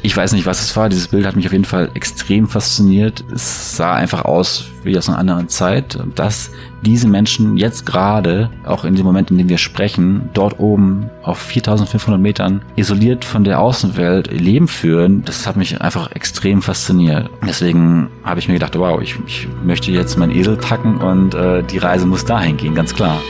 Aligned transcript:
Ich 0.00 0.16
weiß 0.16 0.32
nicht, 0.32 0.46
was 0.46 0.62
es 0.62 0.76
war. 0.76 0.88
Dieses 0.88 1.08
Bild 1.08 1.26
hat 1.26 1.34
mich 1.34 1.46
auf 1.46 1.52
jeden 1.52 1.64
Fall 1.64 1.90
extrem 1.94 2.46
fasziniert. 2.46 3.24
Es 3.34 3.76
sah 3.76 3.94
einfach 3.94 4.24
aus 4.24 4.66
wie 4.84 4.96
aus 4.96 5.08
einer 5.08 5.18
anderen 5.18 5.48
Zeit. 5.48 5.98
Dass 6.14 6.50
diese 6.82 7.08
Menschen 7.08 7.56
jetzt 7.56 7.84
gerade, 7.84 8.50
auch 8.64 8.84
in 8.84 8.94
dem 8.94 9.04
Moment, 9.04 9.32
in 9.32 9.38
dem 9.38 9.48
wir 9.48 9.58
sprechen, 9.58 10.28
dort 10.34 10.60
oben 10.60 11.10
auf 11.24 11.38
4500 11.38 12.20
Metern 12.20 12.62
isoliert 12.76 13.24
von 13.24 13.42
der 13.42 13.60
Außenwelt 13.60 14.30
Leben 14.30 14.68
führen, 14.68 15.24
das 15.24 15.46
hat 15.46 15.56
mich 15.56 15.80
einfach 15.80 16.12
extrem 16.12 16.62
fasziniert. 16.62 17.28
Deswegen 17.46 18.08
habe 18.22 18.38
ich 18.38 18.46
mir 18.46 18.54
gedacht, 18.54 18.78
wow, 18.78 19.00
ich, 19.02 19.16
ich 19.26 19.48
möchte 19.64 19.90
jetzt 19.90 20.16
meinen 20.16 20.34
Esel 20.34 20.56
packen 20.56 20.98
und 20.98 21.34
äh, 21.34 21.64
die 21.64 21.78
Reise 21.78 22.06
muss 22.06 22.24
dahin 22.24 22.56
gehen, 22.56 22.74
ganz 22.76 22.94
klar. 22.94 23.20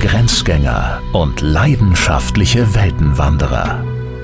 Grenzgänger 0.00 1.00
und 1.12 1.40
leidenschaftliche 1.42 2.74
Weltenwanderer 2.74 3.84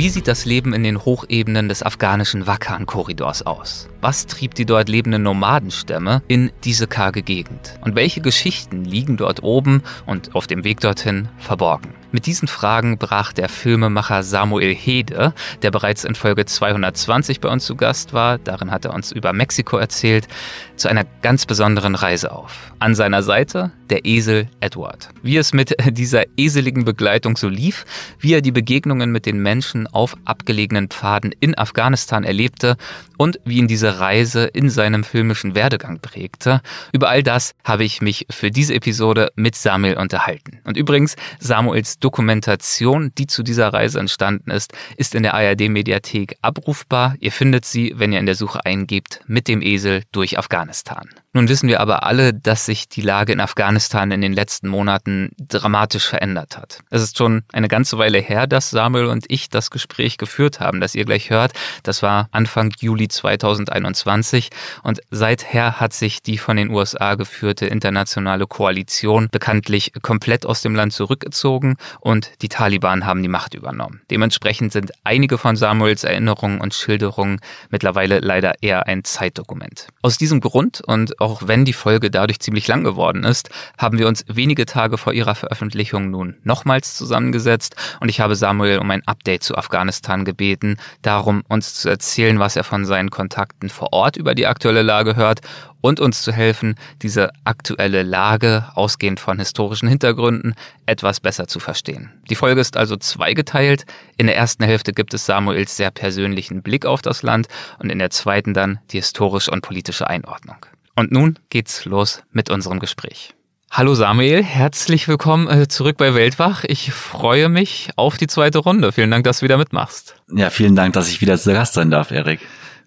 Wie 0.00 0.08
sieht 0.08 0.28
das 0.28 0.46
Leben 0.46 0.72
in 0.72 0.82
den 0.82 1.04
Hochebenen 1.04 1.68
des 1.68 1.82
afghanischen 1.82 2.46
Wakhan-Korridors 2.46 3.42
aus? 3.42 3.86
Was 4.00 4.24
trieb 4.24 4.54
die 4.54 4.64
dort 4.64 4.88
lebenden 4.88 5.24
Nomadenstämme 5.24 6.22
in 6.26 6.50
diese 6.64 6.86
karge 6.86 7.20
Gegend? 7.20 7.78
Und 7.82 7.96
welche 7.96 8.22
Geschichten 8.22 8.86
liegen 8.86 9.18
dort 9.18 9.42
oben 9.42 9.82
und 10.06 10.34
auf 10.34 10.46
dem 10.46 10.64
Weg 10.64 10.80
dorthin 10.80 11.28
verborgen? 11.36 11.99
Mit 12.12 12.26
diesen 12.26 12.48
Fragen 12.48 12.98
brach 12.98 13.32
der 13.32 13.48
Filmemacher 13.48 14.24
Samuel 14.24 14.74
Hede, 14.74 15.32
der 15.62 15.70
bereits 15.70 16.04
in 16.04 16.16
Folge 16.16 16.44
220 16.44 17.40
bei 17.40 17.48
uns 17.48 17.64
zu 17.64 17.76
Gast 17.76 18.12
war, 18.12 18.38
darin 18.38 18.72
hat 18.72 18.84
er 18.84 18.94
uns 18.94 19.12
über 19.12 19.32
Mexiko 19.32 19.76
erzählt, 19.76 20.26
zu 20.74 20.88
einer 20.88 21.04
ganz 21.22 21.46
besonderen 21.46 21.94
Reise 21.94 22.32
auf. 22.32 22.72
An 22.80 22.96
seiner 22.96 23.22
Seite 23.22 23.70
der 23.90 24.06
Esel 24.06 24.48
Edward. 24.60 25.10
Wie 25.22 25.36
es 25.36 25.52
mit 25.52 25.76
dieser 25.90 26.24
eseligen 26.36 26.84
Begleitung 26.84 27.36
so 27.36 27.48
lief, 27.48 27.84
wie 28.18 28.34
er 28.34 28.40
die 28.40 28.52
Begegnungen 28.52 29.12
mit 29.12 29.26
den 29.26 29.40
Menschen 29.40 29.86
auf 29.86 30.16
abgelegenen 30.24 30.88
Pfaden 30.88 31.32
in 31.38 31.56
Afghanistan 31.56 32.24
erlebte 32.24 32.76
und 33.20 33.38
wie 33.44 33.58
ihn 33.58 33.68
diese 33.68 34.00
Reise 34.00 34.46
in 34.46 34.70
seinem 34.70 35.04
filmischen 35.04 35.54
Werdegang 35.54 36.00
prägte. 36.00 36.62
Über 36.90 37.10
all 37.10 37.22
das 37.22 37.52
habe 37.64 37.84
ich 37.84 38.00
mich 38.00 38.24
für 38.30 38.50
diese 38.50 38.72
Episode 38.72 39.30
mit 39.36 39.54
Samuel 39.54 39.98
unterhalten. 39.98 40.60
Und 40.64 40.78
übrigens, 40.78 41.16
Samuels 41.38 41.98
Dokumentation, 41.98 43.12
die 43.18 43.26
zu 43.26 43.42
dieser 43.42 43.74
Reise 43.74 44.00
entstanden 44.00 44.50
ist, 44.50 44.72
ist 44.96 45.14
in 45.14 45.22
der 45.22 45.34
ARD-Mediathek 45.34 46.38
abrufbar. 46.40 47.14
Ihr 47.20 47.30
findet 47.30 47.66
sie, 47.66 47.92
wenn 47.94 48.10
ihr 48.10 48.20
in 48.20 48.24
der 48.24 48.36
Suche 48.36 48.64
eingebt, 48.64 49.20
mit 49.26 49.48
dem 49.48 49.60
Esel 49.60 50.02
durch 50.12 50.38
Afghanistan. 50.38 51.10
Nun 51.32 51.48
wissen 51.48 51.68
wir 51.68 51.78
aber 51.78 52.02
alle, 52.02 52.34
dass 52.34 52.66
sich 52.66 52.88
die 52.88 53.02
Lage 53.02 53.32
in 53.32 53.38
Afghanistan 53.38 54.10
in 54.10 54.20
den 54.20 54.32
letzten 54.32 54.66
Monaten 54.66 55.30
dramatisch 55.38 56.08
verändert 56.08 56.58
hat. 56.58 56.80
Es 56.90 57.02
ist 57.02 57.18
schon 57.18 57.44
eine 57.52 57.68
ganze 57.68 57.98
Weile 57.98 58.18
her, 58.18 58.48
dass 58.48 58.70
Samuel 58.70 59.04
und 59.04 59.26
ich 59.28 59.48
das 59.48 59.70
Gespräch 59.70 60.18
geführt 60.18 60.58
haben, 60.58 60.80
das 60.80 60.96
ihr 60.96 61.04
gleich 61.04 61.30
hört. 61.30 61.52
Das 61.84 62.02
war 62.02 62.28
Anfang 62.32 62.72
Juli 62.80 63.06
2021 63.06 64.50
und 64.82 65.02
seither 65.12 65.78
hat 65.78 65.92
sich 65.92 66.20
die 66.20 66.36
von 66.36 66.56
den 66.56 66.70
USA 66.70 67.14
geführte 67.14 67.66
internationale 67.66 68.48
Koalition 68.48 69.28
bekanntlich 69.30 69.92
komplett 70.02 70.44
aus 70.44 70.62
dem 70.62 70.74
Land 70.74 70.94
zurückgezogen 70.94 71.76
und 72.00 72.42
die 72.42 72.48
Taliban 72.48 73.06
haben 73.06 73.22
die 73.22 73.28
Macht 73.28 73.54
übernommen. 73.54 74.00
Dementsprechend 74.10 74.72
sind 74.72 74.90
einige 75.04 75.38
von 75.38 75.54
Samuels 75.54 76.02
Erinnerungen 76.02 76.60
und 76.60 76.74
Schilderungen 76.74 77.38
mittlerweile 77.68 78.18
leider 78.18 78.54
eher 78.62 78.88
ein 78.88 79.04
Zeitdokument. 79.04 79.86
Aus 80.02 80.18
diesem 80.18 80.40
Grund 80.40 80.80
und 80.80 81.19
auch 81.20 81.42
wenn 81.46 81.64
die 81.64 81.72
Folge 81.72 82.10
dadurch 82.10 82.40
ziemlich 82.40 82.66
lang 82.66 82.84
geworden 82.84 83.24
ist, 83.24 83.50
haben 83.78 83.98
wir 83.98 84.08
uns 84.08 84.24
wenige 84.28 84.66
Tage 84.66 84.98
vor 84.98 85.12
ihrer 85.12 85.34
Veröffentlichung 85.34 86.10
nun 86.10 86.36
nochmals 86.44 86.96
zusammengesetzt 86.96 87.76
und 88.00 88.08
ich 88.08 88.20
habe 88.20 88.36
Samuel 88.36 88.78
um 88.78 88.90
ein 88.90 89.06
Update 89.06 89.42
zu 89.42 89.56
Afghanistan 89.56 90.24
gebeten, 90.24 90.78
darum 91.02 91.42
uns 91.48 91.74
zu 91.74 91.88
erzählen, 91.88 92.38
was 92.38 92.56
er 92.56 92.64
von 92.64 92.84
seinen 92.84 93.10
Kontakten 93.10 93.68
vor 93.68 93.92
Ort 93.92 94.16
über 94.16 94.34
die 94.34 94.46
aktuelle 94.46 94.82
Lage 94.82 95.16
hört 95.16 95.40
und 95.80 96.00
uns 96.00 96.22
zu 96.22 96.32
helfen, 96.32 96.74
diese 97.02 97.30
aktuelle 97.44 98.02
Lage, 98.02 98.66
ausgehend 98.74 99.20
von 99.20 99.38
historischen 99.38 99.88
Hintergründen, 99.88 100.54
etwas 100.86 101.20
besser 101.20 101.46
zu 101.46 101.60
verstehen. 101.60 102.12
Die 102.28 102.34
Folge 102.34 102.60
ist 102.60 102.76
also 102.76 102.96
zweigeteilt. 102.96 103.84
In 104.16 104.26
der 104.26 104.36
ersten 104.36 104.64
Hälfte 104.64 104.92
gibt 104.92 105.14
es 105.14 105.26
Samuels 105.26 105.76
sehr 105.76 105.90
persönlichen 105.90 106.62
Blick 106.62 106.86
auf 106.86 107.02
das 107.02 107.22
Land 107.22 107.48
und 107.78 107.90
in 107.90 107.98
der 107.98 108.10
zweiten 108.10 108.54
dann 108.54 108.78
die 108.90 108.98
historische 108.98 109.50
und 109.50 109.62
politische 109.62 110.06
Einordnung. 110.06 110.66
Und 110.96 111.12
nun 111.12 111.38
geht's 111.48 111.84
los 111.84 112.22
mit 112.32 112.50
unserem 112.50 112.80
Gespräch. 112.80 113.34
Hallo 113.70 113.94
Samuel, 113.94 114.42
herzlich 114.42 115.06
willkommen 115.06 115.48
äh, 115.48 115.68
zurück 115.68 115.96
bei 115.96 116.12
Weltwach. 116.14 116.64
Ich 116.64 116.92
freue 116.92 117.48
mich 117.48 117.90
auf 117.94 118.16
die 118.16 118.26
zweite 118.26 118.58
Runde. 118.58 118.90
Vielen 118.90 119.12
Dank, 119.12 119.22
dass 119.22 119.38
du 119.38 119.44
wieder 119.44 119.58
mitmachst. 119.58 120.16
Ja, 120.34 120.50
vielen 120.50 120.74
Dank, 120.74 120.94
dass 120.94 121.08
ich 121.08 121.20
wieder 121.20 121.38
zu 121.38 121.52
Gast 121.52 121.74
sein 121.74 121.88
darf, 121.90 122.10
Erik. 122.10 122.40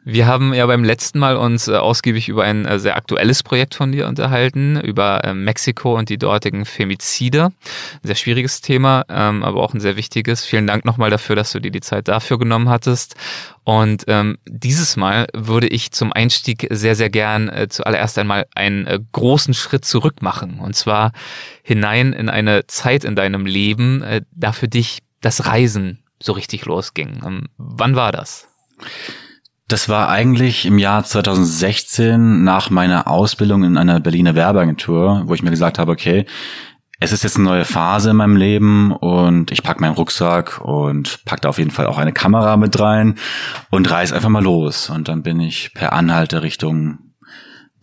Wir 0.06 0.28
haben 0.28 0.53
ja 0.53 0.66
beim 0.66 0.84
letzten 0.84 1.19
Mal 1.19 1.38
uns 1.38 1.69
äh, 1.69 1.75
ausgiebig 1.75 2.28
über 2.28 2.44
ein 2.44 2.66
äh, 2.66 2.78
sehr 2.78 2.97
aktuelles 2.97 3.41
Projekt 3.41 3.74
von 3.74 3.94
dir 3.94 4.08
unterhalten, 4.08 4.80
über 4.81 5.24
äh, 5.24 5.34
Mexiko 5.34 5.97
und 5.97 6.09
die 6.09 6.18
dortigen 6.18 6.66
Femizide. 6.66 7.53
Sehr 8.03 8.16
schwieriges 8.16 8.59
Thema, 8.59 9.06
ähm, 9.08 9.44
aber 9.44 9.62
auch 9.62 9.74
ein 9.74 9.80
sehr 9.80 9.96
wichtiges. 9.96 10.44
Vielen 10.44 10.68
Dank 10.68 10.84
nochmal 10.84 11.09
dafür, 11.09 11.38
dass 11.38 11.53
du 11.53 11.62
dir 11.62 11.72
die 11.72 11.80
Zeit 11.80 12.09
dafür 12.09 12.38
genommen 12.38 12.68
hattest. 12.68 13.16
Und 13.63 14.03
ähm, 14.08 14.38
dieses 14.46 14.97
Mal 14.97 15.28
würde 15.34 15.68
ich 15.68 15.94
zum 15.94 16.12
Einstieg 16.12 16.68
sehr, 16.69 16.96
sehr 16.96 17.09
gern 17.09 17.47
äh, 17.47 17.69
zuallererst 17.69 18.18
einmal 18.19 18.46
einen 18.56 18.86
äh, 18.88 19.00
großen 19.13 19.53
Schritt 19.53 19.86
zurück 19.86 20.22
machen. 20.22 20.59
Und 20.59 20.75
zwar 20.75 21.13
hinein 21.63 22.12
in 22.12 22.28
eine 22.28 22.68
Zeit 22.68 23.06
in 23.06 23.16
deinem 23.16 23.46
Leben, 23.46 24.02
äh, 24.02 24.22
da 24.31 24.52
für 24.52 24.68
dich 24.68 25.00
das 25.22 25.46
Reisen 25.46 26.03
so 26.22 26.34
richtig 26.34 26.66
losging. 26.66 27.22
Ähm, 27.25 27.47
wann 27.58 27.96
war 27.96 28.12
das? 28.12 28.50
Das 29.68 29.90
war 29.90 30.09
eigentlich 30.09 30.66
im 30.66 30.78
Jahr 30.78 31.03
2016 31.03 32.44
nach 32.44 32.69
meiner 32.69 33.07
Ausbildung 33.07 33.63
in 33.63 33.78
einer 33.78 34.00
Berliner 34.00 34.35
Werbeagentur, 34.35 35.24
wo 35.25 35.34
ich 35.34 35.41
mir 35.41 35.51
gesagt 35.51 35.79
habe, 35.79 35.91
okay, 35.91 36.25
es 37.00 37.12
ist 37.12 37.24
jetzt 37.24 37.35
eine 37.35 37.46
neue 37.46 37.66
Phase 37.66 38.12
in 38.12 38.16
meinem 38.16 38.38
Leben 38.38 38.91
und 38.94 39.51
ich 39.51 39.62
pack 39.62 39.81
meinen 39.81 39.96
Rucksack 39.96 40.62
und 40.62 41.25
pack 41.25 41.41
da 41.41 41.50
auf 41.50 41.57
jeden 41.57 41.72
Fall 41.72 41.88
auch 41.88 41.97
eine 41.97 42.13
Kamera 42.13 42.56
mit 42.56 42.79
rein 42.79 43.16
und 43.72 43.90
reiß 43.91 44.13
einfach 44.13 44.29
mal 44.29 44.44
los. 44.44 44.90
Und 44.90 45.09
dann 45.09 45.22
bin 45.22 45.40
ich 45.41 45.74
per 45.74 45.91
Anhalter 45.91 46.44
Richtung 46.44 47.00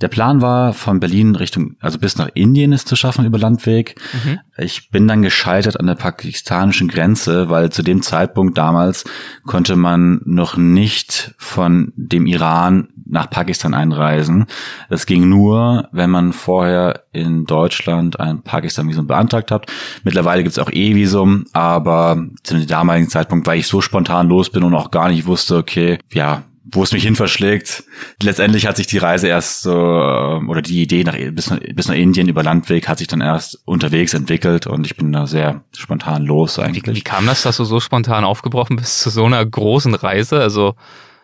der 0.01 0.09
Plan 0.09 0.41
war, 0.41 0.73
von 0.73 1.01
Berlin 1.01 1.37
Richtung, 1.37 1.77
also 1.81 1.99
bis 1.99 2.17
nach 2.17 2.31
Indien 2.35 2.73
es 2.73 2.85
zu 2.85 2.97
schaffen 2.97 3.27
über 3.27 3.39
Landweg. 3.39 4.01
Mhm. 4.13 4.41
Ich 4.57 4.91
bin 4.91 5.07
dann 5.07 5.23
gescheitert 5.23 5.79
an 5.79 5.87
der 5.87 5.95
pakistanischen 5.95 6.89
Grenze, 6.89 7.51
weil 7.51 7.71
zu 7.71 7.83
dem 7.83 8.03
Zeitpunkt 8.03 8.57
damals 8.57 9.05
konnte 9.45 9.77
man 9.77 10.21
noch 10.25 10.57
nicht 10.57 11.35
von 11.39 11.93
dem 11.97 12.27
Iran 12.27 12.89
nach 13.11 13.29
Pakistan 13.29 13.75
einreisen. 13.75 14.47
Das 14.89 15.05
ging 15.05 15.29
nur, 15.29 15.89
wenn 15.93 16.11
man 16.11 16.33
vorher 16.33 17.03
in 17.13 17.45
Deutschland 17.45 18.21
ein 18.21 18.43
Pakistan-Visum 18.43 19.07
beantragt 19.07 19.51
hat. 19.51 19.67
Mittlerweile 20.05 20.45
gibt 20.45 20.53
es 20.57 20.59
auch 20.59 20.71
E-Visum, 20.71 21.45
aber 21.53 22.25
zu 22.43 22.55
dem 22.55 22.67
damaligen 22.67 23.09
Zeitpunkt, 23.09 23.47
weil 23.47 23.59
ich 23.59 23.67
so 23.67 23.81
spontan 23.81 24.29
los 24.29 24.51
bin 24.51 24.63
und 24.63 24.75
auch 24.75 24.91
gar 24.91 25.09
nicht 25.09 25.27
wusste, 25.27 25.57
okay, 25.57 25.99
ja, 26.13 26.45
wo 26.65 26.83
es 26.83 26.93
mich 26.93 27.05
hin 27.05 27.17
verschlägt. 27.17 27.85
Letztendlich 28.23 28.67
hat 28.67 28.77
sich 28.77 28.87
die 28.87 28.99
Reise 28.99 29.29
erst 29.29 29.63
so, 29.63 29.73
ähm, 29.73 30.49
oder 30.49 30.63
die 30.63 30.83
Idee 30.83 31.05
nach, 31.05 31.17
bis, 31.33 31.53
bis 31.75 31.89
nach 31.89 31.95
Indien 31.95 32.29
über 32.29 32.43
Landweg 32.43 32.89
hat 32.89 32.99
sich 32.99 33.09
dann 33.09 33.21
erst 33.21 33.61
unterwegs 33.65 34.15
entwickelt 34.15 34.67
und 34.67 34.85
ich 34.85 34.97
bin 34.97 35.13
da 35.13 35.27
sehr 35.27 35.63
spontan 35.77 36.25
los 36.25 36.59
eigentlich. 36.59 36.85
Wie, 36.87 36.97
wie 36.97 37.03
kam 37.03 37.27
das, 37.27 37.43
dass 37.43 37.57
du 37.57 37.65
so 37.65 37.81
spontan 37.81 38.25
aufgebrochen 38.25 38.77
bist 38.77 39.01
zu 39.01 39.11
so 39.11 39.25
einer 39.25 39.45
großen 39.45 39.95
Reise? 39.95 40.41
Also, 40.41 40.75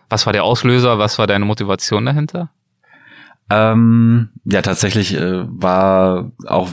was 0.09 0.25
war 0.27 0.33
der 0.33 0.45
Auslöser? 0.45 0.99
Was 0.99 1.19
war 1.19 1.27
deine 1.27 1.45
Motivation 1.45 2.07
dahinter? 2.07 2.51
Ähm, 3.49 4.31
ja, 4.45 4.61
tatsächlich 4.61 5.15
äh, 5.15 5.45
war 5.47 6.33
auch 6.47 6.69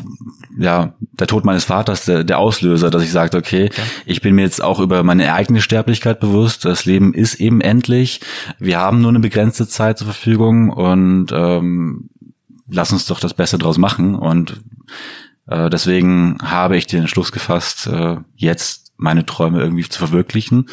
ja 0.58 0.94
der 1.14 1.28
Tod 1.28 1.46
meines 1.46 1.66
Vaters 1.66 2.06
der, 2.06 2.24
der 2.24 2.40
Auslöser, 2.40 2.90
dass 2.90 3.04
ich 3.04 3.12
sagte, 3.12 3.38
okay, 3.38 3.54
okay, 3.54 3.70
ich 4.06 4.22
bin 4.22 4.36
mir 4.36 4.42
jetzt 4.42 4.64
auch 4.64 4.80
über 4.80 5.04
meine 5.04 5.34
eigene 5.34 5.62
Sterblichkeit 5.62 6.20
bewusst. 6.20 6.66
Das 6.66 6.86
Leben 6.86 7.14
ist 7.14 7.36
eben 7.36 7.62
endlich. 7.62 8.22
Wir 8.60 8.80
haben 8.80 9.02
nur 9.02 9.10
eine 9.10 9.20
begrenzte 9.20 9.68
Zeit 9.68 9.98
zur 9.98 10.08
Verfügung 10.08 10.70
und 10.70 11.28
ähm, 11.32 12.10
lass 12.70 12.92
uns 12.92 13.06
doch 13.06 13.20
das 13.20 13.34
Beste 13.34 13.58
draus 13.58 13.78
machen. 13.78 14.16
Und 14.16 14.62
äh, 15.48 15.70
deswegen 15.70 16.38
habe 16.42 16.78
ich 16.78 16.88
den 16.88 17.02
Entschluss 17.02 17.32
gefasst, 17.32 17.88
äh, 17.88 18.18
jetzt 18.36 18.94
meine 18.98 19.26
Träume 19.26 19.62
irgendwie 19.62 19.88
zu 19.88 20.00
verwirklichen. 20.00 20.70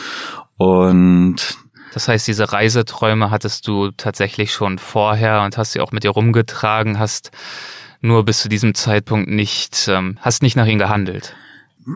Und 0.57 1.57
Das 1.93 2.09
heißt, 2.09 2.27
diese 2.27 2.53
Reiseträume 2.53 3.31
hattest 3.31 3.67
du 3.67 3.91
tatsächlich 3.91 4.53
schon 4.53 4.79
vorher 4.79 5.43
und 5.43 5.57
hast 5.59 5.73
sie 5.73 5.81
auch 5.81 5.93
mit 5.93 6.05
dir 6.05 6.11
rumgetragen, 6.11 6.99
hast 6.99 7.31
nur 8.01 8.25
bis 8.25 8.41
zu 8.41 8.49
diesem 8.49 8.75
Zeitpunkt 8.75 9.29
nicht, 9.29 9.89
ähm, 9.89 10.19
hast 10.21 10.43
nicht 10.43 10.57
nach 10.57 10.67
ihnen 10.67 10.79
gehandelt. 10.79 11.35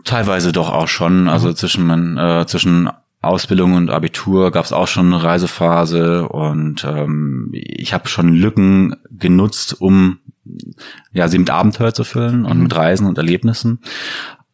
Teilweise 0.03 0.51
doch 0.51 0.69
auch 0.69 0.87
schon. 0.87 1.27
Also 1.27 1.49
mhm. 1.49 1.55
zwischen, 1.55 2.17
äh, 2.17 2.45
zwischen 2.47 2.89
Ausbildung 3.21 3.73
und 3.73 3.89
Abitur 3.89 4.51
gab 4.51 4.65
es 4.65 4.73
auch 4.73 4.87
schon 4.87 5.11
eine 5.11 5.23
Reisephase 5.23 6.27
und 6.27 6.83
ähm, 6.83 7.49
ich 7.53 7.93
habe 7.93 8.07
schon 8.07 8.33
Lücken 8.33 8.95
genutzt, 9.09 9.81
um 9.81 10.19
ja 11.11 11.27
sie 11.27 11.39
mit 11.39 11.49
Abenteuer 11.49 11.93
zu 11.93 12.03
füllen 12.03 12.45
und 12.45 12.57
mhm. 12.57 12.63
mit 12.63 12.75
Reisen 12.75 13.07
und 13.07 13.17
Erlebnissen. 13.17 13.79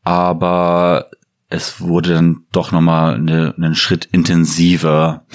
Aber 0.04 1.10
es 1.52 1.82
wurde 1.82 2.14
dann 2.14 2.46
doch 2.52 2.72
nochmal 2.72 3.16
eine, 3.16 3.54
einen 3.58 3.76
Schritt 3.76 4.06
intensiver, 4.06 5.26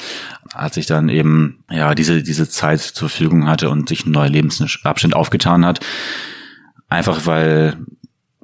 als 0.53 0.77
ich 0.79 0.87
dann 0.87 1.09
eben 1.09 1.63
ja 1.71 1.95
diese 1.95 2.23
diese 2.23 2.49
Zeit 2.49 2.81
zur 2.81 3.11
Verfügung 3.11 3.47
hatte 3.47 3.69
und 3.69 3.89
sich 3.89 4.07
ein 4.07 4.13
neuer 4.13 4.31
Lebensabschnitt 4.31 5.15
aufgetan 5.15 5.65
hat. 5.65 5.81
Einfach 6.89 7.27
weil 7.27 7.77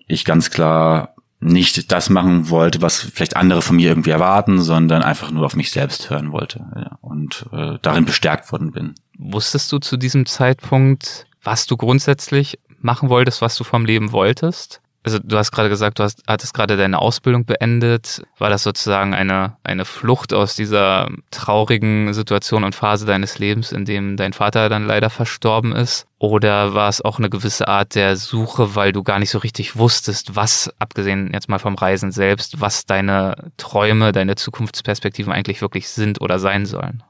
ich 0.07 0.25
ganz 0.25 0.51
klar 0.51 1.15
nicht 1.41 1.91
das 1.91 2.11
machen 2.11 2.51
wollte, 2.51 2.83
was 2.83 3.01
vielleicht 3.01 3.37
andere 3.37 3.63
von 3.63 3.77
mir 3.77 3.89
irgendwie 3.89 4.11
erwarten, 4.11 4.61
sondern 4.61 5.03
einfach 5.03 5.31
nur 5.31 5.47
auf 5.47 5.57
mich 5.57 5.73
selbst 5.73 6.11
hören 6.11 6.31
wollte 6.31 6.65
ja, 6.77 6.99
und 7.01 7.47
äh, 7.53 7.79
darin 7.81 8.05
bestärkt 8.05 8.53
worden 8.53 8.71
bin. 8.71 8.95
Wusstest 9.19 9.73
du 9.73 9.79
zu 9.79 9.97
diesem 9.97 10.27
Zeitpunkt, 10.27 11.27
was 11.43 11.67
du 11.67 11.77
grundsätzlich 11.77 12.59
machen 12.81 13.09
wolltest, 13.09 13.41
was 13.41 13.57
du 13.57 13.65
vom 13.65 13.87
Leben 13.87 14.13
wolltest? 14.13 14.83
Also 15.05 15.19
du 15.19 15.37
hast 15.37 15.51
gerade 15.51 15.69
gesagt, 15.69 15.99
du 15.99 16.05
hast, 16.05 16.23
hattest 16.29 16.55
gerade 16.55 16.77
deine 16.77 17.01
Ausbildung 17.01 17.45
beendet. 17.45 18.23
War 18.39 18.51
das 18.51 18.63
sozusagen 18.63 19.15
eine, 19.15 19.57
eine 19.65 19.85
Flucht 19.85 20.33
aus 20.33 20.55
dieser 20.55 21.09
traurigen 21.33 22.15
Situation 22.15 22.63
und 22.63 22.77
Phase 22.77 23.05
deines 23.05 23.39
Lebens, 23.39 23.73
in 23.73 23.85
dem 23.85 24.17
dein 24.17 24.33
Vater 24.33 24.69
dann 24.69 24.87
leider 24.87 25.11
verstorben 25.11 25.75
ist? 25.75 26.07
Oder 26.19 26.75
war 26.75 26.89
es 26.89 27.03
auch 27.03 27.19
eine 27.19 27.31
gewisse 27.31 27.67
Art 27.67 27.97
der 27.97 28.17
Suche, 28.17 28.77
weil 28.77 28.93
du 28.93 29.03
gar 29.03 29.19
nicht 29.19 29.31
so 29.31 29.39
richtig 29.39 29.77
wusstest, 29.77 30.37
was, 30.37 30.73
abgesehen 30.79 31.31
jetzt 31.33 31.49
mal 31.49 31.59
vom 31.59 31.75
Reisen 31.75 32.13
selbst, 32.13 32.61
was 32.61 32.87
deine 32.87 33.51
Träume, 33.57 34.13
deine 34.13 34.37
Zukunftsperspektiven 34.37 35.33
eigentlich 35.33 35.63
wirklich 35.63 35.89
sind 35.89 36.21
oder 36.21 36.39
sein 36.39 36.65
sollen? 36.65 37.03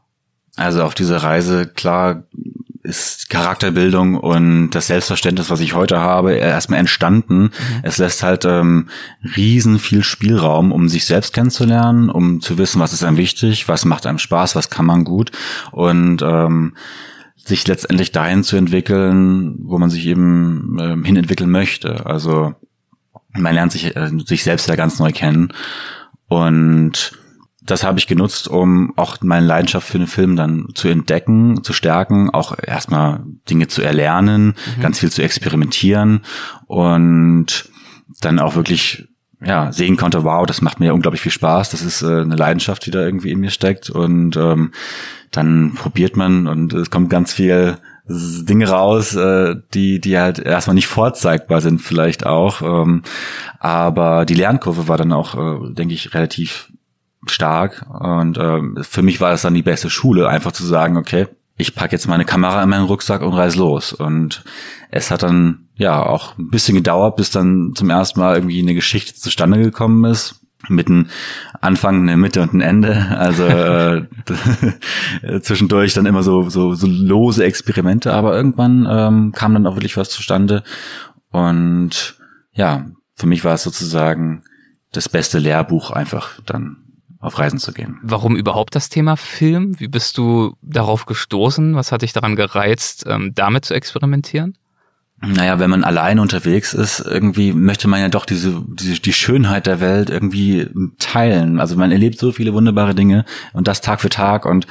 Also 0.57 0.83
auf 0.83 0.95
dieser 0.95 1.19
Reise, 1.19 1.67
klar, 1.67 2.25
ist 2.83 3.31
Charakterbildung 3.31 4.17
und 4.17 4.71
das 4.71 4.89
Selbstverständnis, 4.89 5.51
was 5.51 5.61
ich 5.61 5.75
heute 5.75 6.01
habe, 6.01 6.33
erstmal 6.35 6.81
entstanden. 6.81 7.43
Mhm. 7.43 7.51
Es 7.83 7.99
lässt 7.99 8.23
halt 8.23 8.45
ähm, 8.45 8.89
riesen 9.37 9.79
viel 9.79 10.03
Spielraum, 10.03 10.73
um 10.73 10.89
sich 10.89 11.05
selbst 11.05 11.33
kennenzulernen, 11.33 12.11
um 12.11 12.41
zu 12.41 12.59
wissen, 12.59 12.81
was 12.81 12.93
ist 12.93 13.05
einem 13.05 13.17
wichtig, 13.17 13.69
was 13.69 13.85
macht 13.85 14.07
einem 14.07 14.19
Spaß, 14.19 14.57
was 14.57 14.69
kann 14.69 14.87
man 14.87 15.05
gut 15.05 15.31
und 15.71 16.23
ähm, 16.23 16.75
sich 17.37 17.67
letztendlich 17.67 18.13
dahin 18.13 18.43
zu 18.43 18.57
entwickeln, 18.57 19.57
wo 19.63 19.79
man 19.79 19.91
sich 19.91 20.07
eben 20.07 20.77
ähm, 20.81 21.05
hin 21.05 21.17
entwickeln 21.17 21.51
möchte. 21.51 22.07
Also 22.07 22.55
man 23.33 23.55
lernt 23.55 23.73
sich, 23.73 23.97
äh, 23.97 24.11
sich 24.27 24.43
selbst 24.43 24.69
ja 24.69 24.77
ganz 24.77 24.99
neu 24.99 25.13
kennen 25.13 25.53
und 26.29 27.13
das 27.65 27.85
habe 27.85 27.99
ich 27.99 28.07
genutzt, 28.07 28.49
um 28.49 28.93
auch 28.97 29.19
meine 29.23 29.47
Leidenschaft 29.47 29.89
für 29.89 29.99
den 29.99 30.07
Film 30.07 30.37
dann 30.37 30.69
zu 30.75 30.89
entdecken, 30.89 31.63
zu 31.63 31.73
stärken, 31.73 32.31
auch 32.31 32.57
erstmal 32.61 33.25
Dinge 33.49 33.69
zu 33.69 33.83
erlernen, 33.83 34.55
mhm. 34.77 34.83
ganz 34.83 34.99
viel 34.99 35.11
zu 35.11 35.23
experimentieren 35.23 36.23
und 36.67 37.71
dann 38.21 38.39
auch 38.39 38.57
wirklich 38.57 39.09
ja 39.45 39.73
sehen 39.73 39.97
konnte, 39.97 40.25
wow, 40.25 40.47
das 40.47 40.63
macht 40.63 40.81
mir 40.81 40.95
unglaublich 40.95 41.21
viel 41.21 41.33
Spaß, 41.33 41.71
das 41.71 41.83
ist 41.83 42.03
äh, 42.03 42.21
eine 42.21 42.37
Leidenschaft, 42.37 42.85
die 42.87 42.91
da 42.91 43.01
irgendwie 43.01 43.31
in 43.31 43.41
mir 43.41 43.51
steckt 43.51 43.91
und 43.91 44.37
ähm, 44.37 44.73
dann 45.31 45.75
probiert 45.75 46.17
man 46.17 46.47
und 46.47 46.73
es 46.73 46.91
kommt 46.91 47.11
ganz 47.11 47.33
viel 47.33 47.79
Dinge 48.07 48.69
raus, 48.69 49.15
äh, 49.15 49.55
die 49.75 50.01
die 50.01 50.19
halt 50.19 50.41
erstmal 50.41 50.75
nicht 50.75 50.89
vorzeigbar 50.89 51.61
sind 51.61 51.81
vielleicht 51.81 52.27
auch, 52.27 52.63
ähm, 52.63 53.03
aber 53.61 54.25
die 54.27 54.35
Lernkurve 54.35 54.89
war 54.89 54.99
dann 54.99 55.13
auch, 55.13 55.37
äh, 55.37 55.73
denke 55.73 55.95
ich, 55.95 56.15
relativ 56.15 56.72
stark. 57.27 57.87
Und 57.89 58.39
äh, 58.39 58.83
für 58.83 59.03
mich 59.03 59.21
war 59.21 59.31
das 59.31 59.43
dann 59.43 59.55
die 59.55 59.63
beste 59.63 59.91
Schule, 59.91 60.29
einfach 60.29 60.53
zu 60.53 60.65
sagen, 60.65 60.97
okay, 60.97 61.29
ich 61.57 61.75
packe 61.75 61.93
jetzt 61.93 62.09
meine 62.09 62.25
Kamera 62.25 62.63
in 62.63 62.69
meinen 62.69 62.87
Rucksack 62.87 63.23
und 63.23 63.35
reise 63.35 63.59
los. 63.59 63.93
Und 63.93 64.45
es 64.91 65.11
hat 65.11 65.23
dann 65.23 65.69
ja 65.75 66.05
auch 66.05 66.37
ein 66.39 66.51
bisschen 66.51 66.75
gedauert, 66.75 67.17
bis 67.17 67.31
dann 67.31 67.73
zum 67.75 67.91
ersten 67.91 68.21
Mal 68.21 68.37
irgendwie 68.37 68.61
eine 68.61 68.75
Geschichte 68.75 69.15
zustande 69.15 69.59
gekommen 69.59 70.05
ist. 70.05 70.39
Mit 70.69 70.87
einem 70.87 71.09
Anfang, 71.61 72.03
eine 72.03 72.17
Mitte 72.17 72.41
und 72.41 72.55
ein 72.55 72.61
Ende. 72.61 73.17
Also 73.19 73.45
äh, 73.45 74.07
zwischendurch 75.41 75.93
dann 75.95 76.07
immer 76.07 76.23
so, 76.23 76.49
so, 76.51 76.75
so 76.75 76.87
lose 76.87 77.45
Experimente, 77.45 78.13
aber 78.13 78.37
irgendwann 78.37 78.87
ähm, 78.89 79.33
kam 79.33 79.55
dann 79.55 79.67
auch 79.67 79.75
wirklich 79.75 79.97
was 79.97 80.11
zustande. 80.11 80.63
Und 81.31 82.17
ja, 82.53 82.87
für 83.17 83.27
mich 83.27 83.45
war 83.45 83.55
es 83.55 83.65
sozusagen 83.65 84.45
das 84.93 85.09
beste 85.09 85.39
Lehrbuch 85.39 85.91
einfach 85.91 86.39
dann 86.47 86.82
auf 87.23 87.39
Reisen 87.39 87.59
zu 87.59 87.73
gehen. 87.73 87.99
Warum 88.03 88.37
überhaupt 88.37 88.75
das 88.75 88.89
Thema 88.89 89.17
Film? 89.17 89.79
Wie 89.79 89.89
bist 89.89 90.19
du 90.19 90.57
darauf 90.61 91.07
gestoßen? 91.07 91.75
Was 91.77 91.93
hat 91.93 92.03
dich 92.03 92.13
daran 92.13 92.37
gereizt, 92.37 93.05
ähm, 93.09 93.33
damit 93.35 93.65
zu 93.65 93.75
experimentieren? 93.75 94.59
Naja, 95.25 95.61
wenn 95.61 95.71
man 95.71 95.85
alleine 95.85 96.21
unterwegs 96.21 96.75
ist, 96.75 96.99
irgendwie 96.99 97.53
möchte 97.53 97.87
man 97.87 98.01
ja 98.01 98.09
doch 98.09 98.27
diese, 98.27 98.61
diese, 98.67 99.01
die 99.01 99.13
Schönheit 99.13 99.69
der 99.69 99.79
Welt 99.79 100.11
irgendwie 100.11 100.69
teilen. 100.99 101.61
Also 101.61 101.77
man 101.77 101.93
erlebt 101.93 102.19
so 102.19 102.33
viele 102.33 102.53
wunderbare 102.55 102.97
Dinge 102.97 103.25
und 103.53 103.69
das 103.69 103.81
Tag 103.81 104.01
für 104.01 104.09
Tag 104.09 104.45
und 104.45 104.67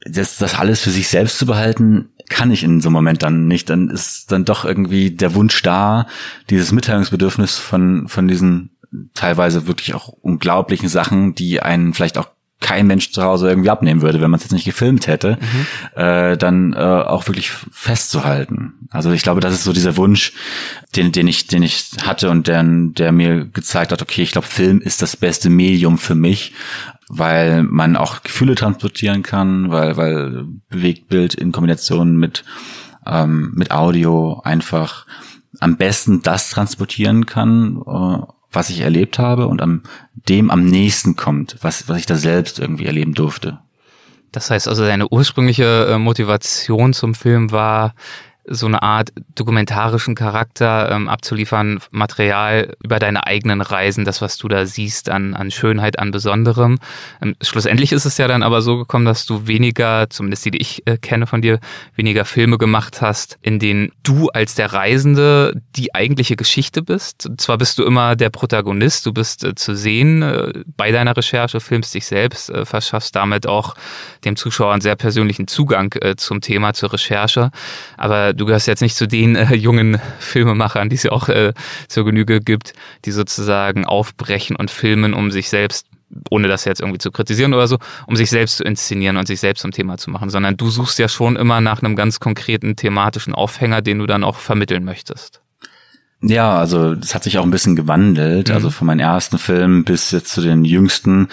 das, 0.00 0.38
das 0.38 0.58
alles 0.58 0.80
für 0.80 0.90
sich 0.90 1.08
selbst 1.08 1.38
zu 1.38 1.44
behalten, 1.44 2.08
kann 2.30 2.50
ich 2.50 2.64
in 2.64 2.80
so 2.80 2.88
einem 2.88 2.94
Moment 2.94 3.22
dann 3.22 3.46
nicht. 3.46 3.68
Dann 3.68 3.90
ist 3.90 4.32
dann 4.32 4.46
doch 4.46 4.64
irgendwie 4.64 5.10
der 5.10 5.34
Wunsch 5.34 5.60
da, 5.60 6.06
dieses 6.48 6.72
Mitteilungsbedürfnis 6.72 7.58
von, 7.58 8.08
von 8.08 8.28
diesen 8.28 8.77
teilweise 9.14 9.66
wirklich 9.66 9.94
auch 9.94 10.08
unglaublichen 10.08 10.88
Sachen, 10.88 11.34
die 11.34 11.60
einen 11.60 11.94
vielleicht 11.94 12.18
auch 12.18 12.28
kein 12.60 12.88
Mensch 12.88 13.12
zu 13.12 13.22
Hause 13.22 13.48
irgendwie 13.48 13.70
abnehmen 13.70 14.02
würde, 14.02 14.20
wenn 14.20 14.30
man 14.30 14.38
es 14.38 14.44
jetzt 14.44 14.52
nicht 14.52 14.64
gefilmt 14.64 15.06
hätte, 15.06 15.38
mhm. 15.40 16.02
äh, 16.02 16.36
dann 16.36 16.72
äh, 16.72 16.78
auch 16.78 17.28
wirklich 17.28 17.50
festzuhalten. 17.50 18.88
Also 18.90 19.12
ich 19.12 19.22
glaube, 19.22 19.40
das 19.40 19.54
ist 19.54 19.64
so 19.64 19.72
dieser 19.72 19.96
Wunsch, 19.96 20.32
den, 20.96 21.12
den 21.12 21.28
ich, 21.28 21.46
den 21.46 21.62
ich 21.62 21.90
hatte 22.02 22.30
und 22.30 22.48
der, 22.48 22.64
der 22.64 23.12
mir 23.12 23.44
gezeigt 23.44 23.92
hat, 23.92 24.02
okay, 24.02 24.22
ich 24.22 24.32
glaube, 24.32 24.46
Film 24.46 24.80
ist 24.80 25.02
das 25.02 25.16
beste 25.16 25.50
Medium 25.50 25.98
für 25.98 26.16
mich, 26.16 26.52
weil 27.08 27.62
man 27.62 27.96
auch 27.96 28.22
Gefühle 28.22 28.56
transportieren 28.56 29.22
kann, 29.22 29.70
weil, 29.70 29.96
weil 29.96 30.46
Bewegtbild 30.68 31.34
in 31.34 31.52
Kombination 31.52 32.16
mit, 32.16 32.44
ähm, 33.06 33.52
mit 33.54 33.70
Audio 33.70 34.40
einfach 34.42 35.06
am 35.60 35.76
besten 35.76 36.22
das 36.22 36.50
transportieren 36.50 37.24
kann, 37.24 37.82
äh, 37.86 38.37
was 38.50 38.70
ich 38.70 38.80
erlebt 38.80 39.18
habe 39.18 39.46
und 39.46 39.60
am 39.60 39.82
dem 40.14 40.50
am 40.50 40.64
nächsten 40.64 41.16
kommt, 41.16 41.56
was, 41.60 41.88
was 41.88 41.98
ich 41.98 42.06
da 42.06 42.16
selbst 42.16 42.58
irgendwie 42.58 42.86
erleben 42.86 43.14
durfte. 43.14 43.58
Das 44.32 44.50
heißt 44.50 44.68
also, 44.68 44.84
deine 44.84 45.08
ursprüngliche 45.08 45.88
äh, 45.90 45.98
Motivation 45.98 46.92
zum 46.92 47.14
Film 47.14 47.50
war, 47.50 47.94
so 48.50 48.66
eine 48.66 48.82
Art 48.82 49.12
dokumentarischen 49.34 50.14
Charakter 50.14 50.90
ähm, 50.90 51.08
abzuliefern, 51.08 51.80
Material 51.90 52.74
über 52.82 52.98
deine 52.98 53.26
eigenen 53.26 53.60
Reisen, 53.60 54.04
das, 54.04 54.20
was 54.22 54.36
du 54.36 54.48
da 54.48 54.66
siehst 54.66 55.10
an, 55.10 55.34
an 55.34 55.50
Schönheit, 55.50 55.98
an 55.98 56.10
Besonderem. 56.10 56.78
Ähm, 57.22 57.36
schlussendlich 57.42 57.92
ist 57.92 58.04
es 58.04 58.18
ja 58.18 58.28
dann 58.28 58.42
aber 58.42 58.62
so 58.62 58.78
gekommen, 58.78 59.04
dass 59.04 59.26
du 59.26 59.46
weniger, 59.46 60.08
zumindest 60.10 60.44
die, 60.44 60.50
die 60.52 60.60
ich 60.60 60.86
äh, 60.86 60.96
kenne 60.96 61.26
von 61.26 61.42
dir, 61.42 61.60
weniger 61.94 62.24
Filme 62.24 62.58
gemacht 62.58 63.00
hast, 63.00 63.38
in 63.42 63.58
denen 63.58 63.92
du 64.02 64.28
als 64.28 64.54
der 64.54 64.72
Reisende 64.72 65.60
die 65.76 65.94
eigentliche 65.94 66.36
Geschichte 66.36 66.82
bist. 66.82 67.30
Zwar 67.36 67.58
bist 67.58 67.78
du 67.78 67.84
immer 67.84 68.16
der 68.16 68.30
Protagonist, 68.30 69.06
du 69.06 69.12
bist 69.12 69.44
äh, 69.44 69.54
zu 69.54 69.74
sehen 69.74 70.22
äh, 70.22 70.52
bei 70.76 70.90
deiner 70.90 71.16
Recherche, 71.16 71.60
filmst 71.60 71.94
dich 71.94 72.06
selbst, 72.06 72.50
äh, 72.50 72.64
verschaffst 72.64 73.14
damit 73.14 73.46
auch 73.46 73.74
dem 74.24 74.36
Zuschauer 74.36 74.72
einen 74.72 74.80
sehr 74.80 74.96
persönlichen 74.96 75.48
Zugang 75.48 75.92
äh, 76.00 76.16
zum 76.16 76.40
Thema, 76.40 76.72
zur 76.72 76.92
Recherche, 76.92 77.50
aber 77.96 78.32
du 78.38 78.46
gehörst 78.46 78.66
jetzt 78.66 78.80
nicht 78.80 78.96
zu 78.96 79.06
den 79.06 79.36
äh, 79.36 79.54
jungen 79.54 80.00
Filmemachern, 80.18 80.88
die 80.88 80.96
es 80.96 81.02
ja 81.02 81.12
auch 81.12 81.28
äh, 81.28 81.52
zur 81.88 82.04
Genüge 82.04 82.40
gibt, 82.40 82.72
die 83.04 83.10
sozusagen 83.10 83.84
aufbrechen 83.84 84.56
und 84.56 84.70
filmen, 84.70 85.14
um 85.14 85.30
sich 85.30 85.48
selbst 85.48 85.86
ohne 86.30 86.48
das 86.48 86.64
jetzt 86.64 86.80
irgendwie 86.80 86.98
zu 86.98 87.10
kritisieren 87.10 87.52
oder 87.52 87.68
so, 87.68 87.76
um 88.06 88.16
sich 88.16 88.30
selbst 88.30 88.56
zu 88.56 88.64
inszenieren 88.64 89.18
und 89.18 89.26
sich 89.26 89.40
selbst 89.40 89.60
zum 89.60 89.72
Thema 89.72 89.98
zu 89.98 90.10
machen, 90.10 90.30
sondern 90.30 90.56
du 90.56 90.70
suchst 90.70 90.98
ja 90.98 91.06
schon 91.06 91.36
immer 91.36 91.60
nach 91.60 91.82
einem 91.82 91.96
ganz 91.96 92.18
konkreten 92.18 92.76
thematischen 92.76 93.34
Aufhänger, 93.34 93.82
den 93.82 93.98
du 93.98 94.06
dann 94.06 94.24
auch 94.24 94.36
vermitteln 94.36 94.84
möchtest. 94.84 95.42
Ja, 96.20 96.58
also 96.58 96.94
das 96.94 97.14
hat 97.14 97.22
sich 97.22 97.38
auch 97.38 97.44
ein 97.44 97.50
bisschen 97.50 97.76
gewandelt. 97.76 98.48
Mhm. 98.48 98.54
Also 98.54 98.70
von 98.70 98.86
meinen 98.86 99.00
ersten 99.00 99.38
Filmen 99.38 99.84
bis 99.84 100.10
jetzt 100.10 100.32
zu 100.32 100.40
den 100.40 100.64
jüngsten 100.64 101.28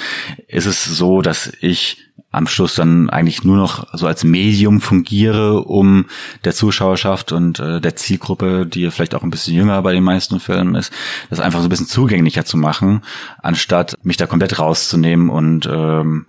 ist 0.48 0.66
es 0.66 0.84
so, 0.86 1.22
dass 1.22 1.52
ich 1.62 2.06
am 2.36 2.48
Schluss 2.48 2.76
dann 2.76 3.10
eigentlich 3.10 3.44
nur 3.44 3.56
noch 3.56 3.88
so 3.94 4.08
als 4.08 4.26
Medium 4.26 4.82
fungiere, 4.82 5.62
um 5.64 6.06
der 6.44 6.54
Zuschauerschaft 6.54 7.32
und 7.32 7.60
äh, 7.60 7.80
der 7.80 7.96
Zielgruppe, 7.96 8.66
die 8.66 8.92
vielleicht 8.92 9.16
auch 9.16 9.24
ein 9.24 9.30
bisschen 9.30 9.56
jünger 9.56 9.82
bei 9.82 9.94
den 9.94 10.04
meisten 10.04 10.42
Filmen 10.42 10.76
ist, 10.76 10.92
das 11.30 11.40
einfach 11.40 11.60
so 11.60 11.68
ein 11.68 11.70
bisschen 11.70 11.88
zugänglicher 11.88 12.44
zu 12.44 12.58
machen, 12.58 13.04
anstatt 13.42 13.96
mich 14.04 14.18
da 14.18 14.28
komplett 14.28 14.60
rauszunehmen 14.60 15.30
und 15.30 15.66
ähm, 15.66 16.26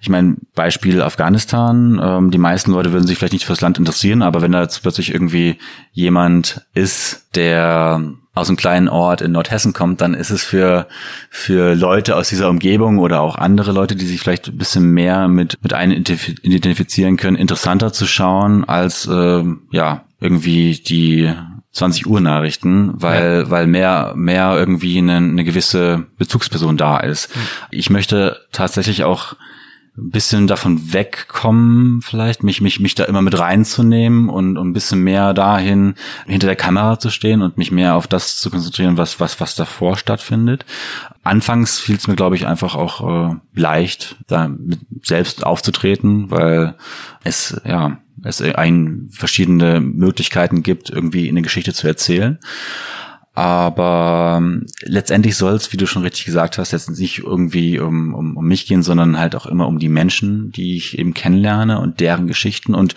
Ich 0.00 0.08
meine, 0.08 0.36
Beispiel 0.54 1.02
Afghanistan, 1.02 2.00
ähm, 2.02 2.30
die 2.30 2.38
meisten 2.38 2.72
Leute 2.72 2.92
würden 2.92 3.06
sich 3.06 3.18
vielleicht 3.18 3.32
nicht 3.32 3.46
fürs 3.46 3.60
Land 3.60 3.78
interessieren, 3.78 4.22
aber 4.22 4.42
wenn 4.42 4.52
da 4.52 4.62
jetzt 4.62 4.82
plötzlich 4.82 5.12
irgendwie 5.12 5.58
jemand 5.92 6.66
ist, 6.74 7.28
der 7.34 8.02
aus 8.38 8.48
einem 8.48 8.56
kleinen 8.56 8.88
Ort 8.88 9.20
in 9.20 9.32
Nordhessen 9.32 9.72
kommt, 9.72 10.00
dann 10.00 10.14
ist 10.14 10.30
es 10.30 10.44
für, 10.44 10.86
für 11.28 11.74
Leute 11.74 12.16
aus 12.16 12.28
dieser 12.28 12.48
Umgebung 12.48 12.98
oder 12.98 13.20
auch 13.20 13.36
andere 13.36 13.72
Leute, 13.72 13.96
die 13.96 14.06
sich 14.06 14.20
vielleicht 14.20 14.48
ein 14.48 14.58
bisschen 14.58 14.92
mehr 14.92 15.28
mit, 15.28 15.58
mit 15.62 15.74
einem 15.74 15.92
identifizieren 15.92 17.16
können, 17.16 17.36
interessanter 17.36 17.92
zu 17.92 18.06
schauen 18.06 18.64
als, 18.64 19.06
äh, 19.06 19.42
ja, 19.70 20.04
irgendwie 20.20 20.74
die 20.74 21.32
20 21.72 22.06
Uhr 22.06 22.20
Nachrichten, 22.20 22.92
weil, 22.94 23.44
ja. 23.44 23.50
weil 23.50 23.66
mehr, 23.66 24.12
mehr 24.16 24.56
irgendwie 24.56 24.98
eine, 24.98 25.16
eine 25.16 25.44
gewisse 25.44 26.06
Bezugsperson 26.16 26.76
da 26.76 26.98
ist. 26.98 27.34
Mhm. 27.34 27.40
Ich 27.70 27.90
möchte 27.90 28.40
tatsächlich 28.52 29.04
auch 29.04 29.36
ein 29.98 30.10
bisschen 30.10 30.46
davon 30.46 30.92
wegkommen, 30.92 32.00
vielleicht, 32.02 32.42
mich, 32.42 32.60
mich, 32.60 32.80
mich 32.80 32.94
da 32.94 33.04
immer 33.04 33.22
mit 33.22 33.38
reinzunehmen 33.38 34.28
und, 34.28 34.56
und 34.56 34.68
ein 34.68 34.72
bisschen 34.72 35.02
mehr 35.02 35.34
dahin, 35.34 35.94
hinter 36.26 36.46
der 36.46 36.56
Kamera 36.56 36.98
zu 36.98 37.10
stehen 37.10 37.42
und 37.42 37.58
mich 37.58 37.70
mehr 37.70 37.96
auf 37.96 38.06
das 38.06 38.38
zu 38.38 38.50
konzentrieren, 38.50 38.96
was, 38.96 39.18
was, 39.18 39.40
was 39.40 39.54
davor 39.54 39.96
stattfindet. 39.96 40.64
Anfangs 41.24 41.78
fiel 41.78 41.96
es 41.96 42.06
mir, 42.06 42.16
glaube 42.16 42.36
ich, 42.36 42.46
einfach 42.46 42.74
auch 42.74 43.30
äh, 43.30 43.36
leicht, 43.54 44.16
da 44.28 44.48
mit 44.48 44.80
selbst 45.02 45.44
aufzutreten, 45.44 46.30
weil 46.30 46.74
es, 47.24 47.60
ja, 47.64 47.98
es 48.22 48.40
ein 48.40 49.08
verschiedene 49.10 49.80
Möglichkeiten 49.80 50.62
gibt, 50.62 50.90
irgendwie 50.90 51.28
eine 51.28 51.42
Geschichte 51.42 51.72
zu 51.72 51.86
erzählen. 51.86 52.38
Aber 53.38 54.38
ähm, 54.38 54.66
letztendlich 54.82 55.36
soll 55.36 55.54
es, 55.54 55.72
wie 55.72 55.76
du 55.76 55.86
schon 55.86 56.02
richtig 56.02 56.24
gesagt 56.24 56.58
hast, 56.58 56.72
jetzt 56.72 56.90
nicht 56.98 57.20
irgendwie 57.20 57.78
um, 57.78 58.12
um, 58.12 58.36
um 58.36 58.44
mich 58.44 58.66
gehen, 58.66 58.82
sondern 58.82 59.16
halt 59.16 59.36
auch 59.36 59.46
immer 59.46 59.68
um 59.68 59.78
die 59.78 59.88
Menschen, 59.88 60.50
die 60.50 60.76
ich 60.76 60.98
eben 60.98 61.14
kennenlerne 61.14 61.78
und 61.78 62.00
deren 62.00 62.26
Geschichten. 62.26 62.74
Und 62.74 62.96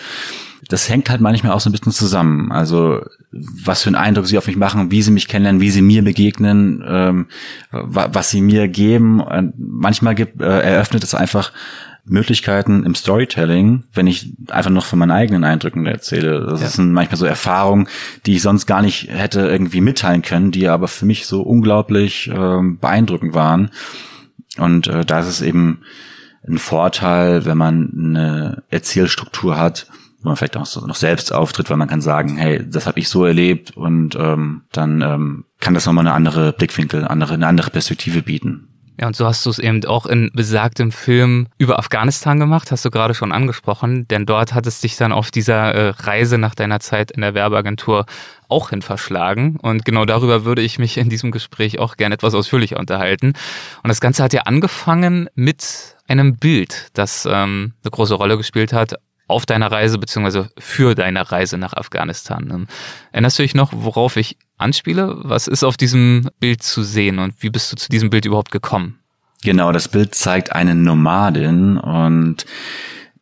das 0.67 0.89
hängt 0.89 1.11
halt 1.11 1.21
manchmal 1.21 1.51
auch 1.51 1.59
so 1.59 1.69
ein 1.69 1.73
bisschen 1.73 1.91
zusammen. 1.91 2.51
Also 2.51 3.01
was 3.31 3.83
für 3.83 3.89
einen 3.89 3.97
Eindruck 3.97 4.25
sie 4.25 4.39
auf 4.39 4.47
mich 4.47 4.55
machen, 4.55 4.89
wie 4.89 5.03
sie 5.03 5.11
mich 5.11 5.27
kennenlernen, 5.27 5.61
wie 5.61 5.69
sie 5.69 5.83
mir 5.83 6.03
begegnen, 6.03 6.83
ähm, 6.87 7.27
was 7.69 8.31
sie 8.31 8.41
mir 8.41 8.67
geben. 8.67 9.21
Und 9.21 9.53
manchmal 9.59 10.15
gibt, 10.15 10.41
äh, 10.41 10.61
eröffnet 10.61 11.03
es 11.03 11.13
einfach 11.13 11.51
Möglichkeiten 12.05 12.83
im 12.83 12.95
Storytelling, 12.95 13.83
wenn 13.93 14.07
ich 14.07 14.33
einfach 14.49 14.71
noch 14.71 14.85
von 14.85 14.99
meinen 14.99 15.11
eigenen 15.11 15.43
Eindrücken 15.43 15.85
erzähle. 15.85 16.45
Das 16.49 16.61
ja. 16.61 16.67
sind 16.67 16.93
manchmal 16.93 17.17
so 17.17 17.25
Erfahrungen, 17.25 17.87
die 18.25 18.35
ich 18.35 18.41
sonst 18.41 18.65
gar 18.65 18.81
nicht 18.81 19.09
hätte 19.09 19.41
irgendwie 19.41 19.81
mitteilen 19.81 20.21
können, 20.21 20.51
die 20.51 20.67
aber 20.67 20.87
für 20.87 21.05
mich 21.05 21.27
so 21.27 21.41
unglaublich 21.41 22.27
äh, 22.27 22.59
beeindruckend 22.61 23.33
waren. 23.33 23.69
Und 24.57 24.87
äh, 24.87 25.05
da 25.05 25.19
ist 25.19 25.27
es 25.27 25.41
eben 25.41 25.81
ein 26.47 26.57
Vorteil, 26.57 27.45
wenn 27.45 27.57
man 27.57 27.91
eine 27.95 28.63
Erzählstruktur 28.69 29.57
hat, 29.57 29.87
wo 30.21 30.29
man 30.29 30.35
vielleicht 30.35 30.57
auch 30.57 30.65
so 30.65 30.85
noch 30.85 30.95
selbst 30.95 31.33
auftritt, 31.33 31.69
weil 31.69 31.77
man 31.77 31.87
kann 31.87 32.01
sagen, 32.01 32.37
hey, 32.37 32.67
das 32.67 32.87
habe 32.87 32.99
ich 32.99 33.09
so 33.09 33.25
erlebt 33.25 33.77
und 33.77 34.15
ähm, 34.15 34.63
dann 34.71 35.01
ähm, 35.01 35.45
kann 35.59 35.73
das 35.73 35.85
nochmal 35.85 36.07
eine 36.07 36.15
andere 36.15 36.53
Blickwinkel, 36.53 37.05
andere, 37.05 37.35
eine 37.35 37.47
andere 37.47 37.69
Perspektive 37.69 38.21
bieten. 38.21 38.70
Ja, 39.01 39.07
und 39.07 39.15
so 39.15 39.25
hast 39.25 39.43
du 39.47 39.49
es 39.49 39.57
eben 39.57 39.83
auch 39.85 40.05
in 40.05 40.29
besagtem 40.31 40.91
Film 40.91 41.47
über 41.57 41.79
Afghanistan 41.79 42.39
gemacht, 42.39 42.71
hast 42.71 42.85
du 42.85 42.91
gerade 42.91 43.15
schon 43.15 43.31
angesprochen, 43.31 44.07
denn 44.07 44.27
dort 44.27 44.53
hat 44.53 44.67
es 44.67 44.79
dich 44.79 44.95
dann 44.95 45.11
auf 45.11 45.31
dieser 45.31 45.73
äh, 45.73 45.89
Reise 45.89 46.37
nach 46.37 46.53
deiner 46.53 46.79
Zeit 46.79 47.09
in 47.09 47.21
der 47.21 47.33
Werbeagentur 47.33 48.05
auch 48.47 48.69
hin 48.69 48.83
verschlagen. 48.83 49.57
Und 49.59 49.85
genau 49.85 50.05
darüber 50.05 50.45
würde 50.45 50.61
ich 50.61 50.77
mich 50.77 50.99
in 50.99 51.09
diesem 51.09 51.31
Gespräch 51.31 51.79
auch 51.79 51.97
gerne 51.97 52.13
etwas 52.13 52.35
ausführlicher 52.35 52.77
unterhalten. 52.77 53.33
Und 53.81 53.87
das 53.87 54.01
Ganze 54.01 54.21
hat 54.21 54.33
ja 54.33 54.43
angefangen 54.43 55.29
mit 55.33 55.95
einem 56.07 56.37
Bild, 56.37 56.89
das 56.93 57.25
ähm, 57.25 57.73
eine 57.83 57.89
große 57.89 58.13
Rolle 58.13 58.37
gespielt 58.37 58.71
hat 58.71 58.97
auf 59.31 59.45
deiner 59.47 59.71
Reise 59.71 59.97
beziehungsweise 59.97 60.51
für 60.59 60.93
deine 60.93 61.31
Reise 61.31 61.57
nach 61.57 61.73
Afghanistan. 61.73 62.49
Ähm, 62.51 62.67
erinnerst 63.11 63.39
du 63.39 63.43
dich 63.43 63.55
noch, 63.55 63.71
worauf 63.73 64.17
ich 64.17 64.37
anspiele? 64.61 65.17
Was 65.23 65.47
ist 65.47 65.63
auf 65.63 65.77
diesem 65.77 66.29
Bild 66.39 66.63
zu 66.63 66.83
sehen 66.83 67.19
und 67.19 67.35
wie 67.39 67.49
bist 67.49 67.71
du 67.71 67.75
zu 67.75 67.89
diesem 67.89 68.09
Bild 68.09 68.25
überhaupt 68.25 68.51
gekommen? 68.51 68.99
Genau, 69.43 69.71
das 69.71 69.87
Bild 69.87 70.13
zeigt 70.13 70.53
eine 70.53 70.75
Nomadin 70.75 71.77
und 71.77 72.45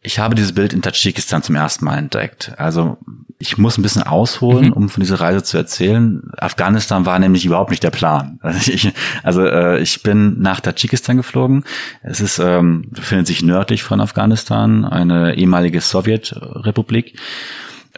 ich 0.02 0.20
habe 0.20 0.36
dieses 0.36 0.54
Bild 0.54 0.74
in 0.74 0.82
Tadschikistan 0.82 1.44
zum 1.44 1.56
ersten 1.56 1.86
Mal 1.86 1.98
entdeckt. 1.98 2.54
Also 2.58 2.98
ich 3.38 3.58
muss 3.58 3.78
ein 3.78 3.82
bisschen 3.82 4.04
ausholen, 4.04 4.68
mhm. 4.68 4.74
um 4.74 4.90
von 4.90 5.02
dieser 5.02 5.20
Reise 5.20 5.44
zu 5.44 5.58
erzählen. 5.58 6.30
Afghanistan 6.38 7.06
war 7.06 7.20
nämlich 7.20 7.46
überhaupt 7.46 7.72
nicht 7.72 7.84
der 7.84 7.92
Plan. 7.92 8.40
Also 8.50 8.72
ich, 8.72 8.94
also, 9.24 9.46
äh, 9.46 9.80
ich 9.80 10.04
bin 10.04 10.42
nach 10.42 10.60
Tadschikistan 10.60 11.18
geflogen. 11.18 11.64
Es 12.02 12.20
ist 12.20 12.40
ähm, 12.40 12.86
befindet 12.90 13.28
sich 13.28 13.44
nördlich 13.44 13.84
von 13.84 14.02
Afghanistan, 14.02 14.86
eine 14.86 15.36
ehemalige 15.36 15.80
Sowjetrepublik 15.82 17.16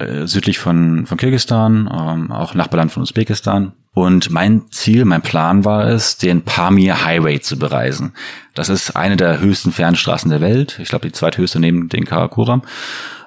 äh, 0.01 0.27
südlich 0.27 0.59
von 0.59 1.05
von 1.05 1.17
Kirgisistan, 1.17 1.89
ähm, 1.91 2.31
auch 2.31 2.53
Nachbarland 2.53 2.91
von 2.91 3.03
Usbekistan. 3.03 3.73
Und 3.93 4.29
mein 4.29 4.71
Ziel, 4.71 5.03
mein 5.03 5.21
Plan 5.21 5.65
war 5.65 5.85
es, 5.87 6.17
den 6.17 6.43
Pamir 6.43 7.03
Highway 7.03 7.41
zu 7.41 7.59
bereisen. 7.59 8.13
Das 8.53 8.69
ist 8.69 8.95
eine 8.95 9.17
der 9.17 9.41
höchsten 9.41 9.73
Fernstraßen 9.73 10.31
der 10.31 10.39
Welt. 10.39 10.79
Ich 10.81 10.89
glaube, 10.89 11.07
die 11.07 11.13
zweithöchste 11.13 11.59
neben 11.59 11.89
den 11.89 12.05
Karakoram 12.05 12.61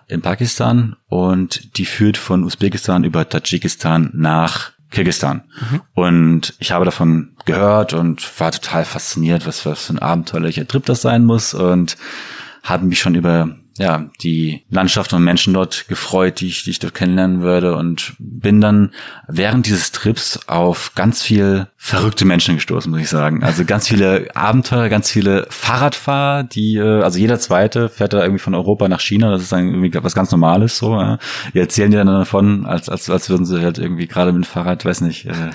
in 0.09 0.23
Pakistan. 0.23 0.97
Und 1.07 1.77
die 1.77 1.85
führt 1.85 2.17
von 2.17 2.45
Usbekistan 2.45 3.05
über 3.05 3.29
Tadschikistan 3.29 4.11
nach 4.15 4.73
Kirgisistan. 4.91 5.43
Mhm. 5.71 5.81
Und 5.93 6.55
ich 6.61 6.73
habe 6.73 6.87
davon 6.87 7.37
gehört 7.45 7.93
und 7.93 8.41
war 8.41 8.53
total 8.53 8.87
fasziniert, 8.87 9.47
was, 9.47 9.67
was 9.67 9.87
für 9.87 9.95
ein 9.95 9.99
abenteuerlicher 9.99 10.67
Trip 10.67 10.87
das 10.87 11.03
sein 11.03 11.25
muss 11.25 11.53
und 11.53 11.97
habe 12.63 12.87
mich 12.87 13.01
schon 13.01 13.15
über 13.15 13.55
ja, 13.77 14.09
die 14.23 14.63
Landschaft 14.71 15.13
und 15.13 15.25
Menschen 15.25 15.53
dort 15.53 15.89
gefreut, 15.89 16.41
die 16.41 16.47
ich, 16.47 16.63
die 16.63 16.71
ich 16.71 16.79
dort 16.79 16.95
kennenlernen 16.95 17.41
würde 17.41 17.75
und 17.77 18.15
bin 18.19 18.61
dann 18.61 18.93
während 19.27 19.67
dieses 19.67 19.91
Trips 19.91 20.41
auf 20.47 20.93
ganz 20.95 21.23
viel 21.23 21.67
verrückte 21.77 22.25
Menschen 22.25 22.55
gestoßen, 22.55 22.91
muss 22.91 23.01
ich 23.01 23.09
sagen. 23.09 23.43
Also 23.43 23.65
ganz 23.65 23.89
viele 23.89 24.29
Abenteuer, 24.35 24.89
ganz 24.89 25.11
viele 25.11 25.47
Fahrradfahrer, 25.51 26.45
die, 26.45 26.77
äh, 26.77 27.03
also 27.03 27.19
jeder 27.19 27.39
zweite 27.39 27.89
fährt 27.89 28.13
da 28.13 28.23
irgendwie 28.23 28.39
von 28.39 28.55
Europa 28.55 28.89
nach 28.89 29.01
China, 29.01 29.31
das 29.31 29.43
ist 29.43 29.53
dann 29.53 29.69
irgendwie 29.69 29.93
was 30.03 30.15
ganz 30.15 30.31
Normales 30.31 30.79
so. 30.79 30.95
Ja. 30.95 31.19
Die 31.53 31.59
erzählen 31.59 31.91
dir 31.91 31.99
dann 31.99 32.07
davon, 32.07 32.67
als, 32.67 32.89
als, 32.89 33.11
als 33.11 33.29
würden 33.29 33.45
sie 33.45 33.61
halt 33.61 33.79
irgendwie 33.79 34.07
gerade 34.07 34.33
mit 34.33 34.45
dem 34.45 34.49
Fahrrad, 34.49 34.85
weiß 34.85 35.01
nicht, 35.01 35.27
äh, 35.27 35.51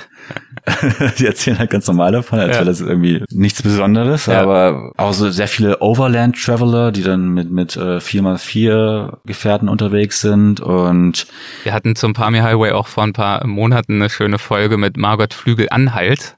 die 1.19 1.25
erzählen 1.25 1.57
halt 1.57 1.71
ganz 1.71 1.87
normal 1.87 2.11
davon, 2.11 2.39
als 2.39 2.49
ja. 2.49 2.55
wäre 2.55 2.65
das 2.65 2.81
irgendwie 2.81 3.23
nichts 3.31 3.63
Besonderes, 3.63 4.25
ja. 4.25 4.41
aber 4.41 4.91
auch 4.97 5.13
so 5.13 5.29
sehr 5.31 5.47
viele 5.47 5.81
Overland-Traveler, 5.81 6.91
die 6.91 7.03
dann 7.03 7.29
mit, 7.29 7.49
mit 7.49 7.75
äh, 7.75 7.99
4x4 8.09 9.19
Gefährten 9.25 9.69
unterwegs 9.69 10.21
sind 10.21 10.59
und 10.59 11.27
wir 11.63 11.73
hatten 11.73 11.95
zum 11.95 12.13
Pamir 12.13 12.43
Highway 12.43 12.71
auch 12.71 12.87
vor 12.87 13.03
ein 13.03 13.13
paar 13.13 13.45
Monaten 13.45 13.95
eine 13.95 14.09
schöne 14.09 14.39
Folge 14.39 14.77
mit 14.77 14.97
Margot 14.97 15.33
Flügel 15.33 15.67
Anhalt. 15.69 16.35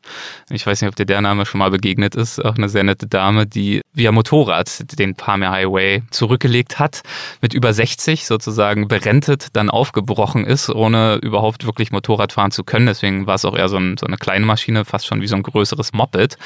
Ich 0.49 0.67
weiß 0.67 0.81
nicht, 0.81 0.89
ob 0.89 0.95
dir 0.95 1.05
der 1.05 1.21
Name 1.21 1.45
schon 1.45 1.59
mal 1.59 1.71
begegnet 1.71 2.15
ist. 2.15 2.43
Auch 2.43 2.55
eine 2.55 2.67
sehr 2.67 2.83
nette 2.83 3.07
Dame, 3.07 3.47
die 3.47 3.81
via 3.93 4.11
Motorrad 4.11 4.99
den 4.99 5.15
Pamir 5.15 5.51
Highway 5.51 6.03
zurückgelegt 6.11 6.79
hat, 6.79 7.01
mit 7.41 7.53
über 7.53 7.73
60 7.73 8.25
sozusagen 8.25 8.87
berentet, 8.87 9.47
dann 9.53 9.69
aufgebrochen 9.69 10.45
ist, 10.45 10.69
ohne 10.69 11.15
überhaupt 11.21 11.65
wirklich 11.65 11.91
Motorrad 11.91 12.33
fahren 12.33 12.51
zu 12.51 12.63
können. 12.63 12.85
Deswegen 12.85 13.27
war 13.27 13.35
es 13.35 13.45
auch 13.45 13.55
eher 13.55 13.69
so, 13.69 13.77
ein, 13.77 13.97
so 13.97 14.05
eine 14.05 14.17
kleine 14.17 14.45
Maschine, 14.45 14.83
fast 14.83 15.07
schon 15.07 15.21
wie 15.21 15.27
so 15.27 15.35
ein 15.35 15.43
größeres 15.43 15.93
Moped. 15.93 16.37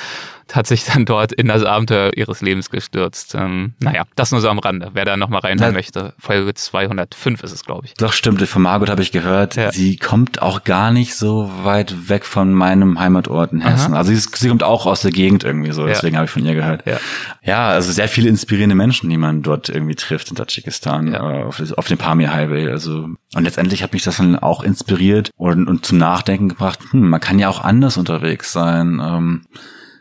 Hat 0.54 0.68
sich 0.68 0.86
dann 0.86 1.06
dort 1.06 1.32
in 1.32 1.48
das 1.48 1.64
Abenteuer 1.64 2.12
ihres 2.16 2.42
Lebens 2.42 2.70
gestürzt. 2.70 3.36
Ähm, 3.36 3.74
naja, 3.80 4.04
das 4.16 4.32
nur 4.32 4.42
so 4.42 4.50
am 4.50 4.60
Rande. 4.60 4.92
Wer 4.94 5.06
da 5.06 5.18
nochmal 5.18 5.42
reinhören 5.42 5.74
ja. 5.74 5.78
möchte, 5.78 6.14
Folge 6.20 6.54
205 6.54 7.44
ist 7.44 7.52
es, 7.52 7.64
glaube 7.66 7.88
ich. 7.88 7.94
Doch, 7.96 8.14
stimmt. 8.14 8.42
Von 8.42 8.62
Margot 8.62 8.90
habe 8.90 9.02
ich 9.02 9.12
gehört. 9.12 9.56
Ja. 9.56 9.72
Sie 9.72 9.98
kommt 9.98 10.42
auch 10.42 10.64
gar 10.64 10.92
nicht 10.92 11.16
so 11.16 11.52
weit 11.64 12.10
weg 12.10 12.26
von 12.26 12.54
meinem 12.54 13.00
Heimatort 13.00 13.54
in 13.54 13.62
Hessen. 13.62 13.94
Aha. 13.94 14.00
Also 14.00 14.14
sie, 14.14 14.20
sie, 14.36 14.50
kommt 14.50 14.64
auch 14.64 14.86
aus 14.86 15.02
der 15.02 15.12
Gegend 15.12 15.44
irgendwie 15.44 15.72
so. 15.72 15.86
Deswegen 15.86 16.14
ja. 16.14 16.20
habe 16.20 16.26
ich 16.26 16.32
von 16.32 16.46
ihr 16.46 16.54
gehört. 16.54 16.86
Ja. 16.86 16.98
ja, 17.44 17.68
also 17.70 17.92
sehr 17.92 18.08
viele 18.08 18.30
inspirierende 18.30 18.76
Menschen, 18.76 19.10
die 19.10 19.18
man 19.18 19.42
dort 19.42 19.70
irgendwie 19.70 19.96
trifft 19.96 20.30
in 20.30 20.36
Tadschikistan, 20.36 21.14
ja. 21.14 21.40
äh, 21.40 21.44
auf, 21.44 21.62
auf 21.76 21.88
dem 21.88 21.98
Pamir 21.98 22.34
Highway. 22.34 22.70
Also 22.70 23.10
und 23.36 23.44
letztendlich 23.44 23.84
hat 23.84 23.94
mich 23.94 24.04
das 24.04 24.18
dann 24.18 24.38
auch 24.38 24.64
inspiriert 24.64 25.32
und, 25.36 25.68
und 25.68 25.86
zum 25.86 25.98
Nachdenken 25.98 26.50
gebracht. 26.50 26.80
Hm, 26.92 27.10
man 27.10 27.20
kann 27.20 27.40
ja 27.40 27.50
auch 27.50 27.62
anders 27.62 27.98
unterwegs 27.98 28.54
sein. 28.54 29.02
Ähm, 29.04 29.42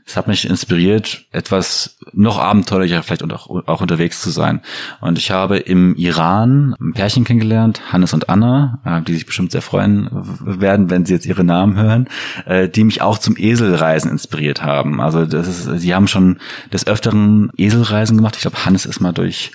es 0.06 0.16
hat 0.16 0.28
mich 0.28 0.49
inspiriert, 0.49 1.25
etwas 1.32 1.96
noch 2.12 2.38
abenteuerlicher 2.38 3.02
vielleicht 3.02 3.23
und 3.23 3.32
auch, 3.32 3.49
auch 3.66 3.80
unterwegs 3.80 4.20
zu 4.20 4.30
sein. 4.30 4.61
Und 5.00 5.16
ich 5.16 5.30
habe 5.30 5.56
im 5.56 5.94
Iran 5.96 6.76
ein 6.78 6.92
Pärchen 6.92 7.25
kennengelernt, 7.25 7.80
Hannes 7.90 8.12
und 8.12 8.28
Anna, 8.28 8.80
äh, 8.84 9.00
die 9.00 9.14
sich 9.14 9.25
bestimmt 9.25 9.52
sehr 9.52 9.62
freuen 9.62 10.11
werden, 10.12 10.90
wenn 10.90 11.06
sie 11.06 11.14
jetzt 11.14 11.25
ihre 11.25 11.42
Namen 11.42 11.76
hören, 11.76 12.08
äh, 12.44 12.68
die 12.68 12.84
mich 12.84 13.00
auch 13.00 13.16
zum 13.16 13.37
Eselreisen 13.38 14.11
inspiriert 14.11 14.62
haben. 14.62 15.00
Also 15.00 15.25
das 15.25 15.49
ist, 15.49 15.80
sie 15.80 15.94
haben 15.94 16.06
schon 16.06 16.38
des 16.70 16.87
Öfteren 16.87 17.50
Eselreisen 17.56 18.18
gemacht. 18.18 18.37
Ich 18.37 18.42
glaube, 18.42 18.64
Hannes 18.64 18.84
ist 18.84 19.00
mal 19.00 19.12
durch 19.12 19.52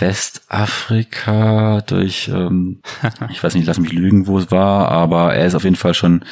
Westafrika 0.00 1.82
durch, 1.86 2.28
ähm, 2.28 2.80
ich 3.30 3.42
weiß 3.42 3.54
nicht, 3.54 3.66
lass 3.66 3.78
mich 3.78 3.92
lügen, 3.92 4.26
wo 4.26 4.38
es 4.38 4.50
war, 4.50 4.88
aber 4.88 5.34
er 5.34 5.46
ist 5.46 5.54
auf 5.54 5.64
jeden 5.64 5.76
Fall 5.76 5.94
schon 5.94 6.24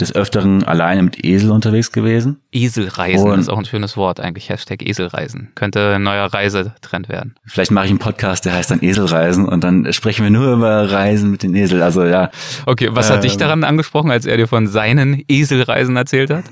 des 0.00 0.14
Öfteren 0.14 0.64
alleine 0.64 1.02
mit 1.02 1.24
Esel 1.24 1.52
unterwegs 1.52 1.92
gewesen. 1.92 2.40
Eselreisen 2.50 3.30
und 3.30 3.38
ist 3.38 3.48
auch 3.48 3.58
ein 3.58 3.64
schönes 3.64 3.96
Wort 3.96 4.18
eigentlich. 4.18 4.48
Hashtag 4.48 4.82
Eselreisen. 4.82 5.52
Könnte 5.54 5.94
ein 5.94 6.02
neuer 6.02 6.26
Reisetrend 6.26 7.08
werden. 7.08 7.36
Vielleicht 7.44 7.70
mache 7.70 7.84
ich 7.86 7.90
einen 7.90 8.00
Podcast, 8.00 8.44
der 8.44 8.54
heißt 8.54 8.72
dann 8.72 8.82
Eselreisen 8.82 9.46
und 9.46 9.62
dann 9.62 9.92
sprechen 9.92 10.24
wir 10.24 10.30
nur 10.30 10.52
über 10.52 10.90
Reisen 10.90 11.30
mit 11.30 11.44
den 11.44 11.54
Esel. 11.54 11.80
Also 11.82 12.04
ja. 12.04 12.30
Okay, 12.66 12.88
was 12.90 13.08
hat 13.08 13.16
ähm, 13.16 13.22
dich 13.22 13.36
daran 13.36 13.62
angesprochen, 13.62 14.10
als 14.10 14.26
er 14.26 14.36
dir 14.36 14.48
von 14.48 14.66
seinen 14.66 15.22
Eselreisen 15.28 15.96
erzählt 15.96 16.30
hat? 16.30 16.44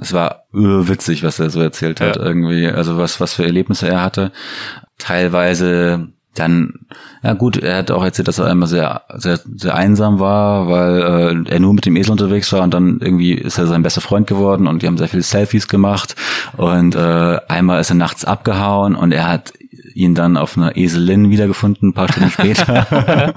Es 0.00 0.12
war 0.12 0.44
witzig, 0.52 1.22
was 1.22 1.38
er 1.38 1.50
so 1.50 1.60
erzählt 1.60 2.00
hat, 2.00 2.16
ja. 2.16 2.22
irgendwie. 2.22 2.68
Also 2.68 2.98
was, 2.98 3.20
was 3.20 3.34
für 3.34 3.44
Erlebnisse 3.44 3.88
er 3.88 4.02
hatte. 4.02 4.32
Teilweise 4.98 6.08
dann, 6.34 6.74
ja 7.22 7.32
gut, 7.32 7.56
er 7.56 7.78
hat 7.78 7.90
auch 7.90 8.04
erzählt, 8.04 8.28
dass 8.28 8.38
er 8.38 8.46
einmal 8.46 8.68
sehr, 8.68 9.02
sehr, 9.14 9.40
sehr 9.56 9.74
einsam 9.74 10.20
war, 10.20 10.68
weil 10.68 11.46
äh, 11.46 11.50
er 11.50 11.60
nur 11.60 11.74
mit 11.74 11.86
dem 11.86 11.96
Esel 11.96 12.12
unterwegs 12.12 12.52
war 12.52 12.62
und 12.62 12.72
dann 12.72 13.00
irgendwie 13.00 13.34
ist 13.34 13.58
er 13.58 13.66
sein 13.66 13.82
bester 13.82 14.00
Freund 14.00 14.28
geworden 14.28 14.68
und 14.68 14.82
die 14.82 14.86
haben 14.86 14.96
sehr 14.96 15.08
viele 15.08 15.24
Selfies 15.24 15.66
gemacht 15.66 16.14
und 16.56 16.94
äh, 16.94 17.38
einmal 17.48 17.80
ist 17.80 17.90
er 17.90 17.96
nachts 17.96 18.24
abgehauen 18.24 18.94
und 18.94 19.12
er 19.12 19.26
hat 19.26 19.52
ihn 19.94 20.14
dann 20.14 20.36
auf 20.36 20.56
einer 20.56 20.76
Eselin 20.76 21.30
wiedergefunden, 21.30 21.90
ein 21.90 21.92
paar 21.94 22.10
Stunden 22.10 22.30
später. 22.30 23.34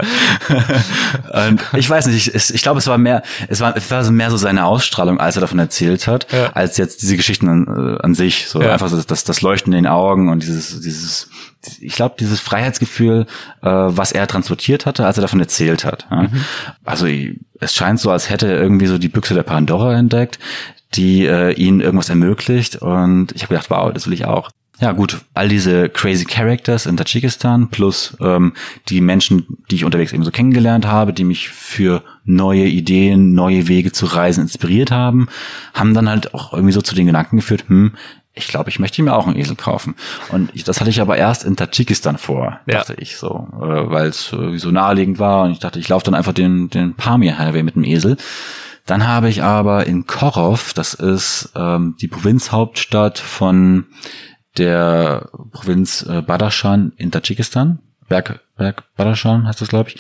und 1.49 1.61
ich 1.73 1.89
weiß 1.89 2.07
nicht, 2.07 2.35
ich, 2.35 2.53
ich 2.53 2.61
glaube, 2.61 2.79
es 2.79 2.87
war 2.87 2.97
mehr, 2.97 3.23
es 3.47 3.59
war, 3.61 3.75
es 3.75 3.89
war 3.89 4.09
mehr 4.11 4.31
so 4.31 4.37
seine 4.37 4.65
Ausstrahlung, 4.65 5.19
als 5.19 5.35
er 5.35 5.41
davon 5.41 5.59
erzählt 5.59 6.07
hat, 6.07 6.31
ja. 6.31 6.51
als 6.53 6.77
jetzt 6.77 7.01
diese 7.01 7.17
Geschichten 7.17 7.47
an, 7.47 7.67
äh, 7.67 8.03
an 8.03 8.13
sich. 8.13 8.47
So 8.47 8.61
ja. 8.61 8.73
einfach 8.73 8.89
so 8.89 9.01
das, 9.01 9.23
das 9.23 9.41
Leuchten 9.41 9.73
in 9.73 9.83
den 9.83 9.91
Augen 9.91 10.29
und 10.29 10.43
dieses, 10.43 10.79
dieses, 10.81 11.29
ich 11.79 11.95
glaube, 11.95 12.15
dieses 12.19 12.39
Freiheitsgefühl, 12.39 13.25
äh, 13.61 13.69
was 13.69 14.11
er 14.11 14.27
transportiert 14.27 14.85
hatte, 14.85 15.05
als 15.05 15.17
er 15.17 15.21
davon 15.21 15.39
erzählt 15.39 15.85
hat. 15.85 16.07
Ja? 16.09 16.23
Mhm. 16.23 16.45
Also 16.83 17.07
es 17.59 17.73
scheint 17.73 17.99
so, 17.99 18.11
als 18.11 18.29
hätte 18.29 18.47
er 18.47 18.61
irgendwie 18.61 18.87
so 18.87 18.97
die 18.97 19.09
Büchse 19.09 19.33
der 19.33 19.43
Pandora 19.43 19.97
entdeckt, 19.97 20.39
die 20.95 21.25
äh, 21.25 21.53
ihnen 21.53 21.79
irgendwas 21.79 22.09
ermöglicht. 22.09 22.77
Und 22.77 23.31
ich 23.33 23.43
habe 23.43 23.55
gedacht, 23.55 23.69
wow, 23.69 23.91
das 23.93 24.05
will 24.07 24.13
ich 24.13 24.25
auch. 24.25 24.51
Ja 24.79 24.91
gut, 24.91 25.21
all 25.33 25.47
diese 25.47 25.87
crazy 25.87 26.25
Characters 26.25 26.85
in 26.87 26.97
Tadschikistan 26.97 27.69
plus 27.69 28.17
ähm, 28.19 28.53
die 28.89 29.01
Menschen, 29.01 29.45
die 29.69 29.75
ich 29.75 29.85
unterwegs 29.85 30.13
eben 30.13 30.23
so 30.23 30.31
kennengelernt 30.31 30.85
habe, 30.85 31.13
die 31.13 31.23
mich 31.23 31.49
für 31.49 32.03
neue 32.25 32.65
Ideen, 32.65 33.33
neue 33.33 33.67
Wege 33.67 33.91
zu 33.91 34.07
reisen 34.07 34.41
inspiriert 34.41 34.91
haben, 34.91 35.29
haben 35.73 35.93
dann 35.93 36.09
halt 36.09 36.33
auch 36.33 36.53
irgendwie 36.53 36.73
so 36.73 36.81
zu 36.81 36.95
den 36.95 37.05
Gedanken 37.05 37.37
geführt, 37.37 37.65
hm, 37.67 37.93
ich 38.35 38.47
glaube, 38.47 38.69
ich 38.69 38.79
möchte 38.79 39.03
mir 39.03 39.15
auch 39.15 39.27
einen 39.27 39.37
Esel 39.37 39.55
kaufen. 39.55 39.95
Und 40.31 40.49
ich, 40.55 40.63
das 40.63 40.79
hatte 40.79 40.89
ich 40.89 41.01
aber 41.01 41.17
erst 41.17 41.43
in 41.43 41.55
Tadschikistan 41.55 42.17
vor, 42.17 42.59
ja. 42.65 42.79
dachte 42.79 42.95
ich 42.97 43.17
so, 43.17 43.47
äh, 43.53 43.91
weil 43.91 44.07
es 44.07 44.33
äh, 44.33 44.57
so 44.57 44.71
naheliegend 44.71 45.19
war 45.19 45.43
und 45.43 45.51
ich 45.51 45.59
dachte, 45.59 45.79
ich 45.79 45.87
laufe 45.87 46.05
dann 46.05 46.15
einfach 46.15 46.33
den, 46.33 46.69
den 46.69 46.95
Pamir 46.95 47.37
Highway 47.37 47.61
mit 47.61 47.75
dem 47.75 47.83
Esel. 47.83 48.17
Dann 48.85 49.07
habe 49.07 49.29
ich 49.29 49.43
aber 49.43 49.87
in 49.87 50.07
Korov, 50.07 50.73
das 50.73 50.93
ist 50.93 51.51
ähm, 51.55 51.95
die 52.01 52.07
Provinzhauptstadt 52.07 53.19
von 53.19 53.85
der 54.57 55.29
Provinz 55.51 56.03
äh, 56.03 56.21
Badashan 56.21 56.93
in 56.97 57.11
Tadschikistan. 57.11 57.79
Berg, 58.07 58.41
Berg 58.57 58.83
Badashan 58.95 59.47
heißt 59.47 59.61
das, 59.61 59.69
glaube 59.69 59.89
ich. 59.89 59.97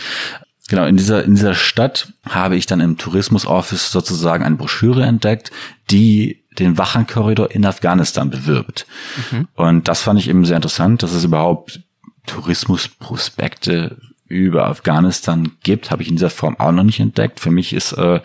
Genau, 0.69 0.85
in 0.85 0.95
dieser, 0.95 1.23
in 1.23 1.35
dieser 1.35 1.55
Stadt 1.55 2.13
habe 2.27 2.55
ich 2.55 2.65
dann 2.65 2.79
im 2.79 2.97
Tourismus-Office 2.97 3.91
sozusagen 3.91 4.43
eine 4.43 4.55
Broschüre 4.55 5.03
entdeckt, 5.03 5.51
die 5.91 6.43
den 6.57 6.77
Wachan-Korridor 6.77 7.51
in 7.51 7.65
Afghanistan 7.65 8.29
bewirbt. 8.29 8.85
Mhm. 9.31 9.47
Und 9.55 9.87
das 9.87 10.01
fand 10.01 10.19
ich 10.19 10.29
eben 10.29 10.45
sehr 10.45 10.55
interessant, 10.55 11.03
dass 11.03 11.11
es 11.11 11.23
überhaupt 11.23 11.81
Tourismusprospekte 12.27 13.97
über 14.33 14.67
Afghanistan 14.67 15.51
gibt, 15.61 15.91
habe 15.91 16.01
ich 16.01 16.09
in 16.09 16.15
dieser 16.15 16.29
Form 16.29 16.57
auch 16.59 16.71
noch 16.71 16.83
nicht 16.83 16.99
entdeckt. 16.99 17.39
Für 17.39 17.51
mich 17.51 17.73
ist 17.73 17.93
äh, 17.93 18.21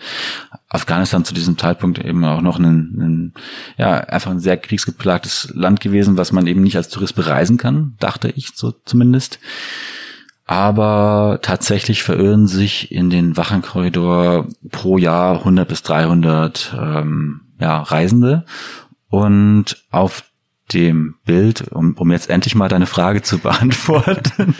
Afghanistan 0.67 1.23
zu 1.23 1.33
diesem 1.33 1.57
Zeitpunkt 1.57 1.99
eben 1.99 2.23
auch 2.25 2.41
noch 2.41 2.59
ein, 2.59 2.65
ein, 2.65 3.33
ja, 3.77 3.95
einfach 3.95 4.31
ein 4.31 4.39
sehr 4.39 4.57
kriegsgeplagtes 4.57 5.51
Land 5.53 5.79
gewesen, 5.79 6.17
was 6.17 6.31
man 6.31 6.47
eben 6.47 6.61
nicht 6.61 6.77
als 6.77 6.89
Tourist 6.89 7.15
bereisen 7.15 7.57
kann, 7.57 7.95
dachte 7.99 8.29
ich 8.35 8.51
so 8.55 8.71
zumindest. 8.85 9.39
Aber 10.45 11.39
tatsächlich 11.43 12.01
verirren 12.01 12.47
sich 12.47 12.91
in 12.91 13.11
den 13.11 13.37
Wachenkorridor 13.37 14.47
pro 14.71 14.97
Jahr 14.97 15.37
100 15.37 15.67
bis 15.67 15.83
300 15.83 16.75
ähm, 16.75 17.41
ja, 17.59 17.79
Reisende. 17.81 18.45
Und 19.09 19.83
auf 19.91 20.23
dem 20.73 21.15
Bild, 21.25 21.67
um, 21.71 21.93
um 21.93 22.11
jetzt 22.11 22.29
endlich 22.29 22.55
mal 22.55 22.69
deine 22.69 22.85
Frage 22.85 23.21
zu 23.21 23.37
beantworten, 23.39 24.55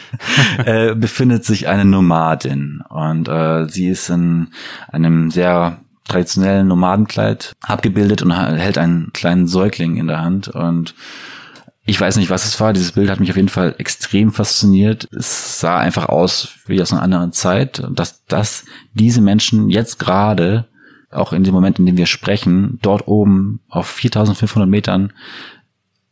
äh, 0.65 0.95
befindet 0.95 1.45
sich 1.45 1.67
eine 1.67 1.86
Nomadin. 1.86 2.82
Und 2.89 3.28
äh, 3.28 3.67
sie 3.69 3.88
ist 3.88 4.10
in 4.10 4.48
einem 4.91 5.32
sehr 5.32 5.80
traditionellen 6.08 6.67
Nomadenkleid 6.67 7.54
abgebildet 7.62 8.22
und 8.22 8.32
hält 8.32 8.78
einen 8.78 9.13
kleinen 9.13 9.48
Säugling 9.48 9.98
in 9.98 10.08
der 10.08 10.22
Hand. 10.22 10.48
Und 10.50 10.95
ich 11.86 12.00
weiß 12.00 12.17
nicht, 12.17 12.30
was 12.30 12.45
es 12.45 12.60
war. 12.60 12.74
Dieses 12.74 12.91
Bild 12.91 13.10
hat 13.10 13.19
mich 13.19 13.30
auf 13.30 13.36
jeden 13.36 13.50
Fall 13.50 13.76
extrem 13.78 14.32
fasziniert. 14.32 15.08
Es 15.12 15.60
sah 15.60 15.78
einfach 15.78 16.10
aus 16.10 16.50
wie 16.65 16.82
aus 16.82 16.91
einer 16.91 17.02
anderen 17.02 17.32
Zeit. 17.32 17.84
Dass, 17.91 18.26
dass 18.26 18.65
diese 18.93 19.22
Menschen 19.22 19.69
jetzt 19.69 19.98
gerade, 19.98 20.67
auch 21.12 21.34
in 21.34 21.43
dem 21.43 21.54
Moment, 21.54 21.80
in 21.80 21.86
dem 21.86 21.98
wir 21.98 22.06
sprechen, 22.06 22.80
dort 22.82 23.08
oben 23.08 23.62
auf 23.69 23.88
4500 23.88 24.69
Metern 24.69 25.13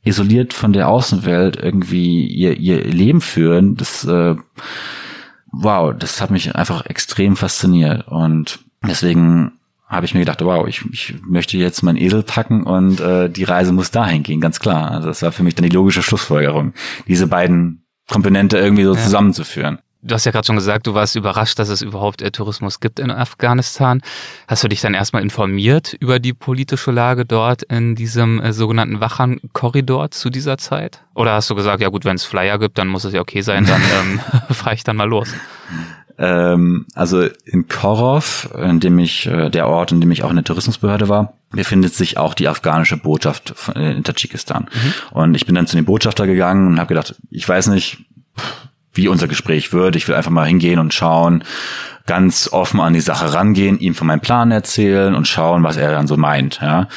isoliert 0.08 0.54
von 0.54 0.74
der 0.74 0.88
Außenwelt 0.90 1.58
irgendwie 1.58 2.26
ihr, 2.26 2.58
ihr 2.58 2.84
Leben 2.84 3.22
führen, 3.22 3.76
das, 3.76 4.06
äh, 4.06 4.36
wow, 5.52 5.94
das 5.98 6.22
hat 6.22 6.32
mich 6.32 6.56
einfach 6.56 6.86
extrem 6.86 7.36
fasziniert. 7.36 8.08
Und 8.08 8.60
deswegen 8.88 9.54
habe 9.88 10.06
ich 10.06 10.14
mir 10.14 10.22
gedacht, 10.22 10.42
wow, 10.42 10.68
ich, 10.68 10.84
ich 10.92 11.16
möchte 11.26 11.58
jetzt 11.58 11.82
meinen 11.82 11.98
Esel 11.98 12.24
packen 12.24 12.64
und 12.64 13.00
äh, 13.00 13.30
die 13.30 13.46
Reise 13.46 13.72
muss 13.72 13.92
dahin 13.92 14.24
gehen, 14.24 14.42
ganz 14.42 14.60
klar. 14.60 14.92
Also 14.92 15.08
das 15.08 15.22
war 15.22 15.32
für 15.32 15.44
mich 15.44 15.56
dann 15.56 15.68
die 15.68 15.76
logische 15.76 16.04
Schlussfolgerung, 16.04 16.74
diese 17.08 17.28
beiden 17.28 17.86
Komponente 18.08 18.58
irgendwie 18.58 18.84
so 18.84 18.96
ja. 18.96 19.02
zusammenzuführen. 19.02 19.80
Du 20.08 20.16
hast 20.16 20.24
ja 20.24 20.32
gerade 20.32 20.46
schon 20.46 20.56
gesagt, 20.56 20.88
du 20.88 20.94
warst 20.94 21.18
überrascht, 21.18 21.60
dass 21.60 21.68
es 21.68 21.82
überhaupt 21.82 22.22
äh, 22.22 22.32
Tourismus 22.32 22.80
gibt 22.80 23.00
in 23.00 23.12
Afghanistan. 23.12 24.02
Hast 24.48 24.64
du 24.64 24.70
dich 24.70 24.80
dann 24.80 24.94
erstmal 24.94 25.22
informiert 25.22 25.94
über 26.00 26.20
die 26.20 26.34
politische 26.34 26.92
Lage 26.92 27.26
dort 27.26 27.64
in 27.64 27.96
diesem 27.96 28.40
äh, 28.40 28.54
sogenannten 28.54 29.02
Wachan-Korridor 29.02 30.12
zu 30.12 30.30
dieser 30.30 30.58
Zeit? 30.58 31.04
Oder 31.14 31.34
hast 31.34 31.50
du 31.50 31.56
gesagt, 31.56 31.82
ja 31.82 31.90
gut, 31.90 32.06
wenn 32.06 32.16
es 32.16 32.24
Flyer 32.24 32.58
gibt, 32.58 32.78
dann 32.78 32.88
muss 32.88 33.04
es 33.04 33.14
ja 33.14 33.20
okay 33.20 33.42
sein, 33.42 33.66
dann 33.66 33.82
ähm, 34.00 34.20
fahre 34.52 34.76
ich 34.76 34.86
dann 34.86 34.96
mal 34.96 35.10
los? 35.10 35.30
Ähm, 36.18 36.86
also 36.96 37.28
in 37.44 37.68
Korov, 37.68 38.50
in 38.58 38.80
dem 38.80 38.98
ich, 39.00 39.28
äh, 39.28 39.50
der 39.50 39.68
Ort, 39.68 39.92
in 39.92 40.00
dem 40.00 40.12
ich 40.12 40.24
auch 40.24 40.30
in 40.30 40.38
der 40.38 40.46
Tourismusbehörde 40.46 41.10
war, 41.10 41.34
befindet 41.52 41.94
sich 41.94 42.18
auch 42.18 42.34
die 42.34 42.48
afghanische 42.48 42.96
Botschaft 42.96 43.54
in 43.76 44.04
Tadschikistan. 44.04 44.70
Mhm. 44.72 45.18
Und 45.18 45.36
ich 45.36 45.46
bin 45.46 45.56
dann 45.56 45.68
zu 45.68 45.76
dem 45.76 45.86
Botschafter 45.86 46.28
gegangen 46.28 46.68
und 46.68 46.80
habe 46.80 46.88
gedacht, 46.88 47.16
ich 47.30 47.48
weiß 47.48 47.68
nicht, 47.68 48.06
wie 48.98 49.08
unser 49.08 49.28
Gespräch 49.28 49.72
wird. 49.74 49.96
Ich 49.96 50.08
will 50.08 50.16
einfach 50.16 50.32
mal 50.32 50.48
hingehen 50.48 50.80
und 50.80 50.94
schauen, 50.94 51.44
ganz 52.06 52.50
offen 52.52 52.80
an 52.80 52.94
die 52.94 53.02
Sache 53.02 53.34
rangehen, 53.34 53.80
ihm 53.80 53.94
von 53.94 54.08
meinem 54.08 54.22
Plan 54.22 54.52
erzählen 54.52 55.14
und 55.14 55.28
schauen, 55.28 55.64
was 55.64 55.78
er 55.78 55.92
dann 55.92 56.08
so 56.08 56.18
meint. 56.18 56.60
Ja. 56.62 56.88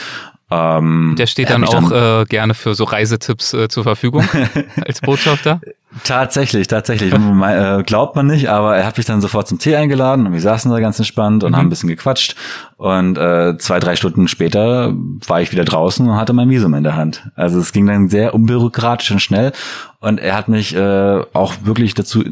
Ähm, 0.50 1.14
Der 1.16 1.26
steht 1.26 1.50
dann 1.50 1.64
auch 1.64 1.90
dann, 1.90 2.22
äh, 2.22 2.24
gerne 2.24 2.54
für 2.54 2.74
so 2.74 2.84
Reisetipps 2.84 3.54
äh, 3.54 3.68
zur 3.68 3.84
Verfügung 3.84 4.24
als 4.84 5.00
Botschafter. 5.00 5.60
Tatsächlich, 6.04 6.68
tatsächlich. 6.68 7.12
äh, 7.12 7.82
glaubt 7.84 8.14
man 8.14 8.26
nicht, 8.26 8.48
aber 8.48 8.76
er 8.76 8.86
hat 8.86 8.96
mich 8.96 9.06
dann 9.06 9.20
sofort 9.20 9.48
zum 9.48 9.58
Tee 9.58 9.74
eingeladen 9.74 10.26
und 10.26 10.32
wir 10.32 10.40
saßen 10.40 10.70
da 10.70 10.78
ganz 10.78 10.98
entspannt 10.98 11.42
und 11.42 11.52
mhm. 11.52 11.56
haben 11.56 11.66
ein 11.66 11.70
bisschen 11.70 11.88
gequatscht. 11.88 12.36
Und 12.76 13.18
äh, 13.18 13.58
zwei, 13.58 13.80
drei 13.80 13.96
Stunden 13.96 14.28
später 14.28 14.92
war 15.26 15.40
ich 15.40 15.52
wieder 15.52 15.64
draußen 15.64 16.08
und 16.08 16.16
hatte 16.16 16.32
mein 16.32 16.48
Visum 16.48 16.74
in 16.74 16.84
der 16.84 16.96
Hand. 16.96 17.28
Also 17.34 17.58
es 17.58 17.72
ging 17.72 17.86
dann 17.86 18.08
sehr 18.08 18.34
unbürokratisch 18.34 19.10
und 19.10 19.20
schnell. 19.20 19.52
Und 20.00 20.18
er 20.18 20.36
hat 20.36 20.48
mich 20.48 20.74
äh, 20.74 21.22
auch 21.32 21.54
wirklich 21.62 21.94
dazu, 21.94 22.24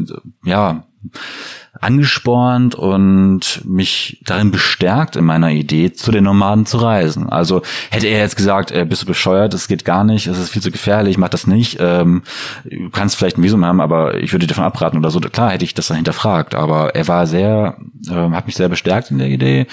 ja, 0.45 0.85
angespornt 1.81 2.75
und 2.75 3.63
mich 3.65 4.21
darin 4.25 4.51
bestärkt 4.51 5.17
in 5.17 5.25
meiner 5.25 5.51
Idee, 5.51 5.93
zu 5.93 6.11
den 6.11 6.25
Nomaden 6.25 6.67
zu 6.67 6.79
reisen. 6.79 7.29
Also 7.29 7.63
hätte 7.91 8.07
er 8.07 8.21
jetzt 8.21 8.37
gesagt, 8.37 8.73
äh, 8.73 8.85
bist 8.85 9.03
du 9.03 9.07
bescheuert, 9.07 9.55
das 9.55 9.69
geht 9.69 9.85
gar 9.85 10.05
nicht, 10.05 10.27
es 10.27 10.39
ist 10.39 10.51
viel 10.51 10.63
zu 10.63 10.71
gefährlich, 10.71 11.19
mach 11.19 11.29
das 11.29 11.47
nicht, 11.47 11.79
ähm, 11.81 12.23
du 12.65 12.91
kannst 12.91 13.17
vielleicht 13.17 13.39
ein 13.39 13.43
Visum 13.43 13.65
haben, 13.65 13.81
aber 13.81 14.19
ich 14.19 14.33
würde 14.33 14.47
dir 14.47 14.55
davon 14.55 14.65
abraten 14.65 14.99
oder 14.99 15.11
so. 15.11 15.21
Klar 15.21 15.51
hätte 15.51 15.65
ich 15.65 15.75
das 15.75 15.89
dann 15.89 15.97
hinterfragt, 15.97 16.55
aber 16.55 16.95
er 16.95 17.07
war 17.07 17.27
sehr, 17.27 17.77
äh, 18.09 18.31
hat 18.31 18.47
mich 18.47 18.57
sehr 18.57 18.69
bestärkt 18.69 19.11
in 19.11 19.19
der 19.19 19.29
Idee, 19.29 19.67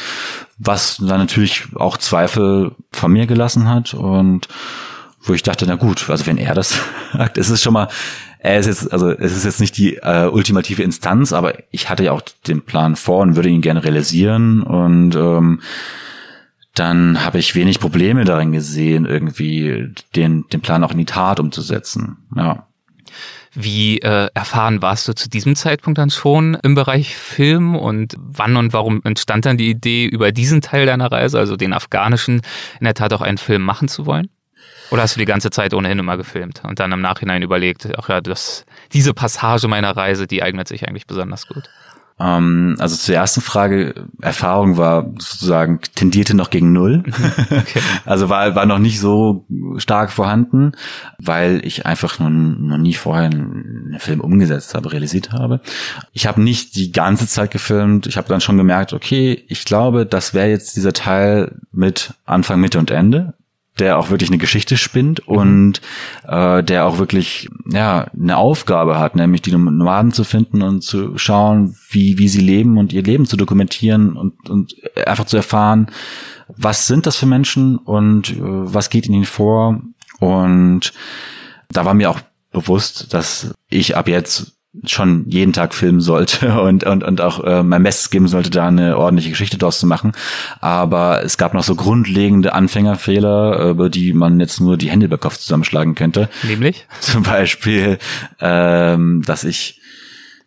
was 0.58 0.98
dann 0.98 1.20
natürlich 1.20 1.64
auch 1.76 1.98
Zweifel 1.98 2.72
von 2.92 3.12
mir 3.12 3.26
gelassen 3.26 3.68
hat 3.68 3.94
und 3.94 4.48
wo 5.22 5.34
ich 5.34 5.44
dachte, 5.44 5.66
na 5.68 5.76
gut, 5.76 6.10
also 6.10 6.26
wenn 6.28 6.38
er 6.38 6.54
das 6.54 6.80
sagt, 7.14 7.38
ist 7.38 7.50
es 7.50 7.62
schon 7.62 7.74
mal 7.74 7.88
er 8.46 8.60
ist 8.60 8.68
jetzt, 8.68 8.94
also 8.94 9.10
es 9.10 9.36
ist 9.36 9.44
jetzt 9.44 9.60
nicht 9.60 9.76
die 9.78 9.96
äh, 9.96 10.28
ultimative 10.28 10.84
Instanz, 10.84 11.34
aber 11.34 11.56
ich 11.72 11.90
hatte 11.90 12.04
ja 12.04 12.12
auch 12.12 12.22
den 12.48 12.62
Plan 12.62 12.96
vor 12.96 13.22
und 13.22 13.36
würde 13.36 13.50
ihn 13.50 13.62
gerne 13.62 13.84
realisieren 13.84 14.62
und 14.62 15.16
ähm, 15.16 15.62
dann 16.76 17.24
habe 17.24 17.40
ich 17.40 17.56
wenig 17.56 17.80
Probleme 17.80 18.26
darin 18.26 18.52
gesehen, 18.52 19.06
irgendwie 19.06 19.94
den, 20.16 20.46
den 20.50 20.62
Plan 20.62 20.84
auch 20.84 20.92
in 20.92 20.98
die 20.98 21.06
Tat 21.06 21.40
umzusetzen. 21.40 22.18
Ja. 22.36 22.68
Wie 23.54 24.00
äh, 24.00 24.28
erfahren 24.34 24.82
warst 24.82 25.08
du 25.08 25.16
zu 25.16 25.30
diesem 25.30 25.56
Zeitpunkt 25.56 25.98
dann 25.98 26.10
schon 26.10 26.58
im 26.62 26.76
Bereich 26.76 27.16
Film 27.16 27.76
und 27.76 28.16
wann 28.20 28.58
und 28.58 28.74
warum 28.74 29.02
entstand 29.06 29.46
dann 29.46 29.58
die 29.58 29.70
Idee, 29.70 30.06
über 30.06 30.34
diesen 30.34 30.60
Teil 30.60 30.86
deiner 30.86 31.10
Reise, 31.10 31.40
also 31.40 31.56
den 31.56 31.72
afghanischen, 31.72 32.42
in 32.80 32.84
der 32.84 32.94
Tat 32.94 33.14
auch 33.14 33.22
einen 33.22 33.38
Film 33.38 33.62
machen 33.62 33.88
zu 33.88 34.06
wollen? 34.06 34.28
Oder 34.92 35.04
hast 35.04 35.16
du 35.16 35.20
die 35.20 35.26
ganze 35.26 35.50
Zeit 35.50 35.74
ohnehin 35.74 36.00
immer 36.00 36.18
gefilmt 36.18 36.62
und 36.68 36.80
dann 36.80 36.92
im 36.92 37.02
Nachhinein 37.02 37.42
überlegt, 37.42 37.88
ach 37.98 38.10
ja, 38.10 38.22
das, 38.22 38.66
diese 38.94 39.14
Passage 39.14 39.68
meiner 39.68 39.96
Reise, 39.96 40.28
die 40.28 40.44
eignet 40.44 40.68
sich 40.68 40.88
eigentlich 40.88 41.08
besonders 41.08 41.48
gut? 41.48 41.70
Ähm, 42.18 42.78
also 42.80 42.96
zur 42.96 43.16
ersten 43.16 43.42
Frage, 43.42 44.08
Erfahrung 44.22 44.78
war 44.78 45.12
sozusagen, 45.18 45.82
tendierte 45.96 46.34
noch 46.34 46.50
gegen 46.50 46.72
null. 46.72 47.04
Okay. 47.06 47.82
Also 48.06 48.30
war, 48.30 48.56
war 48.56 48.66
noch 48.66 48.80
nicht 48.80 49.00
so 49.00 49.46
stark 49.78 50.12
vorhanden, 50.12 50.74
weil 51.18 51.66
ich 51.66 51.86
einfach 51.86 52.20
noch, 52.20 52.30
noch 52.30 52.78
nie 52.78 52.94
vorher 52.94 53.26
einen 53.26 53.98
Film 54.00 54.22
umgesetzt 54.22 54.76
habe, 54.76 54.92
realisiert 54.92 55.32
habe. 55.32 55.60
Ich 56.14 56.28
habe 56.28 56.42
nicht 56.42 56.76
die 56.76 56.92
ganze 56.92 57.28
Zeit 57.28 57.52
gefilmt. 57.52 58.06
Ich 58.08 58.16
habe 58.18 58.28
dann 58.28 58.42
schon 58.42 58.58
gemerkt, 58.58 58.94
okay, 58.94 59.44
ich 59.48 59.66
glaube, 59.66 60.06
das 60.06 60.34
wäre 60.34 60.50
jetzt 60.50 60.76
dieser 60.76 60.94
Teil 60.94 61.60
mit 61.72 62.14
Anfang, 62.26 62.60
Mitte 62.60 62.80
und 62.80 62.92
Ende 62.92 63.34
der 63.80 63.98
auch 63.98 64.10
wirklich 64.10 64.30
eine 64.30 64.38
Geschichte 64.38 64.78
spinnt 64.78 65.22
mhm. 65.28 65.36
und 65.36 65.82
äh, 66.28 66.64
der 66.64 66.86
auch 66.86 66.98
wirklich 66.98 67.50
ja 67.66 68.08
eine 68.18 68.38
Aufgabe 68.38 68.98
hat, 68.98 69.16
nämlich 69.16 69.42
die 69.42 69.52
Nomaden 69.52 70.12
zu 70.12 70.24
finden 70.24 70.62
und 70.62 70.82
zu 70.82 71.18
schauen, 71.18 71.76
wie 71.90 72.18
wie 72.18 72.28
sie 72.28 72.42
leben 72.42 72.78
und 72.78 72.94
ihr 72.94 73.04
Leben 73.04 73.26
zu 73.26 73.38
dokumentieren 73.38 74.16
und 74.16 74.50
und 74.50 74.76
einfach 75.06 75.26
zu 75.26 75.38
erfahren, 75.38 75.88
was 76.48 76.88
sind 76.88 77.06
das 77.06 77.18
für 77.18 77.26
Menschen 77.26 77.78
und 77.78 78.32
äh, 78.32 78.40
was 78.40 78.90
geht 78.90 79.08
ihnen 79.08 79.26
vor 79.26 79.82
und 80.20 80.94
da 81.70 81.86
war 81.86 81.94
mir 81.94 82.10
auch 82.10 82.20
bewusst, 82.52 83.14
dass 83.14 83.54
ich 83.70 83.98
ab 83.98 84.08
jetzt 84.08 84.55
schon 84.86 85.26
jeden 85.30 85.54
Tag 85.54 85.74
filmen 85.74 86.02
sollte 86.02 86.60
und, 86.62 86.84
und, 86.84 87.04
und 87.04 87.22
auch 87.22 87.44
äh, 87.44 87.64
mein 87.64 87.84
Bestes 87.84 88.10
geben 88.10 88.28
sollte, 88.28 88.50
da 88.50 88.68
eine 88.68 88.98
ordentliche 88.98 89.30
Geschichte 89.30 89.58
draus 89.58 89.80
zu 89.80 89.88
machen. 89.88 90.14
Aber 90.62 91.24
es 91.24 91.38
gab 91.38 91.54
noch 91.54 91.64
so 91.64 91.76
grundlegende 91.76 92.54
Anfängerfehler, 92.54 93.70
über 93.70 93.90
die 93.90 94.14
man 94.14 94.40
jetzt 94.40 94.60
nur 94.60 94.78
die 94.78 94.90
Hände 94.90 95.06
über 95.06 95.18
Kopf 95.18 95.38
zusammenschlagen 95.38 95.96
könnte. 95.96 96.30
Nämlich? 96.44 96.86
Zum 97.00 97.24
Beispiel, 97.24 97.98
ähm, 98.40 99.24
dass 99.26 99.44
ich 99.44 99.82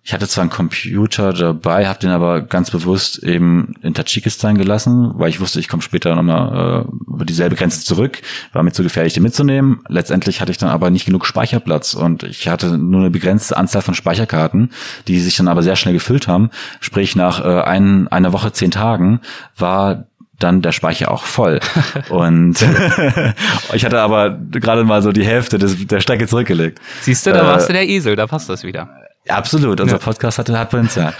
ich 0.02 0.14
hatte 0.14 0.26
zwar 0.26 0.42
einen 0.42 0.50
Computer 0.50 1.32
dabei, 1.32 1.86
habe 1.86 1.98
den 1.98 2.10
aber 2.10 2.40
ganz 2.40 2.70
bewusst 2.70 3.22
eben 3.22 3.74
in 3.82 3.92
Tadschikistan 3.92 4.56
gelassen, 4.56 5.12
weil 5.14 5.28
ich 5.28 5.40
wusste, 5.40 5.60
ich 5.60 5.68
komme 5.68 5.82
später 5.82 6.14
nochmal 6.14 6.86
äh, 6.86 7.12
über 7.12 7.24
dieselbe 7.26 7.56
Grenze 7.56 7.84
zurück. 7.84 8.22
War 8.52 8.62
mir 8.62 8.72
zu 8.72 8.82
gefährlich, 8.82 9.12
den 9.12 9.22
mitzunehmen. 9.22 9.80
Letztendlich 9.88 10.40
hatte 10.40 10.50
ich 10.50 10.56
dann 10.56 10.70
aber 10.70 10.88
nicht 10.90 11.04
genug 11.04 11.26
Speicherplatz 11.26 11.92
und 11.92 12.22
ich 12.22 12.48
hatte 12.48 12.78
nur 12.78 13.00
eine 13.00 13.10
begrenzte 13.10 13.56
Anzahl 13.56 13.82
von 13.82 13.94
Speicherkarten, 13.94 14.70
die 15.08 15.20
sich 15.20 15.36
dann 15.36 15.48
aber 15.48 15.62
sehr 15.62 15.76
schnell 15.76 15.94
gefüllt 15.94 16.26
haben. 16.26 16.50
Sprich, 16.80 17.14
nach 17.14 17.44
äh, 17.44 17.62
ein, 17.62 18.08
einer 18.08 18.32
Woche, 18.32 18.52
zehn 18.52 18.70
Tagen 18.70 19.20
war 19.56 20.06
dann 20.38 20.62
der 20.62 20.72
Speicher 20.72 21.10
auch 21.10 21.24
voll. 21.24 21.60
Und 22.08 22.64
ich 23.74 23.84
hatte 23.84 24.00
aber 24.00 24.30
gerade 24.30 24.84
mal 24.84 25.02
so 25.02 25.12
die 25.12 25.26
Hälfte 25.26 25.58
des, 25.58 25.86
der 25.86 26.00
Strecke 26.00 26.26
zurückgelegt. 26.26 26.80
Siehst 27.02 27.26
du, 27.26 27.32
da 27.32 27.44
warst 27.44 27.68
äh, 27.68 27.72
du 27.72 27.72
der 27.74 27.88
Esel, 27.88 28.16
da 28.16 28.26
passt 28.26 28.48
das 28.48 28.62
wieder. 28.62 28.88
Absolut, 29.28 29.80
unser 29.80 29.96
ja. 29.96 30.02
Podcast 30.02 30.38
hat, 30.38 30.48
hat 30.50 30.70
Potenzial. 30.70 31.14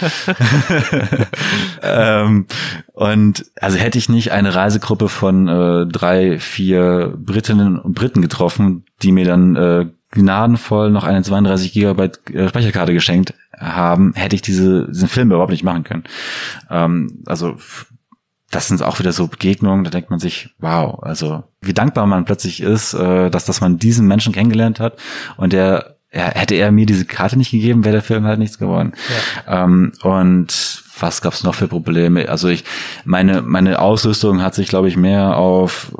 ähm, 1.81 2.45
und 2.93 3.45
also 3.59 3.77
hätte 3.77 3.97
ich 3.97 4.09
nicht 4.09 4.31
eine 4.31 4.55
Reisegruppe 4.55 5.09
von 5.09 5.47
äh, 5.47 5.85
drei, 5.87 6.39
vier 6.39 7.13
Britinnen 7.17 7.79
und 7.79 7.93
Briten 7.93 8.21
getroffen, 8.21 8.85
die 9.01 9.11
mir 9.11 9.25
dann 9.25 9.55
äh, 9.55 9.85
gnadenvoll 10.11 10.89
noch 10.91 11.03
eine 11.03 11.21
32 11.21 11.71
Gigabyte 11.71 12.29
äh, 12.31 12.49
Speicherkarte 12.49 12.93
geschenkt 12.93 13.33
haben, 13.57 14.13
hätte 14.15 14.35
ich 14.35 14.41
diese, 14.41 14.87
diesen 14.87 15.07
Film 15.07 15.31
überhaupt 15.31 15.51
nicht 15.51 15.63
machen 15.63 15.83
können. 15.83 16.03
Ähm, 16.69 17.23
also 17.25 17.57
das 18.49 18.67
sind 18.67 18.81
auch 18.81 18.97
wieder 18.99 19.11
so 19.11 19.27
Begegnungen, 19.27 19.83
da 19.83 19.91
denkt 19.91 20.09
man 20.09 20.19
sich, 20.19 20.55
wow, 20.57 21.03
also 21.03 21.43
wie 21.61 21.73
dankbar 21.73 22.07
man 22.07 22.25
plötzlich 22.25 22.61
ist, 22.61 22.93
äh, 22.93 23.29
dass, 23.29 23.45
dass 23.45 23.61
man 23.61 23.77
diesen 23.77 24.07
Menschen 24.07 24.33
kennengelernt 24.33 24.79
hat 24.79 24.97
und 25.37 25.53
der 25.53 25.98
ja, 26.11 26.23
hätte 26.23 26.55
er 26.55 26.71
mir 26.71 26.85
diese 26.85 27.05
Karte 27.05 27.37
nicht 27.37 27.51
gegeben, 27.51 27.83
wäre 27.83 27.93
der 27.93 28.01
Film 28.01 28.25
halt 28.25 28.39
nichts 28.39 28.57
geworden. 28.57 28.93
Ja. 29.45 29.63
Ähm, 29.63 29.91
und 30.01 30.83
was 30.99 31.21
gab's 31.21 31.43
noch 31.43 31.55
für 31.55 31.67
Probleme? 31.67 32.29
Also 32.29 32.47
ich, 32.47 32.63
meine, 33.05 33.41
meine 33.41 33.79
Ausrüstung 33.79 34.41
hat 34.41 34.55
sich, 34.55 34.67
glaube 34.67 34.87
ich, 34.87 34.97
mehr 34.97 35.37
auf 35.37 35.91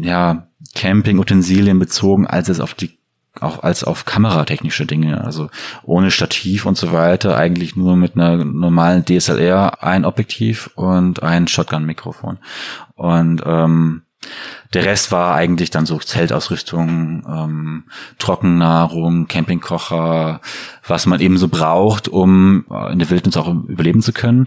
ja, 0.00 0.48
Camping-Utensilien 0.74 1.78
bezogen, 1.78 2.26
als 2.26 2.48
es 2.48 2.60
auf 2.60 2.74
die 2.74 2.98
auch 3.40 3.62
als 3.62 3.82
auf 3.82 4.04
kameratechnische 4.04 4.84
Dinge, 4.84 5.24
also 5.24 5.48
ohne 5.84 6.10
Stativ 6.10 6.66
und 6.66 6.76
so 6.76 6.92
weiter, 6.92 7.36
eigentlich 7.36 7.76
nur 7.76 7.96
mit 7.96 8.14
einer 8.14 8.44
normalen 8.44 9.06
DSLR 9.06 9.82
ein 9.82 10.04
Objektiv 10.04 10.70
und 10.74 11.22
ein 11.22 11.48
Shotgun-Mikrofon. 11.48 12.38
Und 12.94 13.42
ähm, 13.46 14.02
der 14.72 14.84
Rest 14.84 15.12
war 15.12 15.34
eigentlich 15.34 15.70
dann 15.70 15.86
so 15.86 15.98
Zeltausrüstung, 15.98 17.24
ähm, 17.28 17.84
Trockennahrung, 18.18 19.28
Campingkocher, 19.28 20.40
was 20.86 21.06
man 21.06 21.20
eben 21.20 21.36
so 21.36 21.48
braucht, 21.48 22.08
um 22.08 22.64
in 22.90 22.98
der 22.98 23.10
Wildnis 23.10 23.36
auch 23.36 23.48
überleben 23.48 24.02
zu 24.02 24.12
können. 24.12 24.46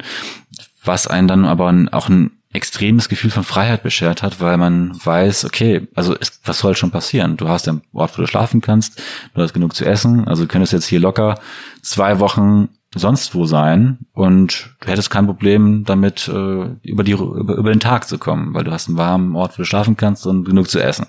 Was 0.83 1.07
einen 1.07 1.27
dann 1.27 1.45
aber 1.45 1.73
auch 1.91 2.09
ein 2.09 2.31
extremes 2.55 3.09
Gefühl 3.09 3.31
von 3.31 3.43
Freiheit 3.43 3.83
beschert 3.83 4.23
hat, 4.23 4.39
weil 4.39 4.57
man 4.57 4.97
weiß, 5.03 5.45
okay, 5.45 5.87
also 5.93 6.15
es, 6.19 6.39
was 6.45 6.59
soll 6.59 6.75
schon 6.75 6.91
passieren? 6.91 7.37
Du 7.37 7.49
hast 7.49 7.67
einen 7.67 7.81
Ort, 7.91 8.17
wo 8.17 8.21
du 8.21 8.27
schlafen 8.27 8.61
kannst, 8.61 9.01
du 9.33 9.41
hast 9.41 9.53
genug 9.53 9.75
zu 9.75 9.85
essen, 9.85 10.27
also 10.27 10.43
du 10.43 10.47
könntest 10.47 10.71
jetzt 10.73 10.85
hier 10.85 11.01
locker 11.01 11.35
zwei 11.81 12.19
Wochen 12.19 12.69
sonst 12.95 13.35
wo 13.35 13.45
sein 13.45 13.99
und 14.13 14.75
du 14.79 14.87
hättest 14.87 15.09
kein 15.09 15.25
Problem 15.25 15.83
damit, 15.85 16.27
äh, 16.27 16.69
über, 16.81 17.03
die, 17.03 17.11
über, 17.11 17.55
über 17.55 17.69
den 17.69 17.79
Tag 17.79 18.07
zu 18.07 18.17
kommen, 18.17 18.53
weil 18.53 18.63
du 18.63 18.71
hast 18.71 18.87
einen 18.87 18.97
warmen 18.97 19.35
Ort, 19.35 19.53
wo 19.53 19.61
du 19.61 19.65
schlafen 19.65 19.97
kannst 19.97 20.25
und 20.25 20.45
genug 20.45 20.69
zu 20.69 20.79
essen. 20.79 21.07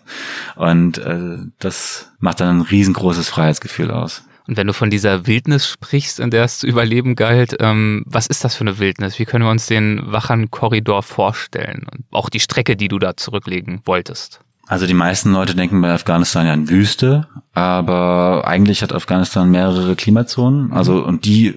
Und 0.56 0.98
äh, 0.98 1.38
das 1.58 2.12
macht 2.18 2.40
dann 2.40 2.58
ein 2.58 2.62
riesengroßes 2.62 3.28
Freiheitsgefühl 3.28 3.90
aus. 3.90 4.22
Und 4.46 4.56
wenn 4.56 4.66
du 4.66 4.72
von 4.72 4.90
dieser 4.90 5.26
Wildnis 5.26 5.66
sprichst, 5.66 6.20
in 6.20 6.30
der 6.30 6.44
es 6.44 6.58
zu 6.58 6.66
überleben 6.66 7.16
galt, 7.16 7.56
ähm, 7.58 8.04
was 8.06 8.26
ist 8.26 8.44
das 8.44 8.54
für 8.54 8.62
eine 8.62 8.78
Wildnis? 8.78 9.18
Wie 9.18 9.24
können 9.24 9.44
wir 9.44 9.50
uns 9.50 9.66
den 9.66 10.00
Wachern-Korridor 10.04 11.02
vorstellen? 11.02 11.86
Und 11.90 12.04
auch 12.12 12.28
die 12.28 12.40
Strecke, 12.40 12.76
die 12.76 12.88
du 12.88 12.98
da 12.98 13.16
zurücklegen 13.16 13.80
wolltest? 13.84 14.40
Also 14.68 14.86
die 14.86 14.94
meisten 14.94 15.32
Leute 15.32 15.54
denken 15.54 15.80
bei 15.80 15.92
Afghanistan 15.92 16.46
ja 16.46 16.52
an 16.52 16.68
Wüste, 16.68 17.28
aber 17.54 18.42
eigentlich 18.46 18.82
hat 18.82 18.92
Afghanistan 18.92 19.48
mehrere 19.48 19.94
Klimazonen. 19.94 20.72
Also 20.72 21.04
und 21.04 21.24
die 21.24 21.48
äh, 21.48 21.54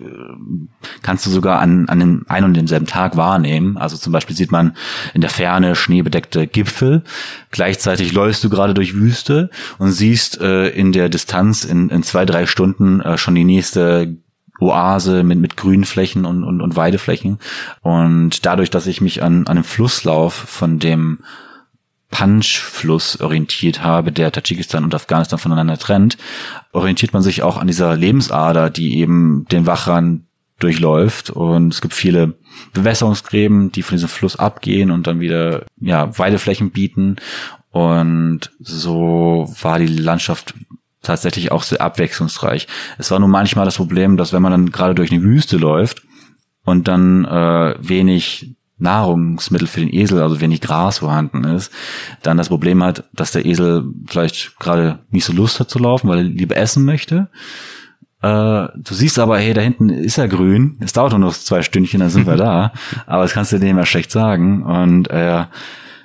kannst 1.01 1.25
du 1.25 1.31
sogar 1.31 1.59
an, 1.59 1.89
an 1.89 1.99
dem 1.99 2.25
ein 2.27 2.43
und 2.43 2.53
demselben 2.53 2.85
Tag 2.85 3.17
wahrnehmen. 3.17 3.77
Also 3.77 3.97
zum 3.97 4.13
Beispiel 4.13 4.35
sieht 4.35 4.51
man 4.51 4.77
in 5.15 5.21
der 5.21 5.31
Ferne 5.31 5.75
schneebedeckte 5.75 6.45
Gipfel. 6.45 7.03
Gleichzeitig 7.49 8.13
läufst 8.13 8.43
du 8.43 8.49
gerade 8.49 8.75
durch 8.75 8.93
Wüste 8.93 9.49
und 9.79 9.91
siehst 9.91 10.39
äh, 10.39 10.69
in 10.69 10.91
der 10.91 11.09
Distanz 11.09 11.63
in, 11.63 11.89
in 11.89 12.03
zwei, 12.03 12.25
drei 12.25 12.45
Stunden 12.45 13.01
äh, 13.01 13.17
schon 13.17 13.33
die 13.33 13.43
nächste 13.43 14.17
Oase 14.59 15.23
mit, 15.23 15.39
mit 15.39 15.57
Grünflächen 15.57 16.25
und, 16.25 16.43
und, 16.43 16.61
und 16.61 16.75
Weideflächen. 16.75 17.39
Und 17.81 18.45
dadurch, 18.45 18.69
dass 18.69 18.85
ich 18.85 19.01
mich 19.01 19.23
an, 19.23 19.47
an 19.47 19.57
einem 19.57 19.63
Flusslauf 19.63 20.33
von 20.33 20.77
dem 20.77 21.19
Punch-Fluss 22.11 23.21
orientiert 23.21 23.83
habe, 23.83 24.11
der 24.11 24.31
Tadschikistan 24.31 24.83
und 24.83 24.95
Afghanistan 24.95 25.39
voneinander 25.39 25.77
trennt, 25.77 26.17
orientiert 26.71 27.13
man 27.13 27.21
sich 27.21 27.43
auch 27.43 27.57
an 27.57 27.67
dieser 27.67 27.95
Lebensader, 27.95 28.69
die 28.69 28.97
eben 28.97 29.45
den 29.51 29.65
Wachern 29.65 30.25
durchläuft. 30.59 31.29
Und 31.29 31.73
es 31.73 31.81
gibt 31.81 31.93
viele 31.93 32.35
Bewässerungsgräben, 32.73 33.71
die 33.71 33.83
von 33.83 33.95
diesem 33.95 34.09
Fluss 34.09 34.37
abgehen 34.37 34.91
und 34.91 35.07
dann 35.07 35.19
wieder 35.19 35.65
ja, 35.79 36.17
Weideflächen 36.17 36.71
bieten. 36.71 37.17
Und 37.71 38.51
so 38.59 39.53
war 39.61 39.79
die 39.79 39.87
Landschaft 39.87 40.55
tatsächlich 41.01 41.51
auch 41.51 41.63
sehr 41.63 41.81
abwechslungsreich. 41.81 42.67
Es 42.97 43.11
war 43.11 43.19
nur 43.19 43.29
manchmal 43.29 43.65
das 43.65 43.77
Problem, 43.77 44.17
dass 44.17 44.33
wenn 44.33 44.41
man 44.41 44.51
dann 44.51 44.71
gerade 44.71 44.95
durch 44.95 45.11
eine 45.11 45.21
Wüste 45.21 45.57
läuft 45.57 46.01
und 46.65 46.87
dann 46.87 47.25
äh, 47.25 47.75
wenig 47.79 48.55
Nahrungsmittel 48.79 49.67
für 49.67 49.81
den 49.81 49.93
Esel, 49.93 50.21
also 50.21 50.41
wenig 50.41 50.61
Gras 50.61 50.99
vorhanden 50.99 51.43
ist, 51.43 51.71
dann 52.23 52.37
das 52.37 52.49
Problem 52.49 52.83
hat, 52.83 53.03
dass 53.13 53.31
der 53.31 53.45
Esel 53.45 53.85
vielleicht 54.07 54.57
gerade 54.59 54.99
nicht 55.11 55.25
so 55.25 55.33
Lust 55.33 55.59
hat 55.59 55.69
zu 55.69 55.79
laufen, 55.79 56.09
weil 56.09 56.19
er 56.19 56.23
lieber 56.23 56.57
essen 56.57 56.85
möchte. 56.85 57.29
Äh, 58.21 58.27
du 58.75 58.93
siehst 58.93 59.19
aber, 59.19 59.37
hey, 59.37 59.53
da 59.53 59.61
hinten 59.61 59.89
ist 59.89 60.17
er 60.17 60.27
grün, 60.27 60.77
es 60.81 60.93
dauert 60.93 61.11
nur 61.11 61.19
noch 61.19 61.33
zwei 61.33 61.61
Stündchen, 61.61 61.99
dann 61.99 62.09
sind 62.09 62.27
wir 62.27 62.35
da. 62.37 62.73
Aber 63.05 63.23
das 63.23 63.33
kannst 63.33 63.51
du 63.51 63.59
dem 63.59 63.77
ja 63.77 63.85
schlecht 63.85 64.11
sagen. 64.11 64.63
Und 64.63 65.09
äh, 65.09 65.45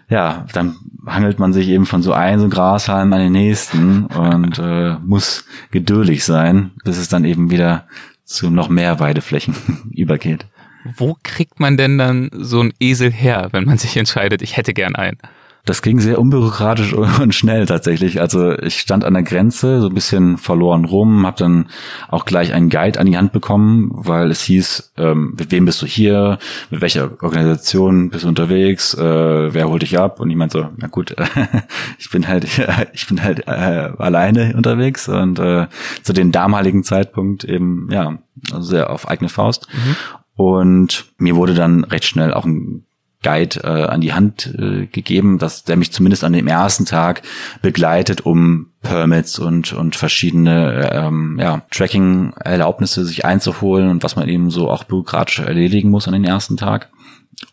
ja, 0.08 0.46
dann 0.52 0.76
hangelt 1.06 1.38
man 1.38 1.52
sich 1.52 1.68
eben 1.68 1.87
von 1.87 2.02
so 2.02 2.12
einem 2.12 2.40
so 2.40 2.48
Grashalm 2.48 3.12
an 3.12 3.20
den 3.20 3.32
nächsten 3.32 4.06
und 4.06 4.58
äh, 4.58 4.96
muss 5.04 5.44
geduldig 5.70 6.24
sein, 6.24 6.72
bis 6.84 6.98
es 6.98 7.08
dann 7.08 7.24
eben 7.24 7.50
wieder 7.50 7.87
zu 8.24 8.50
noch 8.50 8.68
mehr 8.68 9.00
Weideflächen 9.00 9.54
übergeht. 9.90 10.46
Wo 10.85 11.16
kriegt 11.23 11.61
man 11.61 11.77
denn 11.77 11.99
dann 11.99 12.31
so 12.33 12.61
einen 12.61 12.73
Esel 12.79 13.11
her, 13.11 13.49
wenn 13.53 13.64
man 13.64 13.79
sich 13.79 13.97
entscheidet, 13.97 14.42
ich 14.42 14.57
hätte 14.57 14.75
gern 14.75 14.94
einen? 14.94 15.18
Das 15.66 15.81
ging 15.81 15.99
sehr 15.99 16.18
unbürokratisch 16.18 16.92
und 17.20 17.35
schnell 17.35 17.64
tatsächlich. 17.64 18.20
Also 18.20 18.53
ich 18.59 18.81
stand 18.81 19.05
an 19.05 19.14
der 19.14 19.23
Grenze, 19.23 19.81
so 19.81 19.88
ein 19.88 19.94
bisschen 19.94 20.37
verloren 20.37 20.85
rum, 20.85 21.27
habe 21.27 21.38
dann 21.38 21.66
auch 22.09 22.27
gleich 22.27 22.53
einen 22.53 22.68
Guide 22.68 23.01
an 23.01 23.07
die 23.07 23.16
Hand 23.16 23.33
bekommen, 23.33 23.90
weil 23.92 24.31
es 24.31 24.42
hieß, 24.42 24.92
ähm, 24.99 25.35
mit 25.38 25.51
wem 25.51 25.64
bist 25.64 25.81
du 25.81 25.87
hier, 25.87 26.38
mit 26.70 26.83
welcher 26.83 27.12
Organisation 27.23 28.11
bist 28.11 28.25
du 28.25 28.29
unterwegs, 28.29 28.92
äh, 28.94 29.55
wer 29.55 29.68
holt 29.68 29.81
dich 29.81 29.99
ab? 29.99 30.20
Und 30.20 30.29
ich 30.29 30.37
meinte 30.37 30.59
so, 30.59 30.68
na 30.77 30.88
gut, 30.88 31.16
ich 31.99 32.11
bin 32.11 32.29
halt, 32.29 32.47
ich 32.92 33.07
bin 33.07 33.23
halt 33.23 33.47
äh, 33.47 33.90
alleine 33.97 34.55
unterwegs 34.55 35.09
und 35.09 35.38
äh, 35.38 35.66
zu 36.03 36.12
dem 36.12 36.31
damaligen 36.31 36.85
Zeitpunkt 36.85 37.44
eben, 37.44 37.88
ja, 37.90 38.18
also 38.53 38.68
sehr 38.68 38.90
auf 38.90 39.09
eigene 39.09 39.31
Faust. 39.31 39.66
Mhm. 39.73 39.97
Und 40.37 41.07
mir 41.18 41.37
wurde 41.37 41.55
dann 41.55 41.85
recht 41.85 42.05
schnell 42.05 42.35
auch 42.35 42.44
ein 42.44 42.85
Guide 43.25 43.61
äh, 43.64 43.87
an 43.87 44.01
die 44.01 44.12
Hand 44.12 44.55
äh, 44.57 44.87
gegeben, 44.87 45.38
dass 45.38 45.64
der 45.64 45.77
mich 45.77 45.92
zumindest 45.92 46.23
an 46.23 46.33
dem 46.33 46.47
ersten 46.47 46.85
Tag 46.85 47.23
begleitet, 47.62 48.20
um 48.20 48.73
Permits 48.83 49.38
und 49.38 49.73
und 49.73 49.97
verschiedene 49.97 50.90
ähm, 50.92 51.38
ja, 51.40 51.62
Tracking-Erlaubnisse 51.70 53.05
sich 53.05 53.25
einzuholen 53.25 53.88
und 53.88 54.05
was 54.05 54.14
man 54.14 54.29
eben 54.29 54.51
so 54.51 54.70
auch 54.70 54.85
bürokratisch 54.85 55.38
erledigen 55.38 55.90
muss 55.90 56.07
an 56.07 56.12
den 56.12 56.25
ersten 56.25 56.57
Tag. 56.57 56.90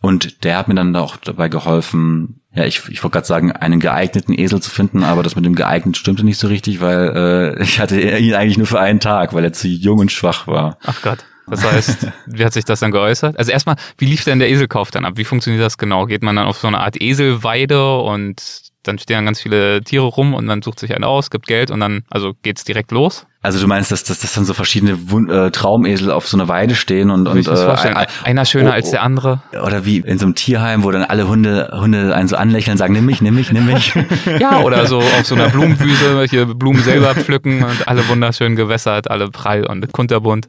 Und 0.02 0.44
der 0.44 0.58
hat 0.58 0.68
mir 0.68 0.76
dann 0.76 0.96
auch 0.96 1.18
dabei 1.18 1.50
geholfen, 1.50 2.42
ja, 2.54 2.66
ich, 2.66 2.82
ich 2.90 3.02
wollte 3.02 3.14
gerade 3.14 3.28
sagen, 3.28 3.52
einen 3.52 3.80
geeigneten 3.80 4.38
Esel 4.38 4.62
zu 4.62 4.70
finden, 4.70 5.04
aber 5.04 5.24
das 5.24 5.36
mit 5.36 5.46
dem 5.46 5.56
geeignet 5.56 5.96
stimmte 5.96 6.26
nicht 6.26 6.38
so 6.38 6.48
richtig, 6.48 6.82
weil 6.82 7.56
äh, 7.58 7.64
ich 7.64 7.80
hatte 7.80 8.00
ihn 8.00 8.34
eigentlich 8.34 8.58
nur 8.58 8.68
für 8.68 8.80
einen 8.80 9.00
Tag, 9.00 9.34
weil 9.34 9.44
er 9.44 9.54
zu 9.54 9.68
jung 9.68 10.00
und 10.00 10.12
schwach 10.12 10.48
war. 10.48 10.78
Ach 10.84 11.02
Gott. 11.02 11.26
Das 11.52 11.66
heißt, 11.66 12.08
wie 12.28 12.46
hat 12.46 12.54
sich 12.54 12.64
das 12.64 12.80
dann 12.80 12.92
geäußert? 12.92 13.38
Also 13.38 13.52
erstmal, 13.52 13.76
wie 13.98 14.06
lief 14.06 14.24
denn 14.24 14.40
der 14.40 14.50
Eselkauf 14.50 14.90
dann 14.90 15.04
ab? 15.04 15.14
Wie 15.18 15.26
funktioniert 15.26 15.62
das 15.64 15.78
genau? 15.78 16.06
Geht 16.06 16.24
man 16.24 16.36
dann 16.38 16.48
auf 16.48 16.58
so 16.58 16.68
eine 16.68 16.80
Art 16.80 17.00
Eselweide 17.00 18.00
und 18.00 18.71
dann 18.84 18.98
stehen 19.00 19.18
dann 19.18 19.26
ganz 19.26 19.42
viele 19.42 19.82
Tiere 19.82 20.06
rum 20.06 20.34
und 20.34 20.48
dann 20.48 20.62
sucht 20.62 20.80
sich 20.80 20.96
einer 20.96 21.08
aus, 21.08 21.30
gibt 21.30 21.48
Geld 21.48 21.72
und 21.72 21.80
dann, 21.80 22.04
also 22.10 22.34
geht's 22.42 22.64
direkt 22.64 22.92
los? 22.92 23.26
Also 23.44 23.60
du 23.60 23.68
meinst, 23.68 23.92
dass, 23.92 24.04
dass, 24.04 24.20
dass 24.20 24.36
dann 24.36 24.46
so 24.46 24.54
verschiedene 24.54 25.10
Wund 25.10 25.32
äh, 25.32 25.50
Traumesel 25.50 26.12
auf 26.12 26.28
so 26.28 26.38
einer 26.38 26.48
Weide 26.48 26.76
stehen 26.76 27.10
und, 27.10 27.28
und 27.28 27.48
äh, 27.48 27.52
ein, 27.52 28.08
einer 28.24 28.46
schöner 28.46 28.70
oh, 28.70 28.74
als 28.74 28.92
der 28.92 29.02
andere. 29.02 29.42
Oder 29.52 29.84
wie 29.84 29.98
in 29.98 30.20
so 30.20 30.28
einem 30.28 30.36
Tierheim, 30.36 30.84
wo 30.84 30.92
dann 30.92 31.04
alle 31.04 31.28
Hunde 31.28 31.72
Hunde 31.74 32.16
einen 32.16 32.28
so 32.28 32.36
anlächeln, 32.36 32.78
sagen, 32.78 32.94
nimm 32.94 33.08
mich, 33.08 33.20
nimm 33.20 33.34
mich, 33.34 33.52
nimm 33.52 33.66
mich. 33.66 33.94
ja, 34.40 34.62
oder 34.62 34.86
so 34.86 35.00
auf 35.00 35.26
so 35.26 35.34
einer 35.34 35.50
Blumenwiese, 35.50 36.24
hier 36.30 36.46
Blumen 36.46 36.84
selber 36.84 37.16
pflücken 37.16 37.64
und 37.64 37.88
alle 37.88 38.08
wunderschön 38.10 38.56
gewässert, 38.56 39.10
alle 39.10 39.30
prall 39.30 39.66
und 39.66 39.92
kunterbunt. 39.92 40.48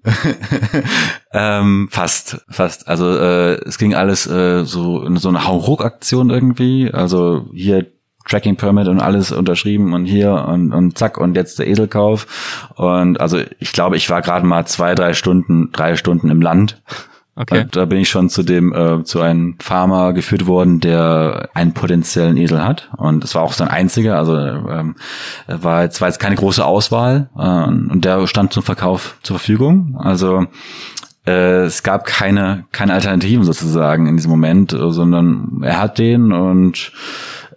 ähm, 1.32 1.88
fast, 1.90 2.44
fast. 2.50 2.88
Also 2.88 3.08
äh, 3.08 3.54
es 3.66 3.78
ging 3.78 3.94
alles 3.94 4.26
äh, 4.26 4.64
so 4.66 5.02
in 5.02 5.16
so 5.16 5.30
eine 5.30 5.46
Hauruck-Aktion 5.46 6.28
irgendwie. 6.28 6.90
Also 6.92 7.46
hier 7.54 7.86
Tracking 8.28 8.56
Permit 8.56 8.88
und 8.88 9.00
alles 9.00 9.32
unterschrieben 9.32 9.94
und 9.94 10.06
hier 10.06 10.32
und, 10.48 10.72
und 10.72 10.98
zack 10.98 11.18
und 11.18 11.36
jetzt 11.36 11.58
der 11.58 11.66
Eselkauf. 11.66 12.70
Und 12.76 13.20
also 13.20 13.40
ich 13.58 13.72
glaube, 13.72 13.96
ich 13.96 14.08
war 14.10 14.22
gerade 14.22 14.46
mal 14.46 14.66
zwei, 14.66 14.94
drei 14.94 15.12
Stunden, 15.14 15.70
drei 15.72 15.96
Stunden 15.96 16.30
im 16.30 16.40
Land. 16.40 16.82
Okay. 17.34 17.62
Und 17.62 17.76
da 17.76 17.86
bin 17.86 17.98
ich 17.98 18.10
schon 18.10 18.28
zu 18.28 18.42
dem, 18.42 18.74
äh, 18.74 19.04
zu 19.04 19.20
einem 19.22 19.56
Farmer 19.58 20.12
geführt 20.12 20.46
worden, 20.46 20.80
der 20.80 21.48
einen 21.54 21.72
potenziellen 21.72 22.36
Esel 22.36 22.62
hat. 22.62 22.90
Und 22.98 23.24
es 23.24 23.34
war 23.34 23.42
auch 23.42 23.54
sein 23.54 23.68
einziger, 23.68 24.18
also 24.18 24.36
ähm, 24.36 24.96
war 25.46 25.82
jetzt, 25.82 26.02
war 26.02 26.08
jetzt 26.08 26.20
keine 26.20 26.36
große 26.36 26.62
Auswahl 26.62 27.30
äh, 27.38 27.40
und 27.40 28.04
der 28.04 28.26
stand 28.26 28.52
zum 28.52 28.62
Verkauf 28.62 29.16
zur 29.22 29.38
Verfügung. 29.38 29.96
Also 29.98 30.44
äh, 31.26 31.62
es 31.62 31.82
gab 31.82 32.04
keine, 32.04 32.66
keine 32.70 32.92
Alternativen 32.92 33.44
sozusagen 33.44 34.06
in 34.08 34.16
diesem 34.16 34.30
Moment, 34.30 34.76
sondern 34.78 35.62
er 35.62 35.80
hat 35.80 35.98
den 35.98 36.32
und 36.32 36.92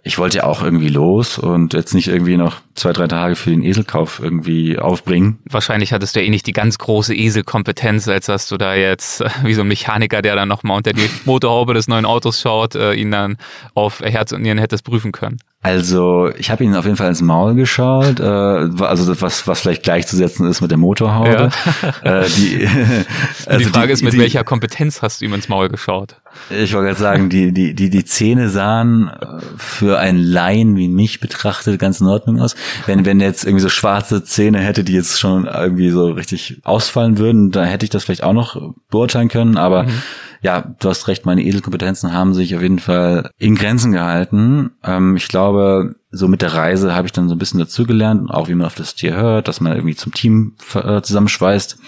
ich 0.06 0.18
wollte 0.18 0.38
ja 0.38 0.44
auch 0.44 0.62
irgendwie 0.62 0.88
los 0.88 1.36
und 1.36 1.74
jetzt 1.74 1.92
nicht 1.92 2.06
irgendwie 2.06 2.36
noch 2.36 2.60
zwei, 2.74 2.92
drei 2.92 3.08
Tage 3.08 3.34
für 3.34 3.50
den 3.50 3.64
Eselkauf 3.64 4.20
irgendwie 4.22 4.78
aufbringen. 4.78 5.40
Wahrscheinlich 5.50 5.92
hattest 5.92 6.14
du 6.14 6.20
ja 6.20 6.26
eh 6.26 6.30
nicht 6.30 6.46
die 6.46 6.52
ganz 6.52 6.78
große 6.78 7.12
Eselkompetenz, 7.12 8.06
als 8.06 8.26
dass 8.26 8.46
du 8.46 8.56
da 8.56 8.76
jetzt 8.76 9.24
wie 9.42 9.54
so 9.54 9.62
ein 9.62 9.68
Mechaniker, 9.68 10.22
der 10.22 10.36
dann 10.36 10.48
nochmal 10.48 10.76
unter 10.76 10.92
die 10.92 11.10
Motorhaube 11.24 11.74
des 11.74 11.88
neuen 11.88 12.06
Autos 12.06 12.40
schaut, 12.40 12.76
äh, 12.76 12.94
ihn 12.94 13.10
dann 13.10 13.36
auf 13.74 13.98
Herz 13.98 14.30
und 14.30 14.42
Nieren 14.42 14.58
hättest 14.58 14.84
prüfen 14.84 15.10
können. 15.10 15.38
Also 15.66 16.30
ich 16.38 16.52
habe 16.52 16.62
ihn 16.62 16.76
auf 16.76 16.84
jeden 16.84 16.96
Fall 16.96 17.08
ins 17.08 17.22
Maul 17.22 17.56
geschaut, 17.56 18.20
äh, 18.20 18.22
also 18.22 19.20
was 19.20 19.48
was 19.48 19.58
vielleicht 19.58 19.82
gleichzusetzen 19.82 20.46
ist 20.46 20.60
mit 20.60 20.70
der 20.70 20.78
Motorhaube. 20.78 21.28
Ja. 21.28 21.50
Äh, 22.02 22.26
die, 22.36 22.68
also 23.46 23.58
die 23.58 23.64
Frage 23.64 23.88
die, 23.88 23.92
ist, 23.94 24.02
mit 24.02 24.12
die, 24.12 24.18
welcher 24.18 24.44
Kompetenz 24.44 25.02
hast 25.02 25.20
du 25.20 25.24
ihm 25.24 25.34
ins 25.34 25.48
Maul 25.48 25.68
geschaut? 25.68 26.16
Ich 26.50 26.72
wollte 26.72 26.88
gerade 26.88 27.00
sagen, 27.00 27.28
die 27.30 27.52
die 27.52 27.74
die 27.74 27.90
die 27.90 28.04
Zähne 28.04 28.48
sahen 28.48 29.08
äh, 29.08 29.40
für 29.56 29.98
einen 29.98 30.18
Laien 30.18 30.76
wie 30.76 30.88
mich 30.88 31.18
betrachtet 31.18 31.80
ganz 31.80 32.00
in 32.00 32.06
Ordnung 32.06 32.40
aus. 32.40 32.54
Wenn 32.86 33.04
wenn 33.04 33.18
jetzt 33.18 33.44
irgendwie 33.44 33.62
so 33.62 33.68
schwarze 33.68 34.22
Zähne 34.22 34.60
hätte, 34.60 34.84
die 34.84 34.92
jetzt 34.92 35.18
schon 35.18 35.46
irgendwie 35.46 35.90
so 35.90 36.10
richtig 36.10 36.60
ausfallen 36.64 37.18
würden, 37.18 37.50
da 37.50 37.64
hätte 37.64 37.84
ich 37.84 37.90
das 37.90 38.04
vielleicht 38.04 38.22
auch 38.22 38.34
noch 38.34 38.60
beurteilen 38.88 39.28
können. 39.28 39.56
Aber 39.56 39.84
mhm 39.84 40.02
ja, 40.42 40.74
du 40.78 40.88
hast 40.88 41.08
recht, 41.08 41.26
meine 41.26 41.42
Eselkompetenzen 41.42 42.12
haben 42.12 42.34
sich 42.34 42.54
auf 42.54 42.62
jeden 42.62 42.78
Fall 42.78 43.30
in 43.38 43.54
Grenzen 43.54 43.92
gehalten. 43.92 44.72
Ähm, 44.84 45.16
ich 45.16 45.28
glaube, 45.28 45.96
so 46.10 46.28
mit 46.28 46.42
der 46.42 46.54
Reise 46.54 46.94
habe 46.94 47.06
ich 47.06 47.12
dann 47.12 47.28
so 47.28 47.34
ein 47.34 47.38
bisschen 47.38 47.60
dazugelernt, 47.60 48.30
auch 48.30 48.48
wie 48.48 48.54
man 48.54 48.66
auf 48.66 48.74
das 48.74 48.94
Tier 48.94 49.16
hört, 49.16 49.48
dass 49.48 49.60
man 49.60 49.72
irgendwie 49.72 49.96
zum 49.96 50.12
Team 50.12 50.54
äh, 50.74 51.00
zusammenschweißt. 51.00 51.78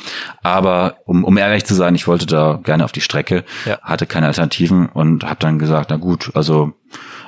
Aber 0.42 0.98
um, 1.04 1.24
um 1.24 1.37
ehrlich 1.37 1.64
zu 1.64 1.74
sein, 1.74 1.94
ich 1.94 2.06
wollte 2.06 2.26
da 2.26 2.61
gerne 2.62 2.84
auf 2.84 2.92
die 2.92 3.00
Strecke, 3.00 3.44
ja. 3.64 3.78
hatte 3.82 4.06
keine 4.06 4.26
Alternativen 4.26 4.87
und 4.87 5.24
habe 5.24 5.40
dann 5.40 5.58
gesagt, 5.58 5.90
na 5.90 5.96
gut, 5.96 6.30
also 6.34 6.72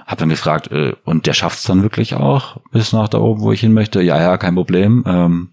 habe 0.06 0.20
dann 0.20 0.28
gefragt, 0.28 0.72
äh, 0.72 0.94
und 1.04 1.26
der 1.26 1.34
schafft's 1.34 1.62
dann 1.62 1.82
wirklich 1.82 2.14
auch 2.14 2.56
bis 2.72 2.92
nach 2.92 3.08
da 3.08 3.18
oben, 3.18 3.42
wo 3.42 3.52
ich 3.52 3.60
hin 3.60 3.72
möchte? 3.72 4.02
Ja, 4.02 4.20
ja, 4.20 4.36
kein 4.38 4.56
Problem. 4.56 5.04
Ähm, 5.06 5.50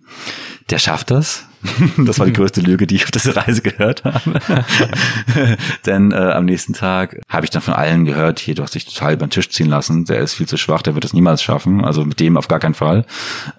der 0.69 0.79
schafft 0.79 1.11
das. 1.11 1.45
das 1.97 2.19
war 2.19 2.25
die 2.25 2.33
größte 2.33 2.61
Lüge, 2.61 2.87
die 2.87 2.95
ich 2.95 3.03
auf 3.03 3.11
dieser 3.11 3.35
Reise 3.35 3.61
gehört 3.61 4.03
habe. 4.03 4.39
Denn 5.85 6.11
äh, 6.11 6.15
am 6.15 6.45
nächsten 6.45 6.73
Tag 6.73 7.19
habe 7.29 7.45
ich 7.45 7.49
dann 7.49 7.61
von 7.61 7.73
allen 7.73 8.05
gehört, 8.05 8.39
hier, 8.39 8.55
du 8.55 8.63
hast 8.63 8.75
dich 8.75 8.85
total 8.85 9.13
über 9.13 9.25
den 9.25 9.31
Tisch 9.31 9.49
ziehen 9.49 9.67
lassen, 9.67 10.05
der 10.05 10.19
ist 10.19 10.33
viel 10.33 10.47
zu 10.47 10.57
schwach, 10.57 10.81
der 10.81 10.93
wird 10.95 11.05
es 11.05 11.13
niemals 11.13 11.41
schaffen, 11.41 11.83
also 11.83 12.05
mit 12.05 12.19
dem 12.19 12.37
auf 12.37 12.47
gar 12.47 12.59
keinen 12.59 12.73
Fall. 12.73 13.05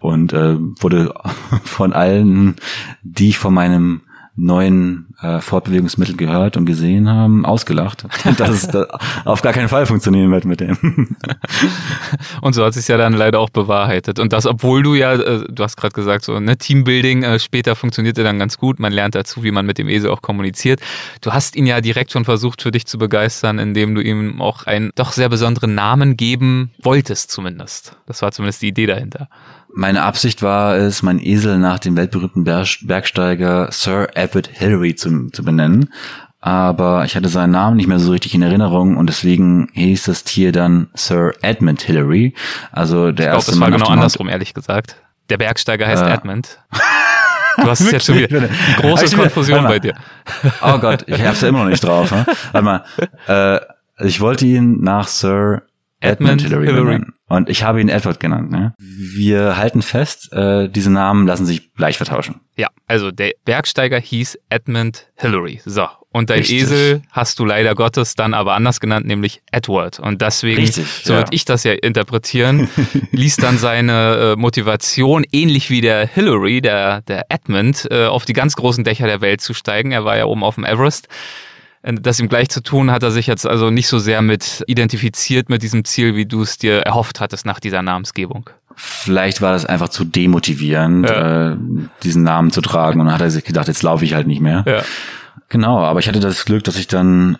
Und 0.00 0.32
äh, 0.32 0.56
wurde 0.58 1.14
von 1.64 1.92
allen, 1.92 2.56
die 3.02 3.30
ich 3.30 3.38
von 3.38 3.54
meinem 3.54 4.02
neuen 4.38 5.08
äh, 5.20 5.40
Fortbewegungsmittel 5.40 6.16
gehört 6.16 6.56
und 6.56 6.64
gesehen 6.64 7.08
haben, 7.08 7.44
ausgelacht, 7.44 8.04
dass 8.38 8.50
es 8.50 8.68
da 8.68 8.86
auf 9.24 9.42
gar 9.42 9.52
keinen 9.52 9.68
Fall 9.68 9.84
funktionieren 9.84 10.30
wird 10.30 10.44
mit 10.44 10.60
dem. 10.60 10.78
und 12.40 12.54
so 12.54 12.64
hat 12.64 12.72
sich 12.74 12.86
ja 12.86 12.96
dann 12.96 13.14
leider 13.14 13.40
auch 13.40 13.50
bewahrheitet. 13.50 14.20
Und 14.20 14.32
das, 14.32 14.46
obwohl 14.46 14.84
du 14.84 14.94
ja, 14.94 15.14
äh, 15.14 15.44
du 15.48 15.62
hast 15.62 15.76
gerade 15.76 15.92
gesagt, 15.92 16.24
so 16.24 16.38
ne 16.38 16.56
Teambuilding 16.56 17.24
äh, 17.24 17.38
später 17.40 17.74
funktionierte 17.74 18.22
dann 18.22 18.38
ganz 18.38 18.58
gut. 18.58 18.78
Man 18.78 18.92
lernt 18.92 19.16
dazu, 19.16 19.42
wie 19.42 19.50
man 19.50 19.66
mit 19.66 19.76
dem 19.76 19.88
Esel 19.88 20.10
auch 20.10 20.22
kommuniziert. 20.22 20.80
Du 21.20 21.32
hast 21.32 21.56
ihn 21.56 21.66
ja 21.66 21.80
direkt 21.80 22.12
schon 22.12 22.24
versucht, 22.24 22.62
für 22.62 22.70
dich 22.70 22.86
zu 22.86 22.96
begeistern, 22.96 23.58
indem 23.58 23.96
du 23.96 24.00
ihm 24.00 24.40
auch 24.40 24.66
einen 24.66 24.92
doch 24.94 25.10
sehr 25.10 25.28
besonderen 25.28 25.74
Namen 25.74 26.16
geben 26.16 26.70
wolltest, 26.80 27.32
zumindest. 27.32 27.96
Das 28.06 28.22
war 28.22 28.30
zumindest 28.30 28.62
die 28.62 28.68
Idee 28.68 28.86
dahinter. 28.86 29.28
Meine 29.78 30.02
Absicht 30.02 30.42
war 30.42 30.74
es, 30.74 31.04
mein 31.04 31.20
Esel 31.20 31.56
nach 31.56 31.78
dem 31.78 31.96
weltberühmten 31.96 32.42
Bergsteiger 32.42 33.68
Sir 33.70 34.08
Edward 34.14 34.50
Hillary 34.52 34.96
zu, 34.96 35.30
zu 35.30 35.44
benennen. 35.44 35.94
Aber 36.40 37.04
ich 37.04 37.14
hatte 37.14 37.28
seinen 37.28 37.52
Namen 37.52 37.76
nicht 37.76 37.86
mehr 37.86 38.00
so 38.00 38.10
richtig 38.10 38.34
in 38.34 38.42
Erinnerung 38.42 38.96
und 38.96 39.06
deswegen 39.06 39.68
hieß 39.74 40.02
das 40.02 40.24
Tier 40.24 40.50
dann 40.50 40.88
Sir 40.94 41.30
Edmund 41.42 41.80
Hillary. 41.82 42.34
Also 42.72 43.12
der 43.12 43.28
ich 43.28 43.34
erste 43.34 43.52
glaub, 43.52 43.60
das 43.60 43.60
war 43.60 43.78
genau 43.78 43.86
andersrum, 43.92 44.28
ehrlich 44.28 44.52
gesagt. 44.52 44.96
Der 45.30 45.36
Bergsteiger 45.36 45.86
heißt 45.86 46.02
äh. 46.02 46.12
Edmund. 46.12 46.58
Du 47.58 47.70
hast 47.70 47.78
es 47.82 47.92
jetzt 47.92 48.06
schon 48.06 48.16
wieder 48.16 48.36
eine 48.36 48.50
große 48.80 49.14
Konfusion 49.14 49.62
bei 49.62 49.78
dir. 49.78 49.94
Oh 50.60 50.78
Gott, 50.78 51.04
ich 51.06 51.24
hab's 51.24 51.40
ja 51.40 51.50
immer 51.50 51.62
noch 51.62 51.70
nicht 51.70 51.84
drauf. 51.84 52.10
Ne? 52.10 52.26
Warte 52.50 52.64
mal. 52.64 52.84
Äh, 53.28 53.60
ich 54.04 54.20
wollte 54.20 54.44
ihn 54.44 54.80
nach 54.80 55.06
Sir 55.06 55.62
Edmund, 56.00 56.42
Edmund 56.42 56.42
Hillary, 56.42 56.66
Hillary. 56.66 57.04
Und 57.28 57.48
ich 57.48 57.62
habe 57.64 57.80
ihn 57.80 57.88
Edward 57.88 58.20
genannt. 58.20 58.50
Ne? 58.50 58.74
Wir 58.78 59.56
halten 59.56 59.82
fest, 59.82 60.32
äh, 60.32 60.68
diese 60.68 60.90
Namen 60.90 61.26
lassen 61.26 61.44
sich 61.44 61.74
gleich 61.74 61.96
vertauschen. 61.96 62.40
Ja, 62.56 62.68
also 62.86 63.10
der 63.10 63.32
Bergsteiger 63.44 63.98
hieß 63.98 64.38
Edmund 64.48 65.08
Hillary. 65.16 65.60
So. 65.64 65.88
Und 66.10 66.30
dein 66.30 66.38
Richtig. 66.38 66.62
Esel 66.62 67.02
hast 67.10 67.38
du 67.38 67.44
leider 67.44 67.74
Gottes 67.74 68.14
dann 68.14 68.32
aber 68.32 68.54
anders 68.54 68.80
genannt, 68.80 69.06
nämlich 69.06 69.42
Edward. 69.52 70.00
Und 70.00 70.22
deswegen, 70.22 70.62
Richtig, 70.62 70.86
so 71.04 71.12
ja. 71.12 71.18
würde 71.20 71.34
ich 71.34 71.44
das 71.44 71.64
ja 71.64 71.72
interpretieren, 71.72 72.68
ließ 73.12 73.36
dann 73.36 73.58
seine 73.58 74.32
äh, 74.32 74.36
Motivation, 74.36 75.24
ähnlich 75.30 75.68
wie 75.68 75.80
der 75.80 76.06
Hillary, 76.06 76.62
der, 76.62 77.02
der 77.02 77.26
Edmund, 77.28 77.86
äh, 77.90 78.06
auf 78.06 78.24
die 78.24 78.32
ganz 78.32 78.56
großen 78.56 78.84
Dächer 78.84 79.06
der 79.06 79.20
Welt 79.20 79.40
zu 79.42 79.52
steigen. 79.52 79.92
Er 79.92 80.04
war 80.04 80.16
ja 80.16 80.24
oben 80.24 80.44
auf 80.44 80.54
dem 80.54 80.64
Everest 80.64 81.08
das 81.82 82.18
ihm 82.18 82.28
gleich 82.28 82.48
zu 82.48 82.62
tun, 82.62 82.90
hat 82.90 83.02
er 83.02 83.10
sich 83.10 83.26
jetzt 83.26 83.46
also 83.46 83.70
nicht 83.70 83.88
so 83.88 83.98
sehr 83.98 84.20
mit 84.22 84.64
identifiziert 84.66 85.48
mit 85.48 85.62
diesem 85.62 85.84
Ziel, 85.84 86.16
wie 86.16 86.26
du 86.26 86.42
es 86.42 86.58
dir 86.58 86.80
erhofft 86.80 87.20
hattest 87.20 87.46
nach 87.46 87.60
dieser 87.60 87.82
Namensgebung. 87.82 88.50
Vielleicht 88.74 89.40
war 89.40 89.52
das 89.52 89.64
einfach 89.64 89.88
zu 89.88 90.04
demotivierend, 90.04 91.08
ja. 91.08 91.52
äh, 91.52 91.56
diesen 92.02 92.22
Namen 92.22 92.52
zu 92.52 92.60
tragen 92.60 93.00
und 93.00 93.06
dann 93.06 93.14
hat 93.14 93.22
er 93.22 93.30
sich 93.30 93.44
gedacht, 93.44 93.68
jetzt 93.68 93.82
laufe 93.82 94.04
ich 94.04 94.14
halt 94.14 94.26
nicht 94.26 94.40
mehr. 94.40 94.64
Ja. 94.66 94.82
Genau, 95.48 95.78
aber 95.78 96.00
ich 96.00 96.08
hatte 96.08 96.20
das 96.20 96.44
Glück, 96.44 96.64
dass 96.64 96.76
ich 96.76 96.86
dann 96.86 97.38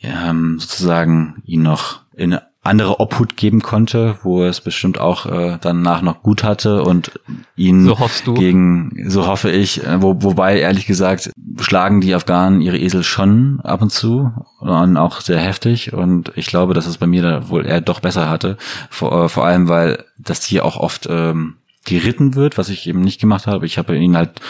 ähm, 0.00 0.58
sozusagen 0.60 1.42
ihn 1.44 1.62
noch 1.62 2.00
in 2.14 2.38
andere 2.68 3.00
Obhut 3.00 3.36
geben 3.36 3.62
konnte, 3.62 4.18
wo 4.22 4.42
er 4.42 4.48
es 4.48 4.60
bestimmt 4.60 5.00
auch 5.00 5.26
äh, 5.26 5.58
danach 5.60 6.02
noch 6.02 6.22
gut 6.22 6.44
hatte 6.44 6.82
und 6.82 7.10
ihn 7.56 7.84
so 7.84 7.98
hoffst 7.98 8.26
du. 8.26 8.34
gegen, 8.34 9.06
so 9.08 9.26
hoffe 9.26 9.50
ich, 9.50 9.84
äh, 9.84 10.00
wo, 10.02 10.22
wobei 10.22 10.60
ehrlich 10.60 10.86
gesagt 10.86 11.30
schlagen 11.60 12.00
die 12.00 12.14
Afghanen 12.14 12.60
ihre 12.60 12.78
Esel 12.78 13.02
schon 13.02 13.60
ab 13.62 13.82
und 13.82 13.90
zu 13.90 14.32
und 14.60 14.96
auch 14.96 15.20
sehr 15.20 15.40
heftig 15.40 15.92
und 15.92 16.32
ich 16.36 16.46
glaube, 16.46 16.74
dass 16.74 16.86
es 16.86 16.98
bei 16.98 17.06
mir 17.06 17.22
da 17.22 17.48
wohl 17.48 17.66
eher 17.66 17.80
doch 17.80 18.00
besser 18.00 18.28
hatte, 18.28 18.56
vor, 18.90 19.24
äh, 19.24 19.28
vor 19.28 19.44
allem 19.44 19.68
weil 19.68 20.04
das 20.18 20.40
Tier 20.40 20.64
auch 20.64 20.76
oft 20.76 21.08
ähm, 21.10 21.56
geritten 21.84 22.34
wird, 22.34 22.58
was 22.58 22.68
ich 22.68 22.86
eben 22.86 23.00
nicht 23.00 23.20
gemacht 23.20 23.46
habe. 23.46 23.66
Ich 23.66 23.78
habe 23.78 23.96
ihn 23.96 24.16
halt 24.16 24.40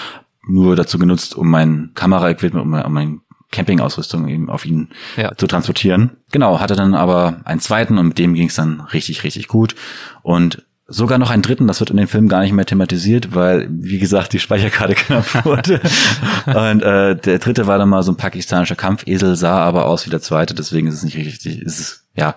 nur 0.47 0.77
dazu 0.77 0.99
genutzt, 0.99 1.37
um 1.37 1.49
mein 1.49 1.91
Kameraequipment, 1.95 2.65
um 2.65 2.71
mein, 2.71 2.85
um 2.85 2.93
mein 2.93 3.21
Campingausrüstung 3.51 4.29
eben 4.29 4.51
auf 4.51 4.65
ihn 4.67 4.89
ja. 5.17 5.35
zu 5.37 5.47
transportieren. 5.47 6.11
Genau, 6.33 6.61
hatte 6.61 6.77
dann 6.77 6.95
aber 6.95 7.41
einen 7.45 7.61
zweiten 7.61 7.99
und 7.99 8.09
mit 8.09 8.19
dem 8.19 8.35
ging 8.35 8.49
es 8.49 8.55
dann 8.55 8.81
richtig, 8.81 9.25
richtig 9.25 9.49
gut. 9.49 9.75
Und 10.23 10.65
sogar 10.87 11.19
noch 11.19 11.31
einen 11.31 11.43
dritten, 11.43 11.67
das 11.67 11.81
wird 11.81 11.91
in 11.91 11.99
dem 11.99 12.09
Film 12.09 12.29
gar 12.29 12.41
nicht 12.41 12.53
mehr 12.53 12.65
thematisiert, 12.65 13.35
weil, 13.35 13.69
wie 13.71 13.99
gesagt, 13.99 14.33
die 14.33 14.39
Speicherkarte 14.39 14.95
knapp 14.97 15.45
wurde. 15.45 15.81
und 16.47 16.83
äh, 16.83 17.15
der 17.15 17.39
dritte 17.39 17.67
war 17.67 17.79
dann 17.79 17.91
mal 17.91 18.03
so 18.03 18.13
ein 18.13 18.17
pakistanischer 18.17 18.77
Kampfesel, 18.77 19.37
sah 19.37 19.59
aber 19.59 19.87
aus 19.87 20.07
wie 20.07 20.11
der 20.11 20.23
zweite, 20.23 20.55
deswegen 20.55 20.89
ist 20.89 20.95
es 20.95 21.03
nicht 21.03 21.17
richtig, 21.17 21.61
ist 21.61 21.79
es, 21.79 22.05
ja, 22.17 22.35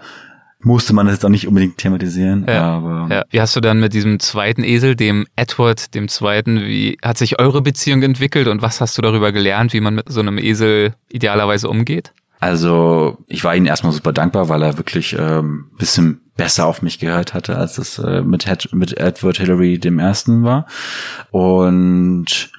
musste 0.63 0.93
man 0.93 1.06
das 1.06 1.15
jetzt 1.15 1.26
auch 1.26 1.30
nicht 1.30 1.47
unbedingt 1.47 1.78
thematisieren. 1.78 2.45
Ja, 2.47 2.78
aber 2.78 3.08
ja. 3.10 3.24
Wie 3.30 3.41
hast 3.41 3.56
du 3.56 3.62
dann 3.62 3.80
mit 3.80 3.93
diesem 3.93 4.19
zweiten 4.19 4.63
Esel, 4.63 4.95
dem 4.95 5.28
Edward, 5.36 5.93
dem 5.95 6.08
zweiten, 6.08 6.62
wie 6.62 6.97
hat 7.04 7.17
sich 7.17 7.39
eure 7.39 7.62
Beziehung 7.62 8.04
entwickelt 8.04 8.47
und 8.47 8.62
was 8.62 8.82
hast 8.82 8.97
du 8.97 9.02
darüber 9.02 9.32
gelernt, 9.32 9.74
wie 9.74 9.82
man 9.82 9.95
mit 9.95 10.12
so 10.12 10.19
einem 10.19 10.38
Esel 10.38 10.93
idealerweise 11.10 11.69
umgeht? 11.69 12.13
Also 12.39 13.19
ich 13.28 13.43
war 13.43 13.56
ihnen 13.56 13.67
erstmal 13.67 13.93
super 13.93 14.13
dankbar, 14.13 14.50
weil 14.50 14.63
er 14.63 14.78
wirklich 14.78 15.15
ähm, 15.17 15.65
bisschen 15.78 16.21
besser 16.36 16.65
auf 16.65 16.82
mich 16.82 16.97
gehört 16.97 17.36
hatte, 17.36 17.56
als 17.56 17.78
es 17.78 18.00
äh, 18.00 18.24
mit, 18.24 18.47
mit 18.74 18.97
Edward 18.97 19.38
Hillary 19.38 19.78
dem 19.78 20.00
ersten 20.00 20.43
war. 20.43 20.65
Und 21.30 22.52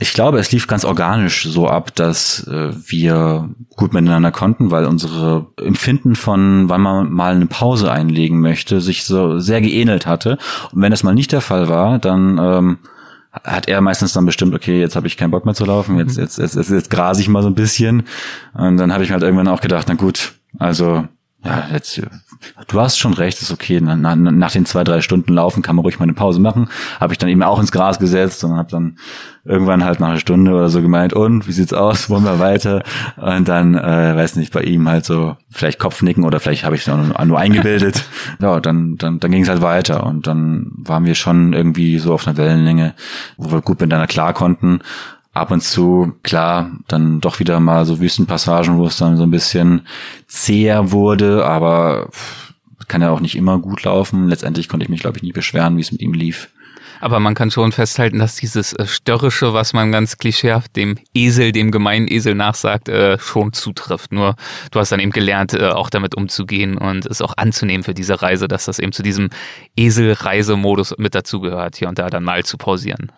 ich 0.00 0.12
glaube, 0.12 0.38
es 0.38 0.52
lief 0.52 0.68
ganz 0.68 0.84
organisch 0.84 1.42
so 1.42 1.68
ab, 1.68 1.94
dass 1.96 2.46
äh, 2.46 2.70
wir 2.86 3.48
gut 3.74 3.92
miteinander 3.92 4.30
konnten, 4.30 4.70
weil 4.70 4.86
unsere 4.86 5.46
Empfinden 5.60 6.14
von, 6.14 6.68
wann 6.68 6.80
man 6.80 7.10
mal 7.10 7.34
eine 7.34 7.46
Pause 7.46 7.90
einlegen 7.90 8.40
möchte, 8.40 8.80
sich 8.80 9.04
so 9.04 9.40
sehr 9.40 9.60
geähnelt 9.60 10.06
hatte. 10.06 10.38
Und 10.72 10.82
wenn 10.82 10.92
das 10.92 11.02
mal 11.02 11.14
nicht 11.14 11.32
der 11.32 11.40
Fall 11.40 11.68
war, 11.68 11.98
dann 11.98 12.38
ähm, 12.38 12.78
hat 13.32 13.68
er 13.68 13.80
meistens 13.80 14.12
dann 14.12 14.24
bestimmt, 14.24 14.54
okay, 14.54 14.78
jetzt 14.80 14.94
habe 14.94 15.08
ich 15.08 15.16
keinen 15.16 15.32
Bock 15.32 15.44
mehr 15.44 15.54
zu 15.54 15.64
laufen, 15.64 15.98
jetzt, 15.98 16.16
jetzt, 16.16 16.38
jetzt, 16.38 16.54
jetzt, 16.54 16.70
jetzt 16.70 16.90
grase 16.90 17.20
ich 17.20 17.28
mal 17.28 17.42
so 17.42 17.48
ein 17.48 17.54
bisschen. 17.54 18.04
Und 18.54 18.76
dann 18.76 18.92
habe 18.92 19.02
ich 19.02 19.10
mir 19.10 19.14
halt 19.14 19.24
irgendwann 19.24 19.48
auch 19.48 19.60
gedacht, 19.60 19.86
na 19.88 19.94
gut, 19.94 20.34
also 20.58 21.08
ja, 21.44 21.68
jetzt, 21.72 22.00
du 22.66 22.80
hast 22.80 22.98
schon 22.98 23.14
recht, 23.14 23.40
ist 23.40 23.52
okay. 23.52 23.80
Na, 23.80 23.94
na, 23.94 24.16
nach 24.16 24.50
den 24.50 24.66
zwei, 24.66 24.82
drei 24.82 25.00
Stunden 25.00 25.32
Laufen 25.32 25.62
kann 25.62 25.76
man 25.76 25.84
ruhig 25.84 25.98
mal 26.00 26.04
eine 26.04 26.12
Pause 26.12 26.40
machen. 26.40 26.68
Habe 26.98 27.14
ich 27.14 27.18
dann 27.18 27.28
eben 27.28 27.44
auch 27.44 27.60
ins 27.60 27.70
Gras 27.70 28.00
gesetzt 28.00 28.42
und 28.42 28.56
habe 28.56 28.70
dann 28.70 28.98
irgendwann 29.44 29.84
halt 29.84 30.00
nach 30.00 30.08
einer 30.08 30.18
Stunde 30.18 30.52
oder 30.52 30.68
so 30.68 30.82
gemeint, 30.82 31.12
und 31.12 31.46
wie 31.46 31.52
sieht's 31.52 31.72
aus? 31.72 32.10
Wollen 32.10 32.24
wir 32.24 32.40
weiter? 32.40 32.82
Und 33.16 33.48
dann, 33.48 33.76
äh, 33.76 34.16
weiß 34.16 34.34
nicht, 34.34 34.52
bei 34.52 34.62
ihm 34.62 34.88
halt 34.88 35.04
so 35.04 35.36
vielleicht 35.48 35.78
Kopfnicken 35.78 36.24
oder 36.24 36.40
vielleicht 36.40 36.64
habe 36.64 36.74
ich 36.74 36.82
es 36.82 36.88
nur, 36.88 37.24
nur 37.24 37.38
eingebildet. 37.38 38.04
ja, 38.40 38.58
dann, 38.58 38.96
dann, 38.96 39.20
dann 39.20 39.30
ging 39.30 39.44
es 39.44 39.48
halt 39.48 39.62
weiter 39.62 40.04
und 40.04 40.26
dann 40.26 40.72
waren 40.76 41.04
wir 41.04 41.14
schon 41.14 41.52
irgendwie 41.52 41.98
so 41.98 42.14
auf 42.14 42.26
einer 42.26 42.36
Wellenlänge, 42.36 42.94
wo 43.36 43.52
wir 43.52 43.62
gut 43.62 43.80
miteinander 43.80 44.08
klar 44.08 44.34
konnten 44.34 44.80
ab 45.32 45.50
und 45.50 45.62
zu, 45.62 46.14
klar, 46.22 46.70
dann 46.88 47.20
doch 47.20 47.38
wieder 47.38 47.60
mal 47.60 47.84
so 47.84 48.00
Wüstenpassagen, 48.00 48.78
wo 48.78 48.86
es 48.86 48.96
dann 48.96 49.16
so 49.16 49.22
ein 49.24 49.30
bisschen 49.30 49.86
zäher 50.26 50.90
wurde, 50.90 51.44
aber 51.44 52.08
kann 52.88 53.02
ja 53.02 53.10
auch 53.10 53.20
nicht 53.20 53.36
immer 53.36 53.58
gut 53.58 53.84
laufen. 53.84 54.28
Letztendlich 54.28 54.68
konnte 54.68 54.84
ich 54.84 54.90
mich, 54.90 55.00
glaube 55.00 55.18
ich, 55.18 55.22
nie 55.22 55.32
beschweren, 55.32 55.76
wie 55.76 55.82
es 55.82 55.92
mit 55.92 56.00
ihm 56.00 56.14
lief. 56.14 56.48
Aber 57.00 57.20
man 57.20 57.34
kann 57.34 57.52
schon 57.52 57.70
festhalten, 57.70 58.18
dass 58.18 58.34
dieses 58.34 58.72
äh, 58.72 58.84
Störrische, 58.84 59.52
was 59.52 59.72
man 59.72 59.92
ganz 59.92 60.16
klischeehaft 60.16 60.74
dem 60.74 60.98
Esel, 61.14 61.52
dem 61.52 61.70
gemeinen 61.70 62.08
Esel 62.08 62.34
nachsagt, 62.34 62.88
äh, 62.88 63.18
schon 63.20 63.52
zutrifft. 63.52 64.10
Nur 64.10 64.34
du 64.72 64.80
hast 64.80 64.90
dann 64.90 64.98
eben 64.98 65.12
gelernt, 65.12 65.54
äh, 65.54 65.68
auch 65.68 65.90
damit 65.90 66.16
umzugehen 66.16 66.76
und 66.76 67.06
es 67.06 67.22
auch 67.22 67.34
anzunehmen 67.36 67.84
für 67.84 67.94
diese 67.94 68.20
Reise, 68.20 68.48
dass 68.48 68.64
das 68.64 68.80
eben 68.80 68.90
zu 68.90 69.04
diesem 69.04 69.30
Esel-Reisemodus 69.76 70.96
mit 70.98 71.14
dazugehört, 71.14 71.76
hier 71.76 71.88
und 71.88 72.00
da 72.00 72.10
dann 72.10 72.24
mal 72.24 72.44
zu 72.44 72.58
pausieren 72.58 73.12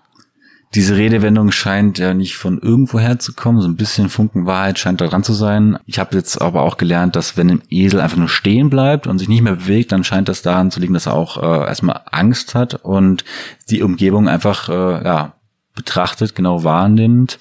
diese 0.75 0.97
Redewendung 0.97 1.51
scheint 1.51 1.99
ja 1.99 2.15
nicht 2.15 2.37
von 2.37 2.61
irgendwoher 2.61 3.19
zu 3.19 3.33
kommen. 3.33 3.61
So 3.61 3.67
ein 3.67 3.75
bisschen 3.75 4.09
Funken 4.09 4.47
Wahrheit 4.47 4.79
scheint 4.79 5.01
da 5.01 5.09
dran 5.09 5.25
zu 5.25 5.33
sein. 5.33 5.79
Ich 5.87 5.99
habe 5.99 6.17
jetzt 6.17 6.41
aber 6.41 6.63
auch 6.63 6.77
gelernt, 6.77 7.17
dass 7.17 7.37
wenn 7.37 7.51
ein 7.51 7.63
Esel 7.71 8.01
einfach 8.01 8.17
nur 8.17 8.29
stehen 8.29 8.71
bleibt 8.71 9.09
und 9.09 9.19
sich 9.19 9.29
nicht 9.29 9.43
mehr 9.43 9.57
bewegt, 9.57 9.91
dann 9.91 10.05
scheint 10.05 10.29
das 10.29 10.43
daran 10.43 10.71
zu 10.71 10.79
liegen, 10.79 10.95
dass 10.95 11.07
er 11.07 11.15
auch 11.15 11.43
äh, 11.43 11.67
erstmal 11.67 12.03
Angst 12.13 12.55
hat 12.55 12.75
und 12.85 13.25
die 13.69 13.83
Umgebung 13.83 14.29
einfach 14.29 14.69
äh, 14.69 15.05
ja, 15.05 15.33
betrachtet, 15.75 16.37
genau 16.37 16.63
wahrnimmt, 16.63 17.41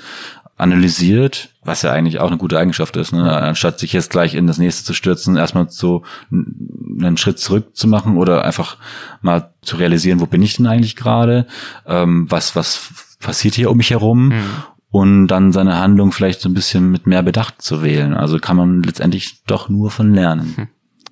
analysiert, 0.58 1.50
was 1.64 1.84
ja 1.84 1.92
eigentlich 1.92 2.20
auch 2.20 2.28
eine 2.28 2.38
gute 2.38 2.58
Eigenschaft 2.58 2.98
ist, 2.98 3.14
ne? 3.14 3.32
anstatt 3.32 3.80
sich 3.80 3.94
jetzt 3.94 4.10
gleich 4.10 4.34
in 4.34 4.48
das 4.48 4.58
nächste 4.58 4.84
zu 4.84 4.94
stürzen, 4.94 5.38
erstmal 5.38 5.70
so 5.70 6.04
einen 6.32 7.16
Schritt 7.16 7.40
zurück 7.40 7.76
zu 7.78 7.88
machen 7.88 8.18
oder 8.18 8.44
einfach 8.44 8.78
mal 9.22 9.54
zu 9.62 9.78
realisieren, 9.78 10.20
wo 10.20 10.26
bin 10.26 10.42
ich 10.42 10.58
denn 10.58 10.68
eigentlich 10.68 10.96
gerade, 10.96 11.46
ähm, 11.86 12.26
was 12.30 12.56
was 12.56 12.92
passiert 13.20 13.56
hier 13.56 13.70
um 13.70 13.78
mich 13.78 13.92
herum 13.92 14.30
mhm. 14.30 14.44
und 14.90 15.28
dann 15.28 15.52
seine 15.52 15.78
Handlung 15.78 16.12
vielleicht 16.12 16.42
so 16.42 16.50
ein 16.50 16.54
bisschen 16.54 16.90
mit 16.92 17.08
mehr 17.08 17.24
Bedacht 17.24 17.62
zu 17.62 17.84
wählen. 17.84 18.14
Also 18.14 18.40
kann 18.40 18.58
man 18.58 18.84
letztendlich 18.84 19.44
doch 19.46 19.70
nur 19.70 19.92
von 19.92 20.14
lernen. 20.14 20.54
Hm. 20.56 20.68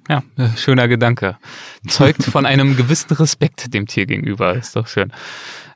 Ja, 0.10 0.24
schöner 0.56 0.88
Gedanke. 0.88 1.38
Zeugt 1.86 2.24
von 2.24 2.46
einem 2.46 2.78
gewissen 2.78 3.13
Respekt 3.13 3.74
dem 3.74 3.88
Tier 3.88 4.06
gegenüber. 4.06 4.56
Ist 4.56 4.76
doch 4.76 4.88
schön. 4.88 5.12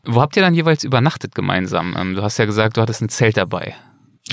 Wo 0.03 0.21
habt 0.21 0.35
ihr 0.37 0.41
dann 0.41 0.53
jeweils 0.53 0.83
übernachtet 0.83 1.35
gemeinsam? 1.35 1.95
Ähm, 1.97 2.15
du 2.15 2.23
hast 2.23 2.37
ja 2.37 2.45
gesagt, 2.45 2.77
du 2.77 2.81
hattest 2.81 3.01
ein 3.01 3.09
Zelt 3.09 3.37
dabei. 3.37 3.75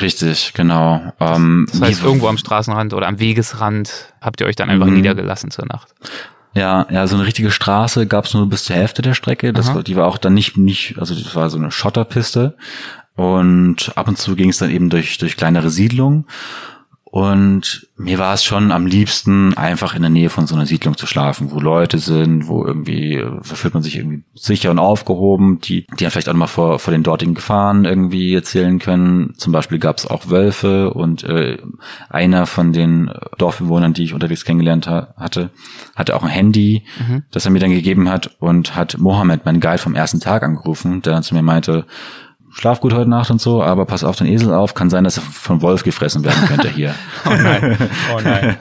Richtig, 0.01 0.53
genau. 0.55 1.13
Ähm, 1.19 1.67
das 1.71 1.81
heißt, 1.81 2.03
irgendwo 2.05 2.29
am 2.29 2.39
Straßenrand 2.39 2.95
oder 2.95 3.09
am 3.09 3.19
Wegesrand 3.19 4.15
habt 4.21 4.41
ihr 4.41 4.47
euch 4.47 4.57
dann 4.57 4.71
einfach 4.71 4.87
mhm. 4.87 4.95
niedergelassen 4.95 5.51
zur 5.51 5.67
Nacht. 5.67 5.95
Ja, 6.59 6.87
ja, 6.91 7.07
so 7.07 7.15
eine 7.15 7.25
richtige 7.25 7.53
Straße 7.53 8.07
gab 8.07 8.25
es 8.25 8.35
nur 8.35 8.49
bis 8.49 8.65
zur 8.65 8.75
Hälfte 8.75 9.01
der 9.01 9.15
Strecke. 9.15 9.53
Das 9.53 9.73
war, 9.75 9.83
die 9.85 9.95
war 9.95 10.07
auch 10.07 10.19
dann 10.19 10.35
nicht, 10.35 10.57
nicht, 10.57 10.99
also 10.99 11.15
das 11.15 11.37
war 11.37 11.51
so 11.51 11.59
eine 11.59 11.71
Schotterpiste. 11.71 12.57
Und 13.15 13.93
ab 13.95 14.09
und 14.09 14.19
zu 14.19 14.35
ging 14.35 14.51
es 14.51 14.59
dann 14.59 14.71
eben 14.71 14.91
durch, 14.91 15.19
durch 15.19 15.37
kleinere 15.37 15.71
Siedlungen. 15.71 16.27
Und 17.11 17.89
mir 17.97 18.19
war 18.19 18.35
es 18.35 18.45
schon 18.45 18.71
am 18.71 18.85
liebsten, 18.85 19.57
einfach 19.57 19.95
in 19.95 20.03
der 20.03 20.11
Nähe 20.11 20.29
von 20.29 20.47
so 20.47 20.55
einer 20.55 20.67
Siedlung 20.67 20.99
zu 20.99 21.07
schlafen, 21.07 21.51
wo 21.51 21.59
Leute 21.59 21.99
sind, 21.99 22.49
wo 22.49 22.67
irgendwie 22.67 23.17
da 23.17 23.55
fühlt 23.55 23.73
man 23.73 23.83
sich 23.83 23.97
irgendwie 23.97 24.25
sicher 24.35 24.71
und 24.71 24.79
aufgehoben, 24.79 25.59
die, 25.61 25.87
die 25.87 26.05
dann 26.05 26.11
vielleicht 26.11 26.29
auch 26.29 26.35
mal 26.35 26.47
vor, 26.47 26.79
vor 26.79 26.93
den 26.93 27.03
dortigen 27.03 27.35
Gefahren 27.35 27.87
irgendwie 27.87 28.35
erzählen 28.35 28.79
können. 28.79 29.33
Zum 29.39 29.55
Beispiel 29.55 29.79
gab 29.79 29.97
es 29.97 30.07
auch 30.07 30.29
Wölfe 30.29 30.93
und 30.93 31.25
äh, 31.25 31.57
einer 32.11 32.45
von 32.45 32.75
den 32.75 33.11
Dorfbewohnern, 33.39 33.95
die 33.95 34.05
ich 34.05 34.13
unterwegs 34.13 34.45
kennengelernt 34.45 34.87
ha 34.87 35.15
hatte, 35.17 35.49
hatte 35.97 36.15
auch 36.15 36.23
ein 36.23 36.29
Handy, 36.29 36.85
mhm. 36.99 37.23
das 37.31 37.47
er 37.47 37.53
mir 37.53 37.61
dann 37.61 37.71
gegeben 37.71 38.11
hat 38.11 38.37
und 38.39 38.77
hat 38.77 38.99
Mohammed, 38.99 39.47
meinen 39.47 39.61
Guide 39.61 39.79
vom 39.79 39.95
ersten 39.95 40.21
Tag 40.21 40.43
angerufen, 40.43 41.01
der 41.01 41.15
dann 41.15 41.23
zu 41.23 41.35
mir 41.35 41.43
meinte, 41.43 41.87
schlaf 42.59 42.81
gut 42.81 42.93
heute 42.93 43.09
Nacht 43.09 43.31
und 43.31 43.41
so, 43.41 43.63
aber 43.63 43.87
pass 43.87 44.03
auf 44.03 44.17
den 44.17 44.27
Esel 44.27 44.53
auf, 44.53 44.75
kann 44.75 44.91
sein, 44.91 45.05
dass 45.05 45.17
er 45.17 45.23
von 45.23 45.63
Wolf 45.63 45.85
gefressen 45.85 46.25
werden 46.25 46.45
könnte 46.47 46.69
hier. 46.69 46.95
oh 47.25 47.31
nein, 47.31 47.79
oh 48.15 48.21
nein. 48.23 48.57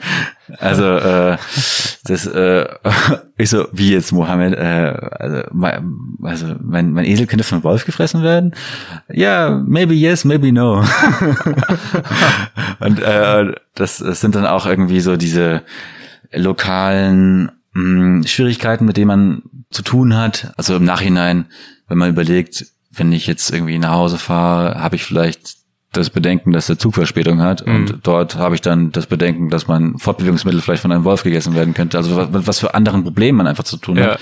Also 0.59 0.85
äh, 0.85 1.37
das 2.03 2.27
äh, 2.27 2.67
ich 3.37 3.49
so 3.49 3.67
wie 3.71 3.91
jetzt 3.91 4.11
Mohammed, 4.11 4.53
äh, 4.53 4.93
also, 5.19 5.43
mein, 5.51 5.97
also 6.21 6.55
mein, 6.61 6.91
mein 6.91 7.05
Esel 7.05 7.25
könnte 7.25 7.43
von 7.43 7.63
Wolf 7.63 7.85
gefressen 7.85 8.21
werden. 8.21 8.53
Ja, 9.11 9.49
yeah, 9.49 9.63
maybe 9.65 9.95
yes, 9.95 10.25
maybe 10.25 10.53
no. 10.53 10.85
und 12.79 12.99
äh, 12.99 13.53
das, 13.73 13.97
das 13.97 14.21
sind 14.21 14.35
dann 14.35 14.45
auch 14.45 14.67
irgendwie 14.67 14.99
so 14.99 15.17
diese 15.17 15.63
lokalen 16.31 17.51
mh, 17.73 18.27
Schwierigkeiten, 18.27 18.85
mit 18.85 18.95
denen 18.95 19.07
man 19.07 19.41
zu 19.71 19.81
tun 19.81 20.15
hat. 20.15 20.53
Also 20.55 20.75
im 20.75 20.85
Nachhinein, 20.85 21.47
wenn 21.87 21.97
man 21.97 22.09
überlegt, 22.09 22.65
wenn 22.97 23.11
ich 23.11 23.27
jetzt 23.27 23.51
irgendwie 23.51 23.79
nach 23.79 23.93
Hause 23.93 24.17
fahre, 24.17 24.81
habe 24.81 24.95
ich 24.95 25.03
vielleicht 25.03 25.57
das 25.93 26.09
Bedenken, 26.09 26.51
dass 26.51 26.67
der 26.67 26.77
Zug 26.77 26.95
Verspätung 26.95 27.41
hat 27.41 27.65
mhm. 27.65 27.75
und 27.75 27.99
dort 28.03 28.35
habe 28.35 28.55
ich 28.55 28.61
dann 28.61 28.91
das 28.91 29.07
Bedenken, 29.07 29.49
dass 29.49 29.67
mein 29.67 29.97
Fortbewegungsmittel 29.97 30.61
vielleicht 30.61 30.81
von 30.81 30.91
einem 30.91 31.05
Wolf 31.05 31.23
gegessen 31.23 31.55
werden 31.55 31.73
könnte. 31.73 31.97
Also 31.97 32.15
was, 32.15 32.27
was 32.31 32.59
für 32.59 32.73
anderen 32.75 33.03
Problemen 33.03 33.37
man 33.37 33.47
einfach 33.47 33.63
zu 33.63 33.77
tun 33.77 33.97
ja. 33.97 34.11
hat. 34.11 34.19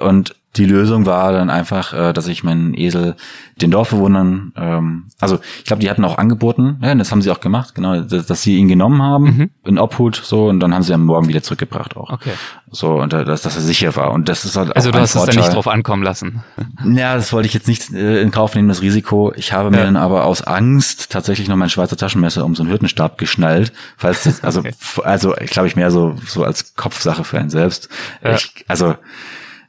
Und 0.00 0.34
die 0.56 0.66
Lösung 0.66 1.06
war 1.06 1.32
dann 1.32 1.50
einfach, 1.50 1.92
äh, 1.92 2.12
dass 2.12 2.26
ich 2.28 2.44
meinen 2.44 2.74
Esel 2.74 3.16
den 3.60 3.70
Dorfbewohnern, 3.70 4.52
ähm, 4.56 5.04
also 5.18 5.38
ich 5.58 5.64
glaube, 5.64 5.80
die 5.80 5.88
hatten 5.88 6.04
auch 6.04 6.18
angeboten, 6.18 6.78
ja, 6.82 6.94
das 6.94 7.10
haben 7.10 7.22
sie 7.22 7.30
auch 7.30 7.40
gemacht, 7.40 7.74
genau, 7.74 8.00
dass, 8.02 8.26
dass 8.26 8.42
sie 8.42 8.56
ihn 8.56 8.68
genommen 8.68 9.00
haben 9.02 9.24
mhm. 9.24 9.50
in 9.64 9.78
Obhut 9.78 10.20
so 10.22 10.48
und 10.48 10.60
dann 10.60 10.74
haben 10.74 10.82
sie 10.82 10.92
am 10.92 11.06
Morgen 11.06 11.28
wieder 11.28 11.42
zurückgebracht 11.42 11.96
auch. 11.96 12.10
Okay. 12.10 12.32
So 12.70 13.00
und 13.00 13.12
dass, 13.12 13.42
dass 13.42 13.56
er 13.56 13.62
sicher 13.62 13.96
war 13.96 14.12
und 14.12 14.28
das 14.28 14.44
ist 14.44 14.56
halt 14.56 14.76
also 14.76 14.90
du 14.90 14.98
hast 14.98 15.12
Vorteil. 15.12 15.30
es 15.30 15.34
dann 15.36 15.44
nicht 15.44 15.54
drauf 15.54 15.68
ankommen 15.68 16.02
lassen. 16.02 16.42
Ja, 16.84 17.14
das 17.14 17.32
wollte 17.32 17.46
ich 17.48 17.54
jetzt 17.54 17.66
nicht 17.66 17.92
äh, 17.92 18.20
in 18.20 18.30
Kauf 18.30 18.54
nehmen, 18.54 18.68
das 18.68 18.82
Risiko. 18.82 19.32
Ich 19.36 19.52
habe 19.52 19.70
mir 19.70 19.78
dann 19.78 19.96
aber 19.96 20.24
aus 20.24 20.42
Angst 20.42 21.10
tatsächlich 21.10 21.48
noch 21.48 21.56
mein 21.56 21.70
Schweizer 21.70 21.96
Taschenmesser 21.96 22.44
um 22.44 22.54
so 22.54 22.62
einen 22.62 22.70
Hürtenstab 22.70 23.16
geschnallt, 23.16 23.72
falls 23.96 24.24
das, 24.24 24.44
also 24.44 24.60
okay. 24.60 24.74
also 25.02 25.34
ich 25.38 25.50
glaube 25.50 25.68
ich 25.68 25.76
mehr 25.76 25.90
so 25.90 26.14
so 26.26 26.44
als 26.44 26.74
Kopfsache 26.76 27.24
für 27.24 27.38
einen 27.38 27.50
selbst. 27.50 27.88
Ja. 28.22 28.34
Ich, 28.34 28.64
also 28.68 28.96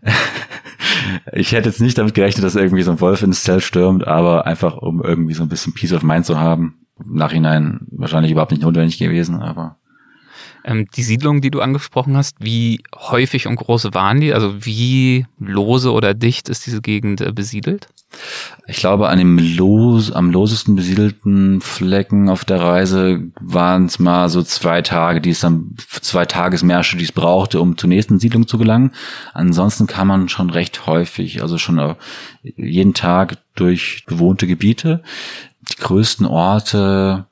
ich 1.34 1.52
hätte 1.52 1.70
jetzt 1.70 1.82
nicht 1.82 1.98
damit 1.98 2.14
gerechnet, 2.14 2.46
dass 2.46 2.56
irgendwie 2.56 2.84
so 2.84 2.92
ein 2.92 3.02
Wolf 3.02 3.22
ins 3.22 3.44
Zelt 3.44 3.64
stürmt, 3.64 4.08
aber 4.08 4.46
einfach 4.46 4.78
um 4.78 5.02
irgendwie 5.02 5.34
so 5.34 5.44
ein 5.44 5.50
bisschen 5.50 5.74
Peace 5.74 5.94
of 5.94 6.04
Mind 6.04 6.26
zu 6.26 6.40
haben. 6.40 6.86
Nachhinein 7.04 7.88
wahrscheinlich 7.92 8.32
überhaupt 8.32 8.52
nicht 8.52 8.64
notwendig 8.64 8.98
gewesen, 8.98 9.42
aber 9.42 9.78
ähm, 10.68 10.88
die 10.96 11.04
Siedlungen, 11.04 11.42
die 11.42 11.50
du 11.50 11.62
angesprochen 11.62 12.18
hast, 12.18 12.36
wie 12.40 12.84
häufig 12.94 13.48
und 13.48 13.56
groß 13.56 13.94
waren 13.94 14.20
die? 14.20 14.34
Also 14.34 14.66
wie 14.66 15.26
lose 15.40 15.92
oder 15.92 16.14
dicht 16.14 16.50
ist 16.50 16.66
diese 16.66 16.82
Gegend 16.82 17.22
äh, 17.22 17.32
besiedelt? 17.32 17.88
Ich 18.68 18.78
glaube, 18.78 19.10
an 19.10 19.18
dem 19.18 19.38
los, 19.38 20.12
am 20.12 20.32
losesten 20.32 20.76
besiedelten 20.76 21.62
Flecken 21.62 22.30
auf 22.30 22.46
der 22.46 22.62
Reise 22.62 23.32
waren 23.40 23.86
es 23.86 24.00
mal 24.00 24.30
so 24.30 24.44
zwei 24.44 24.82
Tage, 24.82 25.22
die 25.22 25.30
es 25.30 25.40
dann 25.40 25.76
zwei 26.02 26.26
Tagesmärsche, 26.26 26.98
die 26.98 27.04
es 27.04 27.12
brauchte, 27.12 27.62
um 27.62 27.78
zur 27.78 27.90
nächsten 27.90 28.20
Siedlung 28.20 28.48
zu 28.48 28.58
gelangen. 28.58 28.92
Ansonsten 29.34 29.88
kann 29.88 30.08
man 30.08 30.30
schon 30.30 30.50
recht 30.50 30.86
häufig, 30.86 31.42
also 31.42 31.58
schon 31.58 31.80
äh, 31.80 31.96
jeden 32.44 32.94
Tag 32.94 33.38
durch 33.56 34.04
bewohnte 34.06 34.48
Gebiete. 34.48 35.02
Die 35.72 35.82
größten 35.82 36.26
Orte 36.26 37.27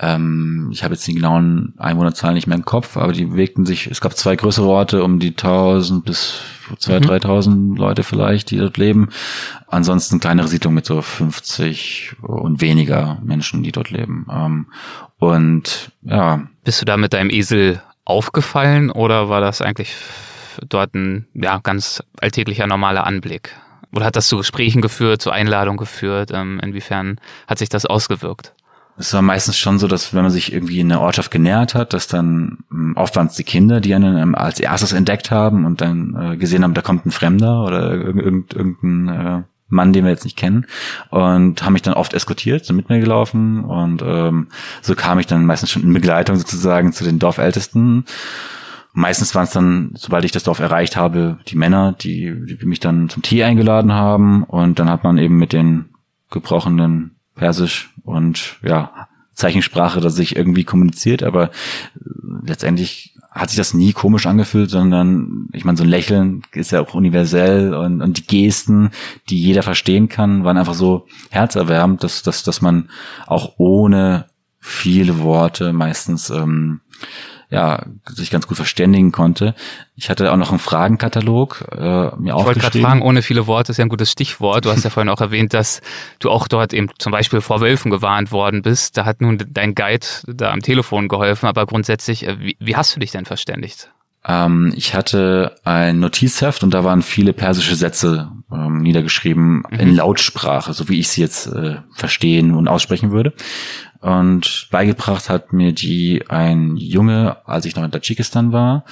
ähm, 0.00 0.70
ich 0.72 0.84
habe 0.84 0.94
jetzt 0.94 1.06
die 1.06 1.14
genauen 1.14 1.74
Einwohnerzahlen 1.76 2.34
nicht 2.34 2.46
mehr 2.46 2.56
im 2.56 2.64
Kopf, 2.64 2.96
aber 2.96 3.12
die 3.12 3.24
bewegten 3.24 3.66
sich, 3.66 3.88
es 3.88 4.00
gab 4.00 4.16
zwei 4.16 4.36
größere 4.36 4.66
Orte 4.66 5.02
um 5.02 5.18
die 5.18 5.30
1000 5.30 6.04
bis 6.04 6.40
2.000, 6.76 7.00
mhm. 7.00 7.10
3.000 7.10 7.78
Leute 7.78 8.02
vielleicht, 8.04 8.50
die 8.50 8.58
dort 8.58 8.76
leben. 8.76 9.08
Ansonsten 9.66 10.20
kleinere 10.20 10.46
Siedlungen 10.46 10.76
mit 10.76 10.86
so 10.86 11.02
50 11.02 12.16
und 12.22 12.60
weniger 12.60 13.18
Menschen, 13.24 13.62
die 13.62 13.72
dort 13.72 13.90
leben. 13.90 14.26
Ähm, 14.30 14.66
und 15.18 15.90
ja. 16.02 16.42
Bist 16.62 16.80
du 16.80 16.84
da 16.84 16.96
mit 16.96 17.12
deinem 17.12 17.30
Esel 17.30 17.82
aufgefallen 18.04 18.90
oder 18.90 19.28
war 19.28 19.40
das 19.40 19.62
eigentlich 19.62 19.94
dort 20.68 20.94
ein 20.94 21.26
ja, 21.34 21.58
ganz 21.58 22.02
alltäglicher 22.20 22.66
normaler 22.66 23.04
Anblick? 23.04 23.54
Oder 23.92 24.04
hat 24.04 24.16
das 24.16 24.28
zu 24.28 24.36
Gesprächen 24.36 24.82
geführt, 24.82 25.22
zu 25.22 25.30
Einladungen 25.30 25.78
geführt? 25.78 26.30
Ähm, 26.32 26.60
inwiefern 26.62 27.20
hat 27.46 27.58
sich 27.58 27.68
das 27.68 27.86
ausgewirkt? 27.86 28.52
Es 28.98 29.14
war 29.14 29.22
meistens 29.22 29.56
schon 29.56 29.78
so, 29.78 29.86
dass 29.86 30.12
wenn 30.12 30.22
man 30.22 30.32
sich 30.32 30.52
irgendwie 30.52 30.80
in 30.80 30.90
eine 30.90 31.00
Ortschaft 31.00 31.30
genähert 31.30 31.74
hat, 31.74 31.92
dass 31.92 32.08
dann 32.08 32.58
ähm, 32.72 32.94
oft 32.96 33.14
waren 33.14 33.28
es 33.28 33.34
die 33.34 33.44
Kinder, 33.44 33.80
die 33.80 33.94
einen 33.94 34.16
ähm, 34.18 34.34
als 34.34 34.58
erstes 34.58 34.92
entdeckt 34.92 35.30
haben 35.30 35.64
und 35.64 35.80
dann 35.80 36.16
äh, 36.20 36.36
gesehen 36.36 36.64
haben, 36.64 36.74
da 36.74 36.82
kommt 36.82 37.06
ein 37.06 37.12
Fremder 37.12 37.62
oder 37.62 37.92
irgendein, 37.92 38.44
irgendein 38.52 39.08
äh, 39.08 39.42
Mann, 39.68 39.92
den 39.92 40.04
wir 40.04 40.10
jetzt 40.10 40.24
nicht 40.24 40.36
kennen 40.36 40.66
und 41.10 41.62
haben 41.62 41.74
mich 41.74 41.82
dann 41.82 41.94
oft 41.94 42.14
eskortiert, 42.14 42.64
sind 42.64 42.76
mit 42.76 42.88
mir 42.88 43.00
gelaufen 43.00 43.64
und 43.64 44.02
ähm, 44.02 44.48
so 44.80 44.94
kam 44.94 45.18
ich 45.18 45.26
dann 45.26 45.44
meistens 45.44 45.70
schon 45.70 45.82
in 45.82 45.92
Begleitung 45.92 46.36
sozusagen 46.36 46.92
zu 46.92 47.04
den 47.04 47.18
Dorfältesten. 47.18 48.04
Meistens 48.94 49.34
waren 49.34 49.44
es 49.44 49.50
dann, 49.50 49.92
sobald 49.94 50.24
ich 50.24 50.32
das 50.32 50.42
Dorf 50.42 50.58
erreicht 50.58 50.96
habe, 50.96 51.38
die 51.46 51.56
Männer, 51.56 51.92
die, 51.92 52.34
die 52.46 52.66
mich 52.66 52.80
dann 52.80 53.10
zum 53.10 53.22
Tee 53.22 53.44
eingeladen 53.44 53.92
haben 53.92 54.42
und 54.42 54.78
dann 54.78 54.90
hat 54.90 55.04
man 55.04 55.18
eben 55.18 55.36
mit 55.36 55.52
den 55.52 55.90
gebrochenen 56.30 57.17
Persisch 57.38 57.90
und 58.04 58.56
ja, 58.62 59.08
Zeichensprache, 59.32 60.00
dass 60.00 60.16
sich 60.16 60.36
irgendwie 60.36 60.64
kommuniziert, 60.64 61.22
aber 61.22 61.50
letztendlich 62.44 63.14
hat 63.30 63.50
sich 63.50 63.56
das 63.56 63.72
nie 63.72 63.92
komisch 63.92 64.26
angefühlt, 64.26 64.68
sondern 64.68 65.48
ich 65.52 65.64
meine, 65.64 65.78
so 65.78 65.84
ein 65.84 65.88
Lächeln 65.88 66.42
ist 66.52 66.72
ja 66.72 66.80
auch 66.80 66.94
universell 66.94 67.72
und, 67.72 68.02
und 68.02 68.18
die 68.18 68.26
Gesten, 68.26 68.90
die 69.30 69.40
jeder 69.40 69.62
verstehen 69.62 70.08
kann, 70.08 70.44
waren 70.44 70.56
einfach 70.56 70.74
so 70.74 71.06
herzerwärmend, 71.30 72.02
dass, 72.02 72.22
dass, 72.22 72.42
dass 72.42 72.60
man 72.60 72.90
auch 73.26 73.54
ohne 73.58 74.26
viele 74.58 75.20
Worte 75.20 75.72
meistens 75.72 76.30
ähm, 76.30 76.80
ja, 77.50 77.82
sich 78.06 78.30
ganz 78.30 78.46
gut 78.46 78.56
verständigen 78.56 79.10
konnte. 79.10 79.54
Ich 79.96 80.10
hatte 80.10 80.32
auch 80.32 80.36
noch 80.36 80.50
einen 80.50 80.58
Fragenkatalog 80.58 81.64
äh, 81.72 81.76
mir 81.76 81.80
ich 81.80 82.10
aufgeschrieben. 82.10 82.36
Ich 82.36 82.46
wollte 82.46 82.60
gerade 82.60 82.80
fragen, 82.80 83.02
ohne 83.02 83.22
viele 83.22 83.46
Worte 83.46 83.72
ist 83.72 83.78
ja 83.78 83.84
ein 83.84 83.88
gutes 83.88 84.10
Stichwort. 84.10 84.66
Du 84.66 84.70
hast 84.70 84.84
ja 84.84 84.90
vorhin 84.90 85.08
auch 85.08 85.20
erwähnt, 85.20 85.54
dass 85.54 85.80
du 86.18 86.30
auch 86.30 86.46
dort 86.46 86.74
eben 86.74 86.88
zum 86.98 87.12
Beispiel 87.12 87.40
vor 87.40 87.60
Wölfen 87.60 87.90
gewarnt 87.90 88.32
worden 88.32 88.62
bist. 88.62 88.98
Da 88.98 89.06
hat 89.06 89.22
nun 89.22 89.38
dein 89.48 89.74
Guide 89.74 90.06
da 90.26 90.50
am 90.50 90.60
Telefon 90.60 91.08
geholfen, 91.08 91.46
aber 91.46 91.64
grundsätzlich, 91.64 92.26
äh, 92.26 92.38
wie, 92.38 92.56
wie 92.60 92.76
hast 92.76 92.94
du 92.94 93.00
dich 93.00 93.12
denn 93.12 93.24
verständigt? 93.24 93.90
Ähm, 94.26 94.72
ich 94.76 94.94
hatte 94.94 95.56
ein 95.64 96.00
Notizheft 96.00 96.62
und 96.62 96.74
da 96.74 96.84
waren 96.84 97.02
viele 97.02 97.32
persische 97.32 97.76
Sätze 97.76 98.30
ähm, 98.52 98.82
niedergeschrieben 98.82 99.64
mhm. 99.70 99.78
in 99.78 99.94
Lautsprache, 99.94 100.72
so 100.74 100.88
wie 100.88 100.98
ich 100.98 101.08
sie 101.08 101.22
jetzt 101.22 101.46
äh, 101.46 101.76
verstehen 101.92 102.54
und 102.54 102.68
aussprechen 102.68 103.10
würde. 103.10 103.32
Und 104.00 104.68
beigebracht 104.70 105.28
hat 105.28 105.52
mir 105.52 105.72
die 105.72 106.24
ein 106.28 106.76
Junge, 106.76 107.36
als 107.46 107.64
ich 107.64 107.74
noch 107.74 107.84
in 107.84 107.90
Tadschikistan 107.90 108.52
war, 108.52 108.84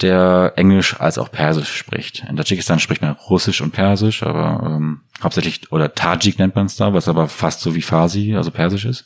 der 0.00 0.54
Englisch 0.56 0.98
als 0.98 1.18
auch 1.18 1.30
Persisch 1.30 1.72
spricht. 1.72 2.24
In 2.28 2.36
Tadschikistan 2.36 2.80
spricht 2.80 3.00
man 3.00 3.12
Russisch 3.12 3.60
und 3.60 3.70
Persisch, 3.70 4.24
aber 4.24 4.60
ähm, 4.66 5.02
hauptsächlich, 5.22 5.70
oder 5.70 5.94
Tajik 5.94 6.38
nennt 6.38 6.56
man 6.56 6.66
es 6.66 6.74
da, 6.74 6.92
was 6.92 7.06
aber 7.06 7.28
fast 7.28 7.60
so 7.60 7.76
wie 7.76 7.82
Farsi, 7.82 8.34
also 8.34 8.50
Persisch 8.50 8.86
ist. 8.86 9.04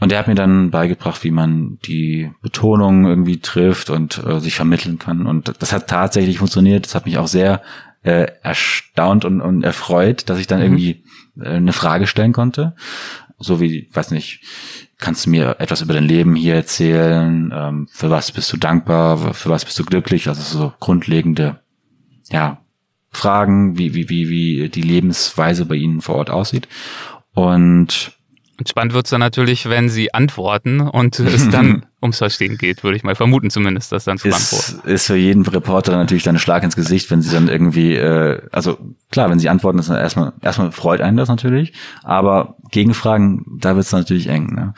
Und 0.00 0.10
der 0.10 0.18
hat 0.18 0.26
mir 0.26 0.34
dann 0.34 0.70
beigebracht, 0.70 1.22
wie 1.22 1.30
man 1.30 1.78
die 1.84 2.32
Betonung 2.42 3.06
irgendwie 3.06 3.38
trifft 3.38 3.88
und 3.90 4.22
äh, 4.24 4.40
sich 4.40 4.54
vermitteln 4.54 4.98
kann. 4.98 5.26
Und 5.26 5.52
das 5.60 5.72
hat 5.72 5.88
tatsächlich 5.88 6.38
funktioniert. 6.38 6.86
Das 6.86 6.94
hat 6.94 7.06
mich 7.06 7.18
auch 7.18 7.28
sehr 7.28 7.62
äh, 8.02 8.26
erstaunt 8.42 9.24
und, 9.24 9.40
und 9.40 9.62
erfreut, 9.62 10.28
dass 10.28 10.38
ich 10.38 10.46
dann 10.48 10.58
mhm. 10.58 10.64
irgendwie 10.64 11.04
äh, 11.38 11.50
eine 11.50 11.74
Frage 11.74 12.08
stellen 12.08 12.32
konnte 12.32 12.74
so 13.40 13.60
wie, 13.60 13.88
weiß 13.92 14.12
nicht, 14.12 14.42
kannst 14.98 15.26
du 15.26 15.30
mir 15.30 15.56
etwas 15.58 15.80
über 15.80 15.94
dein 15.94 16.04
Leben 16.04 16.34
hier 16.36 16.54
erzählen? 16.54 17.52
Ähm, 17.52 17.88
für 17.90 18.10
was 18.10 18.30
bist 18.30 18.52
du 18.52 18.56
dankbar? 18.56 19.34
Für 19.34 19.50
was 19.50 19.64
bist 19.64 19.78
du 19.78 19.84
glücklich? 19.84 20.28
Also 20.28 20.42
so 20.42 20.72
grundlegende, 20.78 21.60
ja, 22.30 22.62
Fragen, 23.10 23.76
wie, 23.76 23.94
wie, 23.94 24.08
wie, 24.08 24.28
wie 24.28 24.68
die 24.68 24.82
Lebensweise 24.82 25.64
bei 25.64 25.74
Ihnen 25.74 26.00
vor 26.00 26.16
Ort 26.16 26.30
aussieht. 26.30 26.68
Und 27.32 28.12
Spannend 28.68 28.94
wird's 28.94 29.10
dann 29.10 29.20
natürlich, 29.20 29.68
wenn 29.68 29.88
sie 29.88 30.12
antworten 30.12 30.80
und 30.80 31.18
es 31.20 31.48
dann 31.50 31.86
ums 32.02 32.18
Verstehen 32.18 32.58
geht, 32.58 32.82
würde 32.82 32.96
ich 32.96 33.04
mal 33.04 33.14
vermuten 33.14 33.50
zumindest, 33.50 33.92
dass 33.92 34.04
dann 34.04 34.18
zu 34.18 34.28
ist, 34.28 34.34
Ist 34.84 35.06
für 35.06 35.16
jeden 35.16 35.44
Reporter 35.46 35.92
natürlich 35.92 36.24
dann 36.24 36.36
ein 36.36 36.40
Schlag 36.40 36.62
ins 36.62 36.76
Gesicht, 36.76 37.10
wenn 37.10 37.22
sie 37.22 37.30
dann 37.30 37.48
irgendwie, 37.48 37.94
äh, 37.94 38.40
also 38.52 38.78
klar, 39.10 39.30
wenn 39.30 39.38
sie 39.38 39.48
antworten, 39.48 39.78
ist 39.78 39.90
dann 39.90 39.98
erstmal, 39.98 40.32
erstmal 40.40 40.72
freut 40.72 41.00
einen 41.00 41.16
das 41.16 41.28
natürlich, 41.28 41.72
aber 42.02 42.56
Gegenfragen, 42.70 43.44
da 43.60 43.76
wird's 43.76 43.92
natürlich 43.92 44.28
eng. 44.28 44.54
Ne? 44.54 44.74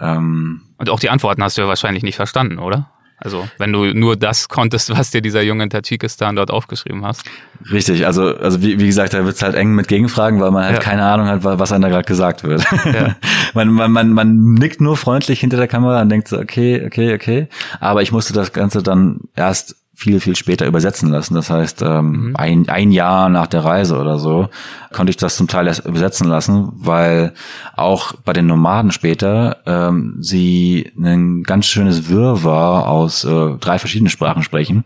Ähm, 0.00 0.62
und 0.78 0.90
auch 0.90 1.00
die 1.00 1.10
Antworten 1.10 1.42
hast 1.42 1.56
du 1.56 1.62
ja 1.62 1.68
wahrscheinlich 1.68 2.02
nicht 2.02 2.16
verstanden, 2.16 2.58
oder? 2.58 2.90
Also 3.18 3.48
wenn 3.58 3.72
du 3.72 3.94
nur 3.94 4.16
das 4.16 4.48
konntest, 4.48 4.90
was 4.96 5.10
dir 5.10 5.22
dieser 5.22 5.42
Junge 5.42 5.64
in 5.64 5.70
Tadschikistan 5.70 6.36
dort 6.36 6.50
aufgeschrieben 6.50 7.04
hast. 7.04 7.24
Richtig, 7.70 8.06
also, 8.06 8.36
also 8.36 8.62
wie, 8.62 8.78
wie 8.78 8.86
gesagt, 8.86 9.14
da 9.14 9.24
wird's 9.24 9.42
halt 9.42 9.54
eng 9.54 9.74
mit 9.74 9.88
Gegenfragen, 9.88 10.40
weil 10.40 10.50
man 10.50 10.64
halt 10.64 10.76
ja. 10.76 10.80
keine 10.80 11.04
Ahnung 11.04 11.26
hat, 11.26 11.42
was 11.42 11.72
einem 11.72 11.82
da 11.82 11.88
gerade 11.88 12.04
gesagt 12.04 12.44
wird. 12.44 12.64
Ja. 12.84 13.16
man, 13.54 13.70
man, 13.70 13.90
man, 13.90 14.12
man 14.12 14.54
nickt 14.54 14.80
nur 14.80 14.96
freundlich 14.96 15.40
hinter 15.40 15.56
der 15.56 15.68
Kamera 15.68 16.02
und 16.02 16.08
denkt 16.08 16.28
so, 16.28 16.38
okay, 16.38 16.84
okay, 16.84 17.14
okay. 17.14 17.48
Aber 17.80 18.02
ich 18.02 18.12
musste 18.12 18.32
das 18.32 18.52
Ganze 18.52 18.82
dann 18.82 19.20
erst 19.34 19.76
viel, 19.96 20.20
viel 20.20 20.36
später 20.36 20.66
übersetzen 20.66 21.08
lassen. 21.08 21.34
Das 21.34 21.48
heißt, 21.48 21.80
ähm, 21.80 22.10
mhm. 22.10 22.36
ein, 22.36 22.68
ein 22.68 22.92
Jahr 22.92 23.30
nach 23.30 23.46
der 23.46 23.64
Reise 23.64 23.98
oder 23.98 24.18
so 24.18 24.50
konnte 24.92 25.10
ich 25.10 25.16
das 25.16 25.36
zum 25.36 25.48
Teil 25.48 25.66
erst 25.66 25.86
übersetzen 25.86 26.28
lassen, 26.28 26.70
weil 26.74 27.32
auch 27.74 28.12
bei 28.12 28.34
den 28.34 28.46
Nomaden 28.46 28.92
später 28.92 29.56
ähm, 29.64 30.18
sie 30.20 30.92
ein 30.98 31.42
ganz 31.44 31.66
schönes 31.66 32.10
Wirrwarr 32.10 32.88
aus 32.88 33.24
äh, 33.24 33.56
drei 33.58 33.78
verschiedenen 33.78 34.10
Sprachen 34.10 34.42
sprechen 34.42 34.84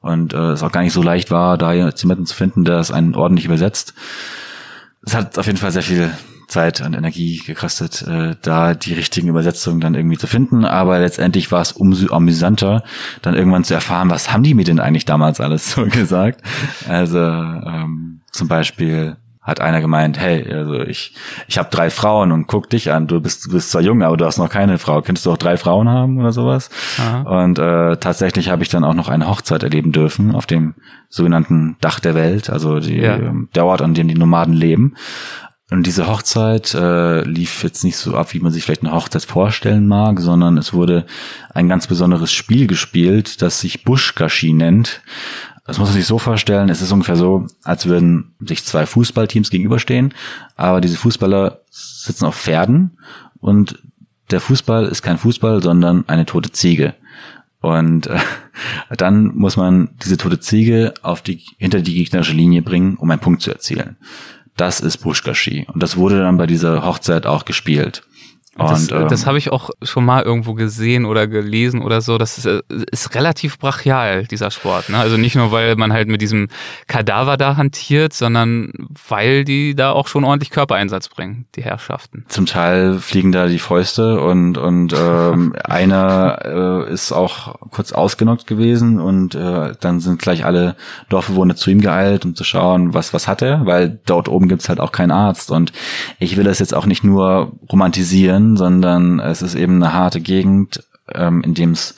und 0.00 0.32
äh, 0.32 0.52
es 0.52 0.62
auch 0.62 0.72
gar 0.72 0.82
nicht 0.82 0.92
so 0.92 1.02
leicht 1.02 1.32
war, 1.32 1.58
da 1.58 1.72
jemanden 1.72 2.26
zu 2.26 2.36
finden, 2.36 2.64
der 2.64 2.78
es 2.78 2.92
einen 2.92 3.16
ordentlich 3.16 3.46
übersetzt. 3.46 3.94
Es 5.04 5.14
hat 5.14 5.38
auf 5.38 5.46
jeden 5.46 5.58
Fall 5.58 5.72
sehr 5.72 5.82
viel 5.82 6.12
Zeit 6.52 6.80
und 6.80 6.94
Energie 6.94 7.42
gekostet, 7.44 8.02
äh, 8.02 8.36
da 8.42 8.74
die 8.74 8.92
richtigen 8.92 9.28
Übersetzungen 9.28 9.80
dann 9.80 9.94
irgendwie 9.94 10.18
zu 10.18 10.26
finden. 10.26 10.64
Aber 10.64 10.98
letztendlich 10.98 11.50
war 11.50 11.62
es 11.62 11.72
umso 11.72 12.14
amüsanter, 12.14 12.84
dann 13.22 13.34
irgendwann 13.34 13.64
zu 13.64 13.74
erfahren, 13.74 14.10
was 14.10 14.32
haben 14.32 14.42
die 14.42 14.54
mir 14.54 14.64
denn 14.64 14.78
eigentlich 14.78 15.06
damals 15.06 15.40
alles 15.40 15.70
so 15.72 15.86
gesagt. 15.86 16.42
Also 16.88 17.18
ähm, 17.18 18.20
zum 18.30 18.48
Beispiel 18.48 19.16
hat 19.42 19.60
einer 19.60 19.80
gemeint, 19.80 20.20
hey, 20.20 20.48
also 20.52 20.80
ich, 20.82 21.14
ich 21.48 21.58
habe 21.58 21.68
drei 21.68 21.90
Frauen 21.90 22.30
und 22.30 22.46
guck 22.46 22.70
dich 22.70 22.92
an, 22.92 23.08
du 23.08 23.20
bist, 23.20 23.46
du 23.46 23.50
bist 23.50 23.72
zwar 23.72 23.82
jung, 23.82 24.02
aber 24.04 24.16
du 24.16 24.24
hast 24.24 24.38
noch 24.38 24.48
keine 24.48 24.78
Frau. 24.78 25.02
Könntest 25.02 25.26
du 25.26 25.32
auch 25.32 25.36
drei 25.36 25.56
Frauen 25.56 25.88
haben 25.88 26.18
oder 26.20 26.32
sowas? 26.32 26.70
Aha. 26.98 27.42
Und 27.42 27.58
äh, 27.58 27.96
tatsächlich 27.96 28.50
habe 28.50 28.62
ich 28.62 28.68
dann 28.68 28.84
auch 28.84 28.94
noch 28.94 29.08
eine 29.08 29.28
Hochzeit 29.28 29.64
erleben 29.64 29.90
dürfen 29.90 30.36
auf 30.36 30.46
dem 30.46 30.74
sogenannten 31.08 31.76
Dach 31.80 31.98
der 31.98 32.14
Welt, 32.14 32.50
also 32.50 32.78
die, 32.78 32.98
ja. 32.98 33.18
der 33.54 33.64
Ort, 33.66 33.82
an 33.82 33.94
dem 33.94 34.06
die 34.06 34.14
Nomaden 34.14 34.54
leben. 34.54 34.94
Und 35.72 35.86
diese 35.86 36.06
Hochzeit 36.06 36.74
äh, 36.74 37.22
lief 37.22 37.62
jetzt 37.62 37.82
nicht 37.82 37.96
so 37.96 38.14
ab, 38.14 38.34
wie 38.34 38.40
man 38.40 38.52
sich 38.52 38.62
vielleicht 38.62 38.82
eine 38.82 38.92
Hochzeit 38.92 39.22
vorstellen 39.22 39.88
mag, 39.88 40.20
sondern 40.20 40.58
es 40.58 40.74
wurde 40.74 41.06
ein 41.54 41.66
ganz 41.66 41.86
besonderes 41.86 42.30
Spiel 42.30 42.66
gespielt, 42.66 43.40
das 43.40 43.60
sich 43.60 43.82
Bushkashi 43.82 44.52
nennt. 44.52 45.00
Das 45.64 45.78
muss 45.78 45.88
man 45.88 45.96
sich 45.96 46.06
so 46.06 46.18
vorstellen, 46.18 46.68
es 46.68 46.82
ist 46.82 46.92
ungefähr 46.92 47.16
so, 47.16 47.46
als 47.64 47.86
würden 47.86 48.34
sich 48.40 48.64
zwei 48.64 48.84
Fußballteams 48.84 49.48
gegenüberstehen, 49.48 50.12
aber 50.56 50.82
diese 50.82 50.98
Fußballer 50.98 51.62
sitzen 51.70 52.26
auf 52.26 52.36
Pferden 52.36 52.98
und 53.38 53.78
der 54.30 54.40
Fußball 54.40 54.84
ist 54.84 55.00
kein 55.00 55.16
Fußball, 55.16 55.62
sondern 55.62 56.06
eine 56.06 56.26
tote 56.26 56.52
Ziege. 56.52 56.94
Und 57.60 58.08
äh, 58.08 58.18
dann 58.98 59.34
muss 59.36 59.56
man 59.56 59.88
diese 60.02 60.18
tote 60.18 60.38
Ziege 60.38 60.92
auf 61.00 61.22
die, 61.22 61.40
hinter 61.56 61.80
die 61.80 61.94
gegnerische 61.94 62.34
Linie 62.34 62.60
bringen, 62.60 62.96
um 62.96 63.10
einen 63.10 63.20
Punkt 63.20 63.40
zu 63.40 63.50
erzielen 63.50 63.96
das 64.56 64.80
ist 64.80 64.98
Pushkashi. 64.98 65.66
Und 65.72 65.82
das 65.82 65.96
wurde 65.96 66.18
dann 66.18 66.36
bei 66.36 66.46
dieser 66.46 66.84
Hochzeit 66.84 67.26
auch 67.26 67.44
gespielt. 67.44 68.02
Und, 68.58 68.70
das, 68.70 68.90
ähm, 68.90 69.08
das 69.08 69.24
habe 69.24 69.38
ich 69.38 69.50
auch 69.50 69.70
schon 69.82 70.04
mal 70.04 70.22
irgendwo 70.22 70.52
gesehen 70.52 71.06
oder 71.06 71.26
gelesen 71.26 71.80
oder 71.80 72.02
so. 72.02 72.18
Das 72.18 72.36
ist, 72.36 72.44
äh, 72.44 72.60
ist 72.90 73.14
relativ 73.14 73.58
brachial, 73.58 74.26
dieser 74.26 74.50
Sport. 74.50 74.90
Ne? 74.90 74.98
Also 74.98 75.16
nicht 75.16 75.36
nur, 75.36 75.52
weil 75.52 75.74
man 75.76 75.90
halt 75.90 76.08
mit 76.08 76.20
diesem 76.20 76.48
Kadaver 76.86 77.38
da 77.38 77.56
hantiert, 77.56 78.12
sondern 78.12 78.72
weil 79.08 79.44
die 79.44 79.74
da 79.74 79.92
auch 79.92 80.06
schon 80.06 80.24
ordentlich 80.24 80.50
Körpereinsatz 80.50 81.08
bringen, 81.08 81.46
die 81.56 81.62
Herrschaften. 81.62 82.26
Zum 82.28 82.44
Teil 82.44 82.98
fliegen 82.98 83.32
da 83.32 83.46
die 83.46 83.58
Fäuste 83.58 84.20
und, 84.20 84.58
und 84.58 84.92
ähm, 84.92 85.54
einer 85.64 86.86
äh, 86.88 86.92
ist 86.92 87.10
auch 87.10 87.54
kurz 87.70 87.92
ausgenockt 87.92 88.46
gewesen 88.46 89.00
und 89.00 89.34
äh, 89.34 89.72
dann 89.80 90.00
sind 90.00 90.20
gleich 90.20 90.44
alle 90.44 90.76
Dorfbewohner 91.08 91.56
zu 91.56 91.70
ihm 91.70 91.80
geeilt, 91.80 92.26
um 92.26 92.34
zu 92.34 92.44
schauen, 92.44 92.92
was, 92.92 93.14
was 93.14 93.28
hat 93.28 93.40
er, 93.40 93.64
weil 93.64 93.98
dort 94.04 94.28
oben 94.28 94.48
gibt's 94.48 94.68
halt 94.68 94.78
auch 94.78 94.92
keinen 94.92 95.10
Arzt. 95.10 95.50
Und 95.50 95.72
ich 96.18 96.36
will 96.36 96.44
das 96.44 96.58
jetzt 96.58 96.74
auch 96.74 96.84
nicht 96.84 97.02
nur 97.02 97.52
romantisieren, 97.70 98.41
Syrien, 98.42 98.56
sondern 98.56 99.20
es 99.20 99.42
ist 99.42 99.54
eben 99.54 99.82
eine 99.82 99.92
harte 99.92 100.20
Gegend, 100.20 100.84
ähm, 101.14 101.42
in 101.42 101.54
dem 101.54 101.72
es 101.72 101.94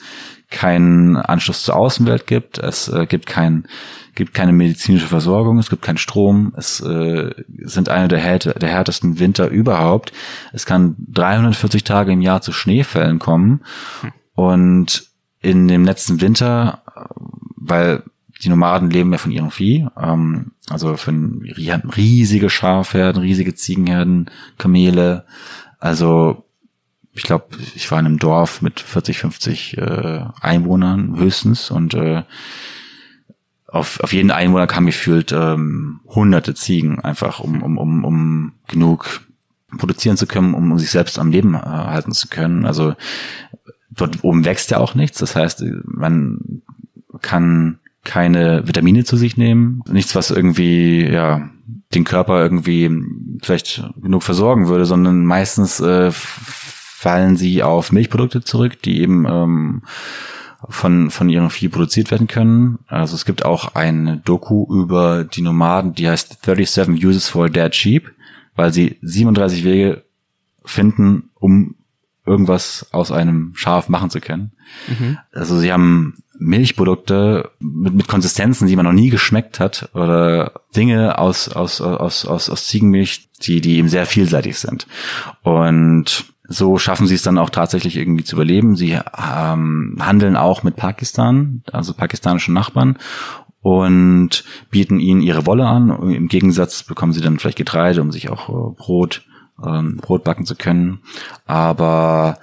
keinen 0.51 1.17
Anschluss 1.17 1.63
zur 1.63 1.75
Außenwelt 1.75 2.27
gibt. 2.27 2.59
Es 2.59 2.87
äh, 2.87 3.05
gibt 3.07 3.25
kein 3.25 3.67
gibt 4.13 4.33
keine 4.33 4.53
medizinische 4.53 5.07
Versorgung, 5.07 5.59
es 5.59 5.69
gibt 5.69 5.81
keinen 5.81 5.97
Strom, 5.97 6.53
es 6.55 6.79
äh, 6.79 7.31
sind 7.65 7.89
eine 7.89 8.07
der, 8.07 8.19
härte, 8.19 8.53
der 8.57 8.69
härtesten 8.69 9.19
Winter 9.19 9.49
überhaupt. 9.49 10.13
Es 10.53 10.65
kann 10.65 10.95
340 11.11 11.83
Tage 11.83 12.13
im 12.13 12.21
Jahr 12.21 12.41
zu 12.41 12.53
Schneefällen 12.53 13.19
kommen 13.19 13.65
und 14.33 15.09
in 15.41 15.67
dem 15.67 15.83
letzten 15.83 16.21
Winter, 16.21 16.81
weil 17.57 18.03
die 18.41 18.47
Nomaden 18.47 18.89
leben 18.89 19.11
ja 19.11 19.17
von 19.17 19.31
ihrem 19.31 19.51
Vieh, 19.51 19.85
ähm, 20.01 20.51
also 20.69 20.95
von 20.95 21.41
riesige 21.43 22.49
Schafherden, 22.49 23.21
riesige 23.21 23.53
Ziegenherden, 23.53 24.31
Kamele, 24.57 25.25
also 25.85 26.43
ich 27.13 27.21
glaube, 27.21 27.45
ich 27.75 27.89
war 27.91 27.99
in 27.99 28.07
einem 28.07 28.17
Dorf 28.17 28.63
mit 28.63 28.79
40, 28.79 29.19
50 29.19 29.77
äh, 29.77 30.25
Einwohnern 30.41 31.15
höchstens 31.15 31.69
und 31.69 31.93
äh, 31.93 32.23
auf, 33.67 33.99
auf 33.99 34.11
jeden 34.11 34.31
Einwohner 34.31 34.65
kam 34.65 34.87
gefühlt 34.87 35.31
ähm, 35.31 35.99
hunderte 36.07 36.55
Ziegen, 36.55 36.99
einfach 37.01 37.39
um, 37.39 37.61
um, 37.61 37.77
um, 37.77 38.03
um 38.03 38.53
genug 38.67 39.21
produzieren 39.77 40.17
zu 40.17 40.25
können, 40.25 40.55
um, 40.55 40.71
um 40.71 40.79
sich 40.79 40.89
selbst 40.89 41.19
am 41.19 41.29
Leben 41.29 41.53
äh, 41.53 41.59
halten 41.59 42.13
zu 42.13 42.29
können. 42.29 42.65
Also 42.65 42.95
dort 43.91 44.23
oben 44.23 44.43
wächst 44.43 44.71
ja 44.71 44.79
auch 44.79 44.95
nichts. 44.95 45.19
Das 45.19 45.35
heißt, 45.35 45.63
man 45.83 46.63
kann 47.21 47.79
keine 48.05 48.65
Vitamine 48.67 49.03
zu 49.03 49.17
sich 49.17 49.35
nehmen, 49.35 49.83
nichts, 49.89 50.15
was 50.15 50.31
irgendwie 50.31 51.05
ja 51.05 51.49
den 51.93 52.05
Körper 52.05 52.41
irgendwie 52.41 52.89
vielleicht 53.41 53.83
genug 54.01 54.23
versorgen 54.23 54.67
würde, 54.67 54.85
sondern 54.85 55.25
meistens 55.25 55.79
äh, 55.81 56.11
fallen 56.11 57.35
sie 57.35 57.63
auf 57.63 57.91
Milchprodukte 57.91 58.43
zurück, 58.43 58.81
die 58.81 59.01
eben 59.01 59.25
ähm, 59.27 59.81
von, 60.69 61.11
von 61.11 61.29
ihrem 61.29 61.49
Vieh 61.49 61.69
produziert 61.69 62.11
werden 62.11 62.27
können. 62.27 62.79
Also 62.87 63.15
es 63.15 63.25
gibt 63.25 63.45
auch 63.45 63.75
eine 63.75 64.17
Doku 64.17 64.65
über 64.69 65.23
die 65.23 65.41
Nomaden, 65.41 65.93
die 65.93 66.07
heißt 66.07 66.45
37 66.45 67.05
Uses 67.05 67.27
for 67.27 67.49
Dead 67.49 67.73
Sheep, 67.73 68.11
weil 68.55 68.73
sie 68.73 68.97
37 69.01 69.63
Wege 69.63 70.03
finden, 70.63 71.29
um 71.35 71.75
irgendwas 72.25 72.87
aus 72.91 73.11
einem 73.11 73.53
Schaf 73.55 73.89
machen 73.89 74.09
zu 74.09 74.19
können. 74.19 74.51
Mhm. 74.87 75.17
Also 75.31 75.59
sie 75.59 75.71
haben 75.71 76.15
Milchprodukte 76.37 77.51
mit, 77.59 77.93
mit 77.93 78.07
Konsistenzen, 78.07 78.67
die 78.67 78.75
man 78.75 78.85
noch 78.85 78.93
nie 78.93 79.09
geschmeckt 79.09 79.59
hat, 79.59 79.89
oder 79.93 80.53
Dinge 80.75 81.17
aus, 81.17 81.49
aus, 81.49 81.81
aus, 81.81 82.25
aus, 82.25 82.49
aus 82.49 82.67
Ziegenmilch, 82.67 83.29
die, 83.41 83.61
die 83.61 83.77
eben 83.77 83.89
sehr 83.89 84.05
vielseitig 84.05 84.57
sind. 84.57 84.87
Und 85.43 86.25
so 86.47 86.77
schaffen 86.77 87.07
sie 87.07 87.15
es 87.15 87.23
dann 87.23 87.37
auch 87.37 87.49
tatsächlich 87.49 87.97
irgendwie 87.97 88.23
zu 88.23 88.35
überleben. 88.35 88.75
Sie 88.75 88.91
ähm, 88.91 89.97
handeln 89.99 90.35
auch 90.35 90.63
mit 90.63 90.75
Pakistan, 90.75 91.63
also 91.71 91.93
pakistanischen 91.93 92.53
Nachbarn 92.53 92.97
und 93.61 94.43
bieten 94.69 94.99
ihnen 94.99 95.21
ihre 95.21 95.47
Wolle 95.47 95.65
an. 95.65 95.89
Im 96.11 96.27
Gegensatz 96.27 96.83
bekommen 96.83 97.13
sie 97.13 97.21
dann 97.21 97.39
vielleicht 97.39 97.57
Getreide, 97.57 98.01
um 98.01 98.11
sich 98.11 98.29
auch 98.29 98.49
äh, 98.49 98.75
Brot, 98.75 99.25
ähm, 99.63 99.97
Brot 99.97 100.23
backen 100.23 100.45
zu 100.45 100.55
können. 100.55 100.99
Aber 101.45 102.39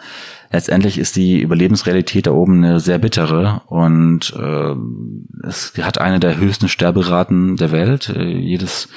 letztendlich 0.50 0.98
ist 0.98 1.16
die 1.16 1.40
Überlebensrealität 1.40 2.26
da 2.26 2.32
oben 2.32 2.64
eine 2.64 2.80
sehr 2.80 2.98
bittere 2.98 3.62
und 3.66 4.34
äh, 4.36 5.46
es 5.46 5.72
hat 5.80 5.98
eine 5.98 6.20
der 6.20 6.36
höchsten 6.36 6.68
Sterberaten 6.68 7.56
der 7.56 7.72
Welt. 7.72 8.08
Äh, 8.08 8.24
jedes 8.24 8.88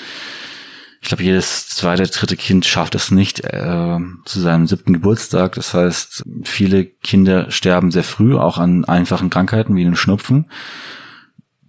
ich 1.06 1.10
glaube, 1.10 1.24
jedes 1.24 1.70
zweite, 1.70 2.02
dritte 2.02 2.36
Kind 2.36 2.66
schafft 2.66 2.96
es 2.96 3.12
nicht 3.12 3.44
äh, 3.44 4.00
zu 4.26 4.40
seinem 4.40 4.66
siebten 4.66 4.92
Geburtstag. 4.92 5.54
Das 5.54 5.76
heißt, 5.76 6.24
viele 6.42 6.86
Kinder 6.86 7.52
sterben 7.52 7.92
sehr 7.92 8.04
früh, 8.04 8.36
auch 8.36 8.58
an 8.58 8.86
einfachen 8.86 9.30
Krankheiten 9.30 9.76
wie 9.76 9.84
den 9.84 9.96
Schnupfen. 9.96 10.50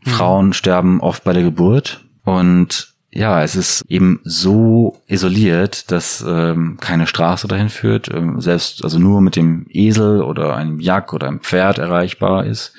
Mhm. 0.07 0.11
Frauen 0.11 0.53
sterben 0.55 1.03
oft 1.03 1.23
bei 1.23 1.35
der 1.35 1.43
Geburt. 1.43 2.03
Und 2.25 2.96
ja, 3.17 3.43
es 3.43 3.57
ist 3.57 3.83
eben 3.89 4.21
so 4.25 5.01
isoliert, 5.07 5.91
dass 5.91 6.25
ähm, 6.27 6.77
keine 6.79 7.07
Straße 7.07 7.49
dahin 7.49 7.71
führt, 7.71 8.13
ähm, 8.13 8.43
selbst 8.43 8.85
also 8.85 8.99
nur 8.99 9.23
mit 9.23 9.37
dem 9.37 9.67
Esel 9.71 10.21
oder 10.21 10.55
einem 10.55 10.81
Jack 10.81 11.15
oder 11.15 11.29
einem 11.29 11.41
Pferd 11.41 11.79
erreichbar 11.79 12.45
ist 12.45 12.75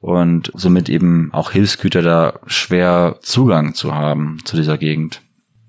und 0.00 0.50
somit 0.54 0.88
eben 0.88 1.30
auch 1.32 1.50
Hilfsgüter 1.50 2.00
da 2.00 2.40
schwer 2.46 3.18
Zugang 3.20 3.74
zu 3.74 3.94
haben 3.94 4.38
zu 4.44 4.56
dieser 4.56 4.78
Gegend. 4.78 5.20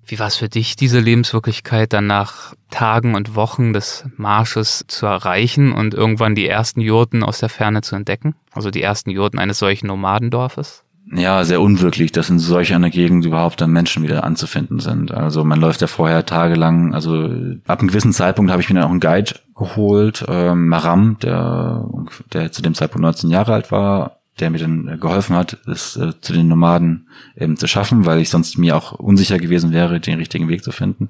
Wie 0.06 0.20
war 0.20 0.28
es 0.28 0.38
für 0.38 0.48
dich, 0.48 0.78
diese 0.78 1.02
Lebenswirklichkeit 1.02 1.92
dann 1.92 2.08
nach 2.08 2.54
Tagen 2.70 3.14
und 3.14 3.36
Wochen 3.36 3.74
des 3.74 4.06
Marsches 4.16 4.86
zu 4.88 5.06
erreichen 5.06 5.74
und 5.74 5.94
irgendwann 5.94 6.34
die 6.34 6.48
ersten 6.48 6.80
Jurten 6.80 7.24
aus 7.24 7.40
der 7.40 7.50
Ferne 7.50 7.82
zu 7.82 7.98
entdecken? 7.98 8.36
Also 8.54 8.72
die 8.72 8.82
ersten 8.82 9.10
Jurten 9.10 9.38
eines 9.38 9.60
solchen 9.60 9.88
Nomadendorfes? 9.88 10.86
Ja, 11.10 11.46
sehr 11.46 11.62
unwirklich, 11.62 12.12
dass 12.12 12.30
in 12.30 12.40
solch 12.40 12.74
einer 12.74 12.90
Gegend 12.90 13.24
überhaupt 13.26 13.62
dann 13.62 13.72
Menschen 13.72 14.04
wieder 14.04 14.26
anzufinden 14.26 14.80
sind. 14.80 15.12
Also 15.12 15.46
man 15.46 15.60
läuft 15.60 15.80
ja 15.80 15.88
vorher 15.88 16.26
tagelang, 16.26 16.94
also 16.94 17.30
ab 17.66 17.80
einem 17.80 17.88
gewissen 17.88 18.12
Zeitpunkt 18.12 18.52
habe 18.52 18.62
ich 18.62 18.70
mir 18.70 18.76
dann 18.76 18.84
auch 18.84 18.92
einen 18.92 19.00
Guide 19.00 19.36
geholt, 19.56 20.26
ähm, 20.28 20.68
Maram, 20.68 21.18
der, 21.22 21.86
der 22.34 22.52
zu 22.52 22.62
dem 22.62 22.74
Zeitpunkt 22.74 23.04
19 23.04 23.30
Jahre 23.30 23.54
alt 23.54 23.72
war, 23.72 24.18
der 24.40 24.50
mir 24.50 24.60
dann 24.60 25.00
geholfen 25.00 25.36
hat, 25.36 25.58
es 25.66 25.96
äh, 25.96 26.12
zu 26.20 26.34
den 26.34 26.50
Nomaden 26.50 27.08
eben 27.38 27.56
zu 27.56 27.68
schaffen, 27.68 28.06
weil 28.06 28.20
ich 28.20 28.30
sonst 28.30 28.58
mir 28.58 28.76
auch 28.76 28.92
unsicher 28.92 29.40
gewesen 29.40 29.72
wäre, 29.72 30.02
den 30.02 30.20
richtigen 30.20 30.50
Weg 30.50 30.64
zu 30.64 30.72
finden. 30.72 31.10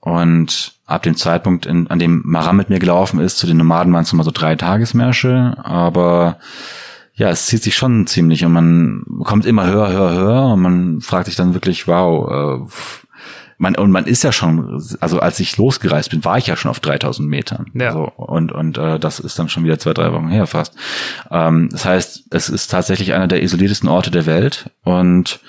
Und 0.00 0.74
ab 0.86 1.04
dem 1.04 1.14
Zeitpunkt, 1.14 1.66
in, 1.66 1.86
an 1.86 2.00
dem 2.00 2.22
Maram 2.24 2.56
mit 2.56 2.68
mir 2.68 2.80
gelaufen 2.80 3.20
ist, 3.20 3.38
zu 3.38 3.46
den 3.46 3.58
Nomaden 3.58 3.92
waren 3.92 4.02
es 4.02 4.12
immer 4.12 4.24
so 4.24 4.32
drei 4.32 4.56
Tagesmärsche, 4.56 5.56
aber 5.62 6.38
ja, 7.14 7.28
es 7.30 7.46
zieht 7.46 7.62
sich 7.62 7.76
schon 7.76 8.06
ziemlich 8.06 8.44
und 8.44 8.52
man 8.52 9.04
kommt 9.24 9.46
immer 9.46 9.66
höher, 9.66 9.92
höher, 9.92 10.14
höher 10.14 10.52
und 10.52 10.60
man 10.60 11.00
fragt 11.00 11.26
sich 11.26 11.36
dann 11.36 11.54
wirklich, 11.54 11.86
wow, 11.86 12.60
äh, 12.60 12.74
man, 13.58 13.76
und 13.76 13.90
man 13.90 14.06
ist 14.06 14.24
ja 14.24 14.32
schon, 14.32 14.82
also 15.00 15.20
als 15.20 15.38
ich 15.38 15.58
losgereist 15.58 16.10
bin, 16.10 16.24
war 16.24 16.38
ich 16.38 16.46
ja 16.46 16.56
schon 16.56 16.70
auf 16.70 16.80
3000 16.80 17.28
Metern. 17.28 17.66
Ja. 17.74 17.92
So, 17.92 18.04
und 18.16 18.52
und 18.52 18.78
äh, 18.78 18.98
das 18.98 19.20
ist 19.20 19.38
dann 19.38 19.50
schon 19.50 19.64
wieder 19.64 19.78
zwei, 19.78 19.92
drei 19.92 20.12
Wochen 20.14 20.28
her 20.28 20.46
fast. 20.46 20.74
Ähm, 21.30 21.68
das 21.70 21.84
heißt, 21.84 22.24
es 22.30 22.48
ist 22.48 22.68
tatsächlich 22.68 23.12
einer 23.12 23.28
der 23.28 23.42
isoliertesten 23.42 23.88
Orte 23.90 24.10
der 24.10 24.24
Welt 24.24 24.70
und 24.82 25.40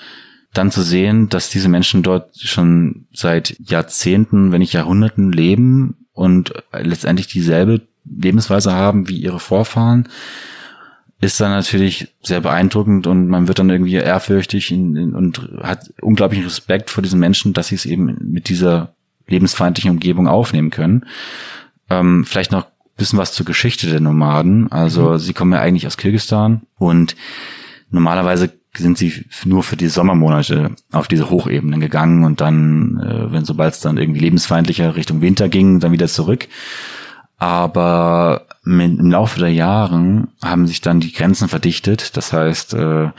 dann 0.52 0.70
zu 0.70 0.82
sehen, 0.82 1.30
dass 1.30 1.48
diese 1.48 1.70
Menschen 1.70 2.02
dort 2.02 2.36
schon 2.36 3.06
seit 3.14 3.56
Jahrzehnten, 3.58 4.52
wenn 4.52 4.58
nicht 4.58 4.74
Jahrhunderten 4.74 5.32
leben 5.32 6.06
und 6.12 6.52
letztendlich 6.72 7.28
dieselbe 7.28 7.80
Lebensweise 8.04 8.74
haben 8.74 9.08
wie 9.08 9.16
ihre 9.16 9.40
Vorfahren, 9.40 10.08
ist 11.22 11.40
dann 11.40 11.52
natürlich 11.52 12.08
sehr 12.20 12.40
beeindruckend 12.40 13.06
und 13.06 13.28
man 13.28 13.46
wird 13.46 13.60
dann 13.60 13.70
irgendwie 13.70 13.94
ehrfürchtig 13.94 14.72
und 14.72 15.40
hat 15.62 15.88
unglaublichen 16.02 16.44
Respekt 16.44 16.90
vor 16.90 17.02
diesen 17.02 17.20
Menschen, 17.20 17.52
dass 17.52 17.68
sie 17.68 17.76
es 17.76 17.86
eben 17.86 18.18
mit 18.20 18.48
dieser 18.48 18.94
lebensfeindlichen 19.28 19.92
Umgebung 19.92 20.26
aufnehmen 20.26 20.70
können. 20.70 21.06
Ähm, 21.88 22.24
vielleicht 22.24 22.50
noch 22.50 22.66
bisschen 22.96 23.20
was 23.20 23.32
zur 23.32 23.46
Geschichte 23.46 23.88
der 23.88 24.00
Nomaden. 24.00 24.70
Also 24.72 25.10
mhm. 25.10 25.18
sie 25.18 25.32
kommen 25.32 25.52
ja 25.52 25.60
eigentlich 25.60 25.86
aus 25.86 25.96
Kirgistan 25.96 26.62
und 26.76 27.14
normalerweise 27.90 28.50
sind 28.76 28.98
sie 28.98 29.24
nur 29.44 29.62
für 29.62 29.76
die 29.76 29.88
Sommermonate 29.88 30.72
auf 30.90 31.06
diese 31.06 31.30
Hochebenen 31.30 31.78
gegangen 31.78 32.24
und 32.24 32.40
dann, 32.40 32.98
äh, 33.00 33.32
wenn 33.32 33.44
sobald 33.44 33.74
es 33.74 33.80
dann 33.80 33.96
irgendwie 33.96 34.20
lebensfeindlicher 34.20 34.96
Richtung 34.96 35.20
Winter 35.20 35.48
ging, 35.48 35.78
dann 35.78 35.92
wieder 35.92 36.08
zurück. 36.08 36.48
Aber 37.42 38.46
mit, 38.62 39.00
im 39.00 39.10
Laufe 39.10 39.40
der 39.40 39.52
Jahren 39.52 40.28
haben 40.44 40.68
sich 40.68 40.80
dann 40.80 41.00
die 41.00 41.12
Grenzen 41.12 41.48
verdichtet. 41.48 42.16
Das 42.16 42.32
heißt, 42.32 42.74
äh, 42.74 43.10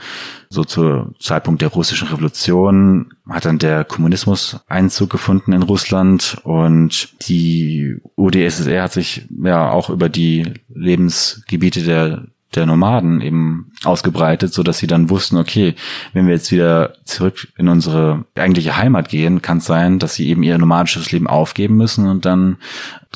so 0.48 0.64
zu 0.64 1.14
Zeitpunkt 1.20 1.60
der 1.60 1.68
russischen 1.68 2.08
Revolution 2.08 3.12
hat 3.28 3.44
dann 3.44 3.58
der 3.58 3.84
Kommunismus 3.84 4.60
Einzug 4.66 5.10
gefunden 5.10 5.52
in 5.52 5.60
Russland 5.60 6.38
und 6.42 7.10
die 7.28 7.98
UdSSR 8.16 8.84
hat 8.84 8.94
sich 8.94 9.28
ja 9.42 9.70
auch 9.70 9.90
über 9.90 10.08
die 10.08 10.54
Lebensgebiete 10.72 11.82
der 11.82 12.24
der 12.56 12.66
Nomaden 12.66 13.20
eben 13.20 13.72
ausgebreitet, 13.84 14.52
so 14.52 14.62
dass 14.62 14.78
sie 14.78 14.86
dann 14.86 15.10
wussten, 15.10 15.36
okay, 15.36 15.74
wenn 16.12 16.26
wir 16.26 16.34
jetzt 16.34 16.52
wieder 16.52 16.94
zurück 17.04 17.48
in 17.56 17.68
unsere 17.68 18.24
eigentliche 18.34 18.76
Heimat 18.76 19.08
gehen, 19.08 19.42
kann 19.42 19.58
es 19.58 19.66
sein, 19.66 19.98
dass 19.98 20.14
sie 20.14 20.28
eben 20.28 20.42
ihr 20.42 20.58
nomadisches 20.58 21.12
Leben 21.12 21.26
aufgeben 21.26 21.76
müssen 21.76 22.08
und 22.08 22.24
dann 22.24 22.58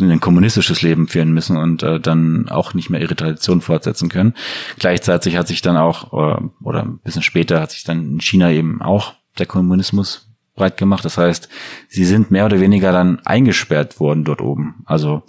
in 0.01 0.11
ein 0.11 0.21
kommunistisches 0.21 0.83
Leben 0.83 1.09
führen 1.09 1.33
müssen 1.33 1.57
und 1.57 1.83
äh, 1.83 2.01
dann 2.01 2.49
auch 2.49 2.75
nicht 2.75 2.91
mehr 2.91 3.01
ihre 3.01 3.17
Tradition 3.17 3.61
fortsetzen 3.61 4.09
können. 4.09 4.35
Gleichzeitig 4.79 5.37
hat 5.37 5.49
sich 5.49 5.63
dann 5.63 5.77
auch, 5.77 6.13
äh, 6.13 6.41
oder 6.63 6.83
ein 6.83 6.99
bisschen 6.99 7.23
später 7.23 7.61
hat 7.61 7.73
sich 7.73 7.85
dann 7.85 8.13
in 8.13 8.21
China 8.21 8.51
eben 8.51 8.81
auch 8.83 9.15
der 9.39 9.47
Kommunismus 9.47 10.29
breit 10.55 10.77
gemacht. 10.77 11.05
Das 11.05 11.17
heißt, 11.19 11.49
sie 11.89 12.05
sind 12.05 12.31
mehr 12.31 12.47
oder 12.47 12.61
weniger 12.61 12.93
dann 12.93 13.21
eingesperrt 13.25 14.01
worden 14.01 14.25
dort 14.25 14.41
oben. 14.41 14.83
Also 14.85 15.23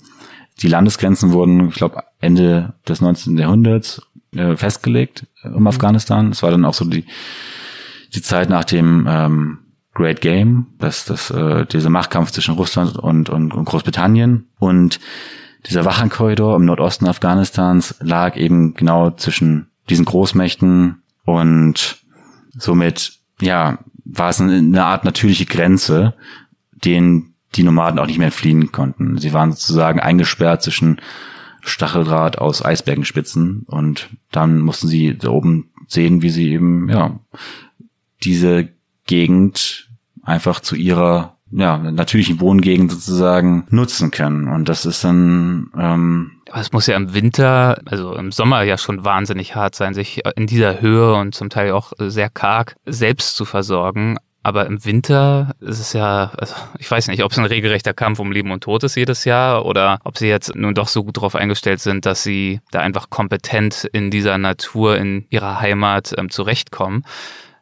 die 0.61 0.67
Landesgrenzen 0.67 1.31
wurden, 1.31 1.69
ich 1.69 1.75
glaube, 1.75 2.03
Ende 2.19 2.73
des 2.87 3.01
19. 3.01 3.37
Jahrhunderts 3.37 4.01
äh, 4.35 4.55
festgelegt 4.55 5.25
äh, 5.43 5.49
um 5.49 5.61
mhm. 5.61 5.67
Afghanistan. 5.67 6.31
Es 6.31 6.43
war 6.43 6.51
dann 6.51 6.65
auch 6.65 6.73
so 6.73 6.85
die, 6.85 7.05
die 8.13 8.21
Zeit 8.21 8.49
nach 8.49 8.63
dem 8.63 9.07
ähm, 9.09 9.59
Great 9.93 10.21
Game, 10.21 10.67
das, 10.77 11.05
das, 11.05 11.31
äh, 11.31 11.65
dieser 11.65 11.89
Machtkampf 11.89 12.31
zwischen 12.31 12.55
Russland 12.55 12.97
und, 12.97 13.29
und, 13.29 13.53
und 13.53 13.65
Großbritannien. 13.65 14.47
Und 14.59 14.99
dieser 15.65 15.83
Wachenkorridor 15.83 16.55
im 16.55 16.65
Nordosten 16.65 17.07
Afghanistans 17.07 17.95
lag 17.99 18.37
eben 18.37 18.75
genau 18.75 19.11
zwischen 19.11 19.67
diesen 19.89 20.05
Großmächten 20.05 21.01
und 21.25 22.03
somit, 22.51 23.13
ja, 23.41 23.79
war 24.05 24.29
es 24.29 24.39
eine 24.39 24.85
Art 24.85 25.05
natürliche 25.05 25.45
Grenze, 25.45 26.13
den 26.71 27.33
die 27.55 27.63
Nomaden 27.63 27.99
auch 27.99 28.05
nicht 28.05 28.19
mehr 28.19 28.31
fliehen 28.31 28.71
konnten. 28.71 29.17
Sie 29.17 29.33
waren 29.33 29.51
sozusagen 29.51 29.99
eingesperrt 29.99 30.63
zwischen 30.63 31.01
Stacheldraht 31.61 32.37
aus 32.37 32.63
Eisbergenspitzen 32.63 33.63
und 33.67 34.09
dann 34.31 34.59
mussten 34.59 34.87
sie 34.87 35.17
da 35.17 35.29
oben 35.29 35.71
sehen, 35.87 36.21
wie 36.21 36.29
sie 36.29 36.51
eben, 36.51 36.89
ja, 36.89 37.19
diese 38.23 38.69
Gegend 39.05 39.89
einfach 40.23 40.59
zu 40.59 40.75
ihrer 40.75 41.37
ja, 41.51 41.77
natürlichen 41.77 42.39
Wohngegend 42.39 42.91
sozusagen 42.91 43.65
nutzen 43.69 44.11
können. 44.11 44.47
Und 44.47 44.69
das 44.69 44.85
ist 44.85 45.03
dann 45.03 45.71
ähm, 45.75 46.39
es 46.53 46.71
muss 46.71 46.87
ja 46.87 46.95
im 46.95 47.13
Winter, 47.13 47.79
also 47.85 48.15
im 48.15 48.31
Sommer 48.31 48.63
ja 48.63 48.77
schon 48.77 49.05
wahnsinnig 49.05 49.55
hart 49.55 49.75
sein, 49.75 49.93
sich 49.93 50.21
in 50.35 50.47
dieser 50.47 50.81
Höhe 50.81 51.13
und 51.15 51.35
zum 51.35 51.49
Teil 51.49 51.71
auch 51.71 51.93
sehr 51.97 52.29
karg 52.29 52.75
selbst 52.85 53.35
zu 53.35 53.45
versorgen. 53.45 54.17
Aber 54.41 54.65
im 54.65 54.85
Winter 54.85 55.53
ist 55.59 55.79
es 55.79 55.93
ja, 55.93 56.31
also 56.37 56.55
ich 56.77 56.89
weiß 56.89 57.07
nicht, 57.09 57.23
ob 57.23 57.31
es 57.31 57.37
ein 57.37 57.45
regelrechter 57.45 57.93
Kampf 57.93 58.19
um 58.19 58.31
Leben 58.31 58.51
und 58.51 58.63
Tod 58.63 58.83
ist 58.83 58.95
jedes 58.95 59.25
Jahr 59.25 59.65
oder 59.65 59.99
ob 60.05 60.17
sie 60.17 60.27
jetzt 60.27 60.55
nun 60.55 60.73
doch 60.73 60.87
so 60.87 61.03
gut 61.03 61.17
darauf 61.17 61.35
eingestellt 61.35 61.81
sind, 61.81 62.05
dass 62.05 62.23
sie 62.23 62.61
da 62.71 62.79
einfach 62.79 63.09
kompetent 63.09 63.83
in 63.91 64.11
dieser 64.11 64.37
Natur, 64.37 64.97
in 64.97 65.25
ihrer 65.29 65.59
Heimat 65.59 66.13
ähm, 66.17 66.29
zurechtkommen. 66.29 67.03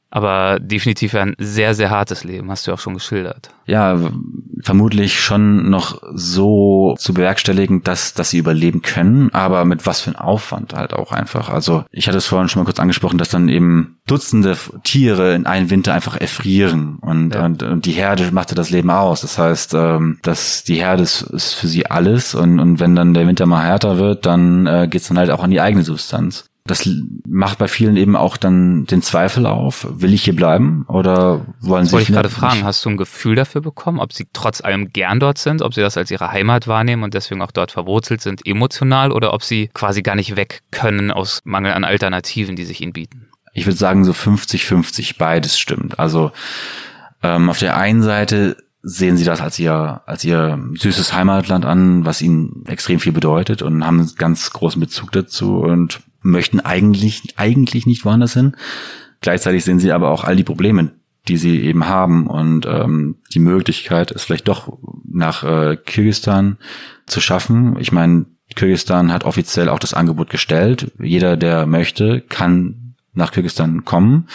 Aber 0.10 0.60
definitiv 0.60 1.16
ein 1.16 1.36
sehr, 1.38 1.76
sehr 1.76 1.90
hartes 1.90 2.24
Leben, 2.24 2.50
hast 2.50 2.66
du 2.66 2.74
auch 2.74 2.80
schon 2.80 2.94
geschildert. 2.94 3.50
Ja, 3.66 4.00
vermutlich 4.62 5.20
schon 5.20 5.70
noch 5.70 6.02
so 6.14 6.96
zu 6.98 7.14
bewerkstelligen, 7.14 7.84
dass, 7.84 8.14
dass 8.14 8.30
sie 8.30 8.38
überleben 8.38 8.82
können, 8.82 9.34
aber 9.34 9.66
mit 9.66 9.86
was 9.86 10.00
für 10.00 10.12
ein 10.12 10.16
Aufwand 10.16 10.74
halt 10.74 10.94
auch 10.94 11.12
einfach. 11.12 11.50
Also 11.50 11.84
ich 11.92 12.08
hatte 12.08 12.18
es 12.18 12.26
vorhin 12.26 12.48
schon 12.48 12.62
mal 12.62 12.66
kurz 12.66 12.80
angesprochen, 12.80 13.18
dass 13.18 13.30
dann 13.30 13.50
eben 13.50 13.98
Dutzende 14.08 14.58
Tiere 14.84 15.36
in 15.36 15.46
einem 15.46 15.70
Winter 15.70 15.94
einfach 15.94 16.16
erfrieren 16.16 16.98
und, 17.02 17.36
ja. 17.36 17.46
und, 17.46 17.62
und 17.62 17.86
die 17.86 17.92
Herde 17.92 18.32
machte 18.32 18.56
das 18.56 18.70
Leben 18.70 18.90
aus. 18.90 19.20
Das 19.20 19.38
heißt, 19.38 19.74
ähm, 19.74 20.20
dass 20.22 20.64
die 20.64 20.76
Herde 20.76 21.04
ist, 21.04 21.22
ist 21.24 21.56
für 21.56 21.68
sie 21.68 21.88
alles 21.88 22.34
und, 22.34 22.62
und 22.62 22.80
wenn 22.80 22.96
dann 22.96 23.14
der 23.14 23.28
Winter 23.28 23.46
mal 23.46 23.66
härter 23.66 23.98
wird, 23.98 24.26
dann 24.26 24.66
äh, 24.66 24.88
geht's 24.90 25.10
dann 25.10 25.18
halt 25.18 25.32
auch 25.32 25.44
an 25.44 25.52
die 25.52 25.60
eigene 25.60 25.84
Substanz 25.84 26.46
das 26.68 26.90
macht 27.28 27.58
bei 27.58 27.68
vielen 27.68 27.98
eben 27.98 28.16
auch 28.16 28.38
dann 28.38 28.86
den 28.86 29.02
Zweifel 29.02 29.46
auf, 29.46 29.88
will 29.90 30.14
ich 30.14 30.24
hier 30.24 30.36
bleiben 30.36 30.86
oder 30.88 31.46
wollen 31.62 31.84
das 31.84 31.90
sie 31.90 31.94
wollte 31.94 32.12
ich 32.12 32.16
gerade 32.16 32.30
fragen, 32.30 32.64
hast 32.64 32.86
du 32.86 32.90
ein 32.90 32.98
Gefühl 32.98 33.36
dafür 33.36 33.62
bekommen, 33.62 34.00
ob 34.00 34.14
sie 34.14 34.28
trotz 34.34 34.62
allem 34.62 34.92
gern 34.94 35.20
dort 35.20 35.38
sind, 35.38 35.62
ob 35.62 35.74
sie 35.74 35.82
das 35.82 35.98
als 35.98 36.12
ihre 36.12 36.32
Heimat 36.32 36.68
wahrnehmen 36.68 37.04
und 37.04 37.14
deswegen 37.14 37.42
auch 37.42 37.52
dort 37.52 37.72
verwurzelt 37.72 38.22
sind, 38.22 38.46
emotional 38.46 39.12
oder 39.12 39.34
ob 39.34 39.44
sie 39.44 39.70
quasi 39.74 40.02
gar 40.02 40.16
nicht 40.16 40.36
weg 40.36 40.62
können 40.72 41.12
aus 41.12 41.42
Mangel 41.44 41.74
an 41.74 41.84
Alternativen, 41.84 42.56
die 42.56 42.66
sich 42.66 42.82
ihnen 42.82 42.94
bieten? 42.94 43.28
Ich 43.54 43.66
würde 43.66 43.78
sagen 43.78 44.06
so 44.06 44.12
50-50, 44.12 45.16
beides 45.18 45.58
stimmt. 45.58 45.98
Also 46.00 46.32
ähm, 47.24 47.50
auf 47.50 47.60
der 47.60 47.78
einen 47.78 48.04
Seite 48.04 48.58
sehen 48.90 49.18
sie 49.18 49.26
das 49.26 49.42
als 49.42 49.60
ihr, 49.60 50.02
als 50.06 50.24
ihr 50.24 50.58
süßes 50.76 51.12
Heimatland 51.12 51.66
an, 51.66 52.06
was 52.06 52.22
ihnen 52.22 52.64
extrem 52.68 53.02
viel 53.02 53.12
bedeutet 53.12 53.62
und 53.62 53.86
haben 53.86 54.00
einen 54.00 54.16
ganz 54.16 54.54
großen 54.54 54.80
Bezug 54.80 55.12
dazu 55.12 55.58
und 55.58 56.00
möchten 56.22 56.62
eigentlich, 56.62 57.34
eigentlich 57.36 57.86
nicht 57.86 58.06
woanders 58.06 58.34
hin. 58.34 58.56
Gleichzeitig 59.20 59.66
sehen 59.66 59.80
sie 59.80 59.92
aber 59.92 60.10
auch 60.10 60.24
all 60.24 60.38
die 60.38 60.46
Probleme, 60.46 60.94
die 61.28 61.36
sie 61.36 61.60
eben 61.64 61.88
haben 61.88 62.28
und 62.28 62.66
ähm, 62.66 63.18
die 63.34 63.40
Möglichkeit, 63.40 64.12
es 64.12 64.24
vielleicht 64.24 64.48
doch 64.48 64.80
nach 65.06 65.44
äh, 65.44 65.76
Kirgistan 65.76 66.58
zu 67.08 67.20
schaffen. 67.20 67.76
Ich 67.82 67.92
meine, 67.92 68.26
Kirgistan 68.56 69.12
hat 69.12 69.26
offiziell 69.26 69.68
auch 69.68 69.80
das 69.80 69.94
Angebot 69.94 70.30
gestellt. 70.30 70.94
Jeder, 70.98 71.36
der 71.36 71.66
möchte, 71.66 72.22
kann 72.22 72.96
nach 73.14 73.34
Kirgistan 73.34 73.84
kommen. 73.84 74.30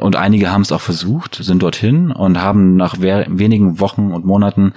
Und 0.00 0.16
einige 0.16 0.50
haben 0.50 0.62
es 0.62 0.72
auch 0.72 0.80
versucht, 0.80 1.36
sind 1.36 1.62
dorthin 1.62 2.10
und 2.10 2.40
haben 2.40 2.76
nach 2.76 3.00
wenigen 3.00 3.80
Wochen 3.80 4.12
und 4.12 4.24
Monaten 4.24 4.72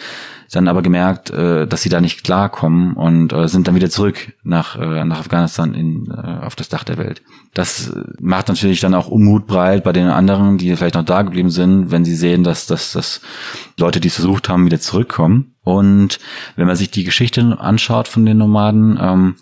dann 0.52 0.68
aber 0.68 0.82
gemerkt, 0.82 1.30
äh, 1.30 1.68
dass 1.68 1.82
sie 1.82 1.90
da 1.90 2.00
nicht 2.00 2.24
klarkommen 2.24 2.94
und 2.94 3.34
äh, 3.34 3.48
sind 3.48 3.68
dann 3.68 3.76
wieder 3.76 3.90
zurück 3.90 4.34
nach, 4.44 4.78
äh, 4.78 5.04
nach 5.04 5.20
Afghanistan 5.20 5.74
in, 5.74 6.10
äh, 6.10 6.46
auf 6.46 6.56
das 6.56 6.70
Dach 6.70 6.84
der 6.84 6.98
Welt. 6.98 7.22
Das 7.54 7.92
macht 8.20 8.48
natürlich 8.48 8.80
dann 8.80 8.94
auch 8.94 9.08
Unmut 9.08 9.46
breit 9.46 9.84
bei 9.84 9.92
den 9.92 10.08
anderen, 10.08 10.58
die 10.58 10.74
vielleicht 10.76 10.96
noch 10.96 11.04
da 11.04 11.24
geblieben 11.24 11.50
sind, 11.50 11.92
wenn 11.92 12.06
sie 12.06 12.16
sehen, 12.16 12.44
dass, 12.44 12.66
dass, 12.66 12.94
dass 12.94 13.22
Leute, 13.78 14.00
die 14.00 14.08
es 14.08 14.16
versucht 14.16 14.48
haben, 14.48 14.66
wieder 14.66 14.80
zurückkommen. 14.80 15.56
Und 15.64 16.20
wenn 16.56 16.68
man 16.68 16.78
sich 16.78 16.92
die 16.92 17.04
Geschichte 17.04 17.58
anschaut 17.60 18.08
von 18.08 18.26
den 18.26 18.38
Nomaden, 18.38 18.98
ähm, 19.02 19.36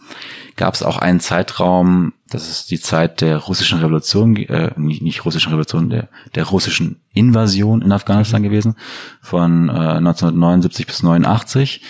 gab 0.55 0.73
es 0.73 0.81
auch 0.81 0.97
einen 0.97 1.19
Zeitraum, 1.19 2.13
das 2.27 2.49
ist 2.49 2.71
die 2.71 2.79
Zeit 2.79 3.21
der 3.21 3.37
russischen 3.37 3.79
Revolution, 3.79 4.35
äh, 4.35 4.71
nicht, 4.77 5.01
nicht 5.01 5.25
russischen 5.25 5.49
Revolution, 5.49 5.89
der, 5.89 6.09
der 6.33 6.45
russischen 6.45 7.01
Invasion 7.13 7.81
in 7.81 7.91
Afghanistan 7.91 8.41
mhm. 8.41 8.45
gewesen, 8.45 8.75
von 9.21 9.69
äh, 9.69 9.71
1979 9.71 10.87
bis 10.87 11.03
89. 11.03 11.81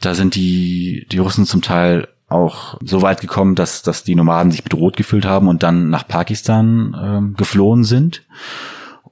Da 0.00 0.14
sind 0.14 0.34
die, 0.34 1.06
die 1.10 1.18
Russen 1.18 1.46
zum 1.46 1.62
Teil 1.62 2.08
auch 2.28 2.78
so 2.82 3.00
weit 3.02 3.20
gekommen, 3.20 3.54
dass, 3.54 3.82
dass 3.82 4.04
die 4.04 4.14
Nomaden 4.14 4.50
sich 4.50 4.64
bedroht 4.64 4.96
gefühlt 4.96 5.24
haben 5.24 5.48
und 5.48 5.62
dann 5.62 5.88
nach 5.88 6.06
Pakistan 6.06 6.96
ähm, 7.00 7.34
geflohen 7.36 7.84
sind 7.84 8.22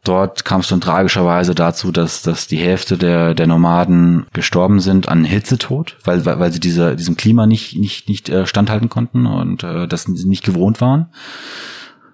dort 0.05 0.45
kam 0.45 0.61
es 0.61 0.69
dann 0.69 0.81
tragischerweise 0.81 1.55
dazu, 1.55 1.93
dass, 1.93 2.23
dass 2.23 2.47
die 2.47 2.57
Hälfte 2.57 2.99
der, 2.99 3.35
der 3.35 3.47
Nomaden 3.47 4.27
gestorben 4.33 4.81
sind 4.81 5.09
an 5.09 5.25
Hitzetod, 5.25 5.97
weil, 6.05 6.25
weil, 6.25 6.39
weil 6.39 6.53
sie 6.53 6.61
dieser, 6.61 6.97
diesem 6.97 7.17
Klima 7.17 7.47
nicht, 7.47 7.77
nicht, 7.77 8.09
nicht 8.09 8.29
äh, 8.29 8.47
standhalten 8.47 8.89
konnten 8.89 9.27
und 9.27 9.63
äh, 9.63 9.87
das 9.87 10.09
nicht 10.09 10.45
gewohnt 10.45 10.81
waren. 10.81 11.07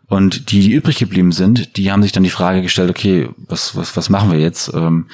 Und 0.07 0.51
die, 0.53 0.61
die 0.61 0.73
übrig 0.73 0.99
geblieben 0.99 1.33
sind, 1.33 1.77
die 1.77 1.93
haben 1.93 2.03
sich 2.03 2.13
dann 2.13 2.23
die 2.23 2.31
Frage 2.31 2.63
gestellt, 2.63 2.91
okay, 2.91 3.29
was, 3.37 3.77
was, 3.77 3.97
was 3.97 4.09
machen 4.09 4.33
wir 4.33 4.39
jetzt? 4.39 4.73
Ähm, 4.75 5.07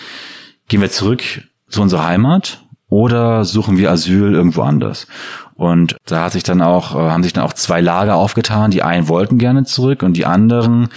gehen 0.69 0.81
wir 0.81 0.91
zurück 0.91 1.23
zu 1.69 1.83
unserer 1.83 2.07
Heimat 2.07 2.65
oder 2.89 3.45
suchen 3.45 3.77
wir 3.77 3.91
Asyl 3.91 4.35
irgendwo 4.35 4.63
anders? 4.63 5.09
Und 5.57 5.97
da 6.07 6.25
hat 6.25 6.33
sich 6.33 6.43
dann 6.43 6.63
auch, 6.63 6.95
äh, 6.95 7.11
haben 7.11 7.23
sich 7.23 7.33
dann 7.33 7.45
auch 7.45 7.53
zwei 7.53 7.81
Lager 7.81 8.17
aufgetan. 8.17 8.71
Die 8.71 8.83
einen 8.83 9.09
wollten 9.09 9.39
gerne 9.39 9.65
zurück 9.65 10.03
und 10.03 10.17
die 10.17 10.27
anderen 10.27 10.89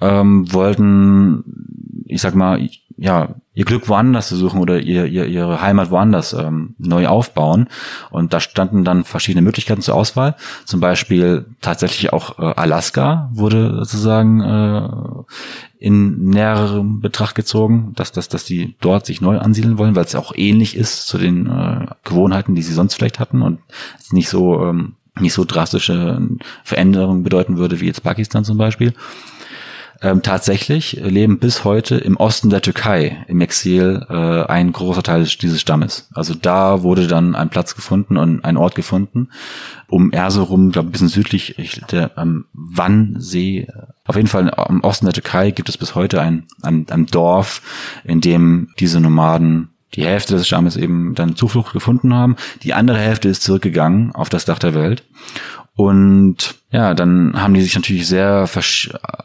ähm, 0.00 0.52
wollten, 0.52 2.04
ich 2.06 2.20
sag 2.20 2.34
mal, 2.34 2.68
ja 2.96 3.34
ihr 3.56 3.64
Glück 3.64 3.88
woanders 3.88 4.28
suchen 4.28 4.60
oder 4.60 4.80
ihr, 4.80 5.06
ihr, 5.06 5.24
ihre 5.26 5.62
Heimat 5.62 5.90
woanders 5.90 6.34
ähm, 6.34 6.74
neu 6.78 7.06
aufbauen. 7.06 7.68
Und 8.10 8.34
da 8.34 8.38
standen 8.38 8.84
dann 8.84 9.04
verschiedene 9.04 9.42
Möglichkeiten 9.42 9.80
zur 9.80 9.94
Auswahl. 9.94 10.36
Zum 10.66 10.80
Beispiel 10.80 11.46
tatsächlich 11.62 12.12
auch 12.12 12.38
äh, 12.38 12.42
Alaska 12.42 13.30
wurde 13.32 13.74
sozusagen 13.76 14.42
äh, 14.42 14.88
in 15.78 16.28
näherem 16.28 17.00
Betracht 17.00 17.34
gezogen, 17.34 17.92
dass, 17.96 18.12
dass, 18.12 18.28
dass 18.28 18.44
die 18.44 18.76
dort 18.80 19.06
sich 19.06 19.22
neu 19.22 19.38
ansiedeln 19.38 19.78
wollen, 19.78 19.96
weil 19.96 20.04
es 20.04 20.14
auch 20.14 20.32
ähnlich 20.36 20.76
ist 20.76 21.06
zu 21.06 21.16
den 21.16 21.46
äh, 21.46 21.86
Gewohnheiten, 22.04 22.54
die 22.54 22.62
sie 22.62 22.74
sonst 22.74 22.94
vielleicht 22.94 23.18
hatten 23.18 23.40
und 23.40 23.60
nicht 24.10 24.28
so 24.28 24.62
ähm, 24.66 24.96
nicht 25.18 25.32
so 25.32 25.46
drastische 25.46 26.20
Veränderungen 26.62 27.22
bedeuten 27.22 27.56
würde 27.56 27.80
wie 27.80 27.86
jetzt 27.86 28.02
Pakistan 28.02 28.44
zum 28.44 28.58
Beispiel. 28.58 28.92
Ähm, 30.02 30.22
tatsächlich 30.22 30.92
leben 30.92 31.38
bis 31.38 31.64
heute 31.64 31.96
im 31.96 32.18
Osten 32.18 32.50
der 32.50 32.60
Türkei 32.60 33.24
im 33.28 33.40
Exil 33.40 34.04
äh, 34.10 34.42
ein 34.42 34.70
großer 34.72 35.02
Teil 35.02 35.24
dieses 35.24 35.60
Stammes. 35.62 36.08
Also 36.12 36.34
da 36.34 36.82
wurde 36.82 37.06
dann 37.06 37.34
ein 37.34 37.48
Platz 37.48 37.74
gefunden 37.74 38.18
und 38.18 38.44
ein 38.44 38.58
Ort 38.58 38.74
gefunden, 38.74 39.30
um 39.88 40.12
Erzurum, 40.12 40.70
glaube 40.70 40.90
ein 40.90 40.92
bisschen 40.92 41.08
südlich 41.08 41.58
ich, 41.58 41.80
der 41.90 42.18
am 42.18 42.44
Wannsee. 42.52 43.68
Auf 44.04 44.16
jeden 44.16 44.28
Fall 44.28 44.52
im 44.68 44.82
Osten 44.82 45.06
der 45.06 45.14
Türkei 45.14 45.50
gibt 45.50 45.70
es 45.70 45.78
bis 45.78 45.94
heute 45.94 46.20
ein, 46.20 46.44
ein, 46.60 46.86
ein 46.90 47.06
Dorf, 47.06 47.62
in 48.04 48.20
dem 48.20 48.68
diese 48.78 49.00
Nomaden 49.00 49.70
die 49.94 50.04
Hälfte 50.04 50.34
des 50.34 50.46
Stammes 50.46 50.76
eben 50.76 51.14
dann 51.14 51.36
Zuflucht 51.36 51.72
gefunden 51.72 52.12
haben. 52.12 52.36
Die 52.62 52.74
andere 52.74 52.98
Hälfte 52.98 53.28
ist 53.28 53.42
zurückgegangen 53.42 54.14
auf 54.14 54.28
das 54.28 54.44
Dach 54.44 54.58
der 54.58 54.74
Welt. 54.74 55.04
Und 55.76 56.56
ja, 56.70 56.94
dann 56.94 57.40
haben 57.40 57.52
die 57.52 57.60
sich 57.60 57.74
natürlich 57.74 58.08
sehr 58.08 58.48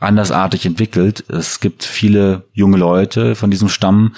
andersartig 0.01 0.65
entwickelt. 0.65 1.23
Es 1.29 1.61
gibt 1.61 1.85
viele 1.85 2.43
junge 2.51 2.77
Leute 2.77 3.35
von 3.35 3.49
diesem 3.49 3.69
Stamm, 3.69 4.15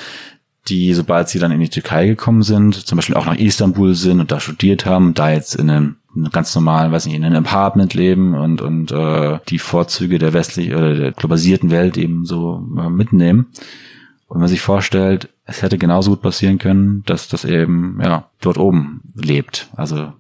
die, 0.68 0.94
sobald 0.96 1.30
sie 1.30 1.38
dann 1.38 1.52
in 1.52 1.60
die 1.60 1.70
Türkei 1.70 2.08
gekommen 2.08 2.42
sind, 2.42 2.74
zum 2.74 2.96
Beispiel 2.96 3.16
auch 3.16 3.28
nach 3.28 3.38
Istanbul 3.38 3.94
sind 3.94 4.20
und 4.20 4.32
da 4.32 4.40
studiert 4.40 4.88
haben, 4.88 5.14
da 5.14 5.30
jetzt 5.30 5.56
in 5.56 5.70
einem, 5.70 5.98
ganz 6.32 6.56
normalen, 6.56 6.92
weiß 6.92 7.06
nicht, 7.06 7.16
in 7.16 7.24
einem 7.24 7.46
Apartment 7.46 7.94
leben 7.94 8.34
und 8.34 8.62
und 8.62 8.92
äh, 8.92 9.40
die 9.50 9.60
Vorzüge 9.60 10.20
der 10.20 10.34
westlichen 10.34 10.76
oder 10.76 10.96
der 10.96 11.12
globalisierten 11.12 11.70
Welt 11.70 11.98
eben 11.98 12.26
so 12.26 12.68
äh, 12.80 12.90
mitnehmen. 12.90 13.48
Und 14.28 14.40
man 14.40 14.48
sich 14.48 14.62
vorstellt, 14.62 15.30
es 15.46 15.62
hätte 15.62 15.78
genauso 15.78 16.12
gut 16.12 16.22
passieren 16.22 16.58
können, 16.58 17.04
dass 17.06 17.28
das 17.28 17.46
eben 17.46 18.00
ja 18.02 18.30
dort 18.42 18.58
oben 18.58 19.02
lebt. 19.16 19.70
Also 19.76 20.14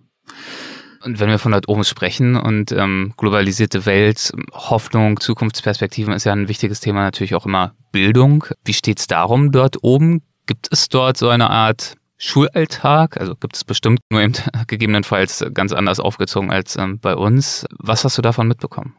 und 1.03 1.19
wenn 1.19 1.29
wir 1.29 1.39
von 1.39 1.51
dort 1.51 1.67
oben 1.67 1.83
sprechen 1.83 2.35
und 2.35 2.71
ähm, 2.71 3.13
globalisierte 3.17 3.85
Welt, 3.85 4.31
Hoffnung, 4.53 5.19
Zukunftsperspektiven 5.19 6.13
ist 6.13 6.23
ja 6.23 6.33
ein 6.33 6.47
wichtiges 6.47 6.79
Thema 6.79 7.01
natürlich 7.01 7.35
auch 7.35 7.45
immer 7.45 7.73
Bildung. 7.91 8.45
Wie 8.63 8.73
steht's 8.73 9.07
darum 9.07 9.51
dort 9.51 9.83
oben? 9.83 10.21
Gibt 10.45 10.67
es 10.71 10.89
dort 10.89 11.17
so 11.17 11.29
eine 11.29 11.49
Art 11.49 11.95
Schulalltag? 12.17 13.17
Also 13.19 13.35
gibt 13.35 13.55
es 13.55 13.63
bestimmt 13.63 13.99
nur 14.09 14.21
eben 14.21 14.33
gegebenenfalls 14.67 15.45
ganz 15.53 15.73
anders 15.73 15.99
aufgezogen 15.99 16.51
als 16.51 16.77
ähm, 16.77 16.99
bei 16.99 17.15
uns. 17.15 17.65
Was 17.77 18.03
hast 18.05 18.17
du 18.17 18.21
davon 18.21 18.47
mitbekommen? 18.47 18.95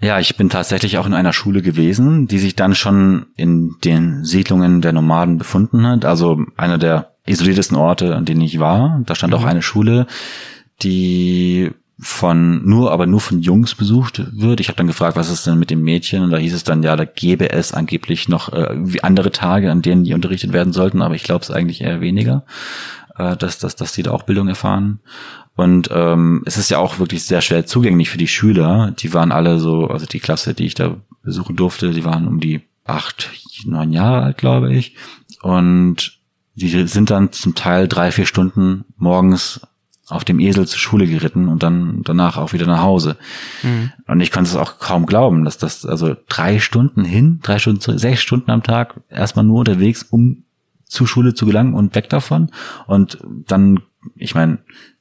Ja, 0.00 0.18
ich 0.18 0.36
bin 0.36 0.50
tatsächlich 0.50 0.98
auch 0.98 1.06
in 1.06 1.14
einer 1.14 1.32
Schule 1.32 1.62
gewesen, 1.62 2.26
die 2.26 2.38
sich 2.38 2.56
dann 2.56 2.74
schon 2.74 3.26
in 3.36 3.76
den 3.84 4.24
Siedlungen 4.24 4.80
der 4.82 4.92
Nomaden 4.92 5.38
befunden 5.38 5.86
hat. 5.86 6.04
Also 6.04 6.44
einer 6.56 6.78
der 6.78 7.14
isoliertesten 7.26 7.76
Orte, 7.76 8.14
an 8.14 8.24
denen 8.24 8.42
ich 8.42 8.58
war. 8.58 9.00
Da 9.06 9.14
stand 9.14 9.32
mhm. 9.32 9.38
auch 9.38 9.44
eine 9.44 9.62
Schule, 9.62 10.06
die 10.82 11.70
von 11.98 12.66
nur, 12.68 12.90
aber 12.90 13.06
nur 13.06 13.20
von 13.20 13.40
Jungs 13.40 13.74
besucht 13.74 14.22
wird. 14.32 14.60
Ich 14.60 14.68
habe 14.68 14.76
dann 14.76 14.88
gefragt, 14.88 15.16
was 15.16 15.30
ist 15.30 15.46
denn 15.46 15.58
mit 15.58 15.70
dem 15.70 15.82
Mädchen? 15.82 16.22
Und 16.22 16.30
da 16.30 16.38
hieß 16.38 16.54
es 16.54 16.64
dann, 16.64 16.82
ja, 16.82 16.96
da 16.96 17.04
gäbe 17.04 17.50
es 17.50 17.72
angeblich 17.72 18.28
noch 18.28 18.52
äh, 18.52 18.74
wie 18.74 19.04
andere 19.04 19.30
Tage, 19.30 19.70
an 19.70 19.80
denen 19.80 20.04
die 20.04 20.14
unterrichtet 20.14 20.52
werden 20.52 20.72
sollten, 20.72 21.02
aber 21.02 21.14
ich 21.14 21.22
glaube 21.22 21.42
es 21.42 21.50
eigentlich 21.50 21.82
eher 21.82 22.00
weniger, 22.00 22.44
äh, 23.16 23.36
dass, 23.36 23.58
dass, 23.58 23.76
dass 23.76 23.92
die 23.92 24.02
da 24.02 24.10
auch 24.10 24.24
Bildung 24.24 24.48
erfahren. 24.48 25.00
Und 25.56 25.88
ähm, 25.92 26.42
es 26.46 26.56
ist 26.56 26.70
ja 26.70 26.78
auch 26.78 26.98
wirklich 26.98 27.24
sehr 27.24 27.40
schwer 27.40 27.64
zugänglich 27.64 28.10
für 28.10 28.18
die 28.18 28.26
Schüler. 28.26 28.92
Die 28.98 29.14
waren 29.14 29.30
alle 29.30 29.60
so, 29.60 29.86
also 29.86 30.04
die 30.04 30.18
Klasse, 30.18 30.52
die 30.52 30.66
ich 30.66 30.74
da 30.74 30.96
besuchen 31.22 31.54
durfte, 31.54 31.92
die 31.92 32.04
waren 32.04 32.26
um 32.26 32.40
die 32.40 32.62
acht, 32.84 33.30
neun 33.64 33.92
Jahre 33.92 34.22
alt, 34.22 34.36
glaube 34.36 34.74
ich. 34.74 34.96
Und 35.42 36.18
die 36.56 36.86
sind 36.86 37.10
dann 37.10 37.32
zum 37.32 37.54
Teil 37.54 37.86
drei, 37.86 38.10
vier 38.10 38.26
Stunden 38.26 38.84
morgens 38.96 39.60
auf 40.08 40.24
dem 40.24 40.38
Esel 40.38 40.66
zur 40.66 40.78
Schule 40.78 41.06
geritten 41.06 41.48
und 41.48 41.62
dann 41.62 42.02
danach 42.02 42.36
auch 42.36 42.52
wieder 42.52 42.66
nach 42.66 42.82
Hause. 42.82 43.16
Mhm. 43.62 43.92
Und 44.06 44.20
ich 44.20 44.30
konnte 44.30 44.50
es 44.50 44.56
auch 44.56 44.78
kaum 44.78 45.06
glauben, 45.06 45.44
dass 45.44 45.56
das 45.56 45.86
also 45.86 46.14
drei 46.28 46.58
Stunden 46.58 47.04
hin, 47.04 47.40
drei 47.42 47.58
Stunden, 47.58 47.98
sechs 47.98 48.20
Stunden 48.20 48.50
am 48.50 48.62
Tag 48.62 49.00
erstmal 49.08 49.44
nur 49.44 49.60
unterwegs, 49.60 50.02
um 50.02 50.44
zur 50.84 51.06
Schule 51.06 51.34
zu 51.34 51.46
gelangen 51.46 51.74
und 51.74 51.94
weg 51.94 52.08
davon. 52.10 52.50
Und 52.86 53.18
dann, 53.46 53.80
ich 54.16 54.34
meine, 54.34 54.58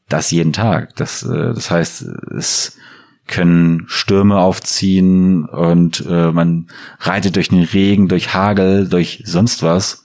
das 0.08 0.32
jeden 0.32 0.54
Tag. 0.54 0.96
Das, 0.96 1.24
äh, 1.24 1.54
das 1.54 1.70
heißt, 1.70 2.04
es 2.38 2.78
können 3.28 3.84
Stürme 3.88 4.38
aufziehen 4.38 5.46
und 5.46 6.06
äh, 6.08 6.32
man 6.32 6.68
reitet 7.00 7.36
durch 7.36 7.50
den 7.50 7.64
Regen, 7.64 8.10
durch 8.10 8.34
Hagel, 8.34 8.88
durch 8.90 9.24
sonst 9.26 9.64
was 9.64 10.03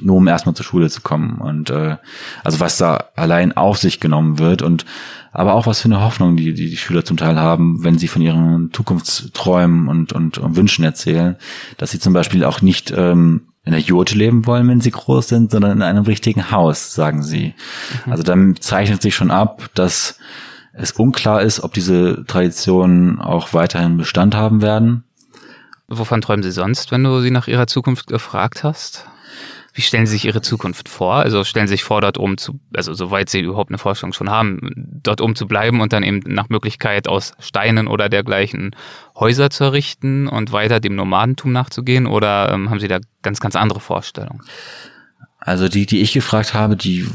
nur 0.00 0.16
um 0.16 0.26
erstmal 0.26 0.54
zur 0.54 0.64
Schule 0.64 0.90
zu 0.90 1.00
kommen. 1.00 1.38
Und 1.38 1.70
äh, 1.70 1.96
also 2.42 2.60
was 2.60 2.78
da 2.78 3.04
allein 3.16 3.56
auf 3.56 3.78
sich 3.78 4.00
genommen 4.00 4.38
wird 4.38 4.62
und 4.62 4.84
aber 5.32 5.54
auch 5.54 5.66
was 5.66 5.80
für 5.80 5.86
eine 5.86 6.00
Hoffnung, 6.00 6.36
die 6.36 6.54
die, 6.54 6.70
die 6.70 6.76
Schüler 6.76 7.04
zum 7.04 7.16
Teil 7.16 7.38
haben, 7.38 7.82
wenn 7.82 7.98
sie 7.98 8.08
von 8.08 8.22
ihren 8.22 8.72
Zukunftsträumen 8.72 9.88
und, 9.88 10.12
und, 10.12 10.38
und 10.38 10.56
Wünschen 10.56 10.84
erzählen, 10.84 11.36
dass 11.76 11.90
sie 11.90 11.98
zum 11.98 12.12
Beispiel 12.12 12.44
auch 12.44 12.62
nicht 12.62 12.92
ähm, 12.96 13.42
in 13.64 13.72
der 13.72 13.80
Jurte 13.80 14.16
leben 14.16 14.46
wollen, 14.46 14.68
wenn 14.68 14.80
sie 14.80 14.90
groß 14.90 15.28
sind, 15.28 15.50
sondern 15.50 15.72
in 15.72 15.82
einem 15.82 16.04
richtigen 16.04 16.50
Haus, 16.50 16.94
sagen 16.94 17.22
sie. 17.22 17.54
Mhm. 18.04 18.12
Also 18.12 18.22
dann 18.22 18.56
zeichnet 18.60 19.02
sich 19.02 19.14
schon 19.14 19.30
ab, 19.30 19.70
dass 19.74 20.18
es 20.72 20.92
unklar 20.92 21.42
ist, 21.42 21.60
ob 21.60 21.72
diese 21.72 22.24
Traditionen 22.26 23.20
auch 23.20 23.54
weiterhin 23.54 23.96
Bestand 23.96 24.34
haben 24.34 24.60
werden. 24.60 25.04
Wovon 25.88 26.20
träumen 26.20 26.42
Sie 26.42 26.50
sonst, 26.50 26.90
wenn 26.92 27.04
du 27.04 27.20
sie 27.20 27.30
nach 27.30 27.46
ihrer 27.46 27.66
Zukunft 27.66 28.06
gefragt 28.06 28.64
hast? 28.64 29.06
Wie 29.76 29.82
stellen 29.82 30.06
Sie 30.06 30.12
sich 30.12 30.24
Ihre 30.24 30.40
Zukunft 30.40 30.88
vor? 30.88 31.16
Also 31.16 31.42
stellen 31.42 31.66
Sie 31.66 31.74
sich 31.74 31.82
vor, 31.82 32.00
dort 32.00 32.16
oben 32.16 32.38
zu, 32.38 32.60
also 32.76 32.94
soweit 32.94 33.28
Sie 33.28 33.40
überhaupt 33.40 33.70
eine 33.70 33.78
Vorstellung 33.78 34.12
schon 34.12 34.30
haben, 34.30 34.60
dort 35.02 35.20
oben 35.20 35.34
zu 35.34 35.48
bleiben 35.48 35.80
und 35.80 35.92
dann 35.92 36.04
eben 36.04 36.20
nach 36.26 36.48
Möglichkeit 36.48 37.08
aus 37.08 37.32
Steinen 37.40 37.88
oder 37.88 38.08
dergleichen 38.08 38.76
Häuser 39.16 39.50
zu 39.50 39.64
errichten 39.64 40.28
und 40.28 40.52
weiter 40.52 40.78
dem 40.78 40.94
Nomadentum 40.94 41.50
nachzugehen? 41.50 42.06
Oder 42.06 42.52
ähm, 42.52 42.70
haben 42.70 42.78
Sie 42.78 42.86
da 42.86 43.00
ganz, 43.22 43.40
ganz 43.40 43.56
andere 43.56 43.80
Vorstellungen? 43.80 44.42
Also 45.40 45.68
die, 45.68 45.86
die 45.86 46.02
ich 46.02 46.12
gefragt 46.12 46.54
habe, 46.54 46.76
die 46.76 47.08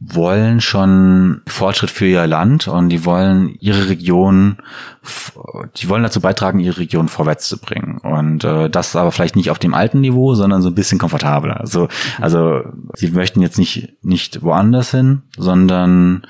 wollen 0.00 0.60
schon 0.60 1.42
Fortschritt 1.46 1.90
für 1.90 2.06
ihr 2.06 2.26
Land 2.28 2.68
und 2.68 2.88
die 2.88 3.04
wollen 3.04 3.56
ihre 3.58 3.88
Region, 3.88 4.58
die 5.76 5.88
wollen 5.88 6.04
dazu 6.04 6.20
beitragen, 6.20 6.60
ihre 6.60 6.78
Region 6.78 7.08
vorwärts 7.08 7.48
zu 7.48 7.58
bringen. 7.58 7.98
Und 7.98 8.44
äh, 8.44 8.70
das 8.70 8.94
aber 8.94 9.10
vielleicht 9.10 9.34
nicht 9.34 9.50
auf 9.50 9.58
dem 9.58 9.74
alten 9.74 10.00
Niveau, 10.00 10.36
sondern 10.36 10.62
so 10.62 10.68
ein 10.68 10.76
bisschen 10.76 11.00
komfortabler. 11.00 11.58
Also, 11.58 11.88
also 12.20 12.62
sie 12.94 13.10
möchten 13.10 13.42
jetzt 13.42 13.58
nicht, 13.58 13.96
nicht 14.04 14.42
woanders 14.42 14.92
hin, 14.92 15.22
sondern 15.36 16.24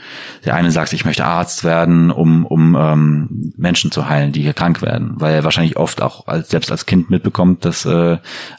der 0.46 0.54
eine 0.54 0.70
sagt, 0.70 0.94
ich 0.94 1.04
möchte 1.04 1.26
Arzt 1.26 1.62
werden, 1.62 2.10
um, 2.10 2.46
um 2.46 2.74
ähm, 2.74 3.52
Menschen 3.58 3.90
zu 3.90 4.08
heilen, 4.08 4.32
die 4.32 4.42
hier 4.42 4.54
krank 4.54 4.80
werden. 4.80 5.16
Weil 5.16 5.34
er 5.34 5.44
wahrscheinlich 5.44 5.76
oft 5.76 6.00
auch 6.00 6.26
als, 6.26 6.48
selbst 6.48 6.70
als 6.72 6.86
Kind 6.86 7.10
mitbekommt, 7.10 7.66
dass 7.66 7.84
äh, 7.84 8.16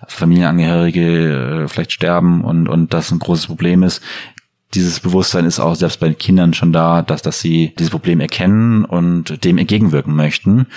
Familienangehörige 0.07 1.63
äh, 1.63 1.67
vielleicht 1.67 1.93
sterben 1.93 2.43
und, 2.43 2.69
und 2.69 2.93
das 2.93 3.11
ein 3.11 3.17
großes 3.17 3.47
Problem 3.47 3.81
ist 3.81 4.03
dieses 4.73 4.99
Bewusstsein 4.99 5.45
ist 5.45 5.59
auch 5.59 5.75
selbst 5.75 5.99
bei 5.99 6.07
den 6.07 6.17
Kindern 6.17 6.53
schon 6.53 6.71
da, 6.71 7.01
dass, 7.01 7.21
dass 7.21 7.39
sie 7.39 7.73
dieses 7.77 7.91
Problem 7.91 8.19
erkennen 8.19 8.85
und 8.85 9.43
dem 9.43 9.57
entgegenwirken 9.57 10.15
möchten. 10.15 10.67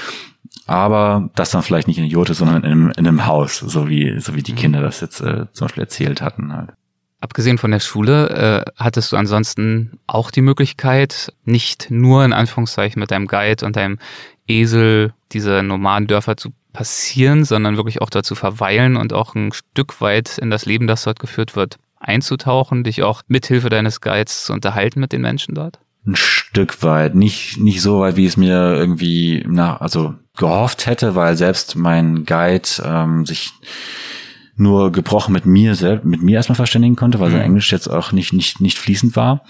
Aber 0.67 1.31
das 1.35 1.51
dann 1.51 1.63
vielleicht 1.63 1.89
nicht 1.89 1.99
in 1.99 2.05
der 2.05 2.13
Jote, 2.13 2.35
sondern 2.35 2.65
in 2.65 2.65
einem, 2.65 2.93
in 2.97 3.07
einem 3.07 3.27
Haus, 3.27 3.59
so 3.59 3.89
wie, 3.89 4.19
so 4.21 4.35
wie 4.35 4.43
die 4.43 4.53
mhm. 4.53 4.57
Kinder 4.57 4.81
das 4.81 5.01
jetzt 5.01 5.21
äh, 5.21 5.47
zum 5.53 5.67
Beispiel 5.67 5.83
erzählt 5.83 6.23
hatten 6.23 6.53
halt. 6.53 6.71
Abgesehen 7.21 7.59
von 7.59 7.71
der 7.71 7.81
Schule, 7.81 8.31
äh, 8.31 8.73
hattest 8.77 9.13
du 9.13 9.17
ansonsten 9.17 9.99
auch 10.07 10.31
die 10.31 10.41
Möglichkeit, 10.41 11.33
nicht 11.45 11.91
nur 11.91 12.25
in 12.25 12.33
Anführungszeichen 12.33 12.99
mit 12.99 13.11
deinem 13.11 13.29
Guide 13.29 13.65
und 13.65 13.77
deinem 13.77 13.99
Esel 14.49 15.13
diese 15.33 15.63
normalen 15.63 16.09
Dörfer 16.09 16.37
zu 16.37 16.51
passieren, 16.73 17.45
sondern 17.45 17.77
wirklich 17.77 18.01
auch 18.01 18.11
dort 18.11 18.27
zu 18.27 18.35
verweilen 18.35 18.97
und 18.97 19.13
auch 19.13 19.35
ein 19.35 19.53
Stück 19.53 20.01
weit 20.01 20.39
in 20.39 20.51
das 20.51 20.67
Leben, 20.67 20.87
das 20.87 21.05
dort 21.05 21.21
geführt 21.21 21.55
wird, 21.55 21.79
einzutauchen, 22.03 22.85
dich 22.85 23.03
auch 23.03 23.23
mithilfe 23.29 23.69
deines 23.69 24.01
Guides 24.01 24.45
zu 24.45 24.53
unterhalten 24.53 25.01
mit 25.01 25.13
den 25.13 25.23
Menschen 25.23 25.55
dort? 25.55 25.79
Ein 26.05 26.17
Stück 26.17 26.83
weit, 26.83 27.15
nicht 27.15 27.59
nicht 27.59 27.81
so 27.81 28.01
weit, 28.01 28.17
wie 28.17 28.27
es 28.27 28.37
mir 28.37 28.75
irgendwie 28.75 29.45
nach 29.47 29.81
also 29.81 30.15
gehofft 30.37 30.87
hätte, 30.87 31.15
weil 31.15 31.37
selbst 31.37 31.77
mein 31.77 32.25
Guide 32.25 32.69
ähm, 32.85 33.25
sich 33.25 33.53
nur 34.57 34.91
gebrochen 34.91 35.33
mit 35.33 35.47
mir 35.47 35.75
selbst 35.75 36.05
mit 36.05 36.23
mir 36.23 36.37
erstmal 36.37 36.57
verständigen 36.57 36.97
konnte, 36.97 37.21
weil 37.21 37.29
mhm. 37.29 37.35
sein 37.35 37.43
Englisch 37.43 37.71
jetzt 37.71 37.89
auch 37.89 38.13
nicht 38.13 38.33
nicht 38.33 38.61
nicht 38.61 38.79
fließend 38.79 39.15
war 39.15 39.43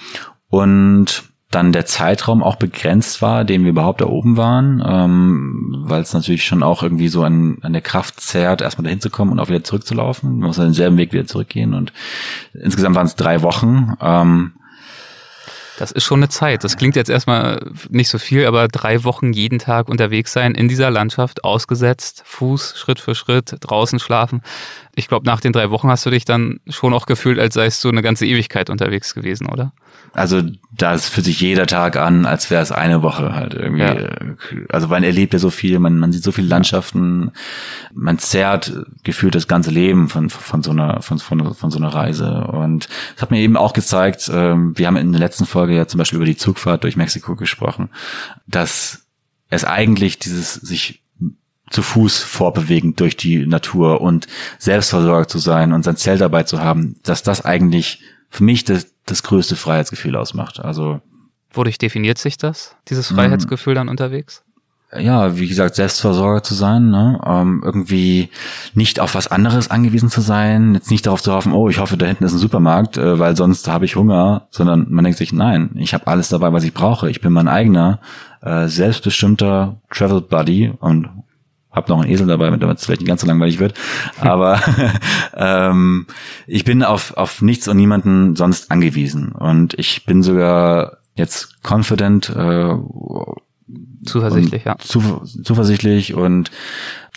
und 0.48 1.31
dann 1.54 1.72
der 1.72 1.86
Zeitraum 1.86 2.42
auch 2.42 2.56
begrenzt 2.56 3.22
war, 3.22 3.44
den 3.44 3.62
wir 3.62 3.70
überhaupt 3.70 4.00
da 4.00 4.06
oben 4.06 4.36
waren, 4.36 4.82
ähm, 4.84 5.84
weil 5.86 6.02
es 6.02 6.14
natürlich 6.14 6.44
schon 6.44 6.62
auch 6.62 6.82
irgendwie 6.82 7.08
so 7.08 7.22
an, 7.22 7.58
an 7.62 7.72
der 7.72 7.82
Kraft 7.82 8.20
zerrt, 8.20 8.62
erstmal 8.62 8.84
dahin 8.84 9.00
zu 9.00 9.10
kommen 9.10 9.32
und 9.32 9.38
auch 9.38 9.48
wieder 9.48 9.62
zurückzulaufen. 9.62 10.38
Man 10.38 10.48
muss 10.48 10.56
dann 10.56 10.66
denselben 10.66 10.96
Weg 10.96 11.12
wieder 11.12 11.26
zurückgehen 11.26 11.74
und 11.74 11.92
insgesamt 12.54 12.96
waren 12.96 13.06
es 13.06 13.16
drei 13.16 13.42
Wochen. 13.42 13.96
Ähm, 14.00 14.52
das 15.78 15.90
ist 15.90 16.04
schon 16.04 16.20
eine 16.20 16.28
Zeit. 16.28 16.64
Das 16.64 16.76
klingt 16.76 16.96
jetzt 16.96 17.10
erstmal 17.10 17.72
nicht 17.88 18.08
so 18.08 18.18
viel, 18.18 18.46
aber 18.46 18.68
drei 18.68 19.04
Wochen 19.04 19.32
jeden 19.32 19.58
Tag 19.58 19.88
unterwegs 19.88 20.32
sein 20.32 20.54
in 20.54 20.68
dieser 20.68 20.90
Landschaft, 20.90 21.44
ausgesetzt, 21.44 22.22
Fuß 22.24 22.78
Schritt 22.78 23.00
für 23.00 23.14
Schritt, 23.14 23.56
draußen 23.60 23.98
schlafen. 23.98 24.42
Ich 24.94 25.08
glaube, 25.08 25.24
nach 25.24 25.40
den 25.40 25.52
drei 25.52 25.70
Wochen 25.70 25.88
hast 25.88 26.04
du 26.04 26.10
dich 26.10 26.26
dann 26.26 26.60
schon 26.68 26.92
auch 26.92 27.06
gefühlt, 27.06 27.38
als 27.38 27.54
seist 27.54 27.82
du 27.82 27.88
eine 27.88 28.02
ganze 28.02 28.26
Ewigkeit 28.26 28.68
unterwegs 28.68 29.14
gewesen, 29.14 29.48
oder? 29.48 29.72
Also 30.12 30.42
da 30.76 30.92
ist 30.92 31.08
für 31.08 31.22
sich 31.22 31.40
jeder 31.40 31.66
Tag 31.66 31.96
an, 31.96 32.26
als 32.26 32.50
wäre 32.50 32.62
es 32.62 32.70
eine 32.70 33.02
Woche 33.02 33.34
halt 33.34 33.54
irgendwie. 33.54 33.82
Ja. 33.82 34.08
Also 34.68 34.88
man 34.88 35.02
erlebt 35.02 35.32
ja 35.32 35.38
so 35.38 35.48
viel, 35.48 35.78
man, 35.78 35.98
man 35.98 36.12
sieht 36.12 36.22
so 36.22 36.32
viele 36.32 36.48
Landschaften, 36.48 37.32
man 37.94 38.18
zerrt 38.18 38.72
gefühlt 39.02 39.34
das 39.34 39.48
ganze 39.48 39.70
Leben 39.70 40.10
von, 40.10 40.28
von 40.28 40.62
so 40.62 40.70
einer 40.70 41.00
von, 41.00 41.18
von, 41.18 41.54
von 41.54 41.70
so 41.70 41.78
einer 41.78 41.88
Reise. 41.88 42.44
Und 42.48 42.88
es 43.16 43.22
hat 43.22 43.30
mir 43.30 43.40
eben 43.40 43.56
auch 43.56 43.72
gezeigt, 43.72 44.30
ähm, 44.32 44.76
wir 44.76 44.86
haben 44.86 44.96
in 44.96 45.12
der 45.12 45.20
letzten 45.20 45.46
Folge 45.46 45.74
ja 45.74 45.86
zum 45.86 45.98
Beispiel 45.98 46.18
über 46.18 46.26
die 46.26 46.36
Zugfahrt 46.36 46.84
durch 46.84 46.96
Mexiko 46.96 47.34
gesprochen, 47.34 47.88
dass 48.46 49.06
es 49.48 49.64
eigentlich 49.64 50.18
dieses 50.18 50.54
sich 50.54 51.01
zu 51.72 51.82
Fuß 51.82 52.18
vorbewegen 52.18 52.94
durch 52.96 53.16
die 53.16 53.46
Natur 53.46 54.00
und 54.00 54.26
selbstversorgt 54.58 55.30
zu 55.30 55.38
sein 55.38 55.72
und 55.72 55.84
sein 55.84 55.96
Zelt 55.96 56.20
dabei 56.20 56.42
zu 56.42 56.60
haben, 56.60 56.96
dass 57.02 57.22
das 57.22 57.44
eigentlich 57.44 58.00
für 58.28 58.44
mich 58.44 58.64
das, 58.64 58.86
das 59.06 59.22
größte 59.22 59.56
Freiheitsgefühl 59.56 60.16
ausmacht. 60.16 60.60
Also 60.60 61.00
Wodurch 61.52 61.78
definiert 61.78 62.18
sich 62.18 62.38
das, 62.38 62.76
dieses 62.88 63.08
Freiheitsgefühl 63.08 63.74
dann 63.74 63.88
unterwegs? 63.88 64.42
Ja, 64.98 65.38
wie 65.38 65.48
gesagt, 65.48 65.74
Selbstversorger 65.74 66.42
zu 66.42 66.54
sein, 66.54 66.90
ne? 66.90 67.18
ähm, 67.24 67.62
irgendwie 67.64 68.28
nicht 68.74 69.00
auf 69.00 69.14
was 69.14 69.26
anderes 69.26 69.70
angewiesen 69.70 70.10
zu 70.10 70.20
sein, 70.20 70.74
jetzt 70.74 70.90
nicht 70.90 71.06
darauf 71.06 71.22
zu 71.22 71.32
hoffen, 71.32 71.52
oh, 71.52 71.70
ich 71.70 71.78
hoffe, 71.78 71.96
da 71.96 72.04
hinten 72.04 72.24
ist 72.24 72.32
ein 72.32 72.38
Supermarkt, 72.38 72.98
äh, 72.98 73.18
weil 73.18 73.34
sonst 73.34 73.66
habe 73.68 73.86
ich 73.86 73.96
Hunger, 73.96 74.48
sondern 74.50 74.86
man 74.90 75.04
denkt 75.04 75.16
sich, 75.16 75.32
nein, 75.32 75.70
ich 75.76 75.94
habe 75.94 76.08
alles 76.08 76.28
dabei, 76.28 76.52
was 76.52 76.64
ich 76.64 76.74
brauche. 76.74 77.08
Ich 77.08 77.22
bin 77.22 77.32
mein 77.32 77.48
eigener, 77.48 78.00
äh, 78.42 78.68
selbstbestimmter 78.68 79.80
Travel 79.88 80.20
Buddy 80.20 80.74
und 80.78 81.08
hab 81.72 81.88
noch 81.88 82.00
einen 82.00 82.10
Esel 82.10 82.26
dabei, 82.26 82.50
damit 82.50 82.78
es 82.78 82.84
vielleicht 82.84 83.00
nicht 83.00 83.08
ganz 83.08 83.22
so 83.22 83.26
langweilig 83.26 83.58
wird. 83.58 83.74
Aber 84.20 84.60
ähm, 85.34 86.06
ich 86.46 86.64
bin 86.64 86.82
auf, 86.82 87.16
auf 87.16 87.42
nichts 87.42 87.68
und 87.68 87.76
niemanden 87.76 88.36
sonst 88.36 88.70
angewiesen. 88.70 89.32
Und 89.32 89.74
ich 89.78 90.04
bin 90.04 90.22
sogar 90.22 90.98
jetzt 91.14 91.56
confident, 91.62 92.30
äh, 92.30 92.74
zuversichtlich, 94.04 94.64
ja. 94.64 94.76
Zu, 94.78 95.22
zuversichtlich 95.42 96.14
und 96.14 96.50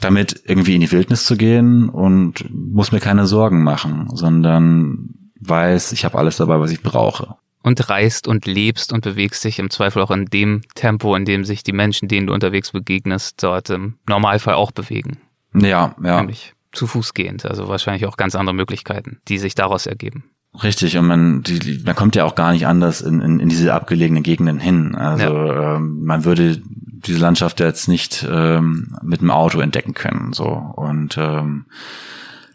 damit 0.01 0.41
irgendwie 0.45 0.75
in 0.75 0.81
die 0.81 0.91
Wildnis 0.91 1.25
zu 1.25 1.35
gehen 1.35 1.89
und 1.89 2.45
muss 2.49 2.91
mir 2.91 2.99
keine 2.99 3.25
Sorgen 3.25 3.63
machen, 3.63 4.09
sondern 4.13 5.31
weiß, 5.39 5.93
ich 5.93 6.05
habe 6.05 6.17
alles 6.17 6.37
dabei, 6.37 6.59
was 6.59 6.71
ich 6.71 6.81
brauche 6.81 7.35
und 7.65 7.89
reist 7.89 8.27
und 8.27 8.45
lebst 8.45 8.93
und 8.93 9.03
bewegst 9.03 9.43
dich 9.43 9.57
im 9.57 9.71
Zweifel 9.71 10.03
auch 10.03 10.11
in 10.11 10.25
dem 10.25 10.61
Tempo, 10.75 11.15
in 11.15 11.25
dem 11.25 11.45
sich 11.45 11.63
die 11.63 11.73
Menschen, 11.73 12.07
denen 12.07 12.27
du 12.27 12.33
unterwegs 12.33 12.71
begegnest, 12.71 13.41
dort 13.41 13.71
im 13.71 13.95
Normalfall 14.07 14.53
auch 14.53 14.71
bewegen. 14.71 15.17
Ja, 15.51 15.95
ja. 16.03 16.17
Nämlich 16.17 16.53
zu 16.71 16.85
Fuß 16.85 17.15
gehend, 17.15 17.43
also 17.45 17.67
wahrscheinlich 17.67 18.05
auch 18.05 18.17
ganz 18.17 18.35
andere 18.35 18.53
Möglichkeiten, 18.53 19.19
die 19.27 19.39
sich 19.39 19.55
daraus 19.55 19.87
ergeben. 19.87 20.25
Richtig, 20.61 20.95
und 20.97 21.07
man, 21.07 21.41
die, 21.41 21.81
man 21.83 21.95
kommt 21.95 22.15
ja 22.15 22.25
auch 22.25 22.35
gar 22.35 22.51
nicht 22.51 22.67
anders 22.67 23.01
in, 23.01 23.19
in, 23.19 23.39
in 23.39 23.49
diese 23.49 23.73
abgelegenen 23.73 24.21
Gegenden 24.21 24.59
hin. 24.59 24.93
Also 24.93 25.25
ja. 25.25 25.77
ähm, 25.77 26.03
man 26.05 26.23
würde 26.23 26.61
diese 26.63 27.17
Landschaft 27.17 27.59
jetzt 27.59 27.87
nicht 27.87 28.25
ähm, 28.29 28.95
mit 29.01 29.21
dem 29.21 29.31
Auto 29.31 29.59
entdecken 29.59 29.95
können. 29.95 30.33
So. 30.33 30.45
Und 30.45 31.17
ähm, 31.17 31.65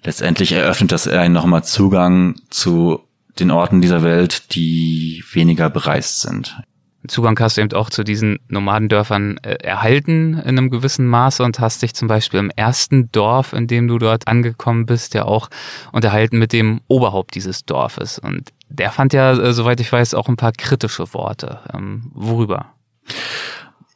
letztendlich 0.05 0.53
eröffnet 0.53 0.93
das 0.93 1.09
einen 1.09 1.35
nochmal 1.35 1.65
Zugang 1.65 2.37
zu 2.49 3.01
den 3.41 3.51
Orten 3.51 3.81
dieser 3.81 4.03
Welt, 4.03 4.55
die 4.55 5.25
weniger 5.33 5.71
bereist 5.71 6.21
sind. 6.21 6.57
Zugang 7.09 7.39
hast 7.41 7.57
du 7.57 7.63
eben 7.63 7.73
auch 7.73 7.89
zu 7.89 8.05
diesen 8.05 8.41
Nomadendörfern 8.49 9.39
äh, 9.39 9.55
erhalten 9.55 10.35
in 10.35 10.59
einem 10.59 10.71
gewissen 10.71 11.07
Maße 11.07 11.43
und 11.43 11.59
hast 11.59 11.81
dich 11.81 11.95
zum 11.95 12.09
Beispiel 12.09 12.41
im 12.41 12.51
ersten 12.51 13.11
Dorf, 13.11 13.55
in 13.55 13.67
dem 13.67 13.89
du 13.89 13.99
dort 13.99 14.29
angekommen 14.29 14.85
bist, 14.85 15.15
ja 15.15 15.25
auch 15.25 15.49
unterhalten 15.93 16.39
mit 16.39 16.53
dem 16.53 16.83
Oberhaupt 16.89 17.35
dieses 17.35 17.65
Dorfes. 17.65 18.19
Und 18.19 18.51
der 18.69 18.93
fand 18.93 19.15
ja, 19.15 19.33
äh, 19.33 19.53
soweit 19.55 19.81
ich 19.81 19.91
weiß, 19.91 20.13
auch 20.13 20.29
ein 20.29 20.37
paar 20.37 20.53
kritische 20.53 21.15
Worte. 21.15 21.61
Ähm, 21.73 22.11
worüber? 22.13 22.67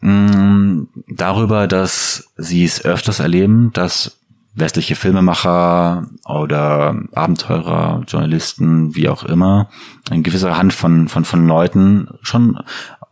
Mm, 0.00 0.84
darüber, 1.08 1.66
dass 1.66 2.32
sie 2.36 2.64
es 2.64 2.84
öfters 2.84 3.20
erleben, 3.20 3.70
dass 3.74 4.18
westliche 4.54 4.96
Filmemacher 4.96 6.06
oder 6.24 6.96
Abenteurer, 7.12 8.02
Journalisten, 8.06 8.94
wie 8.94 9.08
auch 9.08 9.24
immer, 9.24 9.68
eine 10.10 10.22
gewisse 10.22 10.56
Hand 10.56 10.72
von, 10.72 11.08
von, 11.08 11.24
von 11.24 11.46
Leuten 11.46 12.08
schon 12.22 12.58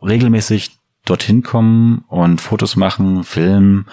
regelmäßig 0.01 0.71
dorthin 1.05 1.43
kommen 1.43 2.05
und 2.07 2.39
Fotos 2.39 2.75
machen, 2.75 3.23
filmen, 3.23 3.85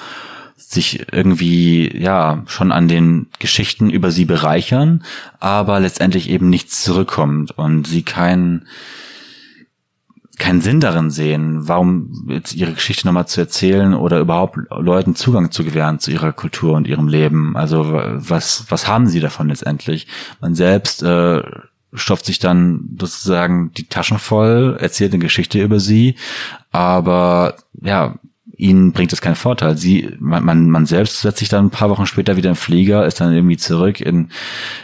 sich 0.57 1.12
irgendwie, 1.12 1.96
ja, 1.98 2.44
schon 2.46 2.70
an 2.70 2.86
den 2.86 3.26
Geschichten 3.40 3.90
über 3.90 4.12
sie 4.12 4.24
bereichern, 4.24 5.03
aber 5.40 5.80
letztendlich 5.80 6.30
eben 6.30 6.48
nichts 6.48 6.84
zurückkommt 6.84 7.51
und 7.59 7.88
sie 7.88 8.03
keinen 8.03 8.66
keinen 10.41 10.61
Sinn 10.62 10.80
darin 10.80 11.11
sehen, 11.11 11.68
warum 11.68 12.26
jetzt 12.28 12.55
ihre 12.55 12.72
Geschichte 12.72 13.07
nochmal 13.07 13.28
zu 13.28 13.41
erzählen 13.41 13.95
oder 13.95 14.18
überhaupt 14.18 14.57
Leuten 14.70 15.14
Zugang 15.14 15.53
zu 15.53 15.64
gewähren 15.64 16.01
zu 16.01 16.11
ihrer 16.11 16.32
Kultur 16.32 16.74
und 16.74 16.88
ihrem 16.88 17.07
Leben. 17.07 17.57
Also 17.57 17.84
was, 17.93 18.64
was 18.70 18.88
haben 18.88 19.07
sie 19.07 19.20
davon 19.20 19.49
letztendlich? 19.49 20.09
Man 20.41 20.55
selbst 20.55 21.03
äh, 21.03 21.43
stopft 21.93 22.24
sich 22.24 22.38
dann 22.38 22.97
sozusagen 22.99 23.72
die 23.74 23.86
Taschen 23.86 24.18
voll, 24.18 24.76
erzählt 24.80 25.12
eine 25.12 25.22
Geschichte 25.22 25.62
über 25.62 25.78
sie, 25.78 26.16
aber 26.72 27.57
ja, 27.80 28.14
ihnen 28.57 28.93
bringt 28.93 29.12
das 29.12 29.20
keinen 29.20 29.36
Vorteil. 29.36 29.76
Sie, 29.76 30.16
man, 30.18 30.45
man, 30.45 30.70
man 30.70 30.86
selbst 30.86 31.20
setzt 31.20 31.38
sich 31.38 31.49
dann 31.49 31.66
ein 31.66 31.70
paar 31.70 31.91
Wochen 31.91 32.07
später 32.07 32.36
wieder 32.36 32.51
im 32.51 32.57
Flieger, 32.57 33.07
ist 33.07 33.20
dann 33.20 33.32
irgendwie 33.32 33.57
zurück 33.57 34.01
in, 34.01 34.30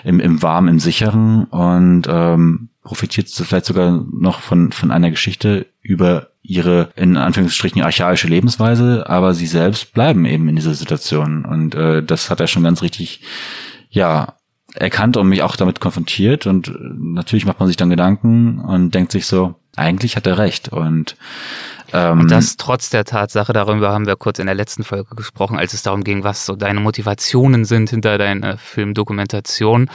im, 0.05 0.21
im 0.21 0.43
Warmen, 0.43 0.69
im 0.69 0.81
Sicheren 0.81 1.45
und 1.45 2.03
ähm, 2.09 2.69
profitiert 2.87 3.29
vielleicht 3.29 3.67
sogar 3.67 4.05
noch 4.13 4.41
von, 4.41 4.71
von 4.71 4.93
einer 4.93 5.11
Geschichte 5.11 5.67
über 5.83 6.29
ihre 6.41 6.91
in 6.95 7.17
Anführungsstrichen 7.17 7.83
archaische 7.83 8.29
Lebensweise, 8.29 9.09
aber 9.09 9.35
sie 9.35 9.49
selbst 9.49 9.93
bleiben 9.93 10.25
eben 10.25 10.49
in 10.49 10.55
dieser 10.55 10.75
Situation. 10.75 11.45
Und 11.45 11.75
äh, 11.75 12.05
das 12.05 12.31
hat 12.31 12.39
er 12.39 12.47
schon 12.47 12.63
ganz 12.63 12.83
richtig, 12.83 13.23
ja, 13.91 14.35
erkannt 14.75 15.17
und 15.17 15.29
mich 15.29 15.43
auch 15.43 15.57
damit 15.57 15.81
konfrontiert. 15.81 16.47
Und 16.47 16.73
natürlich 16.97 17.45
macht 17.45 17.59
man 17.59 17.67
sich 17.67 17.77
dann 17.77 17.91
Gedanken 17.91 18.61
und 18.61 18.95
denkt 18.95 19.11
sich 19.11 19.27
so, 19.27 19.57
eigentlich 19.77 20.17
hat 20.17 20.27
er 20.27 20.39
recht. 20.39 20.69
Und 20.71 21.17
ähm, 21.93 22.21
und 22.21 22.31
das 22.31 22.57
trotz 22.57 22.91
der 22.91 23.05
Tatsache, 23.05 23.53
darüber 23.53 23.93
haben 23.93 24.07
wir 24.07 24.17
kurz 24.17 24.39
in 24.39 24.47
der 24.47 24.55
letzten 24.55 24.85
Folge 24.85 25.15
gesprochen, 25.15 25.57
als 25.57 25.73
es 25.73 25.83
darum 25.83 26.03
ging, 26.05 26.25
was 26.25 26.47
so 26.47 26.57
deine 26.57 26.81
Motivationen 26.81 27.65
sind 27.65 27.91
hinter 27.91 28.19
deiner 28.19 28.59
Filmdokumentation, 28.59 29.89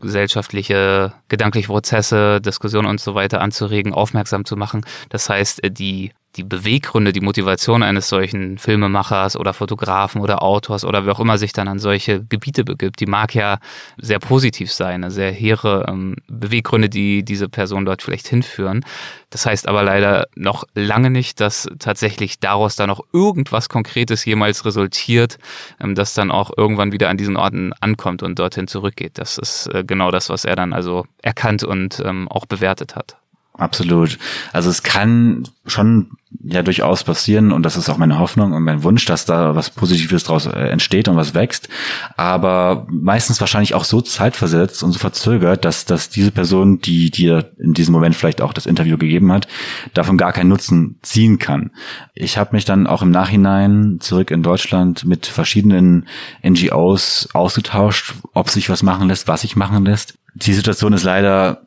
gesellschaftliche, 0.00 1.12
gedankliche 1.28 1.68
Prozesse, 1.68 2.40
Diskussionen 2.40 2.88
und 2.88 3.00
so 3.00 3.14
weiter 3.14 3.40
anzuregen, 3.40 3.92
aufmerksam 3.92 4.44
zu 4.44 4.56
machen. 4.56 4.84
Das 5.08 5.28
heißt, 5.28 5.60
die 5.70 6.12
die 6.36 6.44
Beweggründe, 6.44 7.12
die 7.12 7.20
Motivation 7.20 7.82
eines 7.82 8.08
solchen 8.08 8.58
Filmemachers 8.58 9.36
oder 9.36 9.54
Fotografen 9.54 10.20
oder 10.20 10.42
Autors 10.42 10.84
oder 10.84 11.04
wer 11.04 11.14
auch 11.14 11.20
immer 11.20 11.38
sich 11.38 11.52
dann 11.52 11.68
an 11.68 11.78
solche 11.78 12.24
Gebiete 12.24 12.64
begibt, 12.64 13.00
die 13.00 13.06
mag 13.06 13.34
ja 13.34 13.58
sehr 13.96 14.18
positiv 14.18 14.72
sein, 14.72 15.08
sehr 15.10 15.32
hehre 15.32 15.86
ähm, 15.88 16.16
Beweggründe, 16.28 16.88
die 16.88 17.24
diese 17.24 17.48
Person 17.48 17.84
dort 17.84 18.02
vielleicht 18.02 18.28
hinführen. 18.28 18.84
Das 19.30 19.46
heißt 19.46 19.68
aber 19.68 19.82
leider 19.82 20.28
noch 20.36 20.64
lange 20.74 21.10
nicht, 21.10 21.40
dass 21.40 21.68
tatsächlich 21.78 22.40
daraus 22.40 22.76
dann 22.76 22.88
noch 22.88 23.02
irgendwas 23.12 23.68
Konkretes 23.68 24.24
jemals 24.24 24.64
resultiert, 24.64 25.38
ähm, 25.80 25.94
das 25.94 26.14
dann 26.14 26.30
auch 26.30 26.50
irgendwann 26.56 26.92
wieder 26.92 27.08
an 27.10 27.16
diesen 27.16 27.36
Orten 27.36 27.72
ankommt 27.80 28.22
und 28.22 28.38
dorthin 28.38 28.68
zurückgeht. 28.68 29.18
Das 29.18 29.38
ist 29.38 29.66
äh, 29.74 29.84
genau 29.84 30.10
das, 30.10 30.30
was 30.30 30.44
er 30.44 30.56
dann 30.56 30.72
also 30.72 31.06
erkannt 31.22 31.64
und 31.64 32.00
ähm, 32.04 32.28
auch 32.28 32.46
bewertet 32.46 32.96
hat. 32.96 33.17
Absolut. 33.58 34.18
Also 34.52 34.70
es 34.70 34.84
kann 34.84 35.42
schon 35.66 36.10
ja 36.44 36.62
durchaus 36.62 37.02
passieren 37.02 37.50
und 37.50 37.64
das 37.64 37.76
ist 37.76 37.88
auch 37.88 37.96
meine 37.96 38.20
Hoffnung 38.20 38.52
und 38.52 38.62
mein 38.62 38.84
Wunsch, 38.84 39.04
dass 39.04 39.24
da 39.24 39.56
was 39.56 39.70
Positives 39.70 40.22
daraus 40.22 40.46
äh, 40.46 40.68
entsteht 40.68 41.08
und 41.08 41.16
was 41.16 41.34
wächst, 41.34 41.68
aber 42.16 42.86
meistens 42.88 43.40
wahrscheinlich 43.40 43.74
auch 43.74 43.82
so 43.82 44.00
zeitversetzt 44.00 44.84
und 44.84 44.92
so 44.92 45.00
verzögert, 45.00 45.64
dass 45.64 45.86
dass 45.86 46.08
diese 46.08 46.30
Person, 46.30 46.80
die 46.80 47.10
dir 47.10 47.50
in 47.58 47.74
diesem 47.74 47.92
Moment 47.92 48.14
vielleicht 48.14 48.40
auch 48.42 48.52
das 48.52 48.66
Interview 48.66 48.96
gegeben 48.96 49.32
hat, 49.32 49.48
davon 49.92 50.18
gar 50.18 50.32
keinen 50.32 50.50
Nutzen 50.50 51.00
ziehen 51.02 51.40
kann. 51.40 51.72
Ich 52.14 52.38
habe 52.38 52.54
mich 52.54 52.64
dann 52.64 52.86
auch 52.86 53.02
im 53.02 53.10
Nachhinein 53.10 53.98
zurück 53.98 54.30
in 54.30 54.44
Deutschland 54.44 55.04
mit 55.04 55.26
verschiedenen 55.26 56.06
NGOs 56.46 57.30
ausgetauscht, 57.32 58.14
ob 58.34 58.50
sich 58.50 58.70
was 58.70 58.84
machen 58.84 59.08
lässt, 59.08 59.26
was 59.26 59.40
sich 59.40 59.56
machen 59.56 59.84
lässt. 59.84 60.14
Die 60.34 60.54
Situation 60.54 60.92
ist 60.92 61.02
leider 61.02 61.62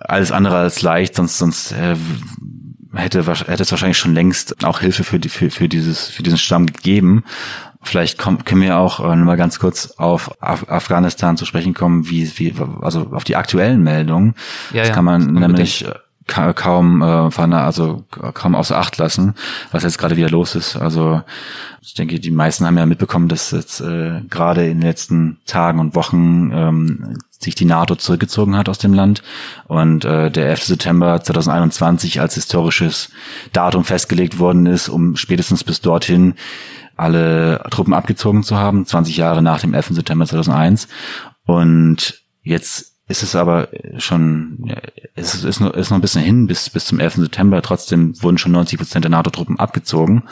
alles 0.00 0.32
andere 0.32 0.56
als 0.56 0.82
leicht, 0.82 1.14
sonst, 1.14 1.38
sonst 1.38 1.72
äh, 1.72 1.96
hätte, 2.94 3.24
hätte 3.26 3.62
es 3.62 3.70
wahrscheinlich 3.70 3.98
schon 3.98 4.14
längst 4.14 4.64
auch 4.64 4.80
Hilfe 4.80 5.04
für, 5.04 5.18
die, 5.18 5.28
für, 5.28 5.50
für, 5.50 5.68
dieses, 5.68 6.08
für 6.08 6.22
diesen 6.22 6.38
Stamm 6.38 6.66
gegeben. 6.66 7.24
Vielleicht 7.82 8.18
kommen, 8.18 8.44
können 8.44 8.62
wir 8.62 8.78
auch 8.78 9.00
äh, 9.00 9.16
mal 9.16 9.36
ganz 9.36 9.58
kurz 9.58 9.92
auf 9.98 10.42
Af 10.42 10.68
Afghanistan 10.68 11.36
zu 11.36 11.44
sprechen 11.44 11.74
kommen, 11.74 12.08
wie, 12.08 12.30
wie, 12.38 12.54
also 12.80 13.10
auf 13.12 13.24
die 13.24 13.36
aktuellen 13.36 13.82
Meldungen. 13.82 14.34
Ja, 14.72 14.80
das 14.80 14.88
ja, 14.88 14.94
kann 14.94 15.04
man 15.04 15.22
unbedingt. 15.28 15.48
nämlich 15.48 15.84
ka 15.84 16.00
kaum 16.26 17.02
äh, 17.02 17.30
von, 17.30 17.52
also 17.52 18.04
kaum 18.10 18.54
außer 18.54 18.78
Acht 18.78 18.96
lassen, 18.96 19.34
was 19.72 19.82
jetzt 19.82 19.98
gerade 19.98 20.16
wieder 20.16 20.30
los 20.30 20.54
ist. 20.54 20.76
Also 20.76 21.22
ich 21.82 21.94
denke, 21.94 22.18
die 22.18 22.30
meisten 22.30 22.64
haben 22.64 22.78
ja 22.78 22.86
mitbekommen, 22.86 23.28
dass 23.28 23.50
jetzt 23.50 23.80
äh, 23.80 24.22
gerade 24.30 24.66
in 24.66 24.80
den 24.80 24.88
letzten 24.88 25.38
Tagen 25.46 25.80
und 25.80 25.94
Wochen 25.94 26.50
ähm, 26.52 27.18
sich 27.30 27.54
die 27.54 27.66
NATO 27.66 27.94
zurückgezogen 27.94 28.56
hat 28.56 28.68
aus 28.68 28.78
dem 28.78 28.94
Land 28.94 29.22
und 29.66 30.04
äh, 30.04 30.30
der 30.30 30.48
11. 30.48 30.64
September 30.64 31.22
2021 31.22 32.20
als 32.20 32.34
historisches 32.34 33.10
Datum 33.52 33.84
festgelegt 33.84 34.38
worden 34.38 34.66
ist, 34.66 34.88
um 34.88 35.16
spätestens 35.16 35.62
bis 35.62 35.82
dorthin 35.82 36.34
alle 36.96 37.62
Truppen 37.70 37.92
abgezogen 37.92 38.44
zu 38.44 38.56
haben, 38.56 38.86
20 38.86 39.16
Jahre 39.16 39.42
nach 39.42 39.60
dem 39.60 39.74
11. 39.74 39.88
September 39.88 40.26
2001. 40.26 40.88
Und 41.44 42.22
jetzt 42.42 42.93
ist 43.14 43.22
es 43.22 43.36
aber 43.36 43.68
schon, 43.98 44.74
es 45.14 45.36
ist, 45.36 45.44
ist, 45.44 45.60
noch, 45.60 45.72
ist 45.72 45.90
noch 45.90 45.98
ein 45.98 46.00
bisschen 46.00 46.22
hin 46.22 46.48
bis, 46.48 46.68
bis 46.68 46.86
zum 46.86 46.98
11. 46.98 47.14
September. 47.14 47.62
Trotzdem 47.62 48.20
wurden 48.20 48.38
schon 48.38 48.50
90 48.50 48.76
Prozent 48.76 49.04
der 49.04 49.10
NATO-Truppen 49.10 49.60
abgezogen. 49.60 50.24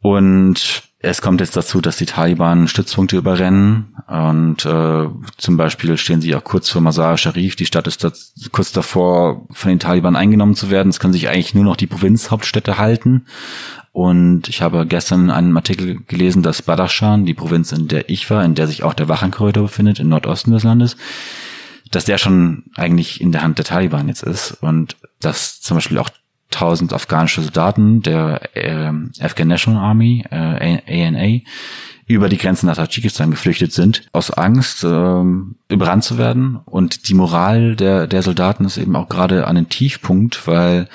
Und 0.00 0.84
es 1.02 1.22
kommt 1.22 1.40
jetzt 1.40 1.56
dazu, 1.56 1.80
dass 1.80 1.96
die 1.96 2.04
Taliban 2.04 2.68
Stützpunkte 2.68 3.16
überrennen 3.16 3.94
und 4.06 4.66
äh, 4.66 5.08
zum 5.38 5.56
Beispiel 5.56 5.96
stehen 5.96 6.20
sie 6.20 6.34
auch 6.34 6.44
kurz 6.44 6.68
vor 6.68 6.82
Mazar 6.82 7.16
Sharif. 7.16 7.56
Die 7.56 7.64
Stadt 7.64 7.86
ist 7.86 8.04
da, 8.04 8.12
kurz 8.52 8.72
davor, 8.72 9.46
von 9.50 9.70
den 9.70 9.78
Taliban 9.78 10.14
eingenommen 10.14 10.54
zu 10.54 10.68
werden. 10.68 10.90
Es 10.90 11.00
können 11.00 11.14
sich 11.14 11.30
eigentlich 11.30 11.54
nur 11.54 11.64
noch 11.64 11.76
die 11.76 11.86
Provinzhauptstädte 11.86 12.76
halten. 12.76 13.24
Und 13.92 14.48
ich 14.48 14.60
habe 14.60 14.86
gestern 14.86 15.24
in 15.24 15.30
einem 15.30 15.56
Artikel 15.56 16.00
gelesen, 16.06 16.42
dass 16.42 16.62
Badakhshan, 16.62 17.24
die 17.24 17.34
Provinz, 17.34 17.72
in 17.72 17.88
der 17.88 18.10
ich 18.10 18.28
war, 18.28 18.44
in 18.44 18.54
der 18.54 18.66
sich 18.66 18.82
auch 18.82 18.94
der 18.94 19.08
Wachenkorridor 19.08 19.64
befindet, 19.64 20.00
im 20.00 20.10
Nordosten 20.10 20.52
des 20.52 20.64
Landes, 20.64 20.98
dass 21.90 22.04
der 22.04 22.18
schon 22.18 22.64
eigentlich 22.76 23.22
in 23.22 23.32
der 23.32 23.42
Hand 23.42 23.56
der 23.56 23.64
Taliban 23.64 24.08
jetzt 24.08 24.22
ist 24.22 24.58
und 24.60 24.96
dass 25.18 25.60
zum 25.60 25.78
Beispiel 25.78 25.98
auch 25.98 26.10
1000 26.52 26.92
afghanische 26.92 27.42
Soldaten 27.42 28.02
der 28.02 28.40
äh, 28.54 28.92
Afghan 29.20 29.48
National 29.48 29.82
Army, 29.82 30.24
äh, 30.30 31.06
ANA, 31.06 31.40
über 32.06 32.28
die 32.28 32.38
Grenzen 32.38 32.66
nach 32.66 32.76
Tadschikistan 32.76 33.30
geflüchtet 33.30 33.72
sind, 33.72 34.02
aus 34.12 34.32
Angst, 34.32 34.82
ähm, 34.82 35.54
überrannt 35.68 36.02
zu 36.02 36.18
werden. 36.18 36.56
Und 36.64 37.08
die 37.08 37.14
Moral 37.14 37.76
der, 37.76 38.08
der 38.08 38.22
Soldaten 38.22 38.64
ist 38.64 38.78
eben 38.78 38.96
auch 38.96 39.08
gerade 39.08 39.46
an 39.46 39.54
den 39.54 39.68
Tiefpunkt, 39.68 40.46
weil 40.48 40.88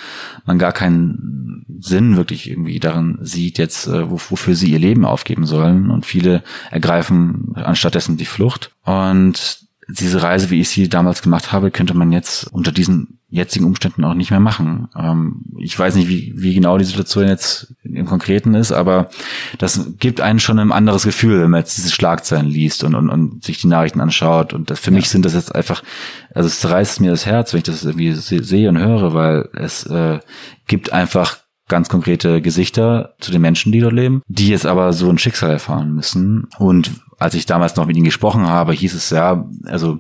man 0.46 0.60
gar 0.60 0.74
keinen 0.74 1.66
Sinn 1.80 2.18
wirklich 2.18 2.50
irgendwie 2.50 2.80
darin 2.80 3.18
sieht, 3.22 3.58
jetzt, 3.58 3.88
äh, 3.88 4.12
wofür 4.12 4.56
sie 4.56 4.72
ihr 4.72 4.80
Leben 4.80 5.06
aufgeben 5.06 5.46
sollen. 5.46 5.90
Und 5.90 6.06
viele 6.06 6.44
ergreifen 6.70 7.54
anstattdessen 7.56 8.18
die 8.18 8.26
Flucht. 8.26 8.72
Und 8.84 9.60
diese 9.88 10.22
Reise, 10.22 10.50
wie 10.50 10.60
ich 10.60 10.70
sie 10.70 10.90
damals 10.90 11.22
gemacht 11.22 11.54
habe, 11.54 11.72
könnte 11.72 11.94
man 11.94 12.12
jetzt 12.12 12.52
unter 12.52 12.74
diesen 12.74 13.20
jetzigen 13.36 13.66
Umständen 13.66 14.04
auch 14.04 14.14
nicht 14.14 14.32
mehr 14.32 14.40
machen. 14.40 14.88
Ähm, 14.96 15.42
ich 15.58 15.78
weiß 15.78 15.96
nicht, 15.96 16.10
wie, 16.10 16.34
wie 16.36 16.54
genau 16.54 16.78
die 16.78 16.86
Situation 16.86 17.28
jetzt 17.28 17.74
im 17.84 18.06
Konkreten 18.06 18.54
ist, 18.54 18.72
aber 18.72 19.10
das 19.58 19.92
gibt 20.00 20.22
einen 20.22 20.40
schon 20.40 20.60
ein 20.60 20.72
anderes 20.72 21.04
Gefühl, 21.04 21.42
wenn 21.42 21.52
man 21.52 21.62
jetzt 21.62 21.78
diese 21.78 21.92
Schlagzeilen 21.92 22.48
liest 22.48 22.84
und, 22.84 22.96
und, 22.96 23.10
und 23.10 23.44
sich 23.44 23.60
die 23.60 23.68
Nachrichten 23.68 24.02
anschaut. 24.02 24.54
Und 24.54 24.70
das, 24.70 24.80
für 24.80 24.92
ja. 24.92 24.98
mich 24.98 25.10
sind 25.10 25.26
das 25.26 25.34
jetzt 25.34 25.54
einfach, 25.54 25.84
also 26.34 26.48
es 26.48 26.70
reißt 26.70 27.02
mir 27.02 27.12
das 27.12 27.26
Herz, 27.26 27.54
wenn 27.54 27.60
ich 27.60 27.66
das 27.66 27.84
irgendwie 27.84 28.14
sehe 28.14 28.70
und 28.70 28.78
höre, 28.78 29.14
weil 29.14 29.50
es 29.54 29.86
äh, 29.86 30.20
gibt 30.68 30.94
einfach 30.94 31.38
ganz 31.68 31.90
konkrete 31.90 32.42
Gesichter 32.42 33.16
zu 33.20 33.32
den 33.32 33.42
Menschen, 33.42 33.72
die 33.72 33.80
dort 33.80 33.94
leben, 33.94 34.22
die 34.28 34.50
jetzt 34.50 34.66
aber 34.66 34.94
so 34.94 35.10
ein 35.10 35.18
Schicksal 35.18 35.52
erfahren 35.52 35.94
müssen. 35.94 36.48
Und 36.60 36.92
als 37.18 37.34
ich 37.34 37.46
damals 37.46 37.76
noch 37.76 37.86
mit 37.86 37.96
ihnen 37.96 38.06
gesprochen 38.06 38.48
habe, 38.48 38.74
hieß 38.74 38.94
es 38.94 39.10
ja, 39.10 39.48
also 39.66 40.00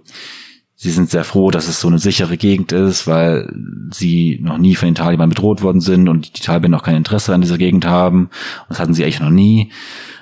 sie 0.86 0.92
sind 0.92 1.10
sehr 1.10 1.24
froh, 1.24 1.50
dass 1.50 1.68
es 1.68 1.82
so 1.82 1.88
eine 1.88 1.98
sichere 1.98 2.38
Gegend 2.38 2.72
ist, 2.72 3.08
weil 3.08 3.52
sie 3.92 4.38
noch 4.40 4.60
nie 4.60 4.76
von 4.76 4.88
den 4.88 4.94
Taliban 4.94 5.30
bedroht 5.30 5.64
worden 5.64 5.82
sind 5.82 6.08
und 6.08 6.38
die 6.38 6.42
Taliban 6.42 6.70
noch 6.70 6.84
kein 6.84 6.96
Interesse 6.96 7.34
an 7.34 7.42
dieser 7.42 7.58
Gegend 7.58 7.88
haben. 7.88 8.30
Das 8.70 8.80
hatten 8.80 8.94
sie 8.94 9.04
eigentlich 9.04 9.20
noch 9.20 9.32
nie. 9.32 9.72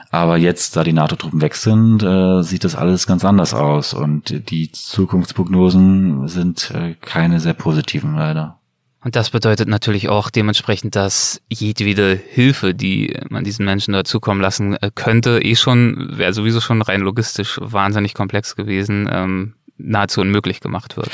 Aber 0.10 0.38
jetzt, 0.38 0.78
da 0.78 0.86
die 0.86 0.94
NATO-Truppen 0.94 1.42
weg 1.42 1.56
sind, 1.56 2.02
äh, 2.02 2.44
sieht 2.44 2.64
das 2.64 2.76
alles 2.76 3.08
ganz 3.08 3.26
anders 3.26 3.54
aus 3.54 3.94
und 3.94 4.50
die 4.50 4.72
Zukunftsprognosen 4.72 6.30
sind 6.30 6.72
äh, 6.72 6.96
keine 7.02 7.42
sehr 7.42 7.56
positiven 7.56 8.16
leider. 8.16 8.60
Und 9.04 9.18
das 9.18 9.32
bedeutet 9.32 9.68
natürlich 9.68 10.08
auch 10.08 10.30
dementsprechend, 10.30 10.96
dass 10.96 11.42
jedwede 11.50 12.16
Hilfe, 12.16 12.74
die 12.74 13.20
man 13.30 13.44
diesen 13.44 13.66
Menschen 13.66 13.94
dazukommen 13.94 14.42
lassen 14.42 14.76
äh, 14.76 14.92
könnte, 14.96 15.42
eh 15.42 15.56
schon, 15.56 16.18
wäre 16.18 16.32
sowieso 16.32 16.62
schon 16.62 16.82
rein 16.82 17.02
logistisch 17.02 17.60
wahnsinnig 17.62 18.14
komplex 18.14 18.56
gewesen. 18.56 19.10
Ähm, 19.12 19.56
nahezu 19.78 20.22
unmöglich 20.22 20.60
gemacht 20.60 20.98
wird. 20.98 21.10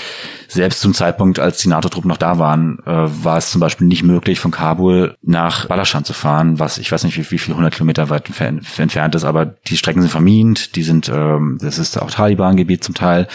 Selbst 0.47 0.81
zum 0.81 0.93
Zeitpunkt, 0.93 1.39
als 1.39 1.59
die 1.59 1.69
NATO-Truppen 1.69 2.09
noch 2.09 2.17
da 2.17 2.39
waren, 2.39 2.79
äh, 2.85 2.91
war 2.91 3.37
es 3.37 3.51
zum 3.51 3.61
Beispiel 3.61 3.87
nicht 3.87 4.03
möglich, 4.03 4.39
von 4.39 4.51
Kabul 4.51 5.15
nach 5.21 5.67
Balaschan 5.67 6.03
zu 6.03 6.13
fahren, 6.13 6.59
was 6.59 6.77
ich 6.77 6.91
weiß 6.91 7.03
nicht, 7.03 7.17
wie, 7.17 7.31
wie 7.31 7.37
viel 7.37 7.55
hundert 7.55 7.73
Kilometer 7.73 8.09
weit 8.09 8.29
entfernt 8.29 9.15
ist, 9.15 9.23
aber 9.23 9.45
die 9.45 9.77
Strecken 9.77 10.01
sind 10.01 10.11
vermint, 10.11 10.75
die 10.75 10.83
sind, 10.83 11.09
ähm, 11.09 11.57
das 11.61 11.77
ist 11.77 11.99
auch 12.01 12.11
Taliban-Gebiet 12.11 12.83
zum 12.83 12.95
Teil. 12.95 13.27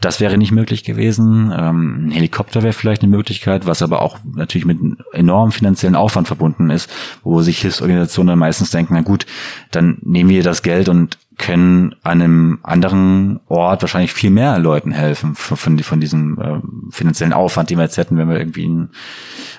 Das 0.00 0.20
wäre 0.20 0.38
nicht 0.38 0.52
möglich 0.52 0.84
gewesen. 0.84 1.52
Ähm, 1.56 2.06
ein 2.06 2.10
Helikopter 2.10 2.62
wäre 2.62 2.72
vielleicht 2.72 3.02
eine 3.02 3.10
Möglichkeit, 3.10 3.66
was 3.66 3.82
aber 3.82 4.02
auch 4.02 4.18
natürlich 4.34 4.64
mit 4.64 4.78
enormen 5.12 5.52
finanziellen 5.52 5.96
Aufwand 5.96 6.26
verbunden 6.26 6.70
ist, 6.70 6.90
wo 7.22 7.42
sich 7.42 7.60
Hilfsorganisationen 7.60 8.38
meistens 8.38 8.70
denken, 8.70 8.94
na 8.94 9.02
gut, 9.02 9.26
dann 9.70 9.98
nehmen 10.02 10.30
wir 10.30 10.42
das 10.42 10.62
Geld 10.62 10.88
und 10.88 11.18
können 11.42 11.96
an 12.04 12.22
einem 12.22 12.60
anderen 12.62 13.40
Ort 13.48 13.82
wahrscheinlich 13.82 14.12
viel 14.12 14.30
mehr 14.30 14.58
Leuten 14.60 14.92
helfen 14.92 15.34
von, 15.34 15.56
von, 15.56 15.78
von 15.80 16.00
diesem 16.00 16.38
äh, 16.38 16.60
finanziellen 16.90 17.32
Aufwand, 17.32 17.68
den 17.68 17.78
wir 17.78 17.84
jetzt 17.84 17.96
hätten, 17.98 18.16
wenn 18.16 18.30
wir 18.30 18.38
irgendwie 18.38 18.64
einen, 18.64 18.90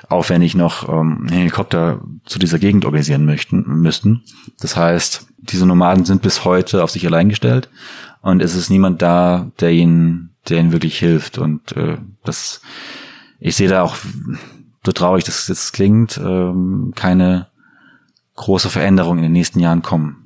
aufwendig 0.07 0.55
noch 0.55 0.87
ähm, 0.87 1.25
einen 1.27 1.29
Helikopter 1.29 2.01
zu 2.25 2.39
dieser 2.39 2.57
Gegend 2.57 2.85
organisieren 2.85 3.25
möchten, 3.25 3.63
müssten. 3.81 4.23
Das 4.61 4.77
heißt, 4.77 5.27
diese 5.39 5.65
Nomaden 5.65 6.05
sind 6.05 6.21
bis 6.21 6.45
heute 6.45 6.83
auf 6.83 6.89
sich 6.89 7.05
allein 7.05 7.27
gestellt 7.27 7.69
und 8.21 8.41
es 8.41 8.55
ist 8.55 8.69
niemand 8.69 9.01
da, 9.01 9.51
der 9.59 9.71
ihnen, 9.71 10.35
der 10.47 10.59
ihnen 10.59 10.71
wirklich 10.71 10.97
hilft. 10.97 11.37
Und 11.37 11.75
äh, 11.75 11.97
das, 12.23 12.61
ich 13.39 13.57
sehe 13.57 13.67
da 13.67 13.81
auch, 13.81 13.97
so 14.85 14.91
traurig 14.93 15.25
das 15.25 15.49
jetzt 15.49 15.73
klingt, 15.73 16.17
ähm, 16.17 16.93
keine 16.95 17.47
große 18.35 18.69
Veränderung 18.69 19.17
in 19.17 19.23
den 19.23 19.31
nächsten 19.33 19.59
Jahren 19.59 19.81
kommen. 19.81 20.22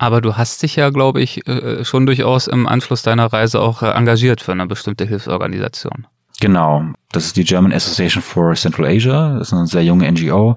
Aber 0.00 0.22
du 0.22 0.38
hast 0.38 0.62
dich 0.62 0.76
ja, 0.76 0.88
glaube 0.88 1.20
ich, 1.20 1.46
äh, 1.46 1.84
schon 1.84 2.06
durchaus 2.06 2.46
im 2.46 2.66
Anschluss 2.66 3.02
deiner 3.02 3.26
Reise 3.26 3.60
auch 3.60 3.82
äh, 3.82 3.90
engagiert 3.90 4.40
für 4.40 4.52
eine 4.52 4.66
bestimmte 4.66 5.04
Hilfsorganisation. 5.04 6.06
Genau. 6.40 6.86
Das 7.12 7.26
ist 7.26 7.36
die 7.36 7.44
German 7.44 7.70
Association 7.70 8.22
for 8.22 8.54
Central 8.54 8.86
Asia. 8.86 9.36
Das 9.38 9.48
ist 9.48 9.52
eine 9.52 9.66
sehr 9.66 9.84
junge 9.84 10.10
NGO, 10.10 10.56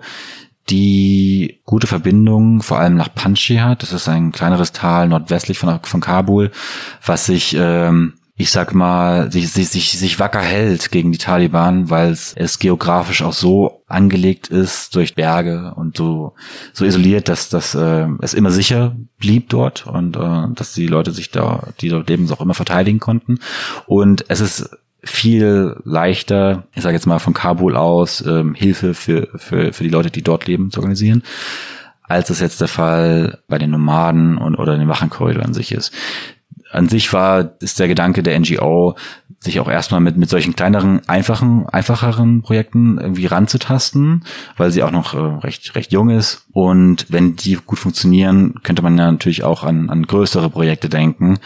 die 0.70 1.60
gute 1.66 1.88
Verbindungen 1.88 2.62
vor 2.62 2.80
allem 2.80 2.96
nach 2.96 3.14
Panjshir 3.14 3.66
hat. 3.66 3.84
Das 3.84 3.91
ist 3.91 4.08
ein 4.08 4.32
kleineres 4.32 4.72
Tal 4.72 5.10
nordwestlich 5.10 5.60
von, 5.60 5.78
von 5.82 6.00
Kabul, 6.00 6.50
was 7.06 7.26
sich 7.26 7.54
ähm, 7.60 8.14
ich 8.36 8.49
sag 8.49 8.73
mal, 8.73 9.31
sich, 9.31 9.51
sich, 9.51 9.91
sich, 9.91 10.19
wacker 10.19 10.41
hält 10.41 10.89
gegen 10.91 11.11
die 11.11 11.19
Taliban, 11.19 11.91
weil 11.91 12.11
es, 12.11 12.57
geografisch 12.57 13.21
auch 13.21 13.34
so 13.34 13.84
angelegt 13.88 14.47
ist 14.47 14.95
durch 14.95 15.13
Berge 15.13 15.73
und 15.75 15.97
so, 15.97 16.34
so 16.73 16.84
isoliert, 16.84 17.29
dass, 17.29 17.49
dass 17.49 17.75
äh, 17.75 18.07
es 18.21 18.34
immer 18.34 18.49
sicher 18.49 18.95
blieb 19.19 19.49
dort 19.49 19.86
und 19.86 20.15
äh, 20.15 20.47
dass 20.55 20.73
die 20.73 20.88
Leute 20.88 21.11
sich 21.11 21.29
da, 21.29 21.67
die 21.79 21.89
dort 21.89 22.09
leben, 22.09 22.29
auch 22.31 22.41
immer 22.41 22.55
verteidigen 22.55 22.99
konnten. 22.99 23.38
Und 23.86 24.25
es 24.29 24.39
ist 24.39 24.67
viel 25.03 25.75
leichter, 25.84 26.63
ich 26.73 26.81
sage 26.81 26.95
jetzt 26.95 27.05
mal 27.05 27.19
von 27.19 27.36
Kabul 27.36 27.75
aus, 27.75 28.25
ähm, 28.25 28.55
Hilfe 28.55 28.95
für, 28.95 29.29
für, 29.36 29.73
für 29.73 29.84
die 29.84 29.89
Leute, 29.91 30.09
die 30.09 30.23
dort 30.23 30.47
leben, 30.47 30.71
zu 30.71 30.79
organisieren 30.79 31.23
als 32.05 32.29
es 32.29 32.41
jetzt 32.41 32.59
der 32.59 32.67
Fall 32.67 33.39
bei 33.47 33.57
den 33.57 33.71
Nomaden 33.71 34.38
und 34.38 34.55
oder 34.55 34.77
den 34.77 34.89
Wachenkorridor 34.89 35.43
an 35.43 35.53
sich 35.53 35.71
ist 35.71 35.93
an 36.74 36.89
sich 36.89 37.11
war, 37.13 37.51
ist 37.59 37.80
der 37.80 37.88
Gedanke 37.88 38.24
der 38.24 38.39
NGO, 38.39 38.95
sich 39.39 39.59
auch 39.59 39.69
erstmal 39.69 39.99
mit, 39.99 40.17
mit 40.17 40.30
solchen 40.30 40.55
kleineren, 40.55 41.01
einfachen, 41.07 41.67
einfacheren 41.67 42.41
Projekten 42.41 42.97
irgendwie 42.97 43.26
ranzutasten, 43.26 44.24
weil 44.57 44.71
sie 44.71 44.84
auch 44.84 44.91
noch 44.91 45.13
äh, 45.13 45.17
recht, 45.17 45.76
recht 45.76 45.91
jung 45.91 46.09
ist. 46.09 46.45
Und 46.51 47.07
wenn 47.09 47.36
die 47.36 47.57
gut 47.63 47.80
funktionieren, 47.80 48.55
könnte 48.63 48.82
man 48.82 48.97
ja 48.97 49.11
natürlich 49.11 49.43
auch 49.43 49.63
an, 49.63 49.89
an 49.89 50.07
größere 50.07 50.49
Projekte 50.49 50.89
denken. 50.89 51.39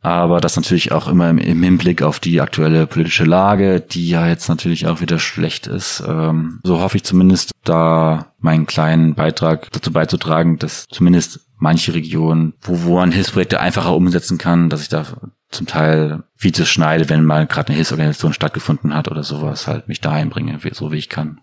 Aber 0.00 0.40
das 0.40 0.56
natürlich 0.56 0.90
auch 0.90 1.06
immer 1.06 1.30
im, 1.30 1.38
im, 1.38 1.62
Hinblick 1.62 2.02
auf 2.02 2.18
die 2.18 2.40
aktuelle 2.40 2.88
politische 2.88 3.24
Lage, 3.24 3.80
die 3.80 4.08
ja 4.08 4.26
jetzt 4.26 4.48
natürlich 4.48 4.88
auch 4.88 5.00
wieder 5.00 5.20
schlecht 5.20 5.68
ist. 5.68 6.02
Ähm, 6.06 6.58
so 6.64 6.80
hoffe 6.80 6.96
ich 6.96 7.04
zumindest, 7.04 7.52
da 7.62 8.32
meinen 8.40 8.66
kleinen 8.66 9.14
Beitrag 9.14 9.70
dazu 9.70 9.92
beizutragen, 9.92 10.58
dass 10.58 10.86
zumindest 10.90 11.40
manche 11.62 11.94
Regionen, 11.94 12.54
wo, 12.60 12.82
wo 12.82 12.96
man 12.96 13.12
Hilfsprojekte 13.12 13.60
einfacher 13.60 13.94
umsetzen 13.94 14.36
kann, 14.36 14.68
dass 14.68 14.82
ich 14.82 14.88
da 14.88 15.06
zum 15.48 15.66
Teil 15.66 16.24
Videos 16.36 16.68
schneide, 16.68 17.08
wenn 17.08 17.24
mal 17.24 17.46
gerade 17.46 17.68
eine 17.68 17.76
Hilfsorganisation 17.76 18.32
stattgefunden 18.32 18.92
hat 18.94 19.08
oder 19.08 19.22
sowas, 19.22 19.68
halt 19.68 19.86
mich 19.86 20.00
da 20.00 20.10
einbringe, 20.10 20.58
so 20.72 20.90
wie 20.90 20.96
ich 20.96 21.08
kann. 21.08 21.40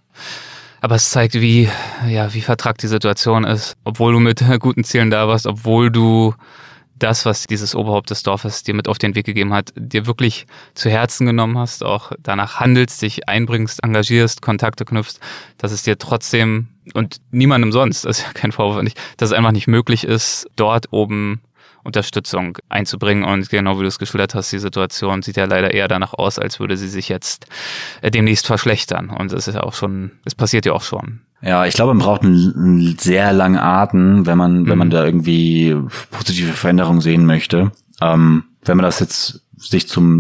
Aber 0.82 0.96
es 0.96 1.10
zeigt, 1.10 1.36
wie, 1.36 1.70
ja, 2.08 2.34
wie 2.34 2.42
vertrackt 2.42 2.84
die 2.84 2.88
Situation 2.88 3.46
ist. 3.46 3.78
Obwohl 3.86 4.12
du 4.12 4.20
mit 4.20 4.44
guten 4.60 4.84
Zielen 4.84 5.10
da 5.10 5.28
warst, 5.28 5.48
obwohl 5.48 5.90
du 5.90 6.34
das, 6.98 7.26
was 7.26 7.48
dieses 7.48 7.74
Oberhaupt 7.74 8.10
des 8.10 8.24
Dorfes 8.24 8.64
dir 8.64 8.74
mit 8.74 8.90
auf 8.90 8.98
den 8.98 9.16
Weg 9.16 9.26
gegeben 9.26 9.54
hat, 9.54 9.72
dir 9.78 10.06
wirklich 10.06 10.48
zu 10.74 10.90
Herzen 10.90 11.26
genommen 11.26 11.58
hast, 11.58 11.82
auch 11.82 12.12
danach 12.20 12.60
handelst, 12.60 13.02
dich 13.02 13.30
einbringst, 13.30 13.84
engagierst, 13.86 14.42
Kontakte 14.42 14.84
knüpfst, 14.84 15.20
dass 15.58 15.72
es 15.72 15.84
dir 15.84 15.98
trotzdem 15.98 16.68
und 16.94 17.18
niemandem 17.32 17.72
sonst, 17.72 18.06
das 18.06 18.20
ist 18.20 18.26
ja 18.26 18.34
kein 18.34 18.52
Vorwurf, 18.52 18.84
dass 19.18 19.30
es 19.30 19.34
einfach 19.34 19.52
nicht 19.52 19.68
möglich 19.68 20.04
ist, 20.04 20.48
dort 20.56 20.88
oben 20.92 21.42
Unterstützung 21.84 22.58
einzubringen. 22.70 23.24
Und 23.24 23.50
genau 23.50 23.78
wie 23.78 23.84
du 23.84 23.88
es 23.88 24.00
geschildert 24.00 24.36
hast, 24.36 24.52
die 24.52 24.60
Situation 24.60 25.22
sieht 25.22 25.38
ja 25.38 25.46
leider 25.46 25.74
eher 25.74 25.88
danach 25.88 26.14
aus, 26.14 26.40
als 26.40 26.60
würde 26.60 26.78
sie 26.78 26.88
sich 26.88 27.10
jetzt 27.10 27.48
äh, 28.02 28.12
demnächst 28.12 28.48
verschlechtern. 28.48 29.10
Und 29.10 29.32
es 29.34 29.48
ist 29.48 29.56
ja 29.56 29.64
auch 29.64 29.74
schon, 29.74 30.12
es 30.26 30.36
passiert 30.36 30.66
ja 30.66 30.74
auch 30.74 30.84
schon. 30.84 31.22
Ja, 31.42 31.66
ich 31.66 31.74
glaube, 31.74 31.94
man 31.94 32.04
braucht 32.04 32.24
einen, 32.24 32.54
einen 32.56 32.98
sehr 32.98 33.32
langen 33.32 33.58
Atem, 33.58 34.26
wenn 34.26 34.38
man, 34.38 34.62
mhm. 34.62 34.70
wenn 34.70 34.78
man 34.78 34.88
mhm. 34.90 34.92
da 34.92 35.06
irgendwie 35.06 35.76
positive 36.12 36.54
Veränderungen 36.54 37.02
sehen 37.02 37.26
möchte. 37.26 37.72
Ähm, 38.02 38.44
wenn 38.64 38.78
man 38.78 38.84
das 38.84 39.00
jetzt 39.00 39.42
sich 39.58 39.88
zum 39.88 40.20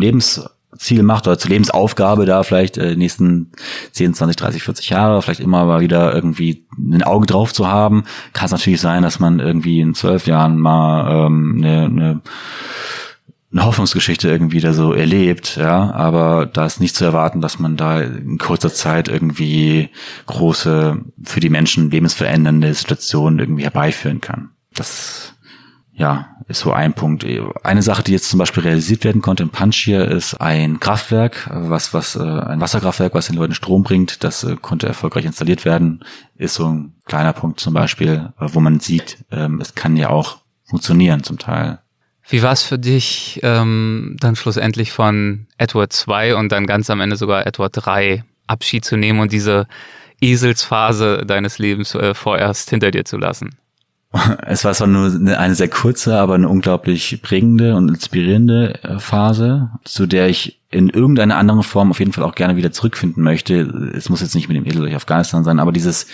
Lebensziel 0.80 1.03
macht 1.03 1.27
oder 1.27 1.38
zur 1.38 1.51
Lebensaufgabe 1.51 2.25
da 2.25 2.43
vielleicht 2.43 2.77
äh, 2.77 2.95
nächsten 2.95 3.51
10, 3.91 4.13
20, 4.13 4.38
30, 4.38 4.63
40 4.63 4.89
Jahre 4.89 5.21
vielleicht 5.21 5.41
immer 5.41 5.65
mal 5.65 5.82
wieder 5.82 6.13
irgendwie 6.13 6.65
ein 6.77 7.03
Auge 7.03 7.27
drauf 7.27 7.53
zu 7.53 7.67
haben, 7.67 8.05
kann 8.34 8.45
es 8.45 8.51
natürlich 8.51 8.82
sein, 8.82 9.03
dass 9.03 9.19
man 9.19 9.39
irgendwie 9.39 9.82
in 9.82 9.93
zwölf 9.93 10.25
Jahren 10.25 10.57
mal 10.57 11.27
ähm, 11.27 11.55
eine, 11.57 11.86
eine 11.86 12.21
eine 13.51 13.65
Hoffnungsgeschichte 13.65 14.30
irgendwie 14.30 14.59
da 14.59 14.73
so 14.73 14.93
erlebt, 14.93 15.55
ja, 15.55 15.91
aber 15.91 16.45
da 16.45 16.67
ist 16.67 16.80
nicht 16.80 16.95
zu 16.95 17.03
erwarten, 17.03 17.41
dass 17.41 17.57
man 17.57 17.77
da 17.77 17.99
in 17.99 18.38
kurzer 18.38 18.71
Zeit 18.71 19.07
irgendwie 19.07 19.89
große, 20.27 20.99
für 21.23 21.39
die 21.39 21.49
Menschen 21.49 21.89
lebensverändernde 21.89 22.71
Situationen 22.71 23.39
irgendwie 23.39 23.63
herbeiführen 23.63 24.21
kann. 24.21 24.49
Das, 24.75 25.34
ja, 26.00 26.38
ist 26.47 26.62
so 26.62 26.72
ein 26.72 26.93
Punkt. 26.93 27.26
Eine 27.64 27.82
Sache, 27.82 28.04
die 28.04 28.14
jetzt 28.14 28.30
zum 28.30 28.39
Beispiel 28.39 28.64
realisiert 28.64 29.04
werden 29.04 29.22
konnte 29.22 29.43
in 29.43 29.50
Panjshir, 29.50 30.08
ist 30.08 30.36
ein 30.36 30.80
Kraftwerk, 30.80 31.50
was, 31.52 31.93
was, 31.93 32.16
äh, 32.16 32.22
ein 32.22 32.62
Wasserkraftwerk, 32.62 33.14
was 33.14 33.28
den 33.28 33.36
Leuten 33.36 33.54
Strom 33.54 33.84
bringt. 33.84 34.24
Das 34.24 34.45
äh, 34.45 34.56
konnte 34.56 34.88
erfolgreich 34.88 35.26
installiert 35.26 35.66
werden. 35.66 36.06
Ist 36.36 36.56
so 36.56 36.68
ein 36.68 36.93
kleiner 37.04 37.34
Punkt 37.34 37.60
zum 37.60 37.74
Beispiel, 37.74 38.32
wo 38.39 38.62
man 38.62 38.80
sieht, 38.80 39.18
ähm, 39.30 39.60
es 39.60 39.76
kann 39.76 39.97
ja 39.97 40.10
auch 40.10 40.38
funktionieren 40.64 41.22
zum 41.24 41.38
Teil. 41.38 41.80
Wie 42.30 42.43
war 42.43 42.54
es 42.54 42.64
für 42.64 42.80
dich, 42.80 43.41
ähm, 43.43 44.16
dann 44.22 44.38
schlussendlich 44.38 44.93
von 44.93 45.47
Edward 45.58 45.91
2 45.91 46.36
und 46.36 46.52
dann 46.54 46.66
ganz 46.66 46.89
am 46.89 47.02
Ende 47.02 47.18
sogar 47.18 47.45
Edward 47.45 47.74
3 47.76 48.24
Abschied 48.47 48.86
zu 48.86 48.95
nehmen 48.95 49.20
und 49.20 49.34
diese 49.34 49.68
Eselsphase 50.22 51.26
deines 51.26 51.60
Lebens 51.60 51.93
äh, 51.93 52.14
vorerst 52.14 52.70
hinter 52.70 52.91
dir 52.91 53.04
zu 53.04 53.18
lassen? 53.18 53.58
Es 54.45 54.66
war 54.66 54.74
zwar 54.74 54.88
nur 54.88 55.12
eine 55.38 55.55
sehr 55.55 55.70
kurze, 55.70 56.18
aber 56.18 56.36
eine 56.36 56.49
unglaublich 56.49 57.22
prägende 57.22 57.76
und 57.76 57.89
inspirierende 57.89 58.84
äh, 58.84 58.99
Phase, 58.99 59.70
zu 59.84 60.07
der 60.07 60.28
ich 60.30 60.60
in 60.72 60.89
irgendeiner 60.89 61.38
anderen 61.38 61.64
Form 61.64 61.89
auf 61.89 61.99
jeden 61.99 62.14
Fall 62.14 62.24
auch 62.24 62.36
gerne 62.36 62.55
wieder 62.55 62.72
zurückfinden 62.72 63.24
möchte. 63.24 63.62
Es 63.95 64.10
muss 64.10 64.22
jetzt 64.22 64.36
nicht 64.36 64.47
mit 64.47 64.57
dem 64.57 64.66
Edel 64.66 64.82
durch 64.82 64.95
Afghanistan 64.95 65.43
sein, 65.43 65.60
aber 65.60 65.72
dieses 65.72 66.07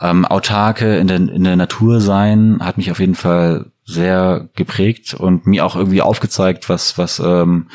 ähm, 0.00 0.24
autarke 0.24 0.96
in 0.96 1.08
der, 1.08 1.16
in 1.16 1.44
der 1.44 1.56
Natur 1.56 2.00
sein 2.00 2.58
hat 2.60 2.78
mich 2.78 2.90
auf 2.90 3.00
jeden 3.00 3.14
Fall 3.14 3.66
sehr 3.84 4.48
geprägt 4.54 5.14
und 5.14 5.46
mir 5.46 5.64
auch 5.64 5.76
irgendwie 5.76 6.02
aufgezeigt, 6.02 6.68
was 6.68 6.96
was 6.96 7.20
ähm, 7.20 7.68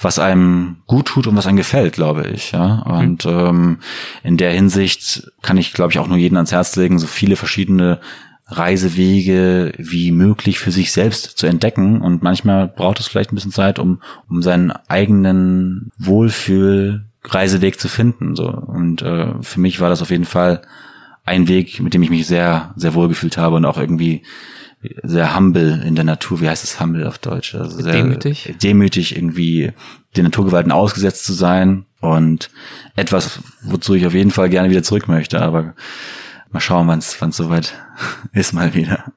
was 0.00 0.18
einem 0.18 0.82
gut 0.86 1.06
tut 1.06 1.26
und 1.26 1.36
was 1.36 1.46
einem 1.46 1.56
gefällt, 1.56 1.94
glaube 1.94 2.26
ich. 2.28 2.52
Ja. 2.52 2.82
Und 2.82 3.24
mhm. 3.24 3.30
ähm, 3.30 3.78
in 4.22 4.36
der 4.36 4.52
Hinsicht 4.52 5.30
kann 5.40 5.56
ich, 5.56 5.72
glaube 5.72 5.90
ich, 5.90 5.98
auch 5.98 6.06
nur 6.06 6.18
jeden 6.18 6.36
ans 6.36 6.52
Herz 6.52 6.76
legen, 6.76 6.98
so 6.98 7.06
viele 7.06 7.36
verschiedene 7.36 8.00
Reisewege 8.48 9.72
wie 9.76 10.12
möglich 10.12 10.58
für 10.58 10.70
sich 10.70 10.92
selbst 10.92 11.36
zu 11.36 11.46
entdecken. 11.46 12.00
Und 12.00 12.22
manchmal 12.22 12.68
braucht 12.68 13.00
es 13.00 13.08
vielleicht 13.08 13.32
ein 13.32 13.34
bisschen 13.34 13.52
Zeit, 13.52 13.78
um, 13.78 14.00
um 14.28 14.42
seinen 14.42 14.70
eigenen 14.88 15.90
Wohlfühl-Reiseweg 15.98 17.80
zu 17.80 17.88
finden. 17.88 18.36
So. 18.36 18.48
Und 18.48 19.02
äh, 19.02 19.34
für 19.42 19.60
mich 19.60 19.80
war 19.80 19.88
das 19.88 20.02
auf 20.02 20.10
jeden 20.10 20.24
Fall 20.24 20.62
ein 21.24 21.48
Weg, 21.48 21.80
mit 21.80 21.92
dem 21.92 22.02
ich 22.02 22.10
mich 22.10 22.26
sehr, 22.26 22.72
sehr 22.76 22.94
wohl 22.94 23.08
gefühlt 23.08 23.36
habe 23.36 23.56
und 23.56 23.64
auch 23.64 23.78
irgendwie 23.78 24.22
sehr 25.02 25.36
humble 25.36 25.82
in 25.84 25.96
der 25.96 26.04
Natur. 26.04 26.40
Wie 26.40 26.48
heißt 26.48 26.62
es 26.62 26.80
humble 26.80 27.06
auf 27.06 27.18
Deutsch? 27.18 27.54
Also 27.54 27.82
sehr 27.82 27.94
demütig. 27.94 28.54
Demütig 28.62 29.16
irgendwie 29.16 29.72
den 30.16 30.24
Naturgewalten 30.24 30.70
ausgesetzt 30.70 31.24
zu 31.24 31.32
sein 31.32 31.84
und 32.00 32.50
etwas, 32.94 33.40
wozu 33.62 33.94
ich 33.94 34.06
auf 34.06 34.14
jeden 34.14 34.30
Fall 34.30 34.48
gerne 34.48 34.70
wieder 34.70 34.84
zurück 34.84 35.08
möchte. 35.08 35.42
Aber 35.42 35.74
mal 36.50 36.60
schauen, 36.60 36.88
wann 36.88 36.98
es 36.98 37.36
soweit 37.36 37.74
ist 38.32 38.52
mal 38.52 38.74
wieder. 38.74 39.12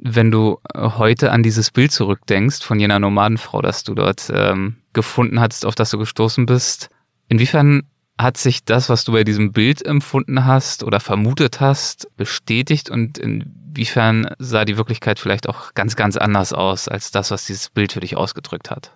Wenn 0.00 0.30
du 0.30 0.60
heute 0.74 1.32
an 1.32 1.42
dieses 1.42 1.70
Bild 1.70 1.90
zurückdenkst 1.90 2.62
von 2.62 2.78
jener 2.78 3.00
Nomadenfrau, 3.00 3.62
das 3.62 3.82
du 3.82 3.94
dort 3.94 4.30
ähm, 4.32 4.76
gefunden 4.92 5.40
hattest, 5.40 5.66
auf 5.66 5.74
das 5.74 5.90
du 5.90 5.98
gestoßen 5.98 6.46
bist, 6.46 6.88
inwiefern 7.28 7.82
hat 8.18 8.36
sich 8.36 8.64
das, 8.64 8.88
was 8.88 9.04
du 9.04 9.12
bei 9.12 9.24
diesem 9.24 9.52
Bild 9.52 9.84
empfunden 9.84 10.44
hast 10.44 10.82
oder 10.82 10.98
vermutet 11.00 11.60
hast, 11.60 12.08
bestätigt 12.16 12.90
und 12.90 13.18
inwiefern 13.18 14.34
sah 14.38 14.64
die 14.64 14.76
Wirklichkeit 14.76 15.18
vielleicht 15.18 15.48
auch 15.48 15.74
ganz, 15.74 15.94
ganz 15.94 16.16
anders 16.16 16.52
aus 16.52 16.88
als 16.88 17.12
das, 17.12 17.30
was 17.30 17.46
dieses 17.46 17.70
Bild 17.70 17.92
für 17.92 18.00
dich 18.00 18.16
ausgedrückt 18.16 18.70
hat? 18.70 18.92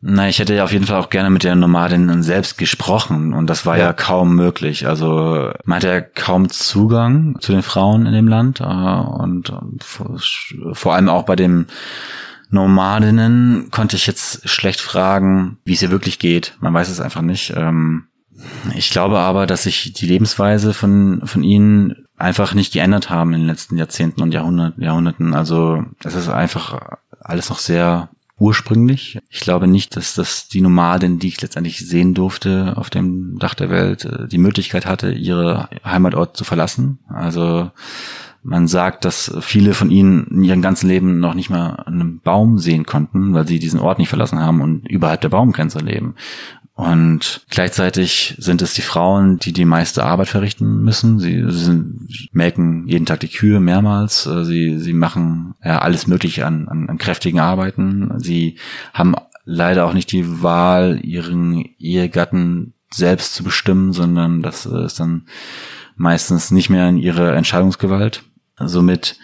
Na, 0.00 0.28
ich 0.28 0.38
hätte 0.38 0.54
ja 0.54 0.64
auf 0.64 0.72
jeden 0.72 0.84
Fall 0.84 1.00
auch 1.00 1.10
gerne 1.10 1.30
mit 1.30 1.42
der 1.42 1.56
Nomadin 1.56 2.22
selbst 2.22 2.58
gesprochen 2.58 3.32
und 3.32 3.48
das 3.48 3.64
war 3.64 3.78
ja, 3.78 3.86
ja 3.86 3.92
kaum 3.92 4.36
möglich. 4.36 4.86
Also 4.86 5.50
man 5.64 5.76
hat 5.76 5.84
ja 5.84 6.00
kaum 6.00 6.48
Zugang 6.48 7.36
zu 7.40 7.52
den 7.52 7.62
Frauen 7.62 8.06
in 8.06 8.12
dem 8.12 8.28
Land 8.28 8.60
äh, 8.60 8.64
und 8.64 9.52
vor 9.82 10.94
allem 10.94 11.08
auch 11.08 11.24
bei 11.24 11.34
dem 11.34 11.66
Nomadinnen 12.50 13.70
konnte 13.70 13.96
ich 13.96 14.06
jetzt 14.06 14.48
schlecht 14.48 14.80
fragen, 14.80 15.58
wie 15.64 15.72
es 15.72 15.82
ihr 15.82 15.90
wirklich 15.90 16.18
geht. 16.18 16.56
Man 16.60 16.74
weiß 16.74 16.88
es 16.88 17.00
einfach 17.00 17.22
nicht. 17.22 17.52
Ähm, 17.56 18.04
ich 18.74 18.90
glaube 18.90 19.18
aber, 19.18 19.46
dass 19.46 19.64
sich 19.64 19.92
die 19.94 20.06
Lebensweise 20.06 20.74
von, 20.74 21.22
von 21.24 21.42
ihnen 21.42 22.06
einfach 22.16 22.54
nicht 22.54 22.72
geändert 22.72 23.10
haben 23.10 23.32
in 23.32 23.40
den 23.40 23.48
letzten 23.48 23.76
Jahrzehnten 23.76 24.22
und. 24.22 24.32
Jahrhunderten. 24.32 25.34
Also 25.34 25.84
es 26.04 26.14
ist 26.14 26.28
einfach 26.28 26.98
alles 27.20 27.50
noch 27.50 27.58
sehr 27.58 28.10
ursprünglich. 28.38 29.18
Ich 29.30 29.40
glaube 29.40 29.66
nicht, 29.66 29.96
dass 29.96 30.14
das 30.14 30.48
die 30.48 30.60
Nomadin, 30.60 31.18
die 31.18 31.28
ich 31.28 31.40
letztendlich 31.40 31.78
sehen 31.78 32.14
durfte 32.14 32.74
auf 32.76 32.90
dem 32.90 33.38
Dach 33.38 33.54
der 33.54 33.70
Welt, 33.70 34.04
äh, 34.04 34.28
die 34.28 34.38
Möglichkeit 34.38 34.86
hatte, 34.86 35.12
ihre 35.12 35.68
Heimatort 35.84 36.36
zu 36.36 36.44
verlassen. 36.44 36.98
Also 37.08 37.70
man 38.42 38.68
sagt, 38.68 39.04
dass 39.04 39.34
viele 39.40 39.74
von 39.74 39.90
ihnen 39.90 40.26
in 40.28 40.44
ihrem 40.44 40.62
ganzen 40.62 40.86
Leben 40.86 41.18
noch 41.18 41.34
nicht 41.34 41.50
mal 41.50 41.82
einen 41.86 42.20
Baum 42.20 42.58
sehen 42.58 42.86
konnten, 42.86 43.34
weil 43.34 43.46
sie 43.46 43.58
diesen 43.58 43.80
Ort 43.80 43.98
nicht 43.98 44.08
verlassen 44.08 44.38
haben 44.38 44.60
und 44.60 44.88
überhalb 44.88 45.20
der 45.22 45.30
Baumgrenze 45.30 45.80
leben. 45.80 46.14
Und 46.76 47.46
gleichzeitig 47.48 48.34
sind 48.36 48.60
es 48.60 48.74
die 48.74 48.82
Frauen, 48.82 49.38
die 49.38 49.54
die 49.54 49.64
meiste 49.64 50.04
Arbeit 50.04 50.28
verrichten 50.28 50.82
müssen. 50.82 51.18
Sie, 51.18 51.42
sie 51.48 51.82
melken 52.32 52.86
jeden 52.86 53.06
Tag 53.06 53.20
die 53.20 53.30
Kühe 53.30 53.60
mehrmals. 53.60 54.26
Äh, 54.26 54.44
sie, 54.44 54.78
sie 54.78 54.92
machen 54.92 55.54
ja, 55.64 55.78
alles 55.78 56.06
Mögliche 56.06 56.44
an, 56.44 56.68
an, 56.68 56.90
an 56.90 56.98
kräftigen 56.98 57.40
Arbeiten. 57.40 58.20
Sie 58.20 58.58
haben 58.92 59.14
leider 59.46 59.86
auch 59.86 59.94
nicht 59.94 60.12
die 60.12 60.42
Wahl, 60.42 61.00
ihren 61.02 61.64
Ehegatten 61.78 62.74
selbst 62.92 63.34
zu 63.34 63.42
bestimmen, 63.42 63.94
sondern 63.94 64.42
das 64.42 64.66
ist 64.66 65.00
dann 65.00 65.28
meistens 65.96 66.50
nicht 66.50 66.68
mehr 66.68 66.90
in 66.90 66.98
ihre 66.98 67.34
Entscheidungsgewalt. 67.34 68.22
Somit, 68.58 69.16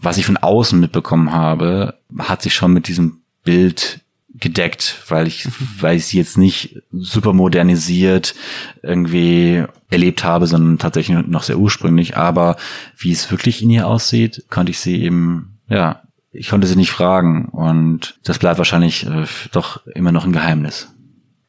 was 0.00 0.16
ich 0.16 0.26
von 0.26 0.36
außen 0.36 0.78
mitbekommen 0.78 1.32
habe, 1.32 1.98
hat 2.20 2.42
sich 2.42 2.54
schon 2.54 2.72
mit 2.72 2.86
diesem 2.86 3.22
Bild 3.42 4.00
gedeckt, 4.34 5.02
weil 5.08 5.26
ich, 5.26 5.48
weil 5.80 5.96
ich 5.96 6.06
sie 6.06 6.18
jetzt 6.18 6.38
nicht 6.38 6.82
super 6.92 7.32
modernisiert 7.32 8.34
irgendwie 8.82 9.64
erlebt 9.90 10.22
habe, 10.24 10.46
sondern 10.46 10.78
tatsächlich 10.78 11.16
noch 11.26 11.42
sehr 11.42 11.58
ursprünglich. 11.58 12.16
Aber 12.16 12.56
wie 12.96 13.12
es 13.12 13.30
wirklich 13.30 13.62
in 13.62 13.70
ihr 13.70 13.86
aussieht, 13.86 14.44
konnte 14.50 14.70
ich 14.70 14.80
sie 14.80 15.02
eben, 15.02 15.58
ja, 15.68 16.02
ich 16.30 16.50
konnte 16.50 16.66
sie 16.66 16.76
nicht 16.76 16.90
fragen 16.90 17.46
und 17.46 18.18
das 18.22 18.38
bleibt 18.38 18.58
wahrscheinlich 18.58 19.06
äh, 19.06 19.24
doch 19.50 19.86
immer 19.86 20.12
noch 20.12 20.24
ein 20.24 20.32
Geheimnis. 20.32 20.92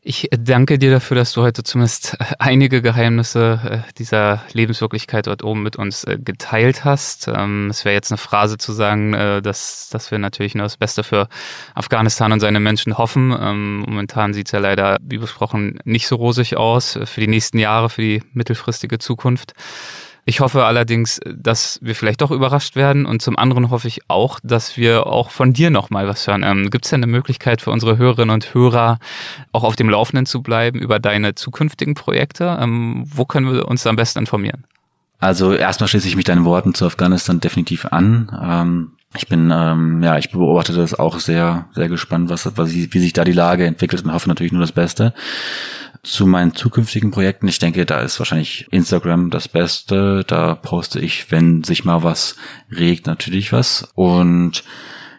Ich 0.10 0.28
danke 0.32 0.80
dir 0.80 0.90
dafür, 0.90 1.14
dass 1.14 1.34
du 1.34 1.44
heute 1.44 1.62
zumindest 1.62 2.18
einige 2.40 2.82
Geheimnisse 2.82 3.84
äh, 3.88 3.94
dieser 4.00 4.42
Lebenswirklichkeit 4.54 5.28
dort 5.28 5.44
oben 5.44 5.62
mit 5.62 5.76
uns 5.76 6.04
äh, 6.04 6.18
geteilt 6.18 6.84
hast. 6.84 7.28
Ähm, 7.28 7.68
es 7.70 7.86
wäre 7.86 7.94
jetzt 7.94 8.10
eine 8.10 8.18
Phrase 8.18 8.58
zu 8.58 8.74
sagen, 8.74 9.14
äh, 9.14 9.44
dass, 9.44 9.88
dass 9.92 10.10
wir 10.10 10.18
natürlich 10.18 10.56
nur 10.56 10.64
das 10.64 10.78
Beste 10.78 11.04
für 11.04 11.30
Afghanistan 11.76 12.32
und 12.32 12.40
seine 12.40 12.60
Menschen 12.60 12.98
hoffen. 12.98 13.38
Ähm, 13.40 13.82
momentan 13.82 14.34
sieht 14.34 14.48
es 14.48 14.52
ja 14.52 14.58
leider, 14.58 14.98
wie 15.04 15.20
besprochen, 15.20 15.78
nicht 15.84 16.08
so 16.08 16.16
rosig 16.16 16.58
aus 16.58 16.98
für 17.06 17.22
die 17.22 17.28
nächsten 17.28 17.60
Jahre, 17.60 17.92
für 17.92 18.02
die 18.02 18.24
mittelfristige 18.34 18.98
Zukunft. 18.98 19.54
Ich 20.30 20.42
hoffe 20.42 20.64
allerdings, 20.64 21.20
dass 21.26 21.80
wir 21.82 21.96
vielleicht 21.96 22.22
doch 22.22 22.30
überrascht 22.30 22.76
werden 22.76 23.08
und 23.08 23.20
zum 23.20 23.36
anderen 23.36 23.72
hoffe 23.72 23.88
ich 23.88 24.02
auch, 24.10 24.40
dass 24.44 24.78
wir 24.78 25.08
auch 25.08 25.32
von 25.32 25.54
dir 25.54 25.72
nochmal 25.72 26.08
was 26.08 26.28
hören. 26.28 26.44
Ähm, 26.44 26.70
Gibt 26.70 26.86
es 26.86 26.92
denn 26.92 27.02
eine 27.04 27.12
Möglichkeit 27.12 27.64
für 27.64 27.72
unsere 27.72 27.98
Hörerinnen 27.98 28.30
und 28.30 28.54
Hörer, 28.54 29.00
auch 29.54 29.64
auf 29.64 29.76
dem 29.76 29.90
Laufenden 29.90 30.28
zu 30.28 30.44
bleiben 30.44 30.78
über 30.78 31.00
deine 31.00 31.34
zukünftigen 31.34 31.96
Projekte? 31.96 32.60
Ähm, 32.62 33.06
wo 33.08 33.26
können 33.26 33.52
wir 33.52 33.68
uns 33.68 33.88
am 33.88 33.96
besten 33.96 34.20
informieren? 34.20 34.66
Also 35.18 35.54
erstmal 35.54 35.88
schließe 35.88 36.08
ich 36.08 36.16
mich 36.16 36.26
deinen 36.26 36.46
Worten 36.46 36.76
zu 36.76 36.86
Afghanistan 36.86 37.40
definitiv 37.40 37.88
an. 37.88 38.30
Ähm, 38.40 38.92
ich 39.16 39.28
bin, 39.28 39.50
ähm, 39.52 40.04
ja, 40.04 40.20
ich 40.20 40.30
beobachte 40.30 40.74
das 40.74 40.94
auch 40.94 41.20
sehr, 41.20 41.70
sehr 41.74 41.90
gespannt, 41.90 42.30
was, 42.30 42.56
was, 42.56 42.72
wie 42.72 43.00
sich 43.00 43.14
da 43.14 43.24
die 43.24 43.32
Lage 43.32 43.66
entwickelt 43.66 44.06
und 44.06 44.14
hoffe 44.14 44.30
natürlich 44.30 44.52
nur 44.52 44.62
das 44.62 44.74
Beste. 44.74 45.16
Zu 46.04 46.26
meinen 46.26 46.56
zukünftigen 46.56 47.12
Projekten, 47.12 47.48
ich 47.48 47.60
denke, 47.60 47.86
da 47.86 48.00
ist 48.00 48.20
wahrscheinlich 48.20 48.68
Instagram 48.72 49.30
das 49.30 49.48
Beste. 49.48 50.24
Da 50.26 50.56
poste 50.56 51.00
ich, 51.00 51.32
wenn 51.32 51.64
sich 51.64 51.84
mal 51.84 52.04
was 52.04 52.36
regt, 52.72 53.06
natürlich 53.06 53.52
was. 53.52 53.90
Und 53.96 54.64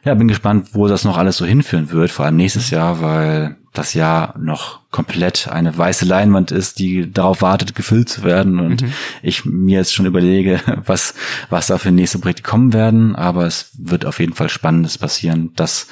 ja, 0.05 0.15
bin 0.15 0.29
gespannt, 0.29 0.69
wo 0.73 0.89
das 0.89 1.05
noch 1.05 1.19
alles 1.19 1.37
so 1.37 1.45
hinführen 1.45 1.91
wird, 1.91 2.11
vor 2.11 2.25
allem 2.25 2.37
nächstes 2.37 2.71
Jahr, 2.71 3.03
weil 3.03 3.57
das 3.73 3.95
Jahr 3.95 4.35
noch 4.39 4.81
komplett 4.91 5.47
eine 5.47 5.77
weiße 5.77 6.05
Leinwand 6.05 6.51
ist, 6.51 6.81
die 6.81 7.13
darauf 7.13 7.43
wartet, 7.43 7.77
gefüllt 7.77 8.09
zu 8.09 8.25
werden. 8.25 8.59
Und 8.59 8.83
mhm. 8.83 8.93
ich 9.23 9.45
mir 9.45 9.79
jetzt 9.79 9.95
schon 9.95 10.07
überlege, 10.07 10.61
was, 10.87 11.15
was 11.51 11.69
da 11.69 11.79
für 11.79 11.93
nächste 11.93 12.19
Projekte 12.19 12.43
kommen 12.43 12.73
werden. 12.73 13.15
Aber 13.15 13.47
es 13.47 13.71
wird 13.79 14.07
auf 14.07 14.19
jeden 14.19 14.33
Fall 14.33 14.49
Spannendes 14.49 14.99
passieren. 14.99 15.53
Das 15.55 15.87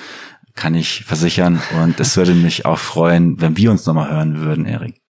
kann 0.58 0.74
ich 0.74 1.04
versichern. 1.04 1.60
Und 1.82 2.00
es 2.00 2.16
würde 2.16 2.34
mich 2.34 2.66
auch 2.66 2.78
freuen, 2.78 3.40
wenn 3.40 3.56
wir 3.56 3.70
uns 3.70 3.86
nochmal 3.86 4.10
hören 4.10 4.40
würden, 4.40 4.66
Erik. 4.66 5.00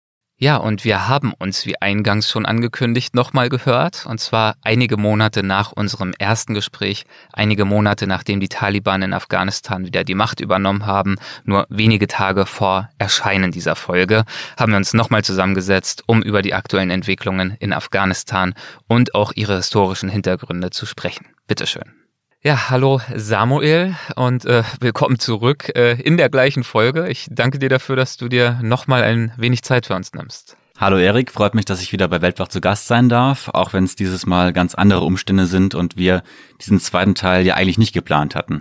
Ja, 0.40 0.56
und 0.56 0.84
wir 0.84 1.08
haben 1.08 1.32
uns, 1.36 1.66
wie 1.66 1.80
eingangs 1.80 2.30
schon 2.30 2.46
angekündigt, 2.46 3.12
nochmal 3.12 3.48
gehört. 3.48 4.06
Und 4.06 4.20
zwar 4.20 4.54
einige 4.62 4.96
Monate 4.96 5.42
nach 5.42 5.72
unserem 5.72 6.12
ersten 6.16 6.54
Gespräch, 6.54 7.06
einige 7.32 7.64
Monate 7.64 8.06
nachdem 8.06 8.38
die 8.38 8.48
Taliban 8.48 9.02
in 9.02 9.14
Afghanistan 9.14 9.84
wieder 9.84 10.04
die 10.04 10.14
Macht 10.14 10.40
übernommen 10.40 10.86
haben, 10.86 11.16
nur 11.42 11.66
wenige 11.70 12.06
Tage 12.06 12.46
vor 12.46 12.88
Erscheinen 12.98 13.50
dieser 13.50 13.74
Folge, 13.74 14.24
haben 14.56 14.70
wir 14.70 14.76
uns 14.76 14.94
nochmal 14.94 15.24
zusammengesetzt, 15.24 16.04
um 16.06 16.22
über 16.22 16.40
die 16.40 16.54
aktuellen 16.54 16.90
Entwicklungen 16.90 17.56
in 17.58 17.72
Afghanistan 17.72 18.54
und 18.86 19.16
auch 19.16 19.32
ihre 19.34 19.56
historischen 19.56 20.08
Hintergründe 20.08 20.70
zu 20.70 20.86
sprechen. 20.86 21.26
Bitteschön. 21.48 22.07
Ja, 22.40 22.70
hallo 22.70 23.00
Samuel 23.16 23.96
und 24.14 24.44
äh, 24.44 24.62
willkommen 24.78 25.18
zurück 25.18 25.72
äh, 25.74 26.00
in 26.00 26.16
der 26.16 26.28
gleichen 26.28 26.62
Folge. 26.62 27.08
Ich 27.08 27.26
danke 27.28 27.58
dir 27.58 27.68
dafür, 27.68 27.96
dass 27.96 28.16
du 28.16 28.28
dir 28.28 28.60
nochmal 28.62 29.02
ein 29.02 29.32
wenig 29.36 29.64
Zeit 29.64 29.86
für 29.86 29.96
uns 29.96 30.12
nimmst. 30.12 30.56
Hallo 30.78 30.98
Erik, 30.98 31.32
freut 31.32 31.56
mich, 31.56 31.64
dass 31.64 31.82
ich 31.82 31.90
wieder 31.90 32.06
bei 32.06 32.22
Weltwach 32.22 32.46
zu 32.46 32.60
Gast 32.60 32.86
sein 32.86 33.08
darf, 33.08 33.48
auch 33.48 33.72
wenn 33.72 33.82
es 33.82 33.96
dieses 33.96 34.24
Mal 34.24 34.52
ganz 34.52 34.76
andere 34.76 35.00
Umstände 35.00 35.46
sind 35.46 35.74
und 35.74 35.96
wir 35.96 36.22
diesen 36.60 36.78
zweiten 36.78 37.16
Teil 37.16 37.44
ja 37.44 37.54
eigentlich 37.54 37.78
nicht 37.78 37.92
geplant 37.92 38.36
hatten. 38.36 38.60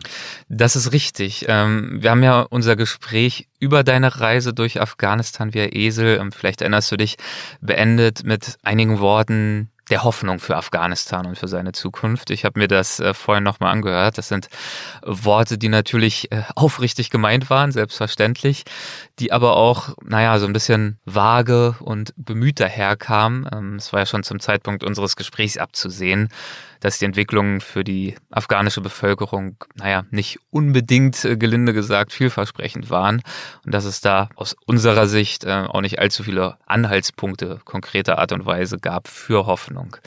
Das 0.49 0.75
ist 0.75 0.91
richtig. 0.91 1.45
Ähm, 1.47 2.01
wir 2.01 2.09
haben 2.09 2.23
ja 2.23 2.41
unser 2.41 2.75
Gespräch 2.75 3.47
über 3.59 3.83
deine 3.83 4.19
Reise 4.19 4.55
durch 4.55 4.81
Afghanistan 4.81 5.53
via 5.53 5.67
Esel, 5.71 6.17
ähm, 6.19 6.31
vielleicht 6.31 6.61
erinnerst 6.61 6.91
du 6.91 6.97
dich, 6.97 7.17
beendet 7.61 8.23
mit 8.23 8.57
einigen 8.63 8.99
Worten 8.99 9.69
der 9.89 10.03
Hoffnung 10.03 10.39
für 10.39 10.57
Afghanistan 10.57 11.25
und 11.25 11.37
für 11.37 11.47
seine 11.47 11.71
Zukunft. 11.71 12.29
Ich 12.29 12.45
habe 12.45 12.59
mir 12.59 12.67
das 12.67 12.99
äh, 12.99 13.13
vorhin 13.13 13.43
nochmal 13.43 13.71
angehört. 13.71 14.17
Das 14.17 14.27
sind 14.27 14.49
Worte, 15.03 15.57
die 15.57 15.69
natürlich 15.69 16.31
äh, 16.31 16.43
aufrichtig 16.55 17.09
gemeint 17.09 17.49
waren, 17.49 17.71
selbstverständlich, 17.71 18.63
die 19.19 19.31
aber 19.31 19.55
auch, 19.55 19.95
naja, 20.03 20.37
so 20.39 20.45
ein 20.45 20.53
bisschen 20.53 20.99
vage 21.05 21.75
und 21.79 22.13
bemüht 22.17 22.59
daherkamen. 22.59 23.47
Ähm, 23.51 23.75
es 23.75 23.93
war 23.93 24.01
ja 24.01 24.05
schon 24.05 24.23
zum 24.23 24.39
Zeitpunkt 24.39 24.83
unseres 24.83 25.15
Gesprächs 25.15 25.57
abzusehen, 25.57 26.29
dass 26.79 26.99
die 26.99 27.05
Entwicklungen 27.05 27.61
für 27.61 27.83
die 27.83 28.15
afghanische 28.31 28.81
Bevölkerung, 28.81 29.57
naja, 29.75 30.03
nicht 30.11 30.39
unbedingt, 30.49 31.23
äh, 31.25 31.37
gelinde 31.37 31.73
gesagt, 31.73 32.13
vielversprechend 32.13 32.89
waren 32.89 33.21
und 33.65 33.73
dass 33.73 33.85
es 33.85 34.01
da 34.01 34.29
aus 34.35 34.55
unserer 34.65 35.07
Sicht 35.07 35.43
äh, 35.43 35.65
auch 35.67 35.81
nicht 35.81 35.99
allzu 35.99 36.23
viele 36.23 36.57
Anhaltspunkte 36.65 37.59
konkreter 37.63 38.19
Art 38.19 38.31
und 38.31 38.45
Weise 38.45 38.77
gab 38.77 39.07
für 39.07 39.45
Hoffnung. 39.45 39.97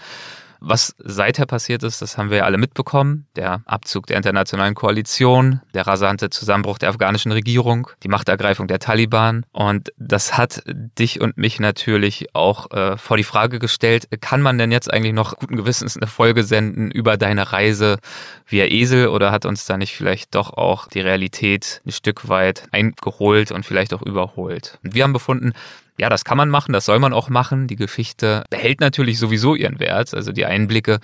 Was 0.60 0.94
seither 0.98 1.46
passiert 1.46 1.82
ist, 1.82 2.02
das 2.02 2.18
haben 2.18 2.30
wir 2.30 2.38
ja 2.38 2.44
alle 2.44 2.58
mitbekommen. 2.58 3.26
Der 3.34 3.62
Abzug 3.64 4.06
der 4.06 4.18
internationalen 4.18 4.74
Koalition, 4.74 5.60
der 5.74 5.86
rasante 5.86 6.28
Zusammenbruch 6.28 6.78
der 6.78 6.90
afghanischen 6.90 7.32
Regierung, 7.32 7.88
die 8.02 8.08
Machtergreifung 8.08 8.68
der 8.68 8.78
Taliban. 8.78 9.46
Und 9.52 9.92
das 9.96 10.36
hat 10.36 10.62
dich 10.66 11.20
und 11.20 11.38
mich 11.38 11.60
natürlich 11.60 12.34
auch 12.34 12.70
äh, 12.72 12.96
vor 12.98 13.16
die 13.16 13.24
Frage 13.24 13.58
gestellt, 13.58 14.08
kann 14.20 14.42
man 14.42 14.58
denn 14.58 14.70
jetzt 14.70 14.92
eigentlich 14.92 15.14
noch 15.14 15.36
guten 15.36 15.56
Gewissens 15.56 15.96
eine 15.96 16.06
Folge 16.06 16.44
senden 16.44 16.90
über 16.90 17.16
deine 17.16 17.52
Reise 17.52 17.98
via 18.46 18.66
Esel 18.66 19.08
oder 19.08 19.32
hat 19.32 19.46
uns 19.46 19.64
da 19.64 19.78
nicht 19.78 19.94
vielleicht 19.94 20.34
doch 20.34 20.52
auch 20.52 20.88
die 20.88 21.00
Realität 21.00 21.80
ein 21.86 21.92
Stück 21.92 22.28
weit 22.28 22.64
eingeholt 22.70 23.50
und 23.50 23.64
vielleicht 23.64 23.94
auch 23.94 24.02
überholt? 24.02 24.78
Und 24.84 24.94
wir 24.94 25.04
haben 25.04 25.12
befunden, 25.14 25.52
ja, 26.00 26.08
das 26.08 26.24
kann 26.24 26.38
man 26.38 26.48
machen, 26.48 26.72
das 26.72 26.86
soll 26.86 26.98
man 26.98 27.12
auch 27.12 27.28
machen. 27.28 27.66
Die 27.66 27.76
Geschichte 27.76 28.44
behält 28.48 28.80
natürlich 28.80 29.18
sowieso 29.18 29.54
ihren 29.54 29.78
Wert. 29.80 30.14
Also 30.14 30.32
die 30.32 30.46
Einblicke, 30.46 30.98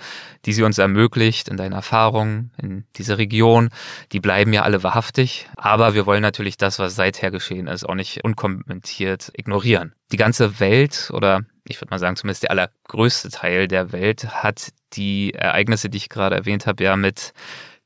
die 0.45 0.53
sie 0.53 0.63
uns 0.63 0.79
ermöglicht 0.79 1.49
in 1.49 1.55
deine 1.55 1.75
Erfahrungen 1.75 2.51
in 2.59 2.83
diese 2.95 3.19
Region, 3.19 3.69
die 4.11 4.19
bleiben 4.19 4.53
ja 4.53 4.63
alle 4.63 4.81
wahrhaftig. 4.81 5.49
Aber 5.55 5.93
wir 5.93 6.07
wollen 6.07 6.23
natürlich 6.23 6.57
das, 6.57 6.79
was 6.79 6.95
seither 6.95 7.29
geschehen 7.29 7.67
ist, 7.67 7.87
auch 7.87 7.93
nicht 7.93 8.23
unkommentiert 8.23 9.31
ignorieren. 9.35 9.93
Die 10.11 10.17
ganze 10.17 10.59
Welt 10.59 11.11
oder 11.13 11.41
ich 11.69 11.79
würde 11.79 11.91
mal 11.91 11.99
sagen, 11.99 12.15
zumindest 12.15 12.43
der 12.43 12.51
allergrößte 12.51 13.29
Teil 13.29 13.67
der 13.67 13.91
Welt 13.91 14.27
hat 14.43 14.69
die 14.93 15.33
Ereignisse, 15.33 15.89
die 15.89 15.97
ich 15.97 16.09
gerade 16.09 16.35
erwähnt 16.35 16.65
habe, 16.65 16.83
ja 16.83 16.95
mit 16.95 17.33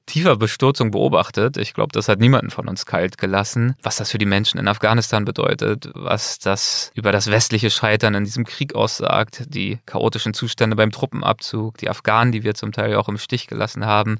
tiefer 0.06 0.36
Bestürzung 0.36 0.92
beobachtet. 0.92 1.58
Ich 1.58 1.74
glaube, 1.74 1.92
das 1.94 2.08
hat 2.08 2.20
niemanden 2.20 2.50
von 2.50 2.68
uns 2.68 2.86
kalt 2.86 3.18
gelassen. 3.18 3.76
Was 3.82 3.98
das 3.98 4.12
für 4.12 4.18
die 4.18 4.26
Menschen 4.26 4.60
in 4.60 4.68
Afghanistan 4.68 5.26
bedeutet, 5.26 5.90
was 5.94 6.40
das 6.40 6.92
über 6.94 7.12
das 7.12 7.30
westliche 7.30 7.70
Scheitern 7.70 8.16
in 8.16 8.24
diesem 8.24 8.46
Krieg 8.46 8.76
aussagt, 8.76 9.44
die 9.48 9.80
chaotischen 9.86 10.34
Zustände 10.34 10.76
beim 10.76 10.92
Truppenabzug, 10.92 11.78
die 11.78 11.90
Afghanen, 11.90 12.32
die 12.32 12.44
wir 12.44 12.56
zum 12.56 12.72
Teil 12.72 12.96
auch 12.96 13.10
im 13.10 13.18
Stich 13.18 13.48
gelassen 13.48 13.86
haben. 13.86 14.18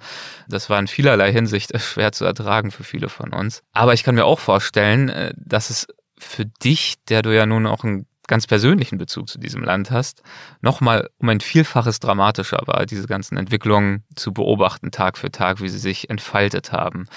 Das 0.48 0.70
war 0.70 0.80
in 0.80 0.88
vielerlei 0.88 1.32
Hinsicht 1.32 1.80
schwer 1.82 2.12
zu 2.12 2.26
ertragen 2.26 2.72
für 2.72 2.84
viele 2.84 3.10
von 3.10 3.34
uns. 3.34 3.62
Aber 3.74 3.94
ich 3.94 4.04
kann 4.04 4.16
mir 4.16 4.26
auch 4.26 4.40
vorstellen, 4.40 5.10
äh, 5.10 5.34
dass 5.38 5.70
es 5.70 5.88
für 6.18 6.46
dich, 6.46 7.04
der 7.10 7.24
du 7.24 7.36
ja 7.36 7.46
nun 7.46 7.66
auch 7.66 7.84
ein 7.84 8.06
ganz 8.32 8.48
persönlichen 8.48 8.98
Bezug 8.98 9.28
zu 9.28 9.40
diesem 9.40 9.62
Land 9.62 9.92
hast, 9.92 10.24
nochmal 10.62 11.10
um 11.18 11.28
ein 11.28 11.42
Vielfaches 11.42 12.00
dramatischer 12.00 12.62
war, 12.66 12.86
diese 12.86 13.06
ganzen 13.06 13.36
Entwicklungen 13.36 14.06
zu 14.16 14.32
beobachten, 14.32 14.90
Tag 14.90 15.18
für 15.18 15.32
Tag, 15.32 15.62
wie 15.62 15.68
sie 15.68 15.78
sich 15.78 16.10
entfaltet 16.10 16.72
haben. 16.72 17.08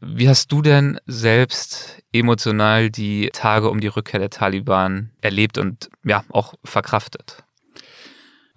Wie 0.00 0.30
hast 0.30 0.50
du 0.50 0.62
denn 0.62 0.98
selbst 1.04 2.02
emotional 2.10 2.88
die 2.88 3.28
Tage 3.34 3.68
um 3.68 3.80
die 3.80 3.88
Rückkehr 3.88 4.18
der 4.18 4.30
Taliban 4.30 5.10
erlebt 5.20 5.58
und 5.58 5.90
ja, 6.04 6.24
auch 6.30 6.54
verkraftet? 6.64 7.44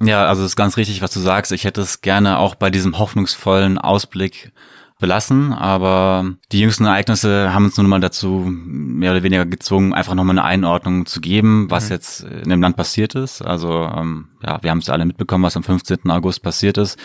Ja, 0.01 0.25
also 0.25 0.43
es 0.43 0.51
ist 0.51 0.55
ganz 0.55 0.77
richtig, 0.77 1.01
was 1.01 1.11
du 1.11 1.19
sagst. 1.19 1.51
Ich 1.51 1.65
hätte 1.65 1.81
es 1.81 1.99
gerne 1.99 2.37
auch 2.37 2.55
bei 2.55 2.69
diesem 2.69 2.97
hoffnungsvollen 2.97 3.77
Ausblick 3.77 4.53
belassen, 4.99 5.53
aber 5.53 6.35
die 6.51 6.59
jüngsten 6.59 6.85
Ereignisse 6.85 7.53
haben 7.53 7.65
uns 7.65 7.77
nun 7.77 7.87
mal 7.87 8.01
dazu 8.01 8.45
mehr 8.47 9.11
oder 9.11 9.23
weniger 9.23 9.45
gezwungen, 9.45 9.93
einfach 9.93 10.13
nochmal 10.13 10.37
eine 10.37 10.43
Einordnung 10.43 11.05
zu 11.05 11.21
geben, 11.21 11.71
was 11.71 11.85
mhm. 11.85 11.91
jetzt 11.91 12.21
in 12.23 12.49
dem 12.49 12.61
Land 12.61 12.75
passiert 12.75 13.15
ist. 13.15 13.41
Also 13.41 13.85
ähm, 13.85 14.27
ja, 14.45 14.61
wir 14.61 14.69
haben 14.69 14.79
es 14.79 14.89
alle 14.89 15.05
mitbekommen, 15.05 15.45
was 15.45 15.55
am 15.55 15.63
15. 15.63 16.09
August 16.09 16.43
passiert 16.43 16.77
ist. 16.77 16.99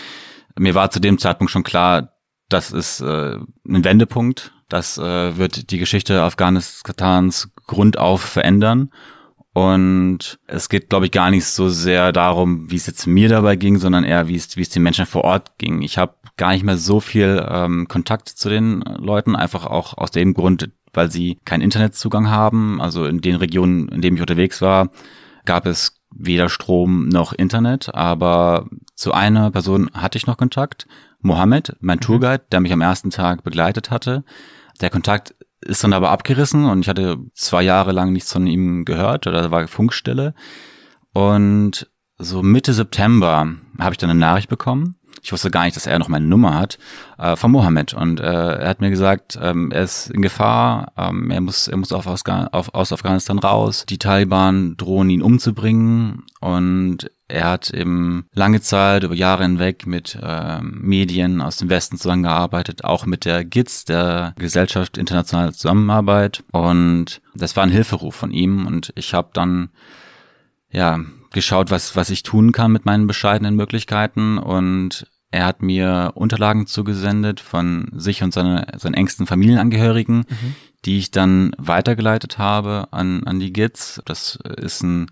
Mir 0.59 0.75
war 0.75 0.91
zu 0.91 1.01
dem 1.01 1.19
Zeitpunkt 1.19 1.53
schon 1.53 1.63
klar, 1.63 2.11
das 2.49 2.73
ist 2.73 3.01
äh, 3.01 3.37
ein 3.37 3.85
Wendepunkt. 3.85 4.53
Das 4.69 4.99
äh, 4.99 5.37
wird 5.37 5.71
die 5.71 5.79
Geschichte 5.79 6.23
Afghanistans 6.23 7.51
grundauf 7.67 8.23
verändern. 8.23 8.91
Und 9.55 10.41
es 10.49 10.69
geht, 10.69 10.91
glaube 10.91 11.07
ich, 11.07 11.13
gar 11.13 11.31
nicht 11.31 11.47
so 11.47 11.69
sehr 11.69 12.11
darum, 12.11 12.71
wie 12.73 12.77
es 12.77 12.89
jetzt 12.89 13.07
mir 13.07 13.29
dabei 13.29 13.55
ging, 13.55 13.79
sondern 13.79 14.03
eher, 14.03 14.27
wie 14.27 14.35
es, 14.35 14.57
wie 14.57 14.63
es 14.63 14.69
den 14.69 14.83
Menschen 14.83 15.07
vor 15.07 15.23
Ort 15.23 15.59
ging. 15.59 15.81
Ich 15.81 15.97
habe 15.97 16.17
gar 16.37 16.53
nicht 16.53 16.65
mehr 16.65 16.77
so 16.77 16.99
viel 16.99 17.47
ähm, 17.49 17.87
Kontakt 17.87 18.29
zu 18.29 18.49
den 18.49 18.81
Leuten, 18.81 19.37
einfach 19.37 19.65
auch 19.65 19.97
aus 19.97 20.11
dem 20.11 20.35
Grund, 20.35 20.71
weil 20.93 21.09
sie 21.09 21.39
keinen 21.45 21.63
Internetzugang 21.63 22.31
haben. 22.31 22.81
Also 22.81 23.07
in 23.07 23.21
den 23.21 23.37
Regionen, 23.37 23.89
in 23.91 24.01
denen 24.01 24.17
ich 24.17 24.21
unterwegs 24.21 24.61
war, 24.61 24.91
gab 25.45 25.67
es 25.67 26.01
weder 26.11 26.49
Strom 26.49 27.09
noch 27.09 27.33
Internet, 27.33 27.95
aber 27.95 28.67
zu 28.97 29.13
einer 29.13 29.53
Person 29.53 29.89
hatte 29.95 30.19
ich 30.19 30.27
noch 30.27 30.37
Kontakt. 30.37 30.89
Mohammed, 31.21 31.77
mein 31.81 31.99
mhm. 31.99 32.03
Tourguide, 32.03 32.45
der 32.51 32.59
mich 32.59 32.73
am 32.73 32.81
ersten 32.81 33.11
Tag 33.11 33.45
begleitet 33.45 33.93
hatte. 33.93 34.25
Der 34.81 34.91
Kontakt 34.91 35.37
ist 35.65 35.85
dann 35.85 35.93
aber 35.93 36.11
abgerissen 36.11 36.67
und 36.67 36.81
ich 36.81 36.89
hatte 36.89 37.19
zwei 37.35 37.63
Jahre 37.63 37.93
lang 37.93 38.13
nichts 38.13 38.33
von 38.33 38.47
ihm 38.47 38.85
gehört 38.85 39.27
oder 39.27 39.51
war 39.51 39.67
Funkstelle. 39.67 40.35
Und 41.13 41.89
so 42.19 42.43
Mitte 42.43 42.73
September 42.73 43.49
habe 43.79 43.93
ich 43.93 43.99
dann 43.99 44.11
eine 44.11 44.19
Nachricht 44.19 44.49
bekommen. 44.49 44.97
Ich 45.23 45.33
wusste 45.33 45.51
gar 45.51 45.65
nicht, 45.65 45.75
dass 45.75 45.87
er 45.87 45.99
noch 45.99 46.09
meine 46.09 46.27
Nummer 46.27 46.55
hat, 46.55 46.79
äh, 47.19 47.35
von 47.35 47.51
Mohammed. 47.51 47.95
Und 47.95 48.21
äh, 48.21 48.25
er 48.25 48.69
hat 48.69 48.81
mir 48.81 48.91
gesagt, 48.91 49.39
ähm, 49.41 49.71
er 49.71 49.85
ist 49.85 50.11
in 50.11 50.21
Gefahr, 50.21 50.93
ähm, 50.99 51.31
er 51.31 51.41
muss, 51.41 51.67
er 51.67 51.79
muss 51.79 51.93
auf 51.93 52.07
Afghan 52.07 52.49
auf, 52.49 52.75
aus 52.75 52.93
Afghanistan 52.93 53.39
raus. 53.39 53.87
Die 53.89 53.99
Taliban 53.99 54.77
drohen 54.77 55.09
ihn 55.09 55.23
umzubringen 55.23 56.25
und 56.41 57.11
er 57.27 57.51
hat 57.51 57.71
eben 57.71 58.27
lange 58.35 58.61
Zeit, 58.61 59.03
über 59.03 59.15
Jahre 59.15 59.45
hinweg 59.45 59.87
mit 59.87 60.19
ähm, 60.23 60.79
Medien 60.83 61.41
aus 61.41 61.57
dem 61.57 61.71
Westen 61.71 61.97
zusammengearbeitet, 61.97 62.85
auch 62.85 63.07
mit 63.07 63.25
der 63.25 63.45
GITS, 63.45 63.87
der 63.87 64.35
Gesellschaft 64.39 64.99
Internationale 64.99 65.53
Zusammenarbeit. 65.53 66.45
Und 66.53 67.23
das 67.35 67.57
war 67.57 67.65
ein 67.65 67.71
Hilferuf 67.71 68.15
von 68.15 68.31
ihm. 68.31 68.67
Und 68.67 68.93
ich 68.95 69.15
habe 69.15 69.31
dann 69.33 69.71
ja 70.71 71.01
geschaut, 71.33 71.71
was, 71.71 71.97
was 71.97 72.11
ich 72.11 72.25
tun 72.25 72.53
kann 72.53 72.73
mit 72.73 72.85
meinen 72.85 73.07
bescheidenen 73.07 73.57
Möglichkeiten. 73.57 74.37
Und 74.37 75.07
er 75.31 75.47
hat 75.47 75.63
mir 75.63 76.13
Unterlagen 76.15 76.67
zugesendet 76.67 77.41
von 77.41 77.89
sich 77.95 78.23
und 78.23 78.35
seine, 78.35 78.67
seinen 78.77 78.95
engsten 78.95 79.27
Familienangehörigen, 79.27 80.19
mhm. 80.19 80.55
die 80.85 80.99
ich 80.99 81.11
dann 81.11 81.53
weitergeleitet 81.57 82.37
habe 82.37 82.89
an, 82.91 83.25
an 83.25 83.41
die 83.41 83.53
GITS. 83.53 84.03
Das 84.05 84.39
ist 84.59 84.83
ein 84.83 85.11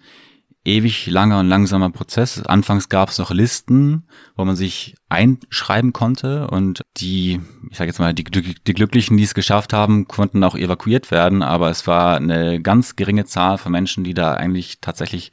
ewig 0.64 1.06
langer 1.06 1.40
und 1.40 1.48
langsamer 1.48 1.90
Prozess. 1.90 2.42
Anfangs 2.44 2.88
gab 2.88 3.08
es 3.08 3.18
noch 3.18 3.30
Listen, 3.30 4.06
wo 4.36 4.44
man 4.44 4.56
sich 4.56 4.94
einschreiben 5.08 5.92
konnte 5.92 6.48
und 6.48 6.82
die, 6.96 7.40
ich 7.70 7.76
sage 7.76 7.88
jetzt 7.88 7.98
mal, 7.98 8.14
die, 8.14 8.24
die 8.24 8.74
Glücklichen, 8.74 9.16
die 9.16 9.24
es 9.24 9.34
geschafft 9.34 9.72
haben, 9.72 10.06
konnten 10.06 10.44
auch 10.44 10.54
evakuiert 10.54 11.10
werden, 11.10 11.42
aber 11.42 11.70
es 11.70 11.86
war 11.86 12.16
eine 12.16 12.60
ganz 12.60 12.96
geringe 12.96 13.24
Zahl 13.24 13.58
von 13.58 13.72
Menschen, 13.72 14.04
die 14.04 14.14
da 14.14 14.34
eigentlich 14.34 14.80
tatsächlich 14.80 15.32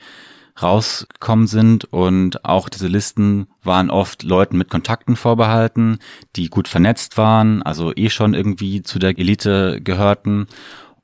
rausgekommen 0.61 1.47
sind. 1.47 1.85
Und 1.85 2.45
auch 2.45 2.69
diese 2.69 2.87
Listen 2.87 3.47
waren 3.63 3.89
oft 3.89 4.23
Leuten 4.23 4.57
mit 4.57 4.69
Kontakten 4.69 5.15
vorbehalten, 5.15 5.99
die 6.35 6.49
gut 6.49 6.67
vernetzt 6.67 7.17
waren, 7.17 7.61
also 7.63 7.93
eh 7.95 8.09
schon 8.09 8.33
irgendwie 8.33 8.81
zu 8.81 8.99
der 8.99 9.17
Elite 9.17 9.81
gehörten. 9.81 10.47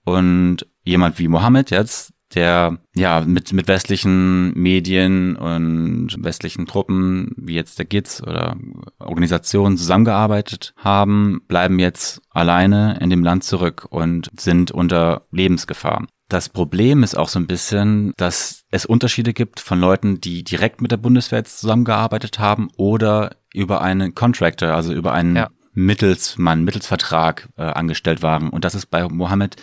Und 0.04 0.68
jemand 0.84 1.20
wie 1.20 1.28
Mohammed 1.28 1.72
jetzt, 1.72 2.14
der 2.36 2.78
ja 2.94 3.22
mit, 3.22 3.54
mit 3.54 3.68
westlichen 3.68 4.54
Medien 4.54 5.36
und 5.36 6.16
westlichen 6.20 6.66
Truppen, 6.66 7.34
wie 7.38 7.56
jetzt 7.56 7.80
der 7.80 7.86
GITS 7.86 8.22
oder 8.22 8.56
Organisationen 9.00 9.78
zusammengearbeitet 9.78 10.74
haben, 10.78 11.42
bleiben 11.48 11.80
jetzt 11.80 12.22
alleine 12.30 12.98
in 13.00 13.10
dem 13.10 13.24
Land 13.24 13.44
zurück 13.44 13.88
und 13.90 14.30
sind 14.38 14.72
unter 14.72 15.24
Lebensgefahr. 15.32 16.06
Das 16.28 16.50
Problem 16.50 17.04
ist 17.04 17.16
auch 17.16 17.30
so 17.30 17.40
ein 17.40 17.48
bisschen, 17.48 18.14
dass 18.18 18.64
es 18.72 18.86
Unterschiede 18.86 19.34
gibt 19.34 19.60
von 19.60 19.80
Leuten, 19.80 20.20
die 20.20 20.44
direkt 20.44 20.82
mit 20.82 20.92
der 20.92 20.98
Bundeswehr 20.98 21.44
zusammengearbeitet 21.44 22.40
haben 22.40 22.70
oder 22.78 23.36
über 23.54 23.82
einen 23.82 24.16
Contractor, 24.16 24.70
also 24.70 24.92
über 24.92 25.14
einen 25.14 25.36
ja. 25.36 25.50
Mittelsmann, 25.74 26.64
Mittelsvertrag 26.64 27.50
äh, 27.58 27.64
angestellt 27.64 28.24
waren. 28.24 28.50
Und 28.50 28.66
das 28.66 28.74
ist 28.74 28.88
bei 28.88 29.08
Mohammed 29.08 29.58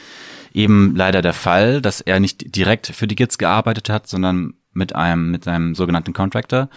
eben 0.54 0.94
leider 0.96 1.22
der 1.22 1.32
Fall, 1.32 1.80
dass 1.80 2.00
er 2.00 2.20
nicht 2.20 2.54
direkt 2.54 2.88
für 2.88 3.06
die 3.06 3.16
GITS 3.16 3.38
gearbeitet 3.38 3.88
hat, 3.88 4.06
sondern 4.06 4.54
mit 4.72 4.94
einem, 4.94 5.30
mit 5.30 5.46
einem 5.48 5.74
sogenannten 5.74 6.12
Contractor. 6.12 6.68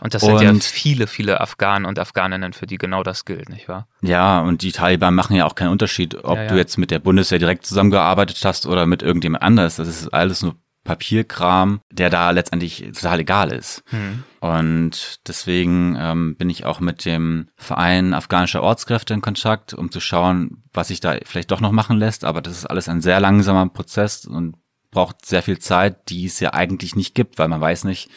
Und 0.00 0.12
das 0.12 0.20
sind 0.20 0.34
und, 0.34 0.42
ja 0.42 0.52
viele, 0.54 1.06
viele 1.06 1.40
Afghanen 1.40 1.86
und 1.86 1.98
Afghaninnen, 1.98 2.52
für 2.52 2.66
die 2.66 2.76
genau 2.76 3.02
das 3.02 3.24
gilt, 3.24 3.48
nicht 3.48 3.68
wahr? 3.68 3.88
Ja, 4.02 4.40
und 4.40 4.60
die 4.60 4.72
Taliban 4.72 5.14
machen 5.14 5.34
ja 5.34 5.46
auch 5.46 5.54
keinen 5.54 5.70
Unterschied, 5.70 6.22
ob 6.24 6.36
ja, 6.36 6.42
ja. 6.42 6.48
du 6.50 6.56
jetzt 6.56 6.76
mit 6.76 6.90
der 6.90 6.98
Bundeswehr 6.98 7.38
direkt 7.38 7.64
zusammengearbeitet 7.64 8.44
hast 8.44 8.66
oder 8.66 8.84
mit 8.84 9.02
irgendjemand 9.02 9.42
anders. 9.42 9.76
Das 9.76 9.88
ist 9.88 10.12
alles 10.12 10.42
nur 10.42 10.56
Papierkram, 10.84 11.80
der 11.90 12.10
da 12.10 12.30
letztendlich 12.30 12.84
total 12.94 13.20
egal 13.20 13.52
ist. 13.52 13.82
Mhm. 13.90 14.22
Und 14.40 15.20
deswegen 15.26 15.96
ähm, 15.98 16.36
bin 16.36 16.50
ich 16.50 16.64
auch 16.64 16.80
mit 16.80 17.04
dem 17.04 17.48
Verein 17.56 18.14
afghanischer 18.14 18.62
Ortskräfte 18.62 19.14
in 19.14 19.22
Kontakt, 19.22 19.72
um 19.74 19.90
zu 19.90 20.00
schauen, 20.00 20.62
was 20.72 20.88
sich 20.88 21.00
da 21.00 21.16
vielleicht 21.24 21.50
doch 21.50 21.60
noch 21.60 21.72
machen 21.72 21.98
lässt. 21.98 22.24
Aber 22.24 22.42
das 22.42 22.58
ist 22.58 22.66
alles 22.66 22.88
ein 22.88 23.00
sehr 23.00 23.18
langsamer 23.18 23.66
Prozess 23.68 24.26
und 24.26 24.56
braucht 24.90 25.26
sehr 25.26 25.42
viel 25.42 25.58
Zeit, 25.58 26.08
die 26.10 26.26
es 26.26 26.38
ja 26.38 26.52
eigentlich 26.52 26.94
nicht 26.94 27.14
gibt, 27.14 27.38
weil 27.38 27.48
man 27.48 27.60
weiß 27.60 27.84
nicht, 27.84 28.10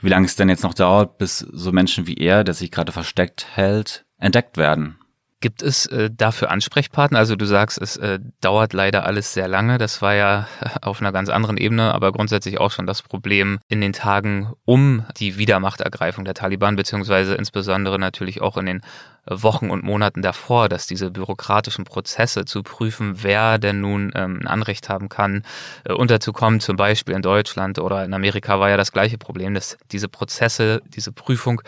wie 0.00 0.08
lange 0.08 0.26
es 0.26 0.36
denn 0.36 0.48
jetzt 0.48 0.62
noch 0.62 0.74
dauert, 0.74 1.18
bis 1.18 1.38
so 1.38 1.72
Menschen 1.72 2.06
wie 2.06 2.16
er, 2.16 2.44
der 2.44 2.54
sich 2.54 2.70
gerade 2.70 2.92
versteckt 2.92 3.46
hält, 3.54 4.04
entdeckt 4.18 4.56
werden. 4.56 4.98
Gibt 5.42 5.60
es 5.60 5.86
äh, 5.86 6.08
dafür 6.08 6.52
Ansprechpartner? 6.52 7.18
Also 7.18 7.34
du 7.34 7.46
sagst, 7.46 7.82
es 7.82 7.96
äh, 7.96 8.20
dauert 8.40 8.72
leider 8.72 9.04
alles 9.04 9.34
sehr 9.34 9.48
lange. 9.48 9.76
Das 9.76 10.00
war 10.00 10.14
ja 10.14 10.46
auf 10.82 11.00
einer 11.00 11.10
ganz 11.10 11.28
anderen 11.28 11.56
Ebene, 11.56 11.92
aber 11.92 12.12
grundsätzlich 12.12 12.60
auch 12.60 12.70
schon 12.70 12.86
das 12.86 13.02
Problem 13.02 13.58
in 13.66 13.80
den 13.80 13.92
Tagen 13.92 14.52
um 14.64 15.04
die 15.16 15.38
Wiedermachtergreifung 15.38 16.24
der 16.24 16.34
Taliban, 16.34 16.76
beziehungsweise 16.76 17.34
insbesondere 17.34 17.98
natürlich 17.98 18.40
auch 18.40 18.56
in 18.56 18.66
den 18.66 18.82
Wochen 19.26 19.70
und 19.70 19.84
Monaten 19.84 20.22
davor, 20.22 20.68
dass 20.68 20.86
diese 20.86 21.10
bürokratischen 21.10 21.84
Prozesse 21.84 22.44
zu 22.44 22.62
prüfen, 22.62 23.22
wer 23.22 23.58
denn 23.58 23.80
nun 23.80 24.12
ähm, 24.14 24.40
ein 24.42 24.46
Anrecht 24.48 24.88
haben 24.88 25.08
kann, 25.08 25.44
äh, 25.84 25.92
unterzukommen, 25.92 26.60
zum 26.60 26.76
Beispiel 26.76 27.14
in 27.14 27.22
Deutschland 27.22 27.78
oder 27.78 28.04
in 28.04 28.14
Amerika 28.14 28.58
war 28.58 28.70
ja 28.70 28.76
das 28.76 28.90
gleiche 28.90 29.18
Problem, 29.18 29.54
dass 29.54 29.76
diese 29.92 30.08
Prozesse, 30.08 30.82
diese 30.86 31.12
Prüfung 31.12 31.62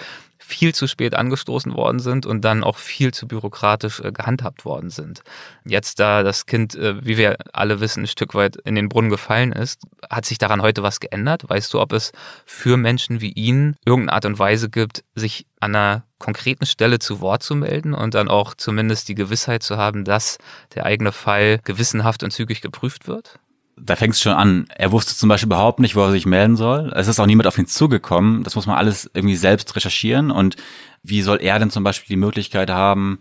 viel 0.47 0.75
zu 0.75 0.87
spät 0.87 1.15
angestoßen 1.15 1.75
worden 1.75 1.99
sind 1.99 2.27
und 2.27 2.43
dann 2.45 2.63
auch 2.65 2.77
viel 2.77 3.15
zu 3.15 3.27
bürokratisch 3.27 4.01
äh, 4.01 4.13
gehandhabt 4.13 4.65
worden 4.65 4.91
sind. 4.91 5.23
Jetzt, 5.65 5.99
da 6.01 6.23
das 6.23 6.45
Kind, 6.45 6.75
äh, 6.75 7.05
wie 7.05 7.17
wir 7.17 7.37
alle 7.53 7.81
wissen, 7.81 8.05
ein 8.05 8.07
Stück 8.07 8.35
weit 8.35 8.57
in 8.57 8.75
den 8.75 8.91
Brunnen 8.91 9.11
gefallen 9.11 9.53
ist, 9.53 9.81
hat 10.11 10.27
sich 10.27 10.37
daran 10.37 10.61
heute 10.61 10.83
was 10.83 11.01
geändert? 11.01 11.49
Weißt 11.49 11.73
du, 11.73 11.81
ob 11.81 11.93
es 11.93 12.13
für 12.45 12.77
Menschen 12.77 13.23
wie 13.23 13.33
ihn 13.33 13.77
irgendeine 13.87 14.13
Art 14.13 14.27
und 14.27 14.39
Weise 14.39 14.69
gibt, 14.69 15.03
sich 15.15 15.47
an 15.61 15.75
einer 15.75 16.05
konkreten 16.19 16.67
Stelle 16.67 16.99
zu 16.99 17.21
Wort 17.21 17.43
zu 17.43 17.55
melden 17.55 17.95
und 17.95 18.15
dann 18.15 18.29
auch 18.29 18.55
zumindest 18.55 19.09
die 19.09 19.15
Gewissheit 19.15 19.63
zu 19.63 19.79
haben, 19.79 20.05
dass 20.05 20.39
der 20.75 20.85
eigene 20.85 21.13
Fall 21.13 21.59
gewissenhaft 21.65 22.23
und 22.23 22.33
zügig 22.33 22.61
geprüft 22.61 23.09
wird? 23.09 23.39
Da 23.77 23.97
fängt 23.97 24.15
es 24.15 24.21
schon 24.21 24.33
an. 24.33 24.67
Er 24.77 24.93
wusste 24.93 25.15
zum 25.15 25.29
Beispiel 25.29 25.49
überhaupt 25.49 25.81
nicht, 25.81 25.97
wo 25.97 26.03
er 26.03 26.13
sich 26.13 26.27
melden 26.27 26.57
soll. 26.57 26.93
Es 26.95 27.09
ist 27.09 27.19
auch 27.21 27.27
niemand 27.27 27.47
auf 27.47 27.59
ihn 27.59 27.67
zugekommen. 27.67 28.43
Das 28.43 28.55
muss 28.55 28.67
man 28.67 28.77
alles 28.77 29.11
irgendwie 29.15 29.37
selbst 29.37 29.75
recherchieren. 29.75 30.31
Und 30.31 30.57
wie 31.03 31.23
soll 31.23 31.39
er 31.41 31.59
denn 31.59 31.71
zum 31.71 31.85
Beispiel 31.85 32.15
die 32.15 32.21
Möglichkeit 32.21 32.71
haben, 32.71 33.19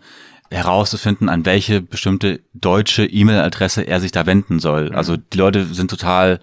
herauszufinden, 0.50 1.28
an 1.28 1.44
welche 1.44 1.80
bestimmte 1.80 2.40
deutsche 2.52 3.04
E-Mail-Adresse 3.04 3.82
er 3.82 4.00
sich 4.00 4.12
da 4.12 4.26
wenden 4.26 4.60
soll? 4.60 4.90
Mhm. 4.90 4.96
Also 4.96 5.16
die 5.16 5.38
Leute 5.38 5.64
sind 5.66 5.90
total 5.90 6.40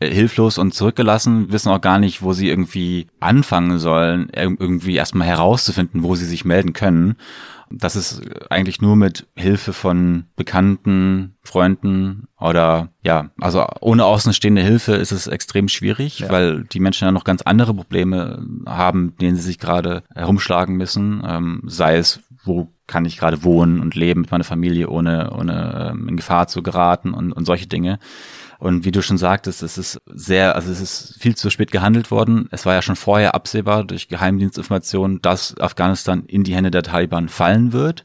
äh, 0.00 0.10
hilflos 0.10 0.58
und 0.58 0.72
zurückgelassen, 0.72 1.52
wissen 1.52 1.70
auch 1.70 1.80
gar 1.80 1.98
nicht, 1.98 2.22
wo 2.22 2.32
sie 2.32 2.48
irgendwie 2.48 3.06
anfangen 3.20 3.78
sollen, 3.78 4.30
irgendwie 4.34 4.96
erstmal 4.96 5.26
herauszufinden, 5.26 6.02
wo 6.02 6.14
sie 6.14 6.26
sich 6.26 6.44
melden 6.44 6.72
können. 6.72 7.16
Das 7.78 7.96
ist 7.96 8.22
eigentlich 8.50 8.80
nur 8.80 8.96
mit 8.96 9.26
Hilfe 9.34 9.72
von 9.72 10.24
Bekannten, 10.36 11.36
Freunden 11.42 12.28
oder 12.38 12.90
ja, 13.02 13.30
also 13.40 13.66
ohne 13.80 14.04
außenstehende 14.04 14.62
Hilfe 14.62 14.94
ist 14.94 15.12
es 15.12 15.26
extrem 15.26 15.68
schwierig, 15.68 16.20
ja. 16.20 16.30
weil 16.30 16.64
die 16.64 16.80
Menschen 16.80 17.04
ja 17.04 17.12
noch 17.12 17.24
ganz 17.24 17.42
andere 17.42 17.74
Probleme 17.74 18.46
haben, 18.66 19.16
denen 19.20 19.36
sie 19.36 19.42
sich 19.42 19.58
gerade 19.58 20.02
herumschlagen 20.14 20.76
müssen. 20.76 21.22
Ähm, 21.26 21.62
sei 21.66 21.96
es, 21.96 22.20
wo 22.44 22.68
kann 22.86 23.04
ich 23.04 23.16
gerade 23.16 23.42
wohnen 23.42 23.80
und 23.80 23.94
leben 23.94 24.22
mit 24.22 24.30
meiner 24.30 24.44
Familie, 24.44 24.88
ohne, 24.88 25.30
ohne 25.32 25.90
ähm, 25.92 26.08
in 26.08 26.16
Gefahr 26.16 26.48
zu 26.48 26.62
geraten 26.62 27.14
und, 27.14 27.32
und 27.32 27.44
solche 27.44 27.66
Dinge. 27.66 27.98
Und 28.62 28.84
wie 28.84 28.92
du 28.92 29.02
schon 29.02 29.18
sagtest, 29.18 29.60
es 29.64 29.76
ist 29.76 30.00
sehr, 30.06 30.54
also 30.54 30.70
es 30.70 30.80
ist 30.80 31.16
viel 31.18 31.34
zu 31.34 31.50
spät 31.50 31.72
gehandelt 31.72 32.12
worden. 32.12 32.46
Es 32.52 32.64
war 32.64 32.74
ja 32.74 32.80
schon 32.80 32.94
vorher 32.94 33.34
absehbar 33.34 33.82
durch 33.82 34.06
Geheimdienstinformationen, 34.06 35.20
dass 35.20 35.58
Afghanistan 35.58 36.26
in 36.28 36.44
die 36.44 36.54
Hände 36.54 36.70
der 36.70 36.84
Taliban 36.84 37.28
fallen 37.28 37.72
wird. 37.72 38.04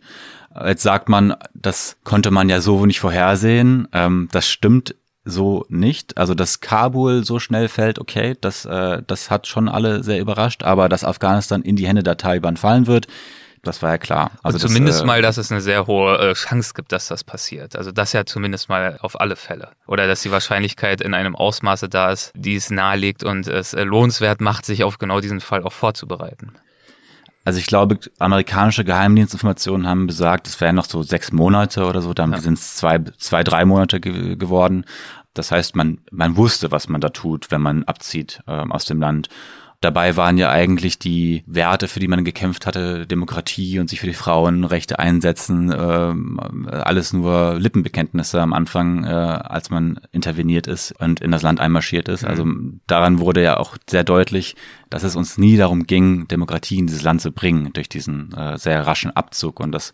Jetzt 0.65 0.81
sagt 0.81 1.09
man, 1.09 1.35
das 1.53 1.97
konnte 2.03 2.31
man 2.31 2.49
ja 2.49 2.59
so 2.59 2.88
nicht 2.88 2.99
vorhersehen. 2.99 3.88
Ähm, 3.93 4.29
das 4.31 4.47
stimmt 4.49 4.95
so 5.23 5.63
nicht. 5.69 6.17
Also 6.17 6.34
dass 6.34 6.59
Kabul 6.59 7.23
so 7.23 7.38
schnell 7.38 7.67
fällt, 7.67 7.99
okay, 7.99 8.35
das, 8.41 8.65
äh, 8.65 9.03
das 9.05 9.29
hat 9.29 9.45
schon 9.45 9.69
alle 9.69 10.03
sehr 10.03 10.19
überrascht, 10.19 10.63
aber 10.63 10.89
dass 10.89 11.03
Afghanistan 11.03 11.61
in 11.61 11.75
die 11.75 11.85
Hände 11.85 12.01
der 12.01 12.17
Taliban 12.17 12.57
fallen 12.57 12.88
wird, 12.88 13.05
das 13.68 13.81
war 13.81 13.91
ja 13.91 13.98
klar. 13.98 14.31
Also 14.41 14.57
zumindest 14.57 14.99
das, 14.99 15.03
äh, 15.03 15.07
mal, 15.07 15.22
dass 15.22 15.38
es 15.38 15.52
eine 15.52 15.61
sehr 15.61 15.85
hohe 15.85 16.18
äh, 16.18 16.34
Chance 16.34 16.73
gibt, 16.73 16.91
dass 16.91 17.07
das 17.07 17.23
passiert. 17.23 17.76
Also 17.76 17.91
das 17.91 18.14
ja 18.14 18.26
zumindest 18.26 18.69
mal 18.69 18.98
auf 19.02 19.19
alle 19.19 19.35
Fälle. 19.35 19.69
Oder 19.85 20.07
dass 20.07 20.22
die 20.22 20.31
Wahrscheinlichkeit 20.31 21.02
in 21.02 21.14
einem 21.14 21.35
Ausmaße 21.35 21.89
da 21.89 22.11
ist, 22.11 22.31
die 22.35 22.56
es 22.56 22.69
nahelegt 22.69 23.23
und 23.23 23.48
es 23.48 23.73
äh, 23.73 23.84
lohnenswert 23.84 24.41
macht, 24.41 24.65
sich 24.65 24.84
auf 24.84 24.98
genau 24.98 25.19
diesen 25.19 25.41
Fall 25.41 25.64
auch 25.64 25.73
vorzubereiten. 25.73 26.53
Also 27.45 27.60
ich 27.60 27.68
glaube, 27.68 27.98
amerikanische 28.19 28.84
Geheimdienstinformationen 28.84 29.88
haben 29.88 30.06
besagt, 30.06 30.48
es 30.48 30.60
wären 30.60 30.76
noch 30.76 30.85
so 30.85 31.02
sechs 31.02 31.31
Monate 31.31 31.85
oder 31.85 32.02
so, 32.02 32.14
dann 32.14 32.34
ja. 32.34 32.39
sind 32.39 32.57
es 32.57 32.76
zwei, 32.76 32.99
zwei, 33.18 33.44
drei 33.44 33.64
Monate 33.64 34.02
ge 34.02 34.35
geworden. 34.35 34.85
Das 35.34 35.52
heißt, 35.52 35.76
man, 35.76 35.99
man 36.11 36.35
wusste, 36.35 36.72
was 36.72 36.89
man 36.89 36.99
da 36.99 37.10
tut, 37.10 37.52
wenn 37.52 37.61
man 37.61 37.84
abzieht 37.84 38.41
ähm, 38.48 38.72
aus 38.72 38.85
dem 38.85 38.99
Land. 38.99 39.30
Dabei 39.79 40.15
waren 40.15 40.39
ja 40.39 40.49
eigentlich 40.49 40.97
die 40.97 41.43
Werte, 41.45 41.87
für 41.87 41.99
die 41.99 42.07
man 42.07 42.25
gekämpft 42.25 42.65
hatte, 42.65 43.05
Demokratie 43.05 43.77
und 43.77 43.91
sich 43.91 43.99
für 43.99 44.07
die 44.07 44.15
Frauenrechte 44.15 44.97
einsetzen, 44.97 45.71
äh, 45.71 46.77
alles 46.77 47.13
nur 47.13 47.59
Lippenbekenntnisse 47.59 48.41
am 48.41 48.53
Anfang, 48.53 49.03
äh, 49.03 49.09
als 49.09 49.69
man 49.69 49.99
interveniert 50.11 50.65
ist 50.65 50.99
und 50.99 51.19
in 51.19 51.29
das 51.29 51.43
Land 51.43 51.59
einmarschiert 51.59 52.09
ist. 52.09 52.23
Mhm. 52.23 52.27
Also 52.27 52.45
daran 52.87 53.19
wurde 53.19 53.43
ja 53.43 53.57
auch 53.57 53.77
sehr 53.87 54.03
deutlich, 54.03 54.55
dass 54.89 55.03
es 55.03 55.15
uns 55.15 55.37
nie 55.37 55.57
darum 55.57 55.85
ging, 55.85 56.27
Demokratie 56.27 56.79
in 56.79 56.87
dieses 56.87 57.03
Land 57.03 57.21
zu 57.21 57.31
bringen 57.31 57.71
durch 57.73 57.87
diesen 57.87 58.33
äh, 58.33 58.57
sehr 58.57 58.87
raschen 58.87 59.11
Abzug 59.11 59.59
und 59.59 59.71
dass 59.71 59.93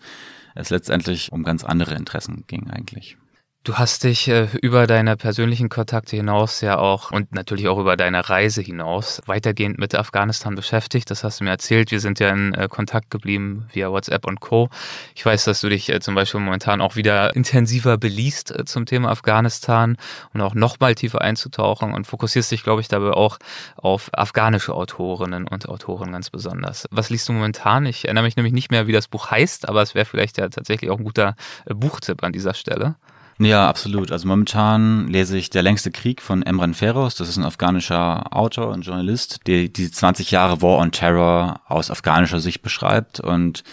es 0.55 0.69
letztendlich 0.69 1.33
um 1.33 1.43
ganz 1.43 1.65
andere 1.65 1.95
Interessen 1.95 2.45
ging 2.47 2.69
eigentlich. 2.69 3.17
Du 3.65 3.75
hast 3.75 4.03
dich 4.03 4.27
äh, 4.27 4.49
über 4.61 4.87
deine 4.87 5.15
persönlichen 5.15 5.69
Kontakte 5.69 6.17
hinaus 6.17 6.59
ja 6.59 6.77
auch 6.77 7.11
und 7.11 7.33
natürlich 7.33 7.69
auch 7.69 7.77
über 7.77 7.95
deine 7.95 8.27
Reise 8.27 8.61
hinaus 8.61 9.21
weitergehend 9.25 9.79
mit 9.79 9.95
Afghanistan 9.95 10.53
beschäftigt. 10.53 11.09
Das 11.09 11.23
hast 11.23 11.39
du 11.39 11.45
mir 11.45 11.51
erzählt. 11.51 11.89
Wir 11.89 12.01
sind 12.01 12.19
ja 12.19 12.27
in 12.27 12.53
äh, 12.55 12.67
Kontakt 12.67 13.09
geblieben 13.09 13.65
via 13.71 13.89
WhatsApp 13.89 14.27
und 14.27 14.41
Co. 14.41 14.67
Ich 15.15 15.25
weiß, 15.25 15.45
dass 15.45 15.61
du 15.61 15.69
dich 15.69 15.87
äh, 15.87 16.01
zum 16.01 16.13
Beispiel 16.13 16.41
momentan 16.41 16.81
auch 16.81 16.97
wieder 16.97 17.33
intensiver 17.37 17.97
beliest 17.97 18.51
äh, 18.51 18.65
zum 18.65 18.85
Thema 18.85 19.11
Afghanistan 19.11 19.95
und 20.33 20.41
auch 20.41 20.55
nochmal 20.55 20.95
tiefer 20.95 21.21
einzutauchen 21.21 21.93
und 21.93 22.05
fokussierst 22.05 22.51
dich, 22.51 22.63
glaube 22.63 22.81
ich, 22.81 22.89
dabei 22.89 23.11
auch 23.11 23.39
auf 23.77 24.09
afghanische 24.11 24.73
Autorinnen 24.73 25.47
und 25.47 25.69
Autoren 25.69 26.11
ganz 26.11 26.29
besonders. 26.29 26.85
Was 26.91 27.09
liest 27.09 27.29
du 27.29 27.31
momentan? 27.31 27.85
Ich 27.85 28.03
erinnere 28.03 28.25
mich 28.25 28.35
nämlich 28.35 28.53
nicht 28.53 28.71
mehr, 28.71 28.87
wie 28.87 28.91
das 28.91 29.07
Buch 29.07 29.31
heißt, 29.31 29.69
aber 29.69 29.81
es 29.81 29.95
wäre 29.95 30.03
vielleicht 30.03 30.37
ja 30.37 30.49
tatsächlich 30.49 30.91
auch 30.91 30.97
ein 30.97 31.05
guter 31.05 31.37
äh, 31.65 31.73
Buchtipp 31.73 32.23
an 32.23 32.33
dieser 32.33 32.55
Stelle. 32.55 32.97
Ja, 33.39 33.67
absolut. 33.67 34.11
Also 34.11 34.27
momentan 34.27 35.07
lese 35.07 35.37
ich 35.37 35.49
Der 35.49 35.63
längste 35.63 35.91
Krieg 35.91 36.21
von 36.21 36.43
Emran 36.43 36.73
Feroz. 36.73 37.15
Das 37.15 37.29
ist 37.29 37.37
ein 37.37 37.45
afghanischer 37.45 38.35
Autor 38.35 38.69
und 38.69 38.85
Journalist, 38.85 39.39
der 39.47 39.67
die 39.67 39.91
20 39.91 40.31
Jahre 40.31 40.61
War 40.61 40.77
on 40.77 40.91
Terror 40.91 41.61
aus 41.67 41.89
afghanischer 41.89 42.39
Sicht 42.39 42.61
beschreibt. 42.61 43.19
Und 43.19 43.63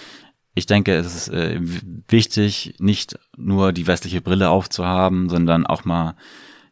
ich 0.55 0.67
denke, 0.67 0.95
es 0.95 1.15
ist 1.15 1.29
äh, 1.29 1.61
wichtig, 2.09 2.75
nicht 2.79 3.19
nur 3.37 3.73
die 3.73 3.87
westliche 3.87 4.21
Brille 4.21 4.51
aufzuhaben, 4.51 5.29
sondern 5.29 5.67
auch 5.67 5.85
mal 5.85 6.17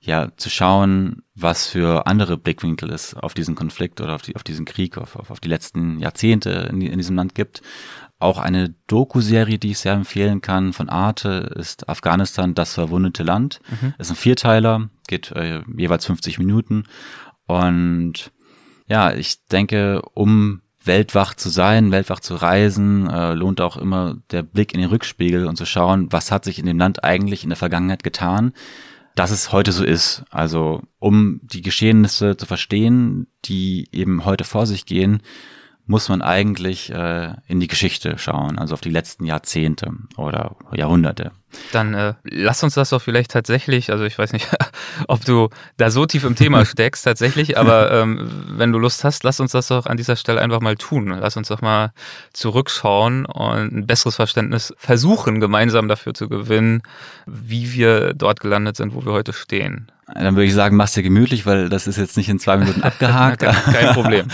ja 0.01 0.31
zu 0.37 0.49
schauen, 0.49 1.23
was 1.35 1.69
für 1.69 2.07
andere 2.07 2.39
Blickwinkel 2.39 2.91
es 2.91 3.15
auf 3.15 3.35
diesen 3.35 3.55
Konflikt 3.55 4.01
oder 4.01 4.15
auf, 4.15 4.23
die, 4.23 4.37
auf 4.37 4.45
diesen 4.45 4.65
Krieg, 4.65 4.97
auf, 4.97 5.17
auf, 5.17 5.31
auf 5.31 5.41
die 5.41 5.49
letzten 5.49 5.99
Jahrzehnte 5.99 6.69
in, 6.71 6.81
in 6.81 6.99
diesem 6.99 7.17
Land 7.17 7.35
gibt. 7.35 7.63
Auch 8.21 8.39
eine 8.39 8.75
Doku-Serie, 8.89 9.59
die 9.59 9.71
ich 9.71 9.79
sehr 9.79 9.93
empfehlen 9.93 10.41
kann 10.41 10.73
von 10.73 10.89
Arte, 10.89 11.53
ist 11.57 11.89
Afghanistan, 11.89 12.55
das 12.55 12.75
verwundete 12.75 13.23
Land. 13.23 13.61
Mhm. 13.71 13.95
Ist 13.99 14.11
ein 14.11 14.17
Vierteiler, 14.17 14.91
geht 15.07 15.31
äh, 15.33 15.63
jeweils 15.77 16.07
50 16.07 16.39
Minuten. 16.39 16.85
Und 17.47 18.33
ja, 18.89 19.13
ich 19.13 19.47
denke, 19.47 20.03
um 20.15 20.63
weltwach 20.85 21.35
zu 21.35 21.49
sein, 21.49 21.93
weltwach 21.93 22.19
zu 22.19 22.35
reisen, 22.35 23.09
äh, 23.09 23.35
lohnt 23.35 23.61
auch 23.61 23.77
immer 23.77 24.17
der 24.31 24.43
Blick 24.43 24.75
in 24.75 24.81
den 24.81 24.91
Rückspiegel 24.91 25.47
und 25.47 25.57
zu 25.57 25.67
schauen, 25.67 26.11
was 26.11 26.33
hat 26.33 26.45
sich 26.45 26.59
in 26.59 26.67
dem 26.67 26.79
Land 26.79 27.05
eigentlich 27.05 27.45
in 27.45 27.51
der 27.51 27.57
Vergangenheit 27.57 28.03
getan, 28.03 28.53
dass 29.15 29.31
es 29.31 29.53
heute 29.53 29.71
so 29.71 29.85
ist. 29.85 30.25
Also 30.31 30.83
um 30.99 31.41
die 31.43 31.63
Geschehnisse 31.63 32.37
zu 32.37 32.47
verstehen, 32.47 33.29
die 33.45 33.89
eben 33.93 34.25
heute 34.25 34.45
vor 34.45 34.67
sich 34.67 34.87
gehen, 34.87 35.23
muss 35.89 36.09
man 36.11 36.21
eigentlich 36.23 36.93
äh, 36.93 37.33
in 37.47 37.61
die 37.61 37.67
Geschichte 37.67 38.19
schauen, 38.19 38.59
also 38.59 38.75
auf 38.75 38.81
die 38.83 38.91
letzten 38.91 39.25
Jahrzehnte 39.25 39.91
oder 40.17 40.55
Jahrhunderte. 40.73 41.33
Dann 41.73 41.95
äh, 41.95 42.13
lass 42.25 42.63
uns 42.63 42.75
das 42.75 42.91
doch 42.91 43.01
vielleicht 43.01 43.31
tatsächlich, 43.31 43.91
also 43.91 44.05
ich 44.05 44.19
weiß 44.19 44.35
nicht, 44.35 44.47
ob 45.09 45.25
du 45.25 45.49
da 45.79 45.91
so 45.91 46.05
tief 46.05 46.25
im 46.25 46.37
Thema 46.37 46.65
steckst 46.67 47.07
tatsächlich, 47.07 47.57
aber 47.57 47.91
ähm, 47.91 48.31
wenn 48.51 48.71
du 48.71 48.79
Lust 48.79 49.03
hast, 49.03 49.25
lass 49.25 49.41
uns 49.41 49.53
das 49.53 49.69
doch 49.69 49.87
an 49.87 49.97
dieser 49.97 50.17
Stelle 50.17 50.43
einfach 50.43 50.61
mal 50.61 50.77
tun. 50.77 51.09
Lass 51.09 51.39
uns 51.39 51.49
doch 51.49 51.63
mal 51.63 51.93
zurückschauen 52.35 53.25
und 53.25 53.73
ein 53.73 53.87
besseres 53.87 54.17
Verständnis 54.17 54.75
versuchen, 54.77 55.41
gemeinsam 55.41 55.89
dafür 55.89 56.13
zu 56.13 56.29
gewinnen, 56.29 56.83
wie 57.25 57.73
wir 57.73 58.13
dort 58.13 58.41
gelandet 58.41 58.77
sind, 58.77 58.95
wo 58.95 59.07
wir 59.07 59.13
heute 59.13 59.33
stehen. 59.33 59.91
Dann 60.15 60.37
würde 60.37 60.45
ich 60.45 60.55
sagen, 60.55 60.77
mach's 60.77 60.93
dir 60.93 61.03
gemütlich, 61.03 61.45
weil 61.47 61.69
das 61.69 61.87
ist 61.87 61.97
jetzt 61.97 62.17
nicht 62.17 62.29
in 62.29 62.39
zwei 62.39 62.59
Minuten 62.59 62.83
abgehakt. 62.83 63.41
Kein 63.41 63.95
Problem. 63.95 64.29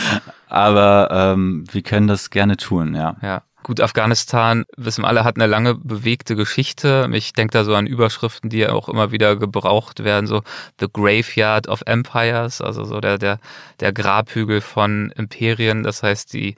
Aber 0.55 1.09
ähm, 1.11 1.65
wir 1.73 1.83
können 1.83 2.07
das 2.07 2.31
gerne 2.31 2.57
tun, 2.57 2.95
ja. 2.95 3.17
Ja. 3.23 3.43
Gut, 3.65 3.81
Afghanistan, 3.81 4.65
wissen 4.77 5.05
alle, 5.05 5.25
hat 5.25 5.35
eine 5.37 5.49
lange 5.49 5.75
bewegte 5.75 6.37
Geschichte. 6.37 7.09
Ich 7.13 7.33
denke 7.33 7.51
da 7.51 7.65
so 7.65 7.75
an 7.75 7.89
Überschriften, 7.89 8.51
die 8.51 8.59
ja 8.59 8.73
auch 8.73 8.89
immer 8.89 9.11
wieder 9.11 9.35
gebraucht 9.35 10.05
werden, 10.05 10.29
so 10.29 10.43
The 10.79 10.87
Graveyard 10.93 11.67
of 11.67 11.83
Empires, 11.87 12.61
also 12.61 12.85
so 12.85 13.01
der, 13.01 13.19
der, 13.19 13.41
der 13.81 13.93
Grabhügel 13.93 14.61
von 14.61 15.13
Imperien. 15.17 15.83
Das 15.83 16.05
heißt, 16.05 16.33
die 16.35 16.55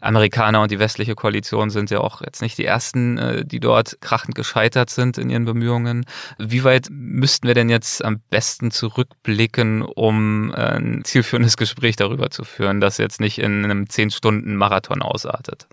Amerikaner 0.00 0.62
und 0.62 0.70
die 0.70 0.78
westliche 0.78 1.14
Koalition 1.14 1.70
sind 1.70 1.90
ja 1.90 2.00
auch 2.00 2.22
jetzt 2.22 2.42
nicht 2.42 2.58
die 2.58 2.64
ersten, 2.64 3.18
äh, 3.18 3.44
die 3.44 3.60
dort 3.60 4.00
krachend 4.00 4.34
gescheitert 4.34 4.90
sind 4.90 5.18
in 5.18 5.30
ihren 5.30 5.44
Bemühungen. 5.44 6.06
Wie 6.38 6.64
weit 6.64 6.88
müssten 6.90 7.46
wir 7.46 7.54
denn 7.54 7.68
jetzt 7.68 8.04
am 8.04 8.20
besten 8.30 8.70
zurückblicken, 8.70 9.82
um 9.82 10.52
äh, 10.52 10.76
ein 10.76 11.02
zielführendes 11.04 11.56
Gespräch 11.56 11.96
darüber 11.96 12.30
zu 12.30 12.44
führen, 12.44 12.80
das 12.80 12.98
jetzt 12.98 13.20
nicht 13.20 13.38
in 13.38 13.64
einem 13.64 13.88
zehn 13.88 14.10
Stunden 14.10 14.56
Marathon 14.56 15.02
ausartet? 15.02 15.66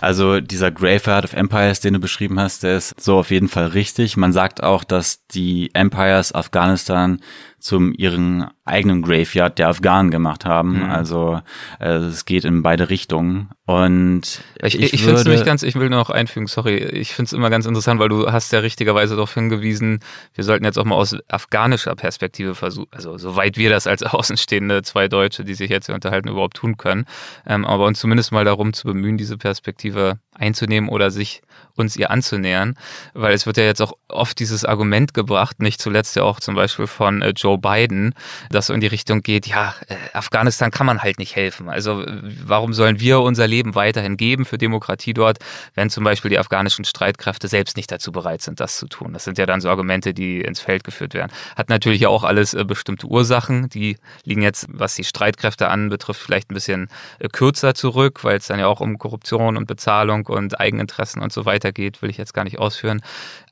Also 0.00 0.40
dieser 0.40 0.70
Graveyard 0.70 1.24
of 1.24 1.32
Empires, 1.32 1.80
den 1.80 1.94
du 1.94 1.98
beschrieben 1.98 2.38
hast, 2.38 2.62
der 2.62 2.76
ist 2.76 3.00
so 3.00 3.18
auf 3.18 3.32
jeden 3.32 3.48
Fall 3.48 3.66
richtig. 3.66 4.16
Man 4.16 4.32
sagt 4.32 4.62
auch, 4.62 4.84
dass 4.84 5.26
die 5.26 5.74
Empires 5.74 6.32
Afghanistan 6.32 7.20
zum 7.58 7.92
ihren 7.92 8.46
eigenen 8.64 9.02
Graveyard 9.02 9.58
der 9.58 9.68
Afghanen 9.68 10.10
gemacht 10.10 10.44
haben. 10.44 10.84
Mhm. 10.84 10.90
Also 10.90 11.40
äh, 11.80 11.88
es 11.88 12.24
geht 12.24 12.44
in 12.44 12.62
beide 12.62 12.90
Richtungen. 12.90 13.50
Und 13.66 14.42
ich, 14.62 14.78
ich, 14.78 14.94
ich 14.94 15.02
finde 15.02 15.16
es 15.16 15.24
nämlich 15.24 15.44
ganz, 15.44 15.62
ich 15.62 15.74
will 15.74 15.90
noch 15.90 16.10
einfügen, 16.10 16.46
sorry, 16.46 16.76
ich 16.76 17.14
finde 17.14 17.26
es 17.26 17.32
immer 17.32 17.50
ganz 17.50 17.66
interessant, 17.66 18.00
weil 18.00 18.08
du 18.08 18.30
hast 18.30 18.52
ja 18.52 18.60
richtigerweise 18.60 19.14
darauf 19.14 19.34
hingewiesen, 19.34 20.00
wir 20.34 20.44
sollten 20.44 20.64
jetzt 20.64 20.78
auch 20.78 20.84
mal 20.84 20.94
aus 20.94 21.16
afghanischer 21.28 21.94
Perspektive 21.94 22.54
versuchen, 22.54 22.88
also 22.92 23.18
soweit 23.18 23.56
wir 23.56 23.70
das 23.70 23.86
als 23.86 24.02
Außenstehende 24.04 24.82
zwei 24.82 25.08
Deutsche, 25.08 25.44
die 25.44 25.54
sich 25.54 25.70
jetzt 25.70 25.86
hier 25.86 25.94
unterhalten, 25.94 26.28
überhaupt 26.28 26.56
tun 26.56 26.76
können, 26.76 27.04
ähm, 27.46 27.66
aber 27.66 27.84
uns 27.86 27.98
zumindest 27.98 28.32
mal 28.32 28.44
darum 28.44 28.72
zu 28.72 28.86
bemühen, 28.86 29.18
diese 29.18 29.36
Perspektive 29.36 30.18
einzunehmen 30.34 30.88
oder 30.88 31.10
sich 31.10 31.42
uns 31.74 31.96
ihr 31.96 32.10
anzunähern, 32.10 32.76
weil 33.14 33.34
es 33.34 33.46
wird 33.46 33.56
ja 33.56 33.64
jetzt 33.64 33.80
auch 33.80 33.92
oft 34.08 34.38
dieses 34.38 34.64
Argument 34.64 35.14
gebracht, 35.14 35.60
nicht 35.60 35.80
zuletzt 35.80 36.16
ja 36.16 36.24
auch 36.24 36.40
zum 36.40 36.54
Beispiel 36.54 36.86
von 36.86 37.22
äh, 37.22 37.32
Joe 37.36 37.47
Biden, 37.56 38.14
dass 38.50 38.66
so 38.66 38.74
in 38.74 38.80
die 38.80 38.86
Richtung 38.86 39.22
geht, 39.22 39.46
ja, 39.46 39.74
äh, 39.86 39.94
Afghanistan 40.12 40.70
kann 40.70 40.86
man 40.86 41.02
halt 41.02 41.18
nicht 41.18 41.36
helfen. 41.36 41.68
Also 41.68 42.04
warum 42.06 42.72
sollen 42.72 43.00
wir 43.00 43.20
unser 43.20 43.46
Leben 43.46 43.74
weiterhin 43.74 44.16
geben 44.16 44.44
für 44.44 44.58
Demokratie 44.58 45.14
dort, 45.14 45.38
wenn 45.74 45.90
zum 45.90 46.04
Beispiel 46.04 46.30
die 46.30 46.38
afghanischen 46.38 46.84
Streitkräfte 46.84 47.48
selbst 47.48 47.76
nicht 47.76 47.90
dazu 47.90 48.12
bereit 48.12 48.42
sind, 48.42 48.60
das 48.60 48.76
zu 48.76 48.86
tun? 48.86 49.12
Das 49.12 49.24
sind 49.24 49.38
ja 49.38 49.46
dann 49.46 49.60
so 49.60 49.68
Argumente, 49.68 50.14
die 50.14 50.40
ins 50.40 50.60
Feld 50.60 50.84
geführt 50.84 51.14
werden. 51.14 51.32
Hat 51.56 51.68
natürlich 51.68 52.06
auch 52.06 52.24
alles 52.24 52.54
äh, 52.54 52.64
bestimmte 52.64 53.06
Ursachen, 53.06 53.68
die 53.68 53.96
liegen 54.24 54.42
jetzt, 54.42 54.66
was 54.68 54.94
die 54.94 55.04
Streitkräfte 55.04 55.68
anbetrifft, 55.68 56.20
vielleicht 56.20 56.50
ein 56.50 56.54
bisschen 56.54 56.88
kürzer 57.32 57.74
zurück, 57.74 58.24
weil 58.24 58.38
es 58.38 58.46
dann 58.46 58.58
ja 58.58 58.66
auch 58.66 58.80
um 58.80 58.98
Korruption 58.98 59.56
und 59.56 59.66
Bezahlung 59.66 60.26
und 60.26 60.58
Eigeninteressen 60.58 61.22
und 61.22 61.32
so 61.32 61.44
weiter 61.44 61.58
weitergeht, 61.58 62.02
will 62.02 62.10
ich 62.10 62.16
jetzt 62.16 62.34
gar 62.34 62.44
nicht 62.44 62.58
ausführen. 62.58 63.02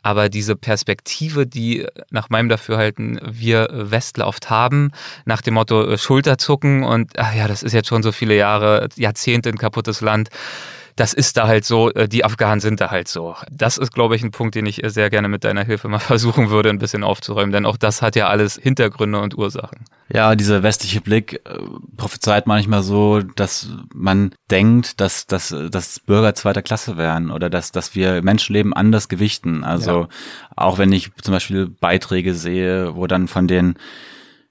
Aber 0.07 0.29
diese 0.29 0.55
Perspektive, 0.55 1.49
die 1.49 1.85
nach 2.11 2.31
meinem 2.31 2.49
Dafürhalten 2.49 3.19
wir 3.25 3.69
Westler 3.73 4.29
oft 4.29 4.51
haben, 4.51 4.93
nach 5.25 5.43
dem 5.43 5.55
Motto 5.55 5.85
äh, 5.85 5.99
Schulterzucken 5.99 6.85
und 6.85 7.19
ach 7.19 7.35
ja, 7.35 7.49
das 7.49 7.65
ist 7.65 7.73
jetzt 7.73 7.89
schon 7.89 8.05
so 8.05 8.13
viele 8.13 8.37
Jahre, 8.37 8.89
Jahrzehnte 8.95 9.49
ein 9.49 9.59
kaputtes 9.59 10.03
Land 10.03 10.29
das 10.97 11.13
ist 11.13 11.37
da 11.37 11.47
halt 11.47 11.65
so, 11.65 11.93
äh, 11.93 12.09
die 12.09 12.25
Afghanen 12.25 12.61
sind 12.61 12.81
da 12.81 12.91
halt 12.91 13.07
so. 13.07 13.37
Das 13.51 13.77
ist, 13.77 13.93
glaube 13.93 14.17
ich, 14.17 14.23
ein 14.23 14.31
Punkt, 14.31 14.55
den 14.55 14.65
ich 14.65 14.81
sehr 14.87 15.11
gerne 15.11 15.29
mit 15.29 15.45
deiner 15.45 15.63
Hilfe 15.63 15.89
mal 15.89 15.99
versuchen 16.01 16.51
würde, 16.51 16.71
ein 16.71 16.79
bisschen 16.79 17.05
aufzuräumen, 17.05 17.53
denn 17.53 17.67
auch 17.67 17.77
das 17.77 18.03
hat 18.03 18.17
ja 18.17 18.29
alles 18.29 18.57
Hintergründe 18.57 19.21
und 19.21 19.37
Ursachen. 19.37 19.85
Ja, 20.09 20.35
dieser 20.35 20.63
westliche 20.63 21.03
Blick 21.03 21.35
äh, 21.45 21.59
prophezeit 21.97 22.47
manchmal 22.47 22.83
so, 22.83 23.21
dass 23.21 23.69
man 23.95 24.35
denkt, 24.51 25.01
dass, 25.01 25.27
dass, 25.27 25.55
dass 25.71 26.01
Bürger 26.01 26.35
zweiter 26.35 26.63
Klasse 26.63 26.97
wären 26.97 27.31
oder 27.31 27.51
dass, 27.51 27.73
dass 27.73 27.95
wir 27.95 28.23
Menschenleben 28.23 28.73
anders 28.73 29.09
gewichten. 29.09 29.65
Also 29.65 30.03
ja. 30.03 30.09
auch 30.57 30.79
wenn 30.79 30.93
ich 30.93 31.15
zum 31.17 31.33
Beispiel 31.33 31.67
Beiträge 31.67 32.35
sehe, 32.35 32.97
wo 32.97 33.07
dann 33.07 33.29
von 33.29 33.47
den 33.47 33.77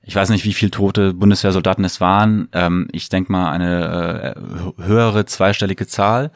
ich 0.05 0.15
weiß 0.15 0.29
nicht, 0.29 0.45
wie 0.45 0.53
viel 0.53 0.69
tote 0.69 1.13
Bundeswehrsoldaten 1.13 1.83
es 1.83 1.99
waren. 1.99 2.47
Ähm, 2.53 2.87
ich 2.91 3.09
denke 3.09 3.31
mal 3.31 3.51
eine 3.51 4.35
äh, 4.35 4.83
höhere 4.83 5.25
zweistellige 5.25 5.87
Zahl. 5.87 6.31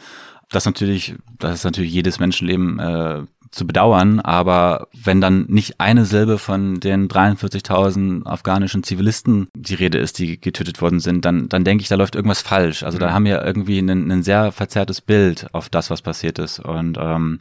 Das 0.49 0.65
natürlich, 0.65 1.15
das 1.37 1.55
ist 1.55 1.63
natürlich 1.63 1.93
jedes 1.93 2.19
Menschenleben 2.19 2.79
äh, 2.79 3.21
zu 3.51 3.65
bedauern, 3.65 4.19
aber 4.19 4.87
wenn 4.93 5.21
dann 5.21 5.45
nicht 5.47 5.79
eine 5.79 6.05
Silbe 6.05 6.37
von 6.37 6.79
den 6.79 7.07
43.000 7.07 8.25
afghanischen 8.25 8.83
Zivilisten 8.83 9.47
die 9.55 9.73
Rede 9.73 9.97
ist, 9.97 10.19
die 10.19 10.39
getötet 10.39 10.81
worden 10.81 10.99
sind, 10.99 11.25
dann, 11.25 11.49
dann 11.49 11.63
denke 11.63 11.81
ich, 11.81 11.87
da 11.87 11.95
läuft 11.95 12.15
irgendwas 12.15 12.41
falsch. 12.41 12.83
Also 12.83 12.97
mhm. 12.97 13.01
da 13.01 13.13
haben 13.13 13.25
wir 13.25 13.43
irgendwie 13.43 13.79
ein, 13.79 14.11
ein 14.11 14.23
sehr 14.23 14.51
verzerrtes 14.51 15.01
Bild 15.01 15.47
auf 15.53 15.69
das, 15.69 15.89
was 15.89 16.01
passiert 16.01 16.37
ist. 16.39 16.59
Und 16.59 16.97
ähm, 16.99 17.39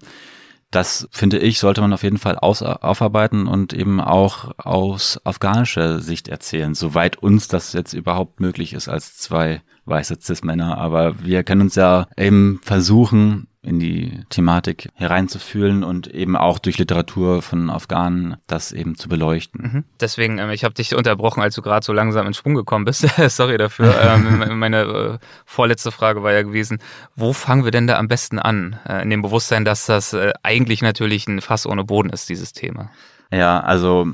das 0.71 1.09
finde 1.11 1.39
ich, 1.39 1.59
sollte 1.59 1.81
man 1.81 1.93
auf 1.93 2.03
jeden 2.03 2.19
Fall 2.19 2.37
aus, 2.37 2.63
aufarbeiten 2.63 3.47
und 3.47 3.73
eben 3.73 4.01
auch 4.01 4.53
aus 4.59 5.19
afghanischer 5.25 6.01
Sicht 6.01 6.29
erzählen, 6.29 6.75
soweit 6.75 7.17
uns 7.17 7.49
das 7.49 7.73
jetzt 7.73 7.95
überhaupt 7.95 8.41
möglich 8.41 8.75
ist 8.75 8.89
als 8.89 9.17
zwei 9.17 9.63
weiße 9.87 10.19
Cis-Männer. 10.21 10.77
Aber 10.77 11.25
wir 11.25 11.43
können 11.43 11.63
uns 11.63 11.75
ja 11.75 12.07
eben 12.17 12.61
versuchen, 12.63 13.49
in 13.69 13.79
die 13.79 14.25
Thematik 14.31 14.89
hereinzufühlen 14.95 15.85
und 15.85 16.07
eben 16.07 16.37
auch 16.37 16.59
durch 16.59 16.79
Literatur 16.79 17.43
von 17.43 17.69
Afghanen 17.69 18.37
das 18.47 18.73
eben 18.73 18.97
zu 18.97 19.11
beleuchten. 19.11 19.61
Mhm. 19.61 19.85
Deswegen, 20.01 20.39
ähm, 20.39 20.51
ich 20.51 20.65
habe 20.65 20.75
dich 20.75 20.95
unterbrochen, 20.95 21.43
als 21.43 21.55
du 21.55 21.61
gerade 21.61 21.85
so 21.85 21.93
langsam 21.93 22.27
in 22.27 22.33
Schwung 22.33 22.55
gekommen 22.55 22.87
bist. 22.87 23.07
Sorry 23.29 23.59
dafür. 23.59 23.95
ähm, 24.01 24.59
meine 24.59 24.81
äh, 24.83 25.19
vorletzte 25.45 25.93
Frage 25.93 26.23
war 26.23 26.33
ja 26.33 26.43
gewesen, 26.43 26.79
wo 27.15 27.35
fangen 27.35 27.65
wir 27.65 27.71
denn 27.71 27.87
da 27.87 27.99
am 27.99 28.09
besten 28.09 28.39
an? 28.39 28.79
Äh, 28.89 29.03
in 29.03 29.11
dem 29.11 29.21
Bewusstsein, 29.21 29.67
dass 29.67 29.85
das 29.85 30.15
äh, 30.15 30.33
eigentlich 30.43 30.81
natürlich 30.81 31.29
ein 31.29 31.43
Fass 31.43 31.67
ohne 31.67 31.85
Boden 31.85 32.09
ist, 32.09 32.31
dieses 32.31 32.55
Thema. 32.55 32.91
Ja, 33.31 33.61
also 33.61 34.09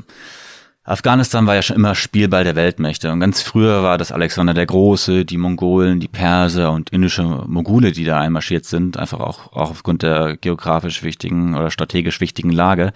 Afghanistan 0.86 1.46
war 1.46 1.54
ja 1.54 1.62
schon 1.62 1.76
immer 1.76 1.94
Spielball 1.94 2.44
der 2.44 2.56
Weltmächte 2.56 3.10
und 3.10 3.18
ganz 3.18 3.40
früher 3.40 3.82
war 3.82 3.96
das 3.96 4.12
Alexander 4.12 4.52
der 4.52 4.66
Große, 4.66 5.24
die 5.24 5.38
Mongolen, 5.38 5.98
die 5.98 6.08
Perser 6.08 6.72
und 6.72 6.90
indische 6.90 7.22
Mogule, 7.22 7.92
die 7.92 8.04
da 8.04 8.20
einmarschiert 8.20 8.66
sind, 8.66 8.98
einfach 8.98 9.20
auch, 9.20 9.52
auch 9.54 9.70
aufgrund 9.70 10.02
der 10.02 10.36
geografisch 10.36 11.02
wichtigen 11.02 11.54
oder 11.54 11.70
strategisch 11.70 12.20
wichtigen 12.20 12.50
Lage. 12.50 12.92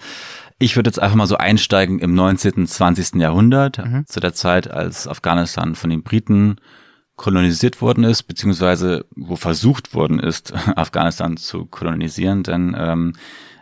Ich 0.59 0.75
würde 0.75 0.89
jetzt 0.89 0.99
einfach 0.99 1.15
mal 1.15 1.25
so 1.25 1.37
einsteigen 1.37 1.97
im 1.97 2.13
19., 2.13 2.67
20. 2.67 3.15
Jahrhundert, 3.15 3.83
mhm. 3.83 4.05
zu 4.05 4.19
der 4.19 4.33
Zeit, 4.33 4.69
als 4.69 5.07
Afghanistan 5.07 5.73
von 5.73 5.89
den 5.89 6.03
Briten 6.03 6.57
kolonisiert 7.15 7.81
worden 7.81 8.03
ist, 8.03 8.23
beziehungsweise 8.23 9.05
wo 9.15 9.35
versucht 9.35 9.95
worden 9.95 10.19
ist, 10.19 10.53
Afghanistan 10.75 11.37
zu 11.37 11.65
kolonisieren, 11.65 12.43
denn 12.43 12.75
ähm, 12.77 13.13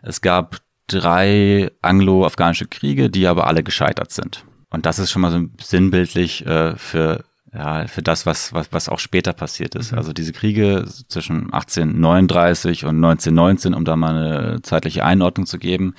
es 0.01 0.19
gab 0.19 0.57
drei 0.87 1.71
anglo-afghanische 1.81 2.67
Kriege, 2.67 3.09
die 3.09 3.27
aber 3.27 3.47
alle 3.47 3.63
gescheitert 3.63 4.11
sind. 4.11 4.45
Und 4.69 4.85
das 4.85 4.99
ist 4.99 5.11
schon 5.11 5.21
mal 5.21 5.31
so 5.31 5.45
sinnbildlich 5.61 6.45
äh, 6.45 6.75
für 6.75 7.23
ja, 7.53 7.87
für 7.87 8.01
das, 8.01 8.25
was, 8.25 8.53
was, 8.53 8.71
was 8.71 8.89
auch 8.89 8.99
später 8.99 9.33
passiert 9.33 9.73
ist. 9.75 9.91
Mhm. 9.91 9.97
Also 9.97 10.13
diese 10.13 10.33
Kriege 10.33 10.85
zwischen 11.07 11.53
1839 11.53 12.83
und 12.83 12.97
1919, 12.97 13.73
um 13.73 13.85
da 13.85 13.95
mal 13.95 14.15
eine 14.15 14.61
zeitliche 14.61 15.05
Einordnung 15.05 15.45
zu 15.45 15.57
geben, 15.57 15.95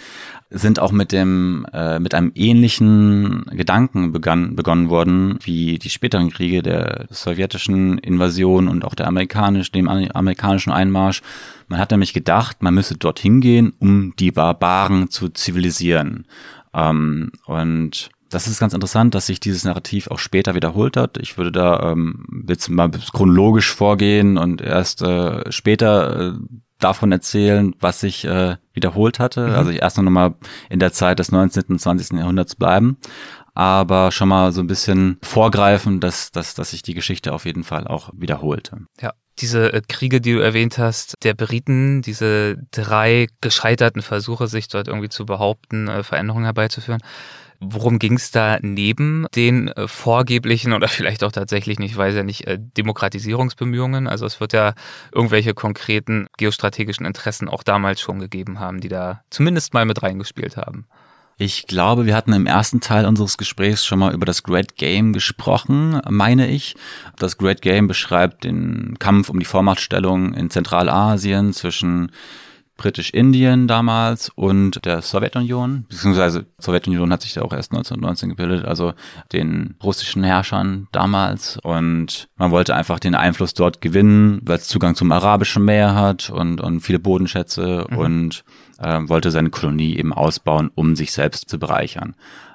sind 0.50 0.80
auch 0.80 0.92
mit 0.92 1.12
dem, 1.12 1.66
äh, 1.72 1.98
mit 1.98 2.14
einem 2.14 2.32
ähnlichen 2.34 3.44
Gedanken 3.50 4.12
begann, 4.12 4.56
begonnen 4.56 4.88
worden, 4.88 5.38
wie 5.42 5.78
die 5.78 5.90
späteren 5.90 6.30
Kriege 6.30 6.62
der 6.62 7.06
sowjetischen 7.10 7.98
Invasion 7.98 8.68
und 8.68 8.84
auch 8.84 8.94
der 8.94 9.08
amerikanischen, 9.08 9.72
dem 9.74 9.88
amerikanischen 9.88 10.72
Einmarsch. 10.72 11.22
Man 11.68 11.78
hat 11.78 11.90
nämlich 11.90 12.14
gedacht, 12.14 12.62
man 12.62 12.74
müsse 12.74 12.96
dorthin 12.96 13.40
gehen, 13.40 13.74
um 13.78 14.14
die 14.18 14.30
Barbaren 14.30 15.10
zu 15.10 15.28
zivilisieren. 15.28 16.26
Ähm, 16.72 17.30
und 17.44 18.10
das 18.30 18.46
ist 18.46 18.60
ganz 18.60 18.74
interessant, 18.74 19.14
dass 19.14 19.26
sich 19.26 19.40
dieses 19.40 19.64
Narrativ 19.64 20.08
auch 20.08 20.18
später 20.18 20.54
wiederholt 20.54 20.96
hat. 20.96 21.18
Ich 21.18 21.36
würde 21.36 21.52
da 21.52 21.92
ähm, 21.92 22.44
jetzt 22.48 22.68
mal 22.68 22.90
chronologisch 22.90 23.74
vorgehen 23.74 24.38
und 24.38 24.60
erst 24.60 25.02
äh, 25.02 25.50
später 25.50 26.34
äh, 26.34 26.38
davon 26.78 27.12
erzählen, 27.12 27.74
was 27.80 28.00
sich 28.00 28.24
äh, 28.24 28.56
wiederholt 28.72 29.18
hatte. 29.18 29.48
Mhm. 29.48 29.54
Also 29.54 29.70
ich 29.70 29.82
erst 29.82 29.98
noch 29.98 30.10
mal 30.10 30.34
in 30.70 30.78
der 30.78 30.92
Zeit 30.92 31.18
des 31.18 31.32
19. 31.32 31.64
und 31.68 31.80
20. 31.80 32.18
Jahrhunderts 32.18 32.54
bleiben, 32.54 32.98
aber 33.54 34.12
schon 34.12 34.28
mal 34.28 34.52
so 34.52 34.60
ein 34.60 34.66
bisschen 34.66 35.18
vorgreifen, 35.22 36.00
dass, 36.00 36.30
dass, 36.30 36.54
dass 36.54 36.70
sich 36.70 36.82
die 36.82 36.94
Geschichte 36.94 37.32
auf 37.32 37.44
jeden 37.44 37.64
Fall 37.64 37.86
auch 37.86 38.10
wiederholte. 38.14 38.86
Ja, 39.00 39.12
diese 39.40 39.72
äh, 39.72 39.82
Kriege, 39.86 40.20
die 40.20 40.34
du 40.34 40.40
erwähnt 40.40 40.78
hast, 40.78 41.14
der 41.22 41.34
Briten, 41.34 42.02
diese 42.02 42.56
drei 42.70 43.28
gescheiterten 43.40 44.02
Versuche, 44.02 44.46
sich 44.46 44.68
dort 44.68 44.88
irgendwie 44.88 45.08
zu 45.08 45.26
behaupten, 45.26 45.88
äh, 45.88 46.02
Veränderungen 46.02 46.44
herbeizuführen, 46.44 47.00
Worum 47.60 47.98
ging 47.98 48.14
es 48.14 48.30
da 48.30 48.58
neben 48.62 49.26
den 49.34 49.68
äh, 49.68 49.88
vorgeblichen 49.88 50.72
oder 50.72 50.88
vielleicht 50.88 51.24
auch 51.24 51.32
tatsächlich 51.32 51.78
nicht, 51.78 51.96
weiß 51.96 52.14
ja 52.14 52.22
nicht, 52.22 52.46
äh, 52.46 52.58
Demokratisierungsbemühungen? 52.58 54.06
Also 54.06 54.26
es 54.26 54.40
wird 54.40 54.52
ja 54.52 54.74
irgendwelche 55.12 55.54
konkreten 55.54 56.28
geostrategischen 56.36 57.06
Interessen 57.06 57.48
auch 57.48 57.62
damals 57.62 58.00
schon 58.00 58.20
gegeben 58.20 58.60
haben, 58.60 58.80
die 58.80 58.88
da 58.88 59.22
zumindest 59.30 59.74
mal 59.74 59.84
mit 59.84 60.02
reingespielt 60.02 60.56
haben. 60.56 60.86
Ich 61.40 61.68
glaube, 61.68 62.04
wir 62.04 62.16
hatten 62.16 62.32
im 62.32 62.46
ersten 62.46 62.80
Teil 62.80 63.06
unseres 63.06 63.38
Gesprächs 63.38 63.86
schon 63.86 64.00
mal 64.00 64.12
über 64.12 64.26
das 64.26 64.42
Great 64.42 64.74
Game 64.74 65.12
gesprochen, 65.12 66.00
meine 66.08 66.48
ich. 66.48 66.74
Das 67.16 67.38
Great 67.38 67.62
Game 67.62 67.86
beschreibt 67.86 68.42
den 68.42 68.96
Kampf 68.98 69.28
um 69.28 69.38
die 69.38 69.44
Vormachtstellung 69.46 70.34
in 70.34 70.50
Zentralasien 70.50 71.52
zwischen 71.52 72.10
Britisch-Indien 72.78 73.68
damals 73.68 74.30
und 74.30 74.84
der 74.86 75.02
Sowjetunion, 75.02 75.84
beziehungsweise 75.88 76.46
Sowjetunion 76.58 77.12
hat 77.12 77.22
sich 77.22 77.34
da 77.34 77.42
auch 77.42 77.52
erst 77.52 77.72
1919 77.72 78.30
gebildet, 78.30 78.64
also 78.64 78.94
den 79.32 79.74
russischen 79.82 80.24
Herrschern 80.24 80.88
damals 80.92 81.58
und 81.62 82.28
man 82.36 82.50
wollte 82.50 82.74
einfach 82.74 83.00
den 83.00 83.14
Einfluss 83.14 83.52
dort 83.52 83.82
gewinnen, 83.82 84.40
weil 84.44 84.56
es 84.56 84.68
Zugang 84.68 84.94
zum 84.94 85.12
arabischen 85.12 85.64
Meer 85.64 85.94
hat 85.94 86.30
und, 86.30 86.60
und 86.60 86.80
viele 86.80 87.00
Bodenschätze 87.00 87.84
mhm. 87.90 87.98
und 87.98 88.44
äh, 88.78 89.00
wollte 89.08 89.30
seine 89.32 89.50
Kolonie 89.50 89.96
eben 89.96 90.14
ausbauen, 90.14 90.70
um 90.74 90.96
sich 90.96 91.12
selbst 91.12 91.50
zu 91.50 91.58
bereichern. 91.58 92.14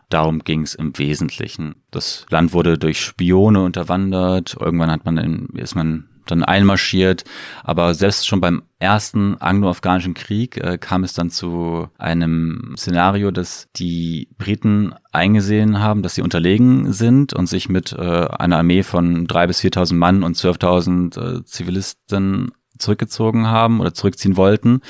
Darum 0.10 0.40
ging 0.40 0.62
es 0.62 0.76
im 0.76 0.98
Wesentlichen. 0.98 1.76
Das 1.92 2.26
Land 2.30 2.54
wurde 2.54 2.78
durch 2.78 3.02
Spione 3.02 3.64
unterwandert. 3.64 4.56
Irgendwann 4.60 4.92
hat 4.92 5.06
man 5.06 5.18
in, 5.18 5.48
ist 5.56 5.76
man 5.76 6.08
dann 6.26 6.44
einmarschiert. 6.44 7.24
Aber 7.64 7.94
selbst 7.94 8.28
schon 8.28 8.42
beim 8.42 8.64
ersten 8.80 9.38
anglo-afghanischen 9.40 10.14
Krieg 10.14 10.58
äh, 10.58 10.78
kam 10.78 11.04
es 11.04 11.14
dann 11.14 11.30
zu 11.30 11.88
einem 11.98 12.76
Szenario, 12.78 13.32
dass 13.32 13.68
die 13.76 14.28
Briten 14.38 14.94
eingesehen 15.12 15.80
haben, 15.80 16.04
dass 16.04 16.16
sie 16.16 16.22
unterlegen 16.22 16.92
sind 16.92 17.34
und 17.34 17.48
sich 17.48 17.70
mit 17.70 17.94
äh, 17.94 18.02
einer 18.02 18.58
Armee 18.58 18.84
von 18.84 19.26
drei 19.26 19.48
bis 19.48 19.62
viertausend 19.62 20.00
Mann 20.00 20.24
und 20.24 20.36
zwölftausend 20.36 21.18
äh, 21.18 21.44
Zivilisten 21.46 22.52
zurückgezogen 22.78 23.48
haben 23.48 23.80
oder 23.80 23.94
zurückziehen 23.94 24.38
wollten. 24.38 24.82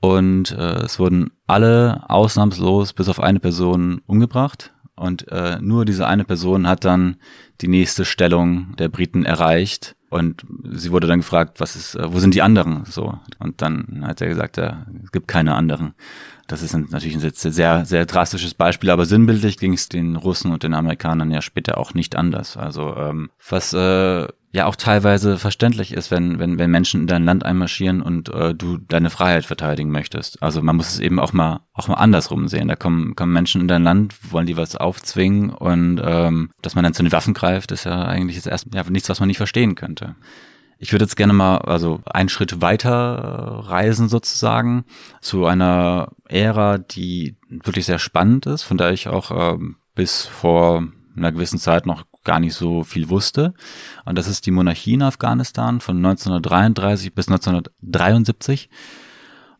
Und 0.00 0.50
äh, 0.50 0.82
es 0.82 0.98
wurden 0.98 1.30
alle 1.46 2.04
ausnahmslos 2.08 2.92
bis 2.92 3.08
auf 3.08 3.20
eine 3.20 3.40
Person 3.40 4.02
umgebracht. 4.06 4.73
Und 4.96 5.30
äh, 5.30 5.58
nur 5.60 5.84
diese 5.84 6.06
eine 6.06 6.24
Person 6.24 6.68
hat 6.68 6.84
dann 6.84 7.16
die 7.60 7.68
nächste 7.68 8.04
Stellung 8.04 8.76
der 8.76 8.88
Briten 8.88 9.24
erreicht 9.24 9.96
und 10.14 10.46
sie 10.70 10.92
wurde 10.92 11.08
dann 11.08 11.18
gefragt, 11.18 11.58
was 11.58 11.74
ist, 11.74 11.96
äh, 11.96 12.12
wo 12.12 12.20
sind 12.20 12.34
die 12.34 12.42
anderen? 12.42 12.84
So. 12.84 13.18
Und 13.40 13.60
dann 13.62 14.04
hat 14.06 14.20
er 14.20 14.28
gesagt, 14.28 14.56
ja, 14.58 14.86
es 15.02 15.10
gibt 15.10 15.26
keine 15.26 15.56
anderen. 15.56 15.94
Das 16.46 16.62
ist 16.62 16.72
natürlich 16.72 17.16
ein 17.16 17.32
sehr, 17.32 17.84
sehr 17.84 18.06
drastisches 18.06 18.54
Beispiel, 18.54 18.90
aber 18.90 19.06
sinnbildlich 19.06 19.58
ging 19.58 19.72
es 19.72 19.88
den 19.88 20.14
Russen 20.14 20.52
und 20.52 20.62
den 20.62 20.74
Amerikanern 20.74 21.32
ja 21.32 21.42
später 21.42 21.78
auch 21.78 21.94
nicht 21.94 22.14
anders. 22.14 22.56
Also 22.56 22.94
ähm, 22.96 23.30
was 23.48 23.72
äh, 23.72 24.28
ja 24.54 24.66
auch 24.66 24.76
teilweise 24.76 25.36
verständlich 25.36 25.92
ist, 25.92 26.12
wenn, 26.12 26.38
wenn, 26.38 26.58
wenn 26.58 26.70
Menschen 26.70 27.02
in 27.02 27.06
dein 27.08 27.24
Land 27.24 27.44
einmarschieren 27.44 28.00
und 28.00 28.28
äh, 28.28 28.54
du 28.54 28.78
deine 28.78 29.10
Freiheit 29.10 29.44
verteidigen 29.44 29.90
möchtest. 29.90 30.40
Also 30.44 30.62
man 30.62 30.76
muss 30.76 30.90
es 30.90 31.00
eben 31.00 31.18
auch 31.18 31.32
mal 31.32 31.62
auch 31.72 31.88
mal 31.88 31.94
andersrum 31.94 32.46
sehen. 32.46 32.68
Da 32.68 32.76
kommen, 32.76 33.16
kommen 33.16 33.32
Menschen 33.32 33.60
in 33.60 33.68
dein 33.68 33.82
Land, 33.82 34.14
wollen 34.30 34.46
die 34.46 34.56
was 34.56 34.76
aufzwingen 34.76 35.50
und 35.50 36.00
ähm, 36.04 36.50
dass 36.62 36.76
man 36.76 36.84
dann 36.84 36.94
zu 36.94 37.02
den 37.02 37.10
Waffen 37.10 37.34
greift, 37.34 37.72
ist 37.72 37.82
ja 37.82 38.04
eigentlich 38.04 38.36
jetzt 38.36 38.46
erst 38.46 38.68
ja, 38.72 38.84
nichts, 38.84 39.08
was 39.08 39.18
man 39.18 39.26
nicht 39.26 39.38
verstehen 39.38 39.74
könnte. 39.74 40.14
Ich 40.78 40.92
würde 40.92 41.04
jetzt 41.04 41.16
gerne 41.16 41.32
mal 41.32 41.58
also 41.58 42.00
einen 42.04 42.28
Schritt 42.28 42.60
weiter 42.60 43.64
reisen 43.66 44.08
sozusagen 44.08 44.84
zu 45.20 45.46
einer 45.46 46.12
Ära, 46.28 46.78
die 46.78 47.36
wirklich 47.48 47.86
sehr 47.86 47.98
spannend 47.98 48.46
ist, 48.46 48.62
von 48.62 48.76
der 48.76 48.92
ich 48.92 49.08
auch 49.08 49.32
ähm, 49.54 49.76
bis 49.96 50.26
vor 50.26 50.84
einer 51.16 51.32
gewissen 51.32 51.58
Zeit 51.58 51.86
noch 51.86 52.04
gar 52.24 52.40
nicht 52.40 52.54
so 52.54 52.84
viel 52.84 53.08
wusste. 53.08 53.54
Und 54.04 54.18
das 54.18 54.26
ist 54.26 54.46
die 54.46 54.50
Monarchie 54.50 54.94
in 54.94 55.02
Afghanistan 55.02 55.80
von 55.80 55.96
1933 55.96 57.14
bis 57.14 57.28
1973. 57.28 58.68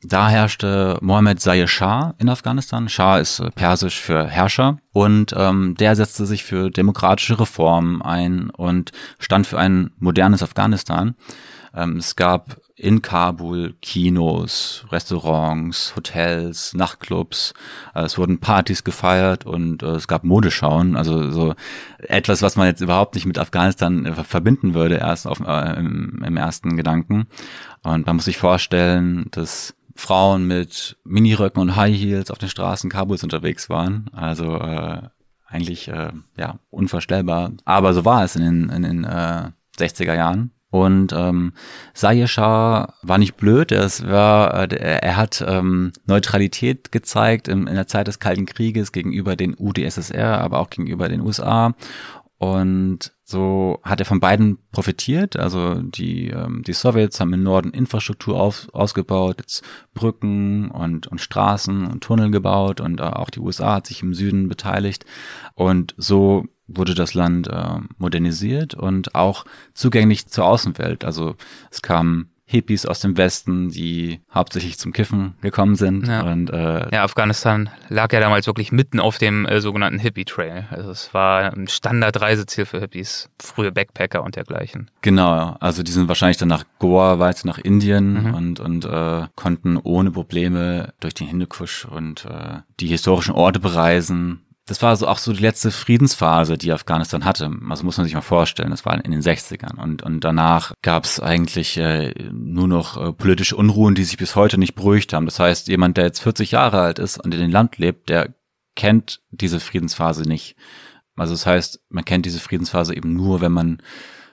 Da 0.07 0.29
herrschte 0.29 0.99
Mohammed 1.01 1.41
Zayed 1.41 1.69
Shah 1.69 2.15
in 2.19 2.29
Afghanistan. 2.29 2.91
Shah 2.91 3.19
ist 3.19 3.41
äh, 3.41 3.51
persisch 3.51 4.01
für 4.01 4.27
Herrscher 4.27 4.79
und 4.93 5.33
ähm, 5.35 5.77
der 5.79 5.97
setzte 5.97 6.27
sich 6.27 6.45
für 6.45 6.71
demokratische 6.71 7.41
Reformen 7.41 8.03
ein 8.03 8.51
und 8.51 8.93
stand 9.19 9.47
für 9.47 9.59
ein 9.59 9.93
modernes 9.99 10.43
Afghanistan. 10.43 11.15
Ähm, 11.75 11.97
es 11.97 12.17
gab 12.17 12.61
in 12.77 13.03
Kabul 13.03 13.75
Kinos, 13.81 14.85
Restaurants, 14.91 15.95
Hotels, 15.97 16.75
Nachtclubs. 16.75 17.55
Äh, 17.95 18.03
es 18.03 18.19
wurden 18.19 18.39
Partys 18.39 18.85
gefeiert 18.85 19.47
und 19.47 19.83
äh, 19.83 19.93
es 19.93 20.09
gab 20.09 20.25
Modeschauen. 20.25 20.97
Also 20.97 21.31
so 21.31 21.55
etwas, 21.99 22.43
was 22.43 22.57
man 22.57 22.67
jetzt 22.67 22.81
überhaupt 22.81 23.15
nicht 23.15 23.27
mit 23.27 23.39
Afghanistan 23.39 24.07
äh, 24.07 24.25
verbinden 24.25 24.75
würde, 24.75 24.97
erst 24.97 25.27
auf, 25.27 25.41
äh, 25.41 25.79
im, 25.79 26.23
im 26.25 26.37
ersten 26.37 26.77
Gedanken. 26.77 27.27
Und 27.83 28.07
man 28.07 28.17
muss 28.17 28.25
sich 28.25 28.39
vorstellen, 28.39 29.29
dass 29.31 29.75
Frauen 29.95 30.47
mit 30.47 30.97
Miniröcken 31.05 31.63
und 31.63 31.77
High 31.77 31.97
Heels 31.97 32.31
auf 32.31 32.39
den 32.39 32.49
Straßen 32.49 32.91
Kabuls 32.91 33.23
unterwegs 33.23 33.71
waren. 33.71 34.11
Also 34.13 34.59
äh, 34.59 35.03
eigentlich 35.47 35.89
äh, 35.89 36.11
ja 36.37 36.59
unvorstellbar. 36.71 37.53
Aber 37.65 37.95
so 37.95 38.05
war 38.05 38.25
es 38.25 38.35
in 38.35 38.43
den, 38.43 38.69
in 38.71 38.83
den 38.83 39.05
äh, 39.05 39.51
60er 39.79 40.15
Jahren. 40.15 40.51
Und 40.75 41.13
ähm, 41.13 41.53
Sayeshah 41.93 42.95
war 43.03 43.19
nicht 43.19 43.37
blöd, 43.37 43.71
es 43.71 44.05
war, 44.09 44.73
äh, 44.73 44.75
er 44.75 45.17
hat 45.17 45.45
ähm, 45.47 45.93
Neutralität 46.05 46.91
gezeigt 46.91 47.47
in, 47.47 47.69
in 47.69 47.77
der 47.77 47.87
Zeit 47.87 48.09
des 48.09 48.19
Kalten 48.19 48.45
Krieges 48.45 48.91
gegenüber 48.91 49.37
den 49.37 49.55
UdSSR, 49.57 50.41
aber 50.41 50.59
auch 50.59 50.71
gegenüber 50.71 51.09
den 51.09 51.21
USA 51.21 51.77
Und 52.39 53.13
so 53.23 53.79
hat 53.85 54.01
er 54.01 54.07
von 54.07 54.19
beiden 54.19 54.59
profitiert. 54.73 55.37
Also 55.37 55.75
die, 55.77 56.31
ähm, 56.31 56.65
die 56.67 56.73
Sowjets 56.73 57.21
haben 57.21 57.33
im 57.33 57.45
Norden 57.45 57.71
Infrastruktur 57.71 58.41
auf, 58.41 58.67
ausgebaut, 58.73 59.37
jetzt 59.43 59.63
Brücken 59.95 60.73
und, 60.73 61.07
und 61.07 61.21
Straßen 61.21 61.87
und 61.87 62.03
Tunnel 62.03 62.33
gebaut 62.33 62.81
und 62.81 62.99
äh, 62.99 63.05
auch 63.05 63.31
die 63.31 63.39
USA 63.39 63.77
hat 63.77 63.87
sich 63.87 64.03
im 64.03 64.13
Süden 64.13 64.49
beteiligt. 64.49 65.07
Und 65.55 65.95
so 65.99 66.47
wurde 66.67 66.95
das 66.95 67.15
Land 67.15 67.49
äh, 67.49 67.79
modernisiert 67.99 68.75
und 68.75 69.15
auch 69.15 69.45
zugänglich 69.75 70.27
zur 70.27 70.47
Außenwelt. 70.47 71.05
Also 71.05 71.37
es 71.71 71.83
kamen 71.83 72.31
Hippies 72.47 72.85
aus 72.85 73.01
dem 73.01 73.17
Westen, 73.17 73.71
die 73.71 74.21
hauptsächlich 74.33 74.79
zum 74.79 74.93
Kiffen 74.93 75.35
gekommen 75.41 75.77
sind. 75.77 76.07
Ja, 76.07 76.23
und, 76.23 76.51
äh, 76.51 76.89
ja 76.93 77.03
Afghanistan 77.03 77.71
lag 77.89 78.13
ja 78.13 78.21
damals 78.21 78.47
wirklich 78.47 78.71
mitten 78.71 79.01
auf 79.01 79.17
dem 79.17 79.47
äh, 79.47 79.61
sogenannten 79.61 79.99
Hippie-Trail. 79.99 80.67
Also 80.71 80.91
es 80.91 81.15
war 81.15 81.53
ein 81.53 81.69
Standardreiseziel 81.69 82.67
für 82.67 82.81
Hippies, 82.81 83.31
frühe 83.41 83.73
Backpacker 83.73 84.23
und 84.23 84.37
dergleichen. 84.37 84.91
Genau, 85.01 85.57
also 85.59 85.83
die 85.83 85.91
sind 85.91 86.07
wahrscheinlich 86.09 86.37
dann 86.37 86.49
nach 86.49 86.65
Goa 86.79 87.19
weiter 87.19 87.47
nach 87.47 87.59
Indien 87.59 88.25
mhm. 88.25 88.35
und, 88.35 88.61
und 88.61 88.85
äh, 88.85 89.27
konnten 89.37 89.79
ohne 89.79 90.11
Probleme 90.11 90.93
durch 91.01 91.15
den 91.15 91.27
Hindukusch 91.27 91.87
und 91.87 92.27
äh, 92.27 92.59
die 92.79 92.89
historischen 92.89 93.33
Orte 93.33 93.59
bereisen 93.59 94.44
das 94.67 94.81
war 94.81 94.97
so 94.97 95.07
auch 95.07 95.19
so 95.19 95.33
die 95.33 95.43
letzte 95.43 95.71
Friedensphase, 95.71 96.57
die 96.57 96.73
Afghanistan 96.73 97.25
hatte. 97.25 97.51
Also 97.69 97.85
muss 97.85 97.99
man 97.99 98.05
sich 98.05 98.15
mal 98.15 98.23
vorstellen, 98.23 98.71
das 98.71 98.87
war 98.87 99.05
in 99.05 99.11
den 99.11 99.21
60ern. 99.21 99.79
Und, 99.79 100.03
und 100.03 100.21
danach 100.21 100.73
gab 100.81 101.05
es 101.05 101.21
eigentlich 101.21 101.77
äh, 101.77 102.15
nur 102.33 102.67
noch 102.67 102.97
äh, 102.97 103.13
politische 103.13 103.57
Unruhen, 103.57 103.95
die 103.95 104.05
sich 104.05 104.17
bis 104.17 104.37
heute 104.37 104.57
nicht 104.57 104.75
beruhigt 104.75 105.13
haben. 105.13 105.27
Das 105.27 105.39
heißt, 105.39 105.69
jemand, 105.69 105.99
der 105.99 106.05
jetzt 106.05 106.21
40 106.21 106.53
Jahre 106.53 106.81
alt 106.81 106.99
ist 106.99 107.19
und 107.23 107.35
in 107.35 107.41
dem 107.41 107.51
Land 107.51 107.77
lebt, 107.77 108.09
der 108.09 108.35
kennt 108.75 109.21
diese 109.31 109.61
Friedensphase 109.61 110.23
nicht. 110.23 110.57
Also 111.15 111.35
das 111.35 111.45
heißt, 111.45 111.81
man 111.91 112.05
kennt 112.05 112.25
diese 112.25 112.41
Friedensphase 112.41 112.97
eben 112.97 113.13
nur, 113.13 113.43
wenn 113.43 113.53
man 113.53 113.83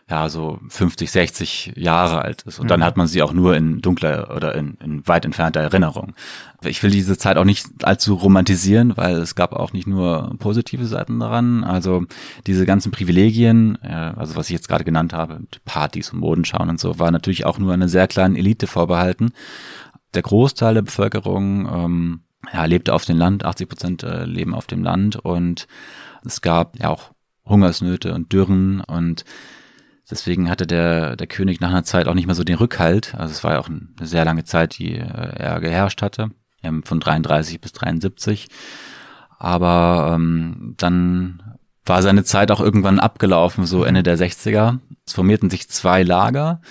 ja, 0.09 0.27
so 0.27 0.59
50, 0.67 1.09
60 1.09 1.73
Jahre 1.75 2.21
alt 2.21 2.41
ist. 2.43 2.59
Und 2.59 2.65
mhm. 2.65 2.69
dann 2.69 2.83
hat 2.83 2.97
man 2.97 3.07
sie 3.07 3.21
auch 3.21 3.31
nur 3.31 3.55
in 3.55 3.79
dunkler 3.79 4.35
oder 4.35 4.55
in, 4.55 4.75
in 4.83 5.07
weit 5.07 5.25
entfernter 5.25 5.61
Erinnerung. 5.61 6.13
Ich 6.63 6.83
will 6.83 6.91
diese 6.91 7.17
Zeit 7.17 7.37
auch 7.37 7.45
nicht 7.45 7.67
allzu 7.83 8.15
romantisieren, 8.15 8.97
weil 8.97 9.15
es 9.15 9.35
gab 9.35 9.53
auch 9.53 9.73
nicht 9.73 9.87
nur 9.87 10.35
positive 10.39 10.85
Seiten 10.85 11.19
daran. 11.19 11.63
Also 11.63 12.03
diese 12.45 12.65
ganzen 12.65 12.91
Privilegien, 12.91 13.77
also 13.81 14.35
was 14.35 14.47
ich 14.47 14.53
jetzt 14.53 14.67
gerade 14.67 14.83
genannt 14.83 15.13
habe, 15.13 15.39
Partys 15.65 16.11
und 16.11 16.19
Modenschauen 16.19 16.69
und 16.69 16.79
so, 16.79 16.99
war 16.99 17.11
natürlich 17.11 17.45
auch 17.45 17.57
nur 17.57 17.73
einer 17.73 17.87
sehr 17.87 18.07
kleinen 18.07 18.35
Elite 18.35 18.67
vorbehalten. 18.67 19.31
Der 20.13 20.23
Großteil 20.23 20.73
der 20.73 20.81
Bevölkerung 20.81 21.69
ähm, 21.73 22.19
ja, 22.51 22.65
lebte 22.65 22.93
auf 22.93 23.05
dem 23.05 23.17
Land, 23.17 23.45
80 23.45 23.69
Prozent 23.69 24.03
äh, 24.03 24.25
leben 24.25 24.53
auf 24.53 24.67
dem 24.67 24.83
Land 24.83 25.15
und 25.15 25.67
es 26.25 26.41
gab 26.41 26.77
ja 26.79 26.89
auch 26.89 27.11
Hungersnöte 27.45 28.13
und 28.13 28.31
Dürren 28.33 28.81
und 28.81 29.25
Deswegen 30.11 30.49
hatte 30.49 30.67
der, 30.67 31.15
der 31.15 31.27
König 31.27 31.61
nach 31.61 31.69
einer 31.69 31.85
Zeit 31.85 32.07
auch 32.07 32.13
nicht 32.13 32.25
mehr 32.25 32.35
so 32.35 32.43
den 32.43 32.57
Rückhalt. 32.57 33.15
Also 33.15 33.31
es 33.31 33.43
war 33.43 33.53
ja 33.53 33.59
auch 33.59 33.69
eine 33.69 33.87
sehr 34.01 34.25
lange 34.25 34.43
Zeit, 34.43 34.77
die 34.77 34.95
äh, 34.95 35.03
er 35.03 35.59
geherrscht 35.61 36.01
hatte, 36.01 36.31
von 36.83 36.99
33 36.99 37.61
bis 37.61 37.71
73. 37.71 38.49
Aber 39.39 40.13
ähm, 40.13 40.75
dann 40.77 41.57
war 41.85 42.01
seine 42.03 42.23
Zeit 42.23 42.51
auch 42.51 42.59
irgendwann 42.59 42.99
abgelaufen, 42.99 43.65
so 43.65 43.83
Ende 43.83 44.03
der 44.03 44.17
60er. 44.17 44.79
Es 45.07 45.13
formierten 45.13 45.49
sich 45.49 45.69
zwei 45.69 46.03
Lager. 46.03 46.61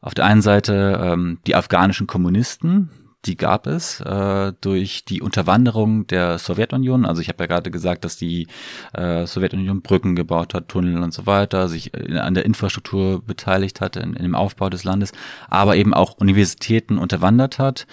Auf 0.00 0.14
der 0.14 0.24
einen 0.24 0.40
Seite 0.40 1.00
ähm, 1.02 1.40
die 1.46 1.56
afghanischen 1.56 2.06
Kommunisten, 2.06 2.90
die 3.24 3.36
gab 3.36 3.66
es 3.66 4.00
äh, 4.00 4.52
durch 4.60 5.04
die 5.04 5.20
Unterwanderung 5.20 6.06
der 6.06 6.38
Sowjetunion. 6.38 7.04
Also 7.04 7.20
ich 7.20 7.28
habe 7.28 7.42
ja 7.42 7.46
gerade 7.46 7.70
gesagt, 7.70 8.04
dass 8.04 8.16
die 8.16 8.46
äh, 8.92 9.26
Sowjetunion 9.26 9.82
Brücken 9.82 10.14
gebaut 10.14 10.54
hat, 10.54 10.68
Tunnel 10.68 11.02
und 11.02 11.12
so 11.12 11.26
weiter, 11.26 11.68
sich 11.68 11.92
an 11.94 12.34
der 12.34 12.44
Infrastruktur 12.44 13.22
beteiligt 13.22 13.80
hat, 13.80 13.96
in, 13.96 14.14
in 14.14 14.22
dem 14.22 14.34
Aufbau 14.34 14.68
des 14.68 14.84
Landes, 14.84 15.12
aber 15.48 15.76
eben 15.76 15.94
auch 15.94 16.18
Universitäten 16.18 16.98
unterwandert 16.98 17.58
hat 17.58 17.86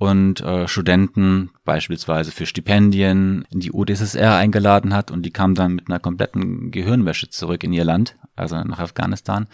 und 0.00 0.40
äh, 0.40 0.66
Studenten 0.66 1.50
beispielsweise 1.66 2.32
für 2.32 2.46
Stipendien 2.46 3.44
in 3.50 3.60
die 3.60 3.70
UdSSR 3.70 4.34
eingeladen 4.34 4.94
hat 4.94 5.10
und 5.10 5.26
die 5.26 5.30
kamen 5.30 5.54
dann 5.54 5.74
mit 5.74 5.88
einer 5.88 6.00
kompletten 6.00 6.70
Gehirnwäsche 6.70 7.28
zurück 7.28 7.62
in 7.64 7.74
ihr 7.74 7.84
Land, 7.84 8.16
also 8.34 8.56
nach 8.64 8.78
Afghanistan 8.78 9.46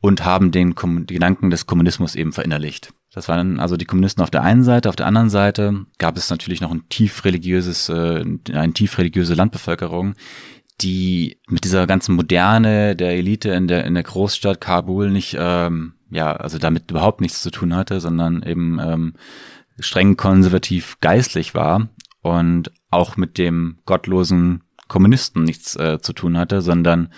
und 0.00 0.24
haben 0.24 0.52
den, 0.52 0.76
den 0.76 1.06
Gedanken 1.06 1.50
des 1.50 1.66
Kommunismus 1.66 2.14
eben 2.14 2.32
verinnerlicht. 2.32 2.92
Das 3.12 3.26
waren 3.26 3.58
also 3.58 3.76
die 3.76 3.84
Kommunisten 3.84 4.22
auf 4.22 4.30
der 4.30 4.44
einen 4.44 4.62
Seite. 4.62 4.90
Auf 4.90 4.94
der 4.94 5.06
anderen 5.06 5.28
Seite 5.28 5.86
gab 5.98 6.16
es 6.16 6.30
natürlich 6.30 6.60
noch 6.60 6.70
ein 6.70 6.88
tief 6.88 7.24
religiöses, 7.24 7.88
äh, 7.88 8.24
eine 8.52 8.72
tief 8.72 8.96
religiöse 8.96 9.34
Landbevölkerung, 9.34 10.14
die 10.80 11.40
mit 11.48 11.64
dieser 11.64 11.88
ganzen 11.88 12.14
Moderne 12.14 12.94
der 12.94 13.10
Elite 13.16 13.50
in 13.50 13.66
der 13.66 13.84
in 13.86 13.94
der 13.94 14.04
Großstadt 14.04 14.60
Kabul 14.60 15.10
nicht, 15.10 15.36
ähm, 15.36 15.94
ja, 16.12 16.32
also 16.32 16.58
damit 16.58 16.92
überhaupt 16.92 17.20
nichts 17.20 17.42
zu 17.42 17.50
tun 17.50 17.74
hatte, 17.74 17.98
sondern 17.98 18.44
eben 18.44 18.78
ähm, 18.80 19.14
streng 19.80 20.16
konservativ 20.16 20.98
geistlich 21.00 21.54
war 21.54 21.88
und 22.22 22.72
auch 22.90 23.16
mit 23.16 23.38
dem 23.38 23.78
gottlosen 23.86 24.62
Kommunisten 24.88 25.44
nichts 25.44 25.76
äh, 25.76 26.00
zu 26.00 26.12
tun 26.12 26.36
hatte, 26.36 26.62
sondern 26.62 27.12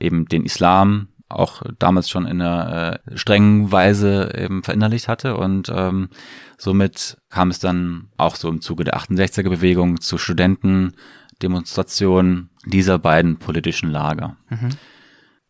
eben 0.00 0.24
den 0.26 0.44
Islam 0.44 1.08
auch 1.28 1.62
damals 1.78 2.08
schon 2.08 2.24
in 2.26 2.40
einer 2.40 3.00
äh, 3.06 3.16
strengen 3.16 3.70
Weise 3.70 4.32
eben 4.34 4.62
verinnerlicht 4.62 5.08
hatte 5.08 5.36
und 5.36 5.70
ähm, 5.74 6.08
somit 6.56 7.18
kam 7.28 7.50
es 7.50 7.58
dann 7.58 8.08
auch 8.16 8.34
so 8.34 8.48
im 8.48 8.62
Zuge 8.62 8.84
der 8.84 8.96
68er 8.96 9.50
Bewegung 9.50 10.00
zu 10.00 10.16
Studentendemonstrationen 10.16 12.48
dieser 12.64 12.98
beiden 12.98 13.36
politischen 13.36 13.90
Lager. 13.90 14.38
Mhm. 14.48 14.70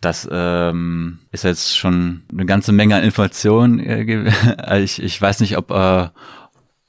Das 0.01 0.29
ähm, 0.31 1.19
ist 1.33 1.45
jetzt 1.45 1.77
schon 1.77 2.23
eine 2.33 2.47
ganze 2.47 2.73
Menge 2.73 2.97
an 2.97 3.03
Informationen. 3.03 3.81
Äh, 3.81 4.81
ich, 4.83 5.03
ich 5.03 5.21
weiß 5.21 5.41
nicht, 5.41 5.57
ob 5.57 5.71
äh, 5.71 6.09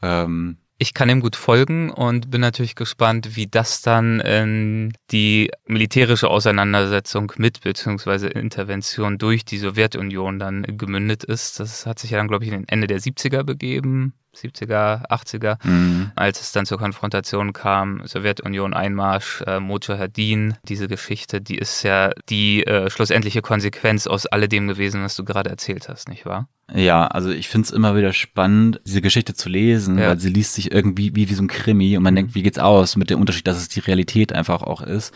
ähm, 0.02 0.58
ich 0.82 0.94
kann 0.94 1.10
ihm 1.10 1.20
gut 1.20 1.36
folgen 1.36 1.90
und 1.90 2.32
bin 2.32 2.40
natürlich 2.40 2.74
gespannt, 2.74 3.36
wie 3.36 3.48
das 3.48 3.82
dann 3.82 4.22
in 4.22 4.94
die 5.12 5.52
militärische 5.68 6.30
Auseinandersetzung 6.30 7.34
mit 7.36 7.60
beziehungsweise 7.60 8.30
Intervention 8.30 9.18
durch 9.18 9.44
die 9.44 9.58
Sowjetunion 9.58 10.40
dann 10.40 10.64
gemündet 10.78 11.26
ist. 11.26 11.60
Das 11.60 11.86
hat 11.86 12.00
sich 12.00 12.12
ja 12.12 12.18
dann, 12.18 12.30
glaube 12.30 12.46
ich, 12.46 12.52
in 12.52 12.62
den 12.62 12.70
Ende 12.70 12.88
der 12.88 13.02
70er 13.02 13.44
begeben. 13.44 14.14
70er, 14.36 15.10
80er, 15.10 15.58
mhm. 15.66 16.12
als 16.16 16.42
es 16.42 16.52
dann 16.52 16.66
zur 16.66 16.78
Konfrontation 16.78 17.54
kam, 17.54 18.02
Sowjetunion 18.06 18.74
Einmarsch, 18.74 19.42
äh, 19.48 19.60
Mujahedin, 19.60 20.56
diese 20.68 20.88
Geschichte, 20.88 21.42
die 21.42 21.58
ist 21.58 21.84
ja 21.84 22.12
die 22.30 22.66
äh, 22.66 22.90
schlussendliche 22.90 23.42
Konsequenz 23.42 24.08
aus 24.08 24.26
alledem 24.26 24.68
gewesen, 24.68 25.04
was 25.04 25.16
du 25.16 25.24
gerade 25.24 25.50
erzählt 25.50 25.90
hast, 25.90 26.10
nicht 26.10 26.26
wahr? 26.26 26.48
Ja, 26.74 27.08
also 27.08 27.30
ich 27.30 27.50
finde 27.50 27.66
es 27.66 27.72
immer 27.72 27.96
wieder 27.96 28.14
spannend, 28.14 28.80
diese 28.86 29.02
Geschichte 29.02 29.34
zu 29.34 29.50
lesen, 29.50 29.98
ja. 29.98 30.10
weil 30.10 30.20
sie 30.20 30.30
liest 30.30 30.54
sich 30.54 30.72
irgendwie 30.72 31.16
wie, 31.16 31.30
wie 31.30 31.34
so 31.34 31.44
ein 31.44 31.48
Krimi 31.48 31.98
und 31.98 32.04
man 32.04 32.16
denkt, 32.16 32.36
wie 32.36 32.44
geht's 32.44 32.60
aus, 32.60 32.96
mit 32.96 33.10
dem 33.10 33.20
Unterschied, 33.20 33.48
dass 33.48 33.58
es 33.58 33.70
die 33.70 33.80
Realität 33.80 34.34
einfach 34.34 34.62
auch 34.62 34.82
ist. 34.82 35.14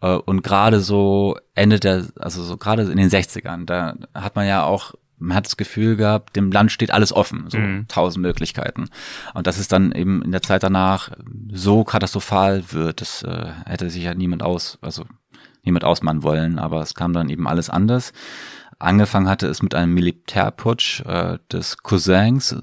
Äh, 0.00 0.14
und 0.14 0.42
gerade 0.42 0.80
so 0.80 1.36
Ende 1.54 1.80
der, 1.80 2.06
also 2.18 2.42
so 2.42 2.56
gerade 2.56 2.82
in 2.82 2.96
den 2.96 3.10
60ern, 3.10 3.64
da 3.64 3.96
hat 4.14 4.36
man 4.36 4.46
ja 4.46 4.64
auch 4.64 4.94
man 5.18 5.36
hat 5.36 5.46
das 5.46 5.56
Gefühl 5.56 5.96
gehabt, 5.96 6.36
dem 6.36 6.50
Land 6.50 6.72
steht 6.72 6.90
alles 6.90 7.12
offen, 7.12 7.46
so 7.48 7.58
mhm. 7.58 7.86
tausend 7.88 8.22
Möglichkeiten. 8.22 8.88
Und 9.34 9.46
dass 9.46 9.58
es 9.58 9.68
dann 9.68 9.92
eben 9.92 10.22
in 10.22 10.32
der 10.32 10.42
Zeit 10.42 10.62
danach 10.62 11.10
so 11.52 11.84
katastrophal 11.84 12.72
wird, 12.72 13.00
das 13.00 13.22
äh, 13.22 13.52
hätte 13.66 13.90
sich 13.90 14.04
ja 14.04 14.14
niemand 14.14 14.42
aus, 14.42 14.78
also 14.80 15.04
niemand 15.62 15.84
ausmachen 15.84 16.22
wollen, 16.22 16.58
aber 16.58 16.82
es 16.82 16.94
kam 16.94 17.12
dann 17.12 17.30
eben 17.30 17.48
alles 17.48 17.70
anders. 17.70 18.12
Angefangen 18.78 19.28
hatte 19.28 19.46
es 19.46 19.62
mit 19.62 19.74
einem 19.74 19.94
Militärputsch 19.94 21.00
äh, 21.06 21.38
des 21.50 21.78
Cousins 21.78 22.52
äh, 22.52 22.58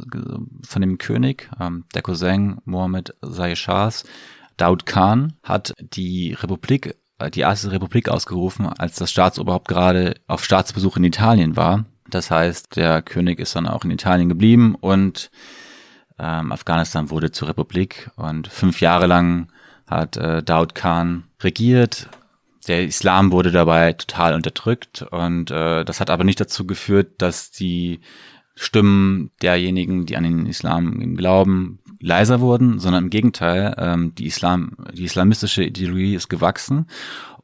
von 0.67 0.81
dem 0.81 0.97
König. 0.97 1.49
Ähm, 1.59 1.85
der 1.95 2.01
Cousin 2.01 2.59
Mohammed 2.65 3.15
Shahs, 3.53 4.03
Daud 4.57 4.85
Khan, 4.85 5.33
hat 5.41 5.73
die 5.79 6.33
Republik, 6.33 6.97
äh, 7.17 7.31
die 7.31 7.39
erste 7.41 7.71
Republik 7.71 8.09
ausgerufen, 8.09 8.67
als 8.67 8.97
das 8.97 9.09
Staatsoberhaupt 9.09 9.67
gerade 9.67 10.15
auf 10.27 10.43
Staatsbesuch 10.43 10.97
in 10.97 11.05
Italien 11.05 11.55
war. 11.55 11.85
Das 12.13 12.31
heißt, 12.31 12.75
der 12.75 13.01
König 13.01 13.39
ist 13.39 13.55
dann 13.55 13.67
auch 13.67 13.83
in 13.83 13.91
Italien 13.91 14.29
geblieben 14.29 14.75
und 14.79 15.31
ähm, 16.19 16.51
Afghanistan 16.51 17.09
wurde 17.09 17.31
zur 17.31 17.47
Republik 17.47 18.11
und 18.15 18.47
fünf 18.47 18.81
Jahre 18.81 19.07
lang 19.07 19.51
hat 19.87 20.17
äh, 20.17 20.43
Daud 20.43 20.75
Khan 20.75 21.23
regiert. 21.41 22.07
Der 22.67 22.85
Islam 22.85 23.31
wurde 23.31 23.51
dabei 23.51 23.93
total 23.93 24.35
unterdrückt 24.35 25.01
und 25.01 25.49
äh, 25.49 25.83
das 25.83 25.99
hat 25.99 26.09
aber 26.09 26.23
nicht 26.23 26.39
dazu 26.39 26.67
geführt, 26.67 27.21
dass 27.21 27.51
die 27.51 28.01
Stimmen 28.53 29.31
derjenigen, 29.41 30.05
die 30.05 30.15
an 30.15 30.23
den 30.23 30.45
Islam 30.45 31.15
glauben, 31.15 31.79
leiser 31.99 32.39
wurden, 32.39 32.79
sondern 32.79 33.05
im 33.05 33.09
Gegenteil, 33.09 33.75
ähm, 33.77 34.13
die 34.13 34.27
Islam, 34.27 34.77
die 34.93 35.05
islamistische 35.05 35.63
Ideologie 35.63 36.15
ist 36.15 36.29
gewachsen 36.29 36.87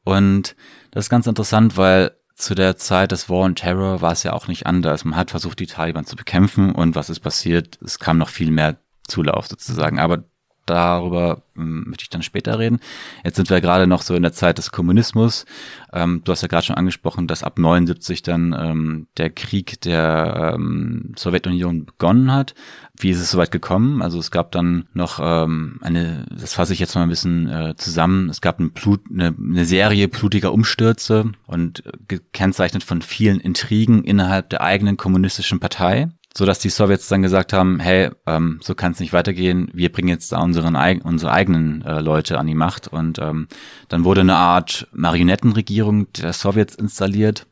und 0.03 0.55
das 0.91 1.05
ist 1.05 1.09
ganz 1.09 1.27
interessant, 1.27 1.77
weil 1.77 2.11
zu 2.37 2.53
der 2.53 2.77
Zeit 2.77 3.11
des 3.11 3.29
War 3.29 3.39
on 3.39 3.55
Terror 3.55 4.01
war 4.01 4.11
es 4.11 4.21
ja 4.21 4.33
auch 4.33 4.47
nicht 4.47 4.67
anders. 4.67 5.03
Man 5.03 5.15
hat 5.15 5.31
versucht, 5.31 5.59
die 5.59 5.65
Taliban 5.65 6.05
zu 6.05 6.15
bekämpfen 6.15 6.73
und 6.73 6.95
was 6.95 7.09
ist 7.09 7.19
passiert? 7.19 7.79
Es 7.83 7.97
kam 7.97 8.19
noch 8.19 8.29
viel 8.29 8.51
mehr 8.51 8.77
Zulauf 9.07 9.47
sozusagen. 9.47 9.99
Aber 9.99 10.23
darüber 10.67 11.41
ähm, 11.57 11.85
möchte 11.87 12.03
ich 12.03 12.09
dann 12.09 12.21
später 12.21 12.59
reden. 12.59 12.79
Jetzt 13.23 13.37
sind 13.37 13.49
wir 13.49 13.61
gerade 13.61 13.87
noch 13.87 14.01
so 14.01 14.13
in 14.15 14.21
der 14.21 14.33
Zeit 14.33 14.57
des 14.57 14.71
Kommunismus. 14.71 15.45
Ähm, 15.91 16.21
du 16.23 16.31
hast 16.31 16.41
ja 16.41 16.47
gerade 16.47 16.65
schon 16.65 16.75
angesprochen, 16.75 17.27
dass 17.27 17.43
ab 17.43 17.57
79 17.57 18.21
dann 18.21 18.55
ähm, 18.57 19.07
der 19.17 19.29
Krieg 19.31 19.81
der 19.81 20.53
ähm, 20.55 21.13
Sowjetunion 21.17 21.85
begonnen 21.85 22.31
hat. 22.31 22.53
Wie 22.99 23.09
ist 23.09 23.19
es 23.19 23.31
soweit 23.31 23.51
gekommen? 23.51 24.01
Also 24.01 24.19
es 24.19 24.31
gab 24.31 24.51
dann 24.51 24.87
noch 24.93 25.19
ähm, 25.21 25.79
eine, 25.81 26.25
das 26.31 26.53
fasse 26.53 26.73
ich 26.73 26.79
jetzt 26.79 26.95
mal 26.95 27.03
ein 27.03 27.09
bisschen 27.09 27.47
äh, 27.47 27.75
zusammen, 27.75 28.29
es 28.29 28.41
gab 28.41 28.59
ein 28.59 28.71
Blut, 28.71 29.01
eine, 29.11 29.35
eine 29.37 29.65
Serie 29.65 30.07
blutiger 30.07 30.51
Umstürze 30.51 31.31
und 31.45 31.85
äh, 31.85 31.91
gekennzeichnet 32.07 32.83
von 32.83 33.01
vielen 33.01 33.39
Intrigen 33.39 34.03
innerhalb 34.03 34.49
der 34.49 34.61
eigenen 34.61 34.97
kommunistischen 34.97 35.59
Partei 35.59 36.09
so 36.37 36.45
dass 36.45 36.59
die 36.59 36.69
Sowjets 36.69 37.07
dann 37.07 37.23
gesagt 37.23 37.51
haben, 37.51 37.79
hey, 37.79 38.11
ähm, 38.27 38.59
so 38.61 38.75
kann 38.75 38.91
es 38.91 38.99
nicht 38.99 39.11
weitergehen, 39.11 39.71
wir 39.73 39.91
bringen 39.91 40.09
jetzt 40.09 40.31
da 40.31 40.39
unseren, 40.39 40.75
unsere 41.01 41.31
eigenen 41.31 41.81
äh, 41.81 41.99
Leute 41.99 42.37
an 42.37 42.45
die 42.45 42.53
Macht. 42.53 42.87
Und 42.87 43.17
ähm, 43.17 43.47
dann 43.87 44.03
wurde 44.03 44.21
eine 44.21 44.35
Art 44.35 44.87
Marionettenregierung 44.93 46.13
der 46.13 46.33
Sowjets 46.33 46.75
installiert, 46.75 47.47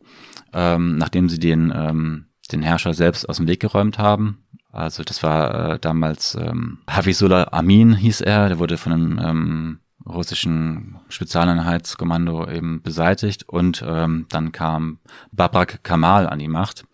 ähm, 0.54 1.00
nachdem 1.00 1.30
sie 1.30 1.40
den, 1.40 1.74
ähm, 1.76 2.26
den 2.52 2.62
Herrscher 2.62 2.94
selbst 2.94 3.28
aus 3.28 3.38
dem 3.38 3.48
Weg 3.48 3.60
geräumt 3.60 3.98
haben. 3.98 4.44
Also 4.72 5.04
das 5.04 5.24
war 5.24 5.72
äh, 5.72 5.80
damals 5.80 6.36
ähm, 6.40 6.78
Hafizullah 6.88 7.48
Amin 7.54 7.96
hieß 7.96 8.22
er, 8.22 8.50
der 8.50 8.60
wurde 8.60 8.78
von 8.78 8.94
einem 8.94 9.18
ähm, 9.20 9.80
russischen 10.08 11.00
Spezialeinheitskommando 11.10 12.48
eben 12.52 12.84
beseitigt. 12.84 13.50
Und 13.50 13.84
ähm, 13.84 14.28
dann 14.30 14.52
kam 14.52 15.00
Babrak 15.32 15.84
Kamal 15.84 16.28
an 16.28 16.38
die 16.38 16.48
Macht 16.48 16.86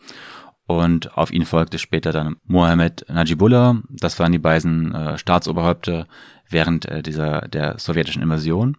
und 0.78 1.18
auf 1.18 1.32
ihn 1.32 1.46
folgte 1.46 1.80
später 1.80 2.12
dann 2.12 2.38
Mohammed 2.46 3.06
Najibullah. 3.10 3.82
Das 3.90 4.20
waren 4.20 4.32
die 4.32 4.40
beiden 4.40 4.94
äh, 4.94 5.18
Staatsoberhäupter 5.18 6.08
während 6.50 6.86
äh, 6.86 7.02
dieser 7.02 7.48
der 7.48 7.80
sowjetischen 7.80 8.22
Invasion. 8.22 8.78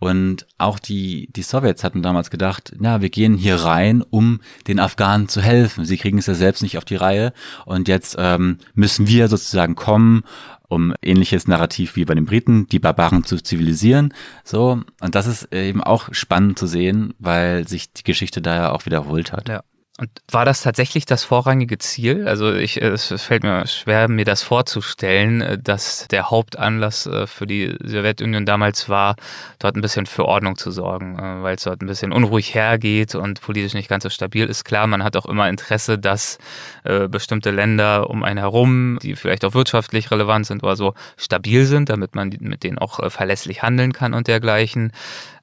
Und 0.00 0.46
auch 0.56 0.78
die, 0.78 1.28
die 1.30 1.42
Sowjets 1.42 1.84
hatten 1.84 2.02
damals 2.02 2.30
gedacht, 2.30 2.72
na, 2.78 3.02
wir 3.02 3.10
gehen 3.10 3.34
hier 3.34 3.56
rein, 3.56 4.02
um 4.08 4.40
den 4.66 4.80
Afghanen 4.80 5.28
zu 5.28 5.42
helfen. 5.42 5.84
Sie 5.84 5.98
kriegen 5.98 6.16
es 6.16 6.26
ja 6.26 6.32
selbst 6.32 6.62
nicht 6.62 6.78
auf 6.78 6.86
die 6.86 6.96
Reihe. 6.96 7.34
Und 7.66 7.86
jetzt 7.86 8.16
ähm, 8.18 8.56
müssen 8.72 9.08
wir 9.08 9.28
sozusagen 9.28 9.76
kommen, 9.76 10.22
um 10.68 10.94
ähnliches 11.02 11.46
Narrativ 11.46 11.96
wie 11.96 12.06
bei 12.06 12.14
den 12.14 12.24
Briten, 12.24 12.66
die 12.68 12.78
Barbaren 12.78 13.24
zu 13.24 13.36
zivilisieren. 13.36 14.14
So, 14.42 14.80
und 15.00 15.14
das 15.14 15.26
ist 15.26 15.52
eben 15.52 15.82
auch 15.84 16.08
spannend 16.12 16.58
zu 16.58 16.66
sehen, 16.66 17.12
weil 17.18 17.68
sich 17.68 17.92
die 17.92 18.04
Geschichte 18.04 18.40
da 18.40 18.54
ja 18.54 18.72
auch 18.72 18.86
wiederholt 18.86 19.32
hat. 19.32 19.50
Ja. 19.50 19.62
Und 20.00 20.08
war 20.30 20.46
das 20.46 20.62
tatsächlich 20.62 21.04
das 21.04 21.24
vorrangige 21.24 21.76
Ziel? 21.76 22.26
Also 22.26 22.54
ich, 22.54 22.80
es 22.80 23.12
fällt 23.22 23.42
mir 23.42 23.66
schwer, 23.66 24.08
mir 24.08 24.24
das 24.24 24.42
vorzustellen, 24.42 25.42
äh, 25.42 25.58
dass 25.58 26.08
der 26.08 26.30
Hauptanlass 26.30 27.04
äh, 27.04 27.26
für 27.26 27.46
die 27.46 27.76
Sowjetunion 27.84 28.46
damals 28.46 28.88
war, 28.88 29.16
dort 29.58 29.76
ein 29.76 29.82
bisschen 29.82 30.06
für 30.06 30.24
Ordnung 30.24 30.56
zu 30.56 30.70
sorgen, 30.70 31.18
äh, 31.18 31.42
weil 31.42 31.56
es 31.56 31.64
dort 31.64 31.82
ein 31.82 31.86
bisschen 31.86 32.12
unruhig 32.12 32.54
hergeht 32.54 33.14
und 33.14 33.42
politisch 33.42 33.74
nicht 33.74 33.90
ganz 33.90 34.04
so 34.04 34.08
stabil 34.08 34.46
ist. 34.46 34.64
Klar, 34.64 34.86
man 34.86 35.04
hat 35.04 35.18
auch 35.18 35.26
immer 35.26 35.50
Interesse, 35.50 35.98
dass 35.98 36.38
bestimmte 37.10 37.50
Länder 37.50 38.08
um 38.08 38.22
einen 38.22 38.38
herum, 38.38 38.98
die 39.02 39.16
vielleicht 39.16 39.44
auch 39.44 39.52
wirtschaftlich 39.52 40.10
relevant 40.10 40.46
sind 40.46 40.62
oder 40.62 40.76
so, 40.76 40.94
stabil 41.16 41.66
sind, 41.66 41.90
damit 41.90 42.14
man 42.14 42.34
mit 42.40 42.62
denen 42.62 42.78
auch 42.78 43.10
verlässlich 43.10 43.62
handeln 43.62 43.92
kann 43.92 44.14
und 44.14 44.28
dergleichen. 44.28 44.92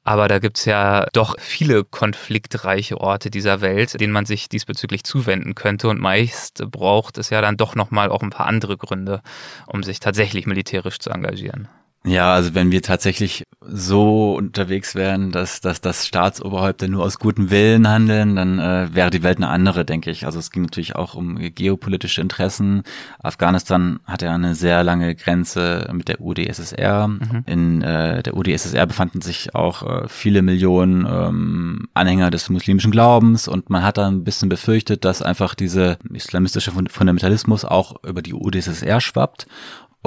Aber 0.07 0.29
da 0.29 0.39
gibt's 0.39 0.63
ja 0.63 1.05
doch 1.11 1.35
viele 1.37 1.83
konfliktreiche 1.83 2.97
Orte 2.97 3.29
dieser 3.29 3.59
Welt, 3.59 3.99
denen 3.99 4.13
man 4.13 4.25
sich 4.25 4.47
diesbezüglich 4.47 5.03
zuwenden 5.03 5.53
könnte. 5.53 5.89
Und 5.89 5.99
meist 5.99 6.63
braucht 6.71 7.17
es 7.17 7.29
ja 7.29 7.41
dann 7.41 7.57
doch 7.57 7.75
nochmal 7.75 8.09
auch 8.09 8.23
ein 8.23 8.29
paar 8.29 8.45
andere 8.45 8.77
Gründe, 8.77 9.21
um 9.65 9.83
sich 9.83 9.99
tatsächlich 9.99 10.45
militärisch 10.45 10.99
zu 10.99 11.09
engagieren. 11.09 11.67
Ja, 12.07 12.33
also 12.33 12.55
wenn 12.55 12.71
wir 12.71 12.81
tatsächlich 12.81 13.43
so 13.61 14.35
unterwegs 14.35 14.95
wären, 14.95 15.31
dass, 15.31 15.59
dass, 15.59 15.81
dass 15.81 16.07
Staatsoberhäupter 16.07 16.87
nur 16.87 17.03
aus 17.03 17.19
gutem 17.19 17.49
Willen 17.49 17.87
handeln, 17.87 18.37
dann 18.37 18.59
äh, 18.59 18.87
wäre 18.93 19.09
die 19.09 19.23
Welt 19.23 19.37
eine 19.37 19.49
andere, 19.49 19.83
denke 19.83 20.09
ich. 20.09 20.25
Also 20.25 20.39
es 20.39 20.51
ging 20.51 20.63
natürlich 20.63 20.95
auch 20.95 21.15
um 21.15 21.35
geopolitische 21.35 22.21
Interessen. 22.21 22.83
Afghanistan 23.19 23.99
hat 24.05 24.21
ja 24.21 24.33
eine 24.33 24.55
sehr 24.55 24.83
lange 24.83 25.15
Grenze 25.15 25.89
mit 25.91 26.07
der 26.07 26.21
UdSSR. 26.21 27.09
Mhm. 27.09 27.43
In 27.45 27.81
äh, 27.81 28.23
der 28.23 28.37
UdSSR 28.37 28.85
befanden 28.85 29.21
sich 29.21 29.53
auch 29.53 29.83
äh, 29.83 30.07
viele 30.07 30.41
Millionen 30.41 31.05
ähm, 31.05 31.89
Anhänger 31.93 32.31
des 32.31 32.49
muslimischen 32.49 32.91
Glaubens 32.91 33.49
und 33.49 33.69
man 33.69 33.83
hat 33.83 33.97
dann 33.97 34.15
ein 34.15 34.23
bisschen 34.23 34.47
befürchtet, 34.47 35.03
dass 35.03 35.21
einfach 35.21 35.55
diese 35.55 35.97
islamistische 36.13 36.71
Fundamentalismus 36.71 37.65
auch 37.65 38.01
über 38.03 38.21
die 38.21 38.33
UdSSR 38.33 39.01
schwappt 39.01 39.47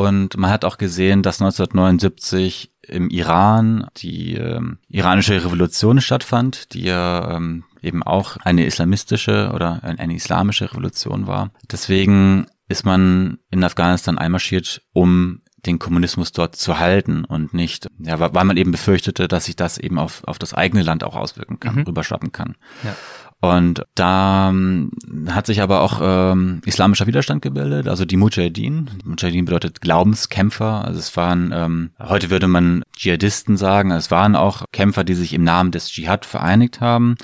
und 0.00 0.36
man 0.38 0.50
hat 0.50 0.64
auch 0.64 0.78
gesehen, 0.78 1.22
dass 1.22 1.42
1979 1.42 2.72
im 2.82 3.10
Iran 3.10 3.86
die 3.98 4.34
ähm, 4.34 4.78
iranische 4.88 5.44
Revolution 5.44 6.00
stattfand, 6.00 6.72
die 6.72 6.84
ja 6.84 7.36
ähm, 7.36 7.64
eben 7.82 8.02
auch 8.02 8.38
eine 8.38 8.64
islamistische 8.64 9.52
oder 9.54 9.82
eine 9.82 10.14
islamische 10.14 10.70
Revolution 10.70 11.26
war. 11.26 11.50
Deswegen 11.70 12.46
ist 12.68 12.86
man 12.86 13.38
in 13.50 13.62
Afghanistan 13.62 14.16
einmarschiert, 14.16 14.82
um 14.92 15.42
den 15.66 15.78
Kommunismus 15.78 16.32
dort 16.32 16.56
zu 16.56 16.78
halten 16.78 17.24
und 17.26 17.52
nicht, 17.52 17.88
ja, 17.98 18.18
weil 18.18 18.44
man 18.44 18.56
eben 18.56 18.72
befürchtete, 18.72 19.28
dass 19.28 19.44
sich 19.44 19.56
das 19.56 19.76
eben 19.76 19.98
auf, 19.98 20.24
auf 20.24 20.38
das 20.38 20.54
eigene 20.54 20.82
Land 20.82 21.04
auch 21.04 21.16
auswirken 21.16 21.60
kann, 21.60 21.74
mhm. 21.74 21.82
rüberschwappen 21.82 22.32
kann. 22.32 22.56
Ja. 22.82 22.96
Und 23.40 23.84
da 23.94 24.50
ähm, 24.50 24.90
hat 25.30 25.46
sich 25.46 25.62
aber 25.62 25.80
auch 25.80 26.00
ähm, 26.02 26.60
islamischer 26.66 27.06
Widerstand 27.06 27.40
gebildet, 27.40 27.88
also 27.88 28.04
die 28.04 28.18
Mujahideen. 28.18 28.90
Mujahideen 29.04 29.46
bedeutet 29.46 29.80
Glaubenskämpfer. 29.80 30.84
Also 30.84 30.98
es 30.98 31.16
waren, 31.16 31.50
ähm, 31.54 31.90
heute 31.98 32.28
würde 32.28 32.48
man 32.48 32.82
Dschihadisten 32.94 33.56
sagen, 33.56 33.92
es 33.92 34.10
waren 34.10 34.36
auch 34.36 34.64
Kämpfer, 34.72 35.04
die 35.04 35.14
sich 35.14 35.32
im 35.32 35.42
Namen 35.42 35.70
des 35.70 35.90
Dschihad 35.90 36.26
vereinigt 36.26 36.82
haben. 36.82 37.14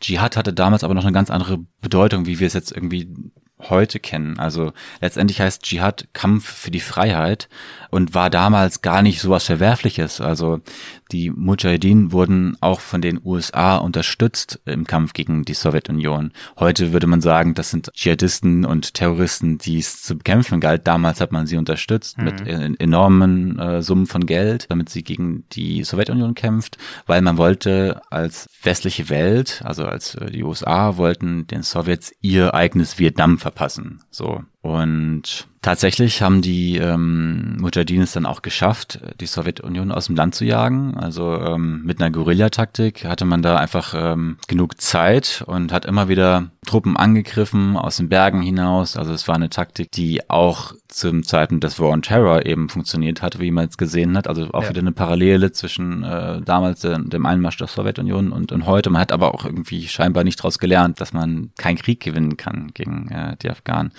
Dschihad 0.00 0.36
hatte 0.36 0.52
damals 0.52 0.84
aber 0.84 0.94
noch 0.94 1.04
eine 1.04 1.12
ganz 1.12 1.30
andere 1.30 1.58
Bedeutung, 1.80 2.26
wie 2.26 2.38
wir 2.38 2.46
es 2.46 2.54
jetzt 2.54 2.70
irgendwie 2.70 3.12
heute 3.68 3.98
kennen. 3.98 4.38
Also 4.38 4.72
letztendlich 5.00 5.40
heißt 5.40 5.62
Dschihad 5.62 6.08
Kampf 6.12 6.48
für 6.48 6.70
die 6.70 6.80
Freiheit 6.80 7.48
und 7.90 8.14
war 8.14 8.30
damals 8.30 8.82
gar 8.82 9.02
nicht 9.02 9.20
sowas 9.20 9.44
Verwerfliches. 9.44 10.20
Also 10.20 10.60
die 11.14 11.30
Mujahideen 11.30 12.10
wurden 12.10 12.56
auch 12.60 12.80
von 12.80 13.00
den 13.00 13.20
USA 13.24 13.76
unterstützt 13.76 14.60
im 14.64 14.84
Kampf 14.84 15.12
gegen 15.12 15.44
die 15.44 15.54
Sowjetunion. 15.54 16.32
Heute 16.58 16.92
würde 16.92 17.06
man 17.06 17.20
sagen, 17.20 17.54
das 17.54 17.70
sind 17.70 17.92
Dschihadisten 17.94 18.64
und 18.64 18.94
Terroristen, 18.94 19.58
die 19.58 19.78
es 19.78 20.02
zu 20.02 20.18
bekämpfen 20.18 20.58
galt. 20.58 20.88
Damals 20.88 21.20
hat 21.20 21.30
man 21.30 21.46
sie 21.46 21.56
unterstützt 21.56 22.18
mhm. 22.18 22.24
mit 22.24 22.40
enormen 22.80 23.60
äh, 23.60 23.80
Summen 23.80 24.06
von 24.06 24.26
Geld, 24.26 24.66
damit 24.70 24.88
sie 24.88 25.04
gegen 25.04 25.44
die 25.52 25.84
Sowjetunion 25.84 26.34
kämpft, 26.34 26.78
weil 27.06 27.22
man 27.22 27.38
wollte 27.38 28.02
als 28.10 28.48
westliche 28.64 29.08
Welt, 29.08 29.62
also 29.64 29.86
als 29.86 30.16
äh, 30.16 30.32
die 30.32 30.42
USA, 30.42 30.96
wollten 30.96 31.46
den 31.46 31.62
Sowjets 31.62 32.12
ihr 32.22 32.54
eigenes 32.54 32.98
Vietnam 32.98 33.38
verpassen. 33.38 34.00
So. 34.10 34.42
Und 34.64 35.46
tatsächlich 35.60 36.22
haben 36.22 36.40
die 36.40 36.78
ähm, 36.78 37.58
Mujahideen 37.58 38.00
es 38.00 38.12
dann 38.12 38.24
auch 38.24 38.40
geschafft, 38.40 38.98
die 39.20 39.26
Sowjetunion 39.26 39.92
aus 39.92 40.06
dem 40.06 40.16
Land 40.16 40.34
zu 40.34 40.46
jagen. 40.46 40.96
Also 40.96 41.38
ähm, 41.38 41.82
mit 41.84 42.00
einer 42.00 42.10
Guerillataktik 42.10 43.04
hatte 43.04 43.26
man 43.26 43.42
da 43.42 43.58
einfach 43.58 43.92
ähm, 43.94 44.38
genug 44.48 44.80
Zeit 44.80 45.44
und 45.46 45.70
hat 45.70 45.84
immer 45.84 46.08
wieder 46.08 46.48
Truppen 46.64 46.96
angegriffen 46.96 47.76
aus 47.76 47.96
den 47.96 48.08
Bergen 48.08 48.42
hinaus. 48.42 48.96
Also 48.96 49.12
es 49.12 49.28
war 49.28 49.34
eine 49.34 49.50
Taktik, 49.50 49.90
die 49.92 50.28
auch 50.28 50.74
zum 50.88 51.24
Zeiten 51.24 51.60
des 51.60 51.78
War 51.80 51.90
on 51.90 52.02
Terror 52.02 52.46
eben 52.46 52.68
funktioniert 52.68 53.22
hat, 53.22 53.40
wie 53.40 53.50
man 53.50 53.64
jetzt 53.64 53.78
gesehen 53.78 54.16
hat. 54.16 54.28
Also 54.28 54.48
auch 54.52 54.64
ja. 54.64 54.68
wieder 54.70 54.80
eine 54.80 54.92
Parallele 54.92 55.52
zwischen 55.52 56.04
äh, 56.04 56.40
damals 56.42 56.84
äh, 56.84 56.98
dem 56.98 57.26
Einmarsch 57.26 57.56
der 57.56 57.66
Sowjetunion 57.66 58.32
und, 58.32 58.52
und 58.52 58.66
heute. 58.66 58.90
Man 58.90 59.00
hat 59.00 59.12
aber 59.12 59.34
auch 59.34 59.44
irgendwie 59.44 59.86
scheinbar 59.88 60.24
nicht 60.24 60.38
daraus 60.38 60.58
gelernt, 60.58 61.00
dass 61.00 61.12
man 61.12 61.50
keinen 61.56 61.78
Krieg 61.78 62.00
gewinnen 62.00 62.36
kann 62.36 62.70
gegen 62.74 63.08
äh, 63.08 63.36
die 63.42 63.50
Afghanen. 63.50 63.92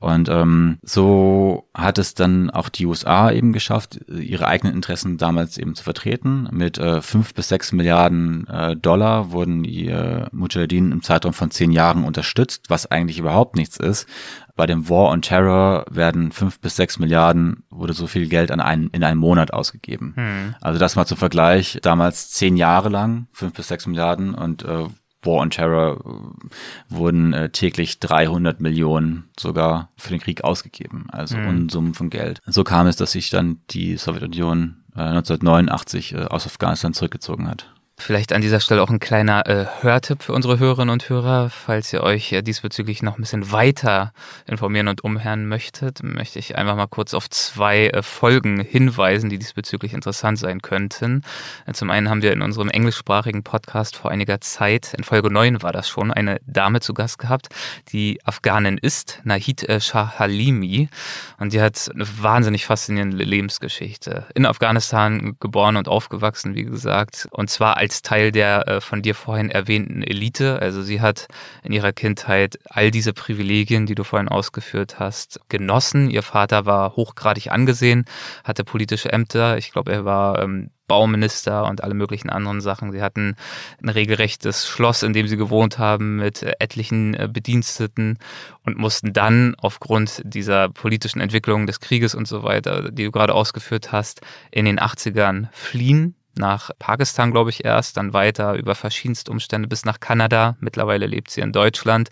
Und 0.00 0.28
ähm, 0.28 0.78
so 0.82 1.66
hat 1.74 1.98
es 1.98 2.14
dann 2.14 2.50
auch 2.50 2.68
die 2.68 2.86
USA 2.86 3.32
eben 3.32 3.52
geschafft, 3.52 3.98
ihre 4.08 4.46
eigenen 4.46 4.74
Interessen 4.74 5.18
damals 5.18 5.58
eben 5.58 5.74
zu 5.74 5.82
vertreten. 5.82 6.48
Mit 6.52 6.78
äh, 6.78 7.02
fünf 7.02 7.34
bis 7.34 7.48
sechs 7.48 7.72
Milliarden 7.72 8.46
äh, 8.46 8.76
Dollar 8.76 9.32
wurden 9.32 9.64
die 9.64 9.88
äh, 9.88 10.26
Mujahideen 10.30 10.92
im 10.92 11.02
Zeitraum 11.02 11.32
von 11.32 11.50
zehn 11.50 11.72
Jahren 11.72 11.97
unterstützt, 12.04 12.64
was 12.68 12.90
eigentlich 12.90 13.18
überhaupt 13.18 13.56
nichts 13.56 13.76
ist. 13.76 14.06
Bei 14.56 14.66
dem 14.66 14.88
War 14.88 15.10
on 15.10 15.22
Terror 15.22 15.84
werden 15.90 16.32
fünf 16.32 16.60
bis 16.60 16.76
sechs 16.76 16.98
Milliarden, 16.98 17.64
wurde 17.70 17.92
so 17.92 18.06
viel 18.06 18.28
Geld 18.28 18.50
an 18.50 18.60
einen, 18.60 18.88
in 18.90 19.04
einem 19.04 19.20
Monat 19.20 19.52
ausgegeben. 19.52 20.14
Hm. 20.16 20.54
Also 20.60 20.78
das 20.80 20.96
mal 20.96 21.06
zum 21.06 21.18
Vergleich, 21.18 21.78
damals 21.82 22.30
zehn 22.30 22.56
Jahre 22.56 22.88
lang, 22.88 23.28
fünf 23.32 23.54
bis 23.54 23.68
sechs 23.68 23.86
Milliarden 23.86 24.34
und 24.34 24.64
äh, 24.64 24.86
War 25.22 25.34
on 25.34 25.50
Terror 25.50 25.98
äh, 26.04 26.94
wurden 26.94 27.32
äh, 27.32 27.50
täglich 27.50 27.98
300 28.00 28.60
Millionen 28.60 29.30
sogar 29.38 29.90
für 29.96 30.10
den 30.10 30.20
Krieg 30.20 30.44
ausgegeben, 30.44 31.06
also 31.10 31.36
mhm. 31.36 31.48
Unsummen 31.48 31.94
von 31.94 32.10
Geld. 32.10 32.40
So 32.46 32.64
kam 32.64 32.86
es, 32.86 32.96
dass 32.96 33.12
sich 33.12 33.30
dann 33.30 33.60
die 33.70 33.96
Sowjetunion 33.96 34.84
äh, 34.94 35.00
1989 35.00 36.14
äh, 36.14 36.24
aus 36.24 36.46
Afghanistan 36.46 36.94
zurückgezogen 36.94 37.48
hat. 37.48 37.72
Vielleicht 38.00 38.32
an 38.32 38.40
dieser 38.40 38.60
Stelle 38.60 38.80
auch 38.80 38.90
ein 38.90 39.00
kleiner 39.00 39.44
äh, 39.46 39.66
Hörtipp 39.80 40.22
für 40.22 40.32
unsere 40.32 40.60
Hörerinnen 40.60 40.92
und 40.92 41.08
Hörer. 41.08 41.50
Falls 41.50 41.92
ihr 41.92 42.04
euch 42.04 42.32
äh, 42.32 42.42
diesbezüglich 42.42 43.02
noch 43.02 43.18
ein 43.18 43.22
bisschen 43.22 43.50
weiter 43.50 44.12
informieren 44.46 44.86
und 44.86 45.02
umhören 45.02 45.48
möchtet, 45.48 46.04
möchte 46.04 46.38
ich 46.38 46.56
einfach 46.56 46.76
mal 46.76 46.86
kurz 46.86 47.12
auf 47.12 47.28
zwei 47.28 47.88
äh, 47.88 48.02
Folgen 48.02 48.60
hinweisen, 48.60 49.30
die 49.30 49.38
diesbezüglich 49.38 49.94
interessant 49.94 50.38
sein 50.38 50.62
könnten. 50.62 51.22
Äh, 51.66 51.72
zum 51.72 51.90
einen 51.90 52.08
haben 52.08 52.22
wir 52.22 52.32
in 52.32 52.40
unserem 52.40 52.70
englischsprachigen 52.70 53.42
Podcast 53.42 53.96
vor 53.96 54.12
einiger 54.12 54.40
Zeit, 54.40 54.94
in 54.96 55.02
Folge 55.02 55.30
9 55.30 55.62
war 55.62 55.72
das 55.72 55.88
schon, 55.88 56.12
eine 56.12 56.40
Dame 56.46 56.78
zu 56.78 56.94
Gast 56.94 57.18
gehabt, 57.18 57.48
die 57.90 58.20
Afghanin 58.24 58.78
ist, 58.78 59.20
Nahid 59.24 59.68
äh, 59.68 59.80
Shah 59.80 60.20
Halimi. 60.20 60.88
Und 61.38 61.52
die 61.52 61.60
hat 61.60 61.90
eine 61.92 62.06
wahnsinnig 62.22 62.64
faszinierende 62.64 63.24
Lebensgeschichte. 63.24 64.26
In 64.34 64.46
Afghanistan 64.46 65.36
geboren 65.40 65.76
und 65.76 65.88
aufgewachsen, 65.88 66.54
wie 66.54 66.64
gesagt. 66.64 67.28
Und 67.32 67.50
zwar 67.50 67.76
als 67.76 67.87
als 67.88 68.02
Teil 68.02 68.32
der 68.32 68.68
äh, 68.68 68.80
von 68.82 69.00
dir 69.00 69.14
vorhin 69.14 69.50
erwähnten 69.50 70.02
Elite. 70.02 70.60
Also 70.60 70.82
sie 70.82 71.00
hat 71.00 71.26
in 71.62 71.72
ihrer 71.72 71.92
Kindheit 71.92 72.58
all 72.68 72.90
diese 72.90 73.14
Privilegien, 73.14 73.86
die 73.86 73.94
du 73.94 74.04
vorhin 74.04 74.28
ausgeführt 74.28 74.98
hast, 74.98 75.40
genossen. 75.48 76.10
Ihr 76.10 76.22
Vater 76.22 76.66
war 76.66 76.96
hochgradig 76.96 77.50
angesehen, 77.50 78.04
hatte 78.44 78.62
politische 78.62 79.10
Ämter. 79.10 79.56
Ich 79.56 79.72
glaube, 79.72 79.90
er 79.90 80.04
war 80.04 80.42
ähm, 80.42 80.68
Bauminister 80.86 81.64
und 81.66 81.82
alle 81.82 81.94
möglichen 81.94 82.28
anderen 82.28 82.60
Sachen. 82.60 82.92
Sie 82.92 83.00
hatten 83.00 83.36
ein 83.82 83.88
regelrechtes 83.88 84.68
Schloss, 84.68 85.02
in 85.02 85.14
dem 85.14 85.26
sie 85.26 85.38
gewohnt 85.38 85.78
haben 85.78 86.16
mit 86.16 86.42
äh, 86.42 86.52
etlichen 86.58 87.14
äh, 87.14 87.26
Bediensteten 87.32 88.18
und 88.66 88.76
mussten 88.76 89.14
dann 89.14 89.54
aufgrund 89.56 90.20
dieser 90.24 90.68
politischen 90.68 91.20
Entwicklung 91.20 91.66
des 91.66 91.80
Krieges 91.80 92.14
und 92.14 92.28
so 92.28 92.42
weiter, 92.42 92.90
die 92.90 93.04
du 93.04 93.10
gerade 93.10 93.34
ausgeführt 93.34 93.92
hast, 93.92 94.20
in 94.50 94.66
den 94.66 94.78
80ern 94.78 95.48
fliehen 95.52 96.17
nach 96.38 96.70
Pakistan, 96.78 97.32
glaube 97.32 97.50
ich, 97.50 97.64
erst, 97.64 97.96
dann 97.96 98.12
weiter 98.12 98.54
über 98.54 98.74
verschiedenste 98.74 99.30
Umstände 99.30 99.68
bis 99.68 99.84
nach 99.84 100.00
Kanada. 100.00 100.56
Mittlerweile 100.60 101.06
lebt 101.06 101.30
sie 101.30 101.40
in 101.40 101.52
Deutschland 101.52 102.08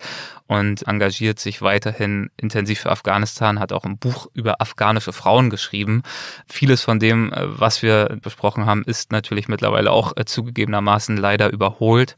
und 0.46 0.86
engagiert 0.86 1.38
sich 1.38 1.62
weiterhin 1.62 2.30
intensiv 2.36 2.80
für 2.80 2.90
Afghanistan, 2.90 3.58
hat 3.58 3.72
auch 3.72 3.84
ein 3.84 3.98
Buch 3.98 4.28
über 4.34 4.60
afghanische 4.60 5.12
Frauen 5.12 5.50
geschrieben. 5.50 6.02
Vieles 6.46 6.82
von 6.82 6.98
dem, 6.98 7.32
äh, 7.32 7.58
was 7.58 7.82
wir 7.82 8.18
besprochen 8.22 8.66
haben, 8.66 8.84
ist 8.84 9.12
natürlich 9.12 9.48
mittlerweile 9.48 9.90
auch 9.90 10.16
äh, 10.16 10.24
zugegebenermaßen 10.24 11.16
leider 11.16 11.50
überholt. 11.52 12.16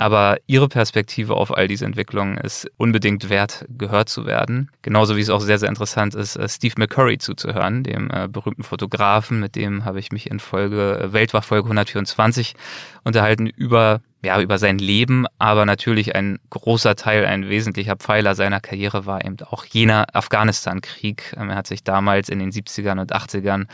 Aber 0.00 0.38
ihre 0.46 0.66
Perspektive 0.66 1.34
auf 1.34 1.54
all 1.54 1.68
diese 1.68 1.84
Entwicklungen 1.84 2.38
ist 2.38 2.66
unbedingt 2.78 3.28
wert, 3.28 3.66
gehört 3.68 4.08
zu 4.08 4.24
werden. 4.24 4.70
Genauso 4.80 5.14
wie 5.14 5.20
es 5.20 5.28
auch 5.28 5.42
sehr, 5.42 5.58
sehr 5.58 5.68
interessant 5.68 6.14
ist, 6.14 6.36
äh, 6.36 6.48
Steve 6.48 6.72
McCurry 6.78 7.18
zuzuhören, 7.18 7.82
dem 7.82 8.10
äh, 8.10 8.26
berühmten 8.26 8.62
Fotografen, 8.62 9.40
mit 9.40 9.56
dem 9.56 9.84
habe 9.84 9.98
ich 9.98 10.10
mich 10.10 10.30
in 10.30 10.40
Folge, 10.40 10.98
äh, 10.98 11.12
Weltwachfolge 11.12 11.66
124 11.66 12.54
unterhalten 13.04 13.46
über 13.46 14.00
ja, 14.22 14.38
über 14.40 14.58
sein 14.58 14.78
Leben, 14.78 15.24
aber 15.38 15.64
natürlich 15.64 16.14
ein 16.14 16.38
großer 16.50 16.94
Teil, 16.94 17.24
ein 17.24 17.48
wesentlicher 17.48 17.96
Pfeiler 17.96 18.34
seiner 18.34 18.60
Karriere 18.60 19.06
war 19.06 19.24
eben 19.24 19.36
auch 19.48 19.64
jener 19.64 20.14
Afghanistan-Krieg. 20.14 21.34
Ähm, 21.38 21.48
er 21.48 21.56
hat 21.56 21.66
sich 21.66 21.84
damals 21.84 22.28
in 22.28 22.38
den 22.38 22.52
70ern 22.52 23.00
und 23.00 23.14
80ern 23.14 23.66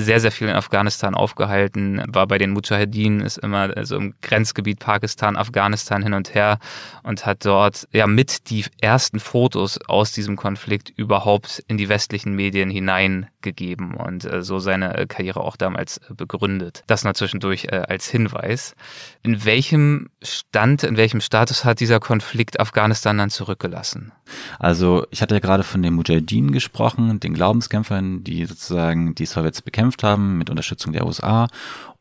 sehr, 0.00 0.20
sehr 0.20 0.32
viel 0.32 0.48
in 0.48 0.54
Afghanistan 0.54 1.14
aufgehalten, 1.14 2.02
war 2.08 2.26
bei 2.26 2.38
den 2.38 2.50
Mujahedin, 2.50 3.20
ist 3.20 3.38
immer 3.38 3.76
also 3.76 3.96
im 3.96 4.14
Grenzgebiet 4.22 4.78
Pakistan, 4.78 5.36
Afghanistan 5.36 6.02
hin 6.02 6.14
und 6.14 6.34
her 6.34 6.58
und 7.02 7.26
hat 7.26 7.44
dort 7.44 7.88
ja 7.92 8.06
mit 8.06 8.50
die 8.50 8.64
ersten 8.80 9.20
Fotos 9.20 9.78
aus 9.86 10.12
diesem 10.12 10.36
Konflikt 10.36 10.90
überhaupt 10.90 11.62
in 11.68 11.78
die 11.78 11.88
westlichen 11.88 12.34
Medien 12.34 12.70
hineingegeben 12.70 13.94
und 13.94 14.24
äh, 14.24 14.42
so 14.42 14.58
seine 14.58 14.96
äh, 14.96 15.06
Karriere 15.06 15.40
auch 15.40 15.56
damals 15.56 15.98
äh, 15.98 16.14
begründet. 16.14 16.82
Das 16.86 17.04
nur 17.04 17.14
zwischendurch 17.14 17.66
äh, 17.66 17.82
als 17.88 18.08
Hinweis. 18.08 18.74
In 19.22 19.44
welchem 19.44 20.10
Stand, 20.22 20.82
in 20.82 20.96
welchem 20.96 21.20
Status 21.20 21.64
hat 21.64 21.80
dieser 21.80 22.00
Konflikt 22.00 22.60
Afghanistan 22.60 23.18
dann 23.18 23.30
zurückgelassen? 23.30 24.12
Also 24.58 25.06
ich 25.10 25.22
hatte 25.22 25.34
ja 25.34 25.40
gerade 25.40 25.62
von 25.62 25.82
den 25.82 25.94
Mujahedin 25.94 26.52
gesprochen, 26.52 27.20
den 27.20 27.34
Glaubenskämpfern, 27.34 28.24
die 28.24 28.44
sozusagen 28.46 29.14
die 29.14 29.26
Sowjets 29.26 29.62
bekämpft 29.90 30.02
haben 30.02 30.38
mit 30.38 30.50
Unterstützung 30.50 30.92
der 30.92 31.06
USA. 31.06 31.48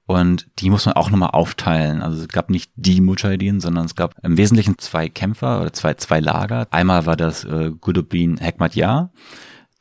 Und 0.05 0.47
die 0.59 0.71
muss 0.71 0.87
man 0.87 0.95
auch 0.95 1.11
nochmal 1.11 1.29
aufteilen. 1.31 2.01
Also 2.01 2.23
es 2.23 2.29
gab 2.29 2.49
nicht 2.49 2.71
die 2.75 2.99
Mujahedin, 2.99 3.59
sondern 3.59 3.85
es 3.85 3.95
gab 3.95 4.15
im 4.23 4.37
Wesentlichen 4.37 4.79
zwei 4.79 5.07
Kämpfer 5.07 5.61
oder 5.61 5.71
zwei, 5.71 5.93
zwei 5.95 6.19
Lager. 6.19 6.67
Einmal 6.71 7.05
war 7.05 7.15
das 7.15 7.43
äh, 7.43 7.71
Gudubin 7.79 8.37
Hekmatyar, 8.37 9.11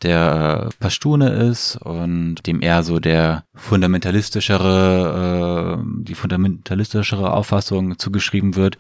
der 0.03 0.67
äh, 0.67 0.69
Pashtune 0.81 1.31
ist 1.31 1.77
und 1.77 2.47
dem 2.47 2.61
eher 2.61 2.83
so 2.83 3.01
der 3.01 3.45
fundamentalistischere, 3.55 5.79
äh, 5.79 5.83
die 6.03 6.15
fundamentalistischere 6.15 7.33
Auffassung 7.33 7.99
zugeschrieben 7.99 8.55
wird. 8.55 8.77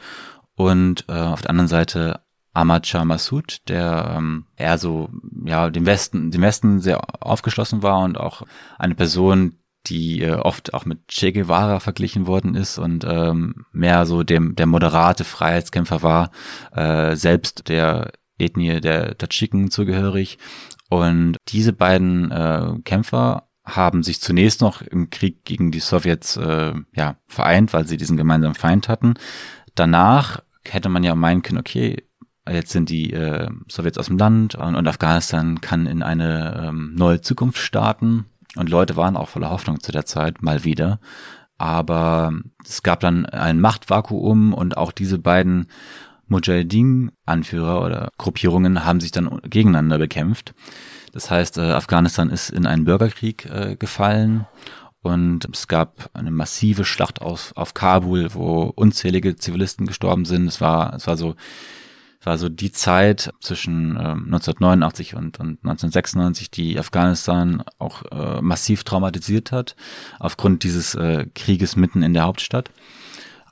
Und 0.55 1.07
äh, 1.09 1.13
auf 1.13 1.41
der 1.41 1.51
anderen 1.51 1.69
Seite 1.69 2.21
Ahmad 2.53 2.87
Shah 2.87 3.05
Massoud, 3.05 3.59
der 3.69 4.15
ähm, 4.17 4.47
eher 4.57 4.79
so 4.79 5.11
ja 5.45 5.71
dem 5.71 5.87
Westen, 5.87 6.31
dem 6.31 6.43
Westen 6.43 6.81
sehr 6.81 7.01
aufgeschlossen 7.25 7.83
war 7.83 8.01
und 8.01 8.19
auch 8.19 8.43
eine 8.79 8.95
Person, 8.95 9.59
die 9.87 10.23
äh, 10.23 10.35
oft 10.35 10.75
auch 10.75 10.85
mit 10.85 11.09
Che 11.09 11.33
Guevara 11.33 11.81
verglichen 11.81 12.27
worden 12.27 12.55
ist 12.55 12.79
und 12.79 13.05
ähm, 13.09 13.67
mehr 13.73 14.07
so 14.07 14.23
dem 14.23 14.57
der 14.57 14.67
moderate 14.67 15.25
Freiheitskämpfer 15.25 16.03
war, 16.03 16.31
äh, 16.73 17.17
selbst 17.17 17.69
der 17.69 18.13
Ethnie 18.39 18.81
der 18.81 19.17
Tadschiken 19.19 19.71
zugehörig. 19.71 20.39
Und 20.91 21.37
diese 21.49 21.73
beiden 21.73 22.31
äh, 22.31 22.75
Kämpfer 22.85 23.49
haben 23.65 24.03
sich 24.03 24.21
zunächst 24.21 24.61
noch 24.61 24.81
im 24.81 25.11
Krieg 25.11 25.45
gegen 25.45 25.71
die 25.71 25.81
Sowjets 25.81 26.37
äh, 26.39 26.73
ja 26.95 27.17
vereint, 27.27 27.73
weil 27.73 27.87
sie 27.87 27.99
diesen 27.99 28.17
gemeinsamen 28.17 28.55
Feind 28.55 28.89
hatten. 28.89 29.15
Danach 29.75 30.43
hätte 30.65 30.89
man 30.89 31.05
ja 31.05 31.15
meinen 31.15 31.43
können, 31.43 31.59
okay, 31.59 32.08
Jetzt 32.51 32.71
sind 32.71 32.91
die 32.91 33.13
äh, 33.13 33.49
Sowjets 33.69 33.99
aus 33.99 34.07
dem 34.07 34.19
Land 34.19 34.55
und, 34.55 34.75
und 34.75 34.87
Afghanistan 34.87 35.61
kann 35.61 35.87
in 35.87 36.03
eine 36.03 36.69
ähm, 36.69 36.95
neue 36.95 37.21
Zukunft 37.21 37.59
starten. 37.59 38.27
Und 38.57 38.71
Leute 38.71 38.97
waren 38.97 39.17
auch 39.17 39.29
voller 39.29 39.51
Hoffnung 39.51 39.81
zu 39.81 39.93
der 39.93 40.07
Zeit, 40.07 40.43
mal 40.43 40.65
wieder. 40.65 41.01
Aber 41.59 42.33
es 42.65 42.83
gab 42.83 43.01
dann 43.01 43.27
ein 43.27 43.61
Machtvakuum 43.61 44.55
und 44.55 44.77
auch 44.77 44.93
diese 44.93 45.19
beiden 45.19 45.67
Mujahideen-Anführer 46.29 47.85
oder 47.85 48.11
Gruppierungen 48.19 48.85
haben 48.85 49.01
sich 49.01 49.11
dann 49.11 49.41
gegeneinander 49.43 49.99
bekämpft. 49.99 50.55
Das 51.13 51.31
heißt, 51.31 51.59
äh, 51.59 51.73
Afghanistan 51.73 52.31
ist 52.31 52.51
in 52.51 52.67
einen 52.67 52.85
Bürgerkrieg 52.85 53.47
äh, 53.47 53.77
gefallen 53.77 54.47
und 55.01 55.49
es 55.53 55.69
gab 55.69 56.11
eine 56.13 56.31
massive 56.31 56.85
Schlacht 56.85 57.23
auf, 57.23 57.53
auf 57.57 57.75
Kabul, 57.75 58.35
wo 58.35 58.73
unzählige 58.75 59.37
Zivilisten 59.37 59.87
gestorben 59.87 60.25
sind. 60.25 60.47
Es 60.47 60.61
war, 60.61 60.95
es 60.95 61.07
war 61.07 61.17
so 61.17 61.35
war 62.29 62.37
so 62.37 62.51
die 62.51 62.71
Zeit 62.71 63.33
zwischen 63.41 63.97
äh, 63.97 64.01
1989 64.01 65.15
und, 65.15 65.41
und 65.41 65.65
1996, 65.65 66.51
die 66.51 66.79
Afghanistan 66.79 67.65
auch 67.79 68.03
äh, 68.13 68.43
massiv 68.43 68.85
traumatisiert 68.85 69.51
hat, 69.51 69.77
aufgrund 70.21 70.63
dieses 70.63 70.95
äh, 70.95 71.27
Krieges 71.35 71.75
mitten 71.75 72.03
in 72.03 72.13
der 72.13 72.25
Hauptstadt. 72.25 72.71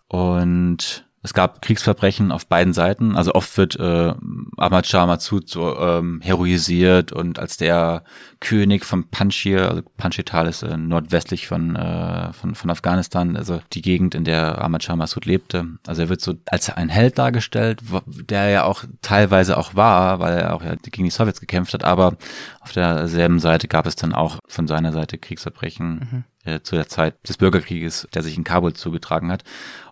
Und 0.09 1.06
es 1.27 1.35
gab 1.35 1.61
Kriegsverbrechen 1.61 2.31
auf 2.31 2.47
beiden 2.47 2.73
Seiten. 2.73 3.17
Also 3.17 3.35
oft 3.35 3.59
wird 3.59 3.75
äh, 3.81 4.15
Ahmad 4.57 4.87
Shah 4.87 5.07
Massoud 5.07 5.49
so 5.49 5.77
ähm, 5.77 6.21
heroisiert 6.23 7.11
und 7.11 7.41
als 7.41 7.57
der 7.57 8.05
König 8.39 8.85
von 8.85 9.09
Panjshir, 9.11 9.69
also 9.69 9.83
Panjshir-Tal 9.97 10.47
ist 10.47 10.63
äh, 10.63 10.77
nordwestlich 10.77 11.49
von, 11.49 11.75
äh, 11.75 12.33
von, 12.33 12.55
von 12.55 12.71
Afghanistan, 12.71 13.37
also 13.37 13.61
die 13.73 13.83
Gegend, 13.83 14.15
in 14.15 14.23
der 14.23 14.63
Ahmad 14.63 14.85
Shah 14.85 14.95
Massoud 14.95 15.25
lebte. 15.25 15.67
Also 15.85 16.03
er 16.03 16.09
wird 16.11 16.21
so 16.21 16.35
als 16.47 16.71
ein 16.71 16.89
Held 16.89 17.19
dargestellt, 17.19 17.81
der 18.07 18.51
ja 18.51 18.63
auch 18.63 18.85
teilweise 19.03 19.57
auch 19.57 19.75
war, 19.75 20.21
weil 20.21 20.39
er 20.39 20.55
auch 20.55 20.63
ja 20.63 20.77
gegen 20.77 21.03
die 21.03 21.11
Sowjets 21.11 21.41
gekämpft 21.41 21.75
hat, 21.75 21.83
aber 21.83 22.17
auf 22.61 22.71
derselben 22.71 23.41
Seite 23.41 23.67
gab 23.67 23.87
es 23.87 23.97
dann 23.97 24.15
auch 24.15 24.39
von 24.47 24.69
seiner 24.69 24.93
Seite 24.93 25.19
Kriegsverbrechen 25.19 26.25
mhm. 26.45 26.51
äh, 26.53 26.61
zu 26.61 26.77
der 26.77 26.87
Zeit 26.87 27.17
des 27.29 27.37
Bürgerkrieges, 27.37 28.07
der 28.15 28.23
sich 28.23 28.37
in 28.37 28.45
Kabul 28.45 28.75
zugetragen 28.75 29.33
hat. 29.33 29.43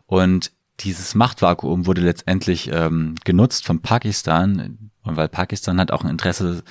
Und 0.06 0.52
dieses 0.81 1.15
Machtvakuum 1.15 1.87
wurde 1.87 2.03
letztendlich 2.03 2.71
ähm, 2.73 3.15
genutzt 3.25 3.65
von 3.65 3.81
Pakistan, 3.81 4.91
und 5.03 5.17
weil 5.17 5.29
Pakistan 5.29 5.81
hat 5.81 5.91
auch 5.91 6.03
ein 6.03 6.11
Interesse, 6.11 6.65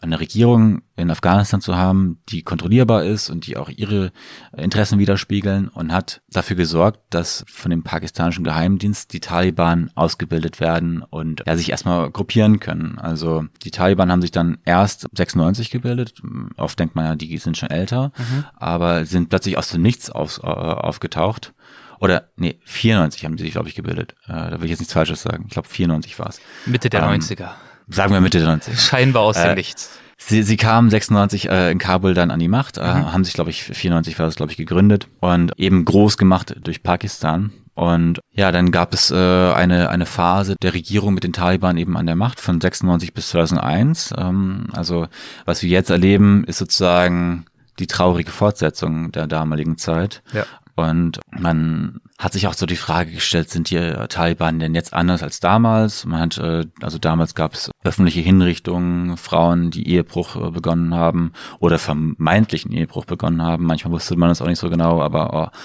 eine 0.00 0.20
Regierung 0.20 0.82
in 0.94 1.10
Afghanistan 1.10 1.60
zu 1.60 1.74
haben, 1.76 2.22
die 2.28 2.42
kontrollierbar 2.42 3.04
ist 3.04 3.30
und 3.30 3.46
die 3.48 3.56
auch 3.56 3.68
ihre 3.68 4.12
Interessen 4.56 5.00
widerspiegeln 5.00 5.66
und 5.66 5.92
hat 5.92 6.22
dafür 6.30 6.54
gesorgt, 6.54 7.00
dass 7.10 7.44
von 7.48 7.70
dem 7.70 7.82
pakistanischen 7.82 8.44
Geheimdienst 8.44 9.12
die 9.12 9.18
Taliban 9.18 9.90
ausgebildet 9.96 10.60
werden 10.60 11.02
und 11.02 11.42
ja, 11.46 11.56
sich 11.56 11.70
erstmal 11.70 12.12
gruppieren 12.12 12.60
können. 12.60 12.98
Also 12.98 13.46
die 13.64 13.72
Taliban 13.72 14.12
haben 14.12 14.22
sich 14.22 14.30
dann 14.30 14.58
erst 14.64 15.08
96 15.12 15.70
gebildet. 15.70 16.22
Oft 16.56 16.78
denkt 16.78 16.94
man 16.94 17.04
ja, 17.04 17.14
die 17.16 17.36
sind 17.38 17.56
schon 17.56 17.70
älter, 17.70 18.12
mhm. 18.16 18.44
aber 18.54 19.04
sind 19.04 19.30
plötzlich 19.30 19.58
aus 19.58 19.70
dem 19.70 19.82
Nichts 19.82 20.10
auf, 20.10 20.38
äh, 20.44 20.46
aufgetaucht 20.46 21.54
oder, 22.00 22.28
nee, 22.36 22.58
94 22.64 23.24
haben 23.24 23.36
die 23.36 23.42
sich, 23.44 23.52
glaube 23.52 23.68
ich, 23.68 23.74
gebildet. 23.74 24.14
Äh, 24.26 24.32
da 24.32 24.52
will 24.58 24.64
ich 24.64 24.70
jetzt 24.70 24.80
nichts 24.80 24.92
Falsches 24.94 25.22
sagen. 25.22 25.44
Ich 25.46 25.52
glaube, 25.52 25.68
94 25.68 26.18
war 26.18 26.28
es. 26.28 26.40
Mitte 26.66 26.90
der 26.90 27.02
ähm, 27.02 27.20
90er. 27.20 27.48
Sagen 27.88 28.12
wir 28.12 28.20
Mitte 28.20 28.38
der 28.40 28.48
90er. 28.58 28.76
Scheinbar 28.78 29.22
aus 29.22 29.36
äh, 29.36 29.46
dem 29.48 29.54
Nichts. 29.54 29.90
Sie, 30.20 30.42
sie 30.42 30.56
kamen 30.56 30.90
96 30.90 31.48
äh, 31.48 31.70
in 31.70 31.78
Kabul 31.78 32.12
dann 32.12 32.30
an 32.32 32.40
die 32.40 32.48
Macht, 32.48 32.76
äh, 32.76 32.82
Mhm. 32.82 33.12
haben 33.12 33.24
sich, 33.24 33.34
glaube 33.34 33.50
ich, 33.50 33.62
94 33.62 34.18
war 34.18 34.26
das, 34.26 34.34
glaube 34.34 34.50
ich, 34.50 34.58
gegründet 34.58 35.06
und 35.20 35.52
eben 35.56 35.84
groß 35.84 36.18
gemacht 36.18 36.56
durch 36.64 36.82
Pakistan. 36.82 37.52
Und 37.74 38.18
ja, 38.32 38.50
dann 38.50 38.72
gab 38.72 38.92
es 38.92 39.12
äh, 39.12 39.14
eine, 39.14 39.90
eine 39.90 40.06
Phase 40.06 40.56
der 40.60 40.74
Regierung 40.74 41.14
mit 41.14 41.22
den 41.22 41.32
Taliban 41.32 41.76
eben 41.76 41.96
an 41.96 42.06
der 42.06 42.16
Macht 42.16 42.40
von 42.40 42.60
96 42.60 43.14
bis 43.14 43.28
2001. 43.28 44.12
Ähm, 44.18 44.66
also 44.72 45.06
was 45.44 45.62
wir 45.62 45.68
jetzt 45.70 45.88
erleben, 45.90 46.42
ist 46.44 46.58
sozusagen 46.58 47.44
die 47.78 47.86
traurige 47.86 48.32
Fortsetzung 48.32 49.12
der 49.12 49.28
damaligen 49.28 49.78
Zeit. 49.78 50.22
Ja. 50.32 50.44
Und 50.78 51.18
man 51.30 52.00
hat 52.18 52.32
sich 52.32 52.46
auch 52.46 52.54
so 52.54 52.64
die 52.64 52.76
Frage 52.76 53.10
gestellt, 53.10 53.50
sind 53.50 53.70
die 53.70 53.78
Taliban 54.08 54.60
denn 54.60 54.76
jetzt 54.76 54.94
anders 54.94 55.24
als 55.24 55.40
damals? 55.40 56.06
Man 56.06 56.20
hat, 56.20 56.38
äh, 56.38 56.66
also 56.80 56.98
damals 56.98 57.34
gab 57.34 57.54
es 57.54 57.70
öffentliche 57.82 58.20
Hinrichtungen, 58.20 59.16
Frauen, 59.16 59.72
die 59.72 59.88
Ehebruch 59.88 60.36
äh, 60.36 60.50
begonnen 60.52 60.94
haben 60.94 61.32
oder 61.58 61.80
vermeintlichen 61.80 62.70
Ehebruch 62.70 63.06
begonnen 63.06 63.42
haben. 63.42 63.64
Manchmal 63.64 63.92
wusste 63.92 64.16
man 64.16 64.28
das 64.28 64.40
auch 64.40 64.46
nicht 64.46 64.60
so 64.60 64.70
genau, 64.70 65.02
aber 65.02 65.50
oh, 65.52 65.56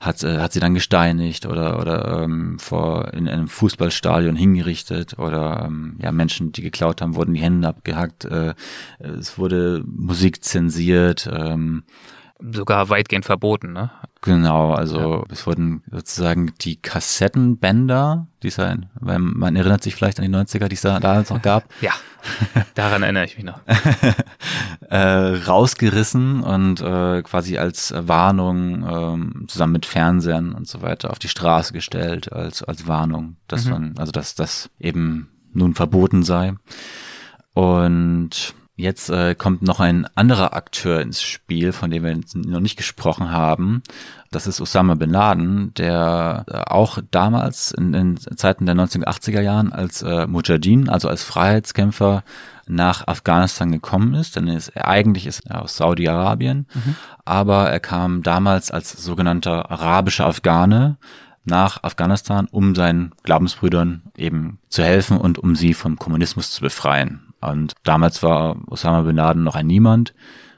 hat, 0.00 0.22
hat 0.22 0.52
sie 0.52 0.60
dann 0.60 0.74
gesteinigt 0.74 1.44
oder, 1.44 1.78
oder 1.78 2.22
ähm, 2.22 2.58
vor 2.58 3.12
in 3.12 3.28
einem 3.28 3.48
Fußballstadion 3.48 4.36
hingerichtet 4.36 5.18
oder 5.18 5.64
ähm, 5.66 5.98
ja 6.00 6.10
Menschen, 6.10 6.52
die 6.52 6.62
geklaut 6.62 7.02
haben, 7.02 7.16
wurden 7.16 7.34
die 7.34 7.42
Hände 7.42 7.68
abgehackt. 7.68 8.24
Äh, 8.24 8.54
es 8.98 9.36
wurde 9.38 9.84
Musik 9.86 10.42
zensiert. 10.42 11.28
Ähm, 11.30 11.82
Sogar 12.40 12.88
weitgehend 12.88 13.24
verboten, 13.24 13.72
ne? 13.72 13.90
Genau, 14.20 14.72
also 14.72 15.24
es 15.30 15.46
wurden 15.46 15.82
sozusagen 15.90 16.52
die 16.60 16.76
Kassettenbänder, 16.76 18.26
die 18.42 18.48
es 18.48 18.56
ja, 18.56 18.76
weil 19.00 19.18
man 19.18 19.56
erinnert 19.56 19.82
sich 19.82 19.94
vielleicht 19.94 20.18
an 20.20 20.24
die 20.30 20.36
90er, 20.36 20.68
die 20.68 20.74
es 20.74 20.80
da 20.82 21.00
damals 21.00 21.30
noch 21.30 21.42
gab, 21.42 21.64
Ja. 21.80 21.92
Daran 22.74 23.02
erinnere 23.04 23.24
ich 23.24 23.36
mich 23.36 23.44
noch. 23.44 23.60
äh, 24.90 24.96
rausgerissen 25.46 26.42
und 26.42 26.80
äh, 26.80 27.22
quasi 27.22 27.58
als 27.58 27.94
Warnung 27.96 28.86
ähm, 28.88 29.44
zusammen 29.48 29.72
mit 29.74 29.86
Fernsehern 29.86 30.52
und 30.52 30.66
so 30.66 30.82
weiter 30.82 31.10
auf 31.10 31.18
die 31.20 31.28
Straße 31.28 31.72
gestellt 31.72 32.32
als 32.32 32.62
als 32.64 32.86
Warnung, 32.88 33.36
dass 33.46 33.64
Mhm. 33.66 33.70
man 33.70 33.94
also 33.98 34.10
dass 34.12 34.34
das 34.34 34.68
eben 34.80 35.28
nun 35.52 35.74
verboten 35.74 36.22
sei. 36.24 36.54
Und 37.54 38.54
jetzt 38.78 39.10
äh, 39.10 39.34
kommt 39.34 39.62
noch 39.62 39.80
ein 39.80 40.06
anderer 40.14 40.54
Akteur 40.54 41.00
ins 41.00 41.20
Spiel, 41.20 41.72
von 41.72 41.90
dem 41.90 42.04
wir 42.04 42.18
noch 42.34 42.60
nicht 42.60 42.76
gesprochen 42.76 43.30
haben. 43.30 43.82
Das 44.30 44.46
ist 44.46 44.60
Osama 44.60 44.94
bin 44.94 45.10
Laden, 45.10 45.74
der 45.74 46.44
äh, 46.48 46.56
auch 46.70 46.98
damals 47.10 47.72
in, 47.72 47.92
in 47.92 48.16
Zeiten 48.16 48.66
der 48.66 48.76
1980er 48.76 49.40
Jahren 49.40 49.72
als 49.72 50.02
äh, 50.02 50.26
Mujahideen, 50.26 50.88
also 50.88 51.08
als 51.08 51.24
Freiheitskämpfer 51.24 52.22
nach 52.68 53.06
Afghanistan 53.08 53.72
gekommen 53.72 54.14
ist, 54.14 54.36
denn 54.36 54.46
er 54.46 54.56
ist, 54.56 54.68
er 54.68 54.86
eigentlich 54.88 55.26
ist 55.26 55.46
er 55.46 55.62
aus 55.62 55.76
Saudi-Arabien, 55.76 56.66
aber 57.24 57.70
er 57.70 57.80
kam 57.80 58.22
damals 58.22 58.70
als 58.70 58.92
sogenannter 58.92 59.70
arabischer 59.70 60.26
Afghane 60.26 60.98
nach 61.46 61.82
Afghanistan, 61.82 62.46
um 62.50 62.74
seinen 62.74 63.12
Glaubensbrüdern 63.22 64.02
eben 64.16 64.58
zu 64.68 64.84
helfen 64.84 65.16
und 65.16 65.38
um 65.38 65.56
sie 65.56 65.72
vom 65.72 65.98
Kommunismus 65.98 66.52
zu 66.52 66.60
befreien. 66.60 67.27
Und 67.40 67.74
damals 67.84 68.22
war 68.22 68.56
Osama 68.68 69.02
bin 69.02 69.16
Laden 69.16 69.44
noch 69.44 69.54
ein 69.54 69.66
Niemand, 69.66 70.14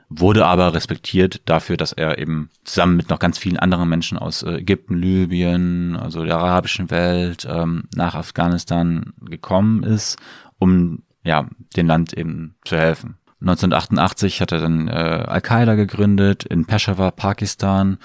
wurde 0.09 0.47
aber 0.47 0.75
respektiert 0.75 1.43
dafür, 1.45 1.77
dass 1.77 1.93
er 1.93 2.19
eben 2.19 2.51
zusammen 2.65 2.97
mit 2.97 3.11
noch 3.11 3.19
ganz 3.19 3.39
vielen 3.39 3.59
anderen 3.59 3.89
Menschen 3.89 4.19
aus 4.19 4.43
äh, 4.43 4.57
Ägypten, 4.57 4.97
Libyen, 4.97 5.97
also 5.97 6.25
der 6.25 6.39
arabischen 6.39 6.91
Welt 6.91 7.47
ähm, 7.49 7.85
nach 7.95 8.15
Afghanistan 8.15 9.13
gekommen 9.21 9.83
ist, 9.83 10.19
um 10.59 11.03
ja 11.23 11.49
dem 11.77 11.87
Land 11.87 12.13
eben 12.13 12.57
zu 12.65 12.77
helfen. 12.77 13.17
1988 13.41 14.41
hat 14.41 14.53
er 14.53 14.61
dann 14.61 14.89
äh, 14.89 14.91
Al-Qaida 14.93 15.75
gegründet 15.75 16.45
in 16.45 16.67
Peshawar, 16.67 17.13
Pakistan 17.13 17.99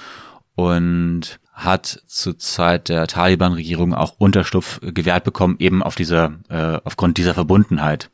und 0.56 1.40
hat 1.54 2.04
zur 2.06 2.38
Zeit 2.38 2.90
der 2.90 3.08
Taliban-Regierung 3.08 3.94
auch 3.94 4.16
Unterschlupf 4.18 4.80
gewährt 4.82 5.24
bekommen, 5.24 5.56
eben 5.60 5.84
auf 5.84 5.96
dieser, 5.96 6.34
äh, 6.50 6.80
aufgrund 6.84 7.18
dieser 7.18 7.34
Verbundenheit. 7.34 8.10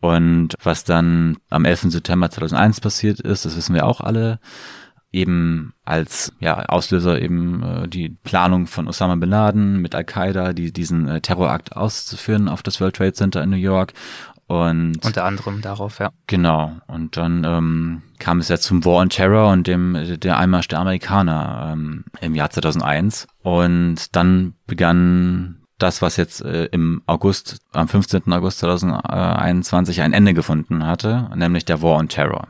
Und 0.00 0.54
was 0.62 0.84
dann 0.84 1.38
am 1.50 1.64
11. 1.64 1.90
September 1.90 2.30
2001 2.30 2.80
passiert 2.80 3.20
ist, 3.20 3.44
das 3.44 3.56
wissen 3.56 3.74
wir 3.74 3.86
auch 3.86 4.00
alle, 4.00 4.38
eben 5.10 5.72
als 5.84 6.32
ja, 6.38 6.66
Auslöser 6.66 7.20
eben 7.20 7.62
äh, 7.62 7.88
die 7.88 8.10
Planung 8.10 8.66
von 8.66 8.88
Osama 8.88 9.14
bin 9.16 9.30
Laden 9.30 9.80
mit 9.80 9.94
Al-Qaida, 9.94 10.52
die, 10.52 10.72
diesen 10.72 11.08
äh, 11.08 11.20
Terrorakt 11.20 11.74
auszuführen 11.74 12.48
auf 12.48 12.62
das 12.62 12.80
World 12.80 12.96
Trade 12.96 13.14
Center 13.14 13.42
in 13.42 13.50
New 13.50 13.56
York. 13.56 13.94
Und 14.46 15.04
Unter 15.04 15.24
anderem 15.24 15.60
darauf, 15.60 15.98
ja. 15.98 16.10
Genau. 16.26 16.72
Und 16.86 17.18
dann 17.18 17.44
ähm, 17.44 18.02
kam 18.18 18.38
es 18.38 18.48
ja 18.48 18.56
zum 18.56 18.84
War 18.84 18.96
on 18.96 19.10
Terror 19.10 19.52
und 19.52 19.66
dem 19.66 20.18
der 20.20 20.38
Einmarsch 20.38 20.68
der 20.68 20.80
Amerikaner 20.80 21.70
ähm, 21.72 22.04
im 22.22 22.34
Jahr 22.34 22.48
2001. 22.48 23.26
Und 23.42 24.16
dann 24.16 24.54
begann 24.66 25.57
das, 25.78 26.02
was 26.02 26.16
jetzt 26.16 26.42
äh, 26.42 26.66
im 26.66 27.02
August, 27.06 27.58
am 27.72 27.88
15. 27.88 28.32
August 28.32 28.58
2021 28.58 30.02
ein 30.02 30.12
Ende 30.12 30.34
gefunden 30.34 30.86
hatte, 30.86 31.30
nämlich 31.34 31.64
der 31.64 31.82
War 31.82 31.96
on 31.96 32.08
Terror. 32.08 32.48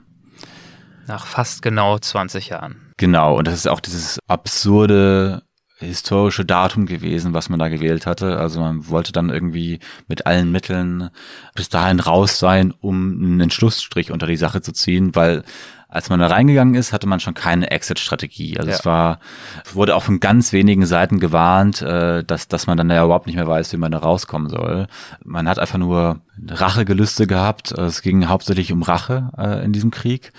Nach 1.07 1.27
fast 1.27 1.63
genau 1.63 1.99
20 1.99 2.49
Jahren. 2.49 2.93
Genau. 2.97 3.39
Und 3.39 3.47
das 3.47 3.55
ist 3.55 3.69
auch 3.69 3.81
dieses 3.81 4.19
absurde 4.27 5.43
historische 5.79 6.45
Datum 6.45 6.87
gewesen, 6.87 7.35
was 7.35 7.49
man 7.49 7.59
da 7.59 7.69
gewählt 7.69 8.05
hatte. 8.05 8.39
Also 8.39 8.61
man 8.61 8.89
wollte 8.89 9.13
dann 9.13 9.31
irgendwie 9.31 9.79
mit 10.09 10.27
allen 10.27 10.51
Mitteln 10.51 11.11
bis 11.55 11.69
dahin 11.69 12.01
raus 12.01 12.39
sein, 12.39 12.75
um 12.81 13.13
einen 13.23 13.51
Schlussstrich 13.51 14.11
unter 14.11 14.27
die 14.27 14.37
Sache 14.37 14.61
zu 14.61 14.73
ziehen, 14.73 15.15
weil 15.15 15.45
als 15.89 16.11
man 16.11 16.21
da 16.21 16.27
reingegangen 16.27 16.75
ist, 16.75 16.93
hatte 16.93 17.07
man 17.07 17.19
schon 17.19 17.33
keine 17.35 17.71
Exit-Strategie. 17.71 18.59
Also 18.59 18.71
Ja. 18.71 18.77
es 18.77 18.85
war, 18.85 19.19
wurde 19.73 19.97
auch 19.97 20.03
von 20.03 20.21
ganz 20.21 20.53
wenigen 20.53 20.85
Seiten 20.85 21.19
gewarnt, 21.19 21.81
äh, 21.83 22.23
dass, 22.25 22.47
dass 22.49 22.67
man 22.67 22.77
dann 22.77 22.91
ja 22.91 23.05
überhaupt 23.05 23.27
nicht 23.27 23.37
mehr 23.37 23.49
weiß, 23.49 23.73
wie 23.73 23.79
man 23.79 23.93
da 23.93 23.99
rauskommen 23.99 24.51
soll. 24.51 24.87
Man 25.25 25.49
hat 25.49 25.59
einfach 25.59 25.79
nur 25.79 26.21
Rachegelüste 26.47 27.27
gehabt. 27.27 27.73
Es 27.73 28.03
ging 28.03 28.29
hauptsächlich 28.29 28.71
um 28.73 28.83
Rache 28.83 29.31
äh, 29.39 29.65
in 29.65 29.73
diesem 29.73 29.91
Krieg 29.91 30.33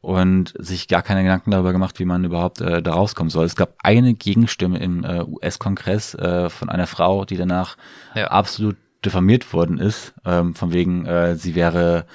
und 0.00 0.54
sich 0.58 0.88
gar 0.88 1.02
keine 1.02 1.22
Gedanken 1.22 1.50
darüber 1.50 1.72
gemacht, 1.72 1.98
wie 1.98 2.04
man 2.04 2.24
überhaupt 2.24 2.60
äh, 2.60 2.82
da 2.82 2.92
rauskommen 2.92 3.30
soll. 3.30 3.44
Es 3.44 3.56
gab 3.56 3.74
eine 3.82 4.14
Gegenstimme 4.14 4.78
im 4.78 5.04
äh, 5.04 5.22
US-Kongress 5.22 6.14
äh, 6.14 6.48
von 6.50 6.68
einer 6.68 6.86
Frau, 6.86 7.24
die 7.24 7.36
danach 7.36 7.76
Ja. 8.14 8.28
absolut 8.28 8.76
diffamiert 9.04 9.52
worden 9.52 9.78
ist, 9.78 10.14
ähm, 10.24 10.54
von 10.56 10.72
wegen, 10.72 11.06
äh, 11.06 11.36
sie 11.36 11.54
wäre 11.54 12.06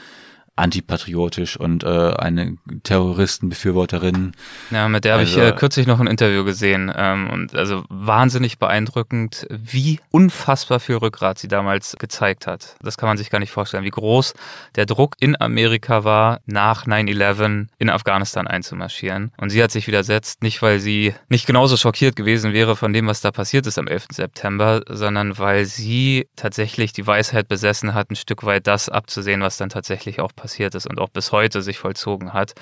antipatriotisch 0.55 1.57
und 1.57 1.83
äh, 1.83 1.87
eine 1.87 2.57
Terroristenbefürworterin. 2.83 4.33
Ja, 4.69 4.87
mit 4.87 5.05
der 5.05 5.13
habe 5.13 5.23
ich 5.23 5.35
Also- 5.35 5.41
äh, 5.41 5.51
kürzlich 5.57 5.87
noch 5.87 5.99
ein 5.99 6.07
Interview 6.07 6.43
gesehen 6.43 6.91
ähm, 6.95 7.29
und 7.29 7.55
also 7.55 7.83
wahnsinnig 7.89 8.59
beeindruckend, 8.59 9.47
wie 9.49 9.99
unfassbar 10.11 10.79
viel 10.79 10.97
Rückgrat 10.97 11.39
sie 11.39 11.47
damals 11.47 11.95
gezeigt 11.97 12.47
hat. 12.47 12.75
Das 12.81 12.97
kann 12.97 13.07
man 13.07 13.17
sich 13.17 13.29
gar 13.29 13.39
nicht 13.39 13.51
vorstellen, 13.51 13.83
wie 13.83 13.89
groß 13.89 14.33
der 14.75 14.85
Druck 14.85 15.15
in 15.19 15.39
Amerika 15.39 16.03
war, 16.03 16.41
nach 16.45 16.85
9-11 16.85 17.67
in 17.79 17.89
Afghanistan 17.89 18.45
einzumarschieren. 18.47 19.31
Und 19.37 19.49
sie 19.49 19.63
hat 19.63 19.71
sich 19.71 19.87
widersetzt, 19.87 20.43
nicht 20.43 20.61
weil 20.61 20.79
sie 20.79 21.15
nicht 21.29 21.47
genauso 21.47 21.75
schockiert 21.77 22.15
gewesen 22.15 22.53
wäre 22.53 22.75
von 22.75 22.93
dem, 22.93 23.07
was 23.07 23.21
da 23.21 23.31
passiert 23.31 23.65
ist 23.65 23.79
am 23.79 23.87
11. 23.87 24.07
September, 24.11 24.81
sondern 24.87 25.37
weil 25.39 25.65
sie 25.65 26.27
tatsächlich 26.35 26.93
die 26.93 27.07
Weisheit 27.07 27.47
besessen 27.47 27.93
hat, 27.95 28.11
ein 28.11 28.15
Stück 28.15 28.43
weit 28.43 28.67
das 28.67 28.89
abzusehen, 28.89 29.41
was 29.41 29.57
dann 29.57 29.69
tatsächlich 29.69 30.19
auch 30.19 30.35
passiert 30.35 30.50
ist 30.59 30.87
und 30.87 30.99
auch 30.99 31.09
bis 31.09 31.31
heute 31.31 31.61
sich 31.61 31.79
vollzogen 31.79 32.33
hat 32.33 32.53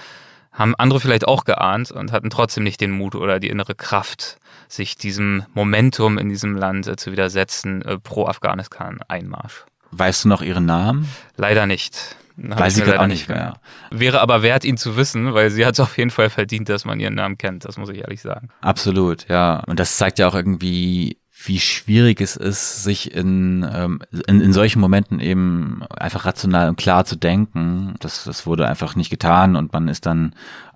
haben 0.52 0.76
andere 0.76 1.00
vielleicht 1.00 1.28
auch 1.28 1.46
geahnt 1.46 1.92
und 1.92 2.12
hatten 2.12 2.30
trotzdem 2.30 2.64
nicht 2.64 2.82
den 2.82 2.92
Mut 2.92 3.16
oder 3.16 3.40
die 3.40 3.50
innere 3.50 3.76
Kraft, 3.76 4.38
sich 4.68 4.98
diesem 4.98 5.46
Momentum 5.54 6.18
in 6.18 6.30
diesem 6.30 6.56
Land 6.56 6.88
äh, 6.88 6.96
zu 6.96 7.12
widersetzen 7.12 7.82
äh, 7.82 7.98
pro 8.00 8.28
Afghanistan-Einmarsch. 8.28 9.66
Weißt 9.92 10.26
du 10.26 10.28
noch 10.30 10.42
ihren 10.42 10.66
Namen? 10.66 11.10
Leider 11.38 11.66
nicht. 11.66 12.16
Hab 12.50 12.60
Weiß 12.60 12.78
ich 12.78 12.84
gerade 12.84 13.00
auch 13.00 13.02
leider 13.02 13.14
nicht 13.14 13.28
mehr. 13.28 13.60
Wäre 13.92 14.22
aber 14.22 14.44
wert, 14.44 14.64
ihn 14.64 14.78
zu 14.78 14.96
wissen, 14.96 15.34
weil 15.34 15.50
sie 15.50 15.66
hat 15.66 15.74
es 15.74 15.80
auf 15.80 15.98
jeden 15.98 16.12
Fall 16.12 16.30
verdient, 16.30 16.70
dass 16.70 16.86
man 16.86 17.00
ihren 17.00 17.16
Namen 17.16 17.38
kennt. 17.38 17.66
Das 17.66 17.78
muss 17.78 17.90
ich 17.90 18.00
ehrlich 18.00 18.22
sagen. 18.22 18.50
Absolut, 18.62 19.28
ja. 19.28 19.64
Und 19.66 19.80
das 19.80 19.98
zeigt 19.98 20.20
ja 20.20 20.28
auch 20.28 20.36
irgendwie, 20.36 21.18
wie 21.46 21.60
schwierig 21.60 22.20
es 22.22 22.36
ist, 22.36 22.84
sich 22.84 23.14
in, 23.14 23.66
ähm, 23.74 24.02
in, 24.28 24.42
in 24.42 24.54
solchen 24.54 24.80
Momenten 24.80 25.20
eben 25.20 25.84
einfach 25.90 26.26
rational 26.26 26.70
und 26.70 26.78
klar 26.78 27.06
zu 27.06 27.16
denken. 27.16 27.96
Das, 28.00 28.26
das 28.26 28.46
wurde 28.46 28.68
einfach 28.68 28.96
nicht 28.96 29.10
getan 29.10 29.56
und 29.56 29.72
man 29.72 29.88
ist 29.88 30.06
dann 30.06 30.34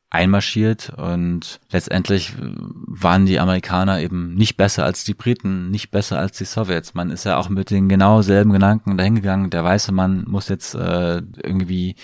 einmarschiert 0.10 0.92
und 0.96 1.60
letztendlich 1.72 2.34
waren 2.38 3.26
die 3.26 3.40
Amerikaner 3.40 4.00
eben 4.00 4.36
nicht 4.36 4.58
besser 4.58 4.86
als 4.86 5.04
die 5.04 5.16
Briten, 5.16 5.72
nicht 5.72 5.90
besser 5.90 6.20
als 6.20 6.38
die 6.38 6.46
Sowjets. 6.46 6.94
Man 6.94 7.10
ist 7.10 7.26
ja 7.26 7.38
auch 7.38 7.50
mit 7.50 7.72
den 7.72 7.90
genau 7.90 8.22
selben 8.22 8.54
Gedanken 8.54 8.96
dahingegangen. 8.96 9.50
Der 9.50 9.64
weiße 9.64 9.92
Mann 9.92 10.24
muss 10.28 10.50
jetzt 10.50 10.76
äh, 10.76 11.24
irgendwie 11.42 11.96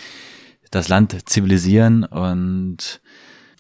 das 0.72 0.88
Land 0.88 1.30
zivilisieren 1.30 2.04
und 2.04 3.00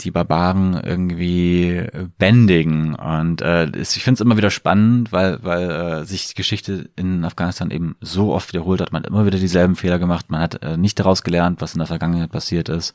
die 0.01 0.11
Barbaren 0.11 0.79
irgendwie 0.83 1.87
bändigen. 2.17 2.95
Und 2.95 3.41
äh, 3.41 3.69
ich 3.77 4.03
finde 4.03 4.15
es 4.15 4.21
immer 4.21 4.37
wieder 4.37 4.49
spannend, 4.49 5.11
weil, 5.11 5.43
weil 5.43 5.69
äh, 5.69 6.05
sich 6.05 6.27
die 6.27 6.35
Geschichte 6.35 6.89
in 6.95 7.25
Afghanistan 7.25 7.71
eben 7.71 7.95
so 8.01 8.33
oft 8.33 8.53
wiederholt 8.53 8.81
hat. 8.81 8.91
Man 8.91 9.03
hat 9.03 9.09
immer 9.09 9.25
wieder 9.25 9.39
dieselben 9.39 9.75
Fehler 9.75 9.99
gemacht. 9.99 10.29
Man 10.29 10.41
hat 10.41 10.63
äh, 10.63 10.77
nicht 10.77 10.99
daraus 10.99 11.23
gelernt, 11.23 11.61
was 11.61 11.73
in 11.73 11.79
der 11.79 11.87
Vergangenheit 11.87 12.31
passiert 12.31 12.69
ist. 12.69 12.93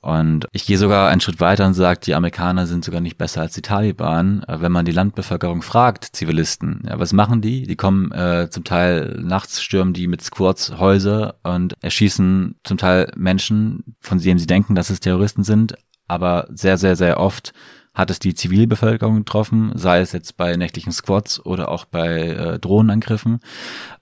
Und 0.00 0.46
ich 0.52 0.64
gehe 0.64 0.78
sogar 0.78 1.08
einen 1.08 1.20
Schritt 1.20 1.40
weiter 1.40 1.66
und 1.66 1.74
sage, 1.74 2.00
die 2.00 2.14
Amerikaner 2.14 2.66
sind 2.66 2.84
sogar 2.84 3.00
nicht 3.00 3.18
besser 3.18 3.40
als 3.40 3.54
die 3.54 3.62
Taliban. 3.62 4.44
Äh, 4.44 4.60
wenn 4.60 4.72
man 4.72 4.84
die 4.84 4.92
Landbevölkerung 4.92 5.62
fragt, 5.62 6.04
Zivilisten, 6.04 6.82
ja, 6.86 6.98
was 6.98 7.12
machen 7.12 7.40
die? 7.40 7.64
Die 7.64 7.76
kommen 7.76 8.12
äh, 8.12 8.48
zum 8.48 8.64
Teil 8.64 9.20
nachts, 9.22 9.60
stürmen 9.60 9.92
die 9.92 10.06
mit 10.06 10.22
Squads 10.22 10.78
Häuser 10.78 11.34
und 11.42 11.74
erschießen 11.82 12.56
zum 12.62 12.78
Teil 12.78 13.10
Menschen, 13.16 13.96
von 14.00 14.18
denen 14.18 14.38
sie 14.38 14.46
denken, 14.46 14.74
dass 14.74 14.90
es 14.90 15.00
Terroristen 15.00 15.42
sind. 15.42 15.74
Aber 16.08 16.48
sehr, 16.50 16.78
sehr, 16.78 16.96
sehr 16.96 17.20
oft 17.20 17.52
hat 17.94 18.10
es 18.10 18.18
die 18.18 18.34
Zivilbevölkerung 18.34 19.18
getroffen, 19.18 19.72
sei 19.74 20.00
es 20.00 20.12
jetzt 20.12 20.36
bei 20.36 20.56
nächtlichen 20.56 20.92
Squads 20.92 21.44
oder 21.44 21.68
auch 21.68 21.84
bei 21.84 22.28
äh, 22.28 22.58
Drohnenangriffen. 22.58 23.40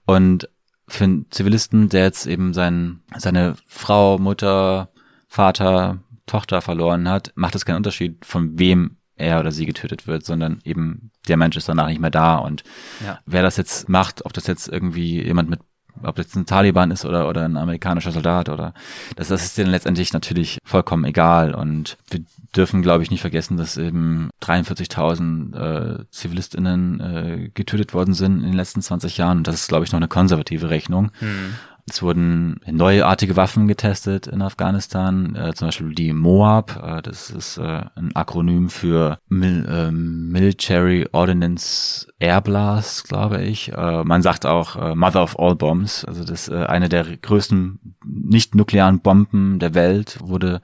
Und 0.05 0.49
für 0.87 1.03
einen 1.03 1.25
Zivilisten, 1.31 1.89
der 1.89 2.03
jetzt 2.03 2.27
eben 2.27 2.53
sein, 2.53 3.01
seine 3.17 3.55
Frau, 3.67 4.17
Mutter, 4.17 4.89
Vater, 5.27 5.99
Tochter 6.25 6.61
verloren 6.61 7.09
hat, 7.09 7.31
macht 7.35 7.55
es 7.55 7.65
keinen 7.65 7.77
Unterschied, 7.77 8.25
von 8.25 8.57
wem 8.59 8.97
er 9.15 9.39
oder 9.39 9.51
sie 9.51 9.65
getötet 9.65 10.07
wird, 10.07 10.25
sondern 10.25 10.59
eben 10.63 11.11
der 11.27 11.37
Mensch 11.37 11.57
ist 11.57 11.67
danach 11.67 11.87
nicht 11.87 11.99
mehr 11.99 12.11
da. 12.11 12.37
Und 12.37 12.63
ja. 13.03 13.19
wer 13.25 13.41
das 13.41 13.57
jetzt 13.57 13.89
macht, 13.89 14.25
ob 14.25 14.33
das 14.33 14.47
jetzt 14.47 14.67
irgendwie 14.67 15.23
jemand 15.23 15.49
mit 15.49 15.59
ob 16.03 16.15
das 16.15 16.35
ein 16.35 16.45
Taliban 16.45 16.91
ist 16.91 17.05
oder, 17.05 17.27
oder 17.27 17.45
ein 17.45 17.57
amerikanischer 17.57 18.11
Soldat 18.11 18.49
oder 18.49 18.73
das, 19.15 19.29
das 19.29 19.43
ist 19.43 19.57
denen 19.57 19.71
letztendlich 19.71 20.13
natürlich 20.13 20.59
vollkommen 20.63 21.05
egal. 21.05 21.53
Und 21.53 21.97
wir 22.09 22.21
dürfen, 22.55 22.81
glaube 22.81 23.03
ich, 23.03 23.11
nicht 23.11 23.21
vergessen, 23.21 23.57
dass 23.57 23.77
eben 23.77 24.29
43.000 24.41 25.99
äh, 25.99 26.05
ZivilistInnen 26.11 26.99
äh, 26.99 27.49
getötet 27.53 27.93
worden 27.93 28.13
sind 28.13 28.39
in 28.39 28.47
den 28.47 28.53
letzten 28.53 28.81
20 28.81 29.17
Jahren. 29.17 29.39
Und 29.39 29.47
das 29.47 29.55
ist, 29.55 29.67
glaube 29.67 29.85
ich, 29.85 29.91
noch 29.91 29.97
eine 29.97 30.07
konservative 30.07 30.69
Rechnung. 30.69 31.11
Hm. 31.19 31.55
Es 31.89 32.01
wurden 32.01 32.59
neuartige 32.69 33.37
Waffen 33.37 33.67
getestet 33.67 34.27
in 34.27 34.41
Afghanistan, 34.41 35.35
äh, 35.35 35.53
zum 35.53 35.69
Beispiel 35.69 35.95
die 35.95 36.11
MOAB, 36.11 36.75
äh, 36.83 37.01
das 37.01 37.29
ist 37.29 37.57
äh, 37.57 37.85
ein 37.95 38.13
Akronym 38.13 38.69
für 38.69 39.19
Mil 39.29 39.65
äh, 39.65 39.89
Military 39.89 41.07
Ordnance 41.13 42.07
Air 42.19 42.41
Blast, 42.41 43.07
glaube 43.07 43.41
ich. 43.41 43.71
Äh, 43.71 44.03
man 44.03 44.21
sagt 44.21 44.45
auch 44.45 44.75
äh, 44.75 44.95
Mother 44.95 45.23
of 45.23 45.39
All 45.39 45.55
Bombs, 45.55 46.03
also 46.03 46.25
das 46.25 46.49
eine 46.49 46.89
der 46.89 47.05
größten 47.17 47.95
nicht-nuklearen 48.05 48.99
Bomben 48.99 49.59
der 49.59 49.73
Welt 49.73 50.17
wurde 50.21 50.61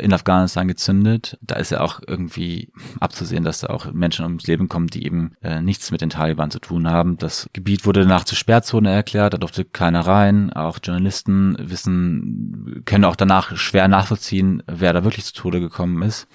in 0.00 0.12
Afghanistan 0.12 0.68
gezündet. 0.68 1.38
Da 1.40 1.56
ist 1.56 1.70
ja 1.70 1.80
auch 1.80 2.00
irgendwie 2.06 2.72
abzusehen, 3.00 3.44
dass 3.44 3.60
da 3.60 3.68
auch 3.68 3.92
Menschen 3.92 4.24
ums 4.24 4.46
Leben 4.46 4.68
kommen, 4.68 4.88
die 4.88 5.04
eben 5.04 5.34
äh, 5.42 5.60
nichts 5.60 5.90
mit 5.90 6.00
den 6.00 6.10
Taliban 6.10 6.50
zu 6.50 6.58
tun 6.58 6.88
haben. 6.90 7.16
Das 7.18 7.48
Gebiet 7.52 7.86
wurde 7.86 8.00
danach 8.00 8.24
zur 8.24 8.38
Sperrzone 8.38 8.90
erklärt, 8.90 9.34
da 9.34 9.38
durfte 9.38 9.64
keiner 9.64 10.00
rein. 10.00 10.52
Auch 10.52 10.78
Journalisten 10.82 11.56
wissen, 11.58 12.82
können 12.84 13.04
auch 13.04 13.16
danach 13.16 13.56
schwer 13.56 13.88
nachvollziehen, 13.88 14.62
wer 14.66 14.92
da 14.92 15.04
wirklich 15.04 15.24
zu 15.24 15.34
Tode 15.34 15.60
gekommen 15.60 16.02
ist. 16.02 16.26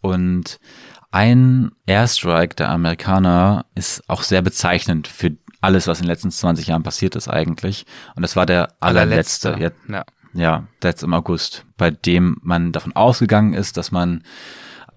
Und 0.00 0.58
ein 1.10 1.70
Airstrike 1.86 2.56
der 2.56 2.70
Amerikaner 2.70 3.66
ist 3.74 4.08
auch 4.08 4.22
sehr 4.22 4.42
bezeichnend 4.42 5.06
für 5.08 5.36
alles, 5.60 5.86
was 5.86 6.00
in 6.00 6.04
den 6.04 6.10
letzten 6.10 6.30
20 6.30 6.66
Jahren 6.66 6.82
passiert 6.82 7.14
ist 7.16 7.28
eigentlich. 7.28 7.86
Und 8.16 8.22
das 8.22 8.34
war 8.34 8.46
der 8.46 8.74
allerletzte. 8.80 9.54
allerletzte. 9.54 9.92
Ja. 9.92 10.04
Ja, 10.34 10.64
jetzt 10.82 11.02
im 11.02 11.12
August, 11.12 11.64
bei 11.76 11.90
dem 11.90 12.38
man 12.42 12.72
davon 12.72 12.94
ausgegangen 12.94 13.52
ist, 13.52 13.76
dass 13.76 13.92
man 13.92 14.22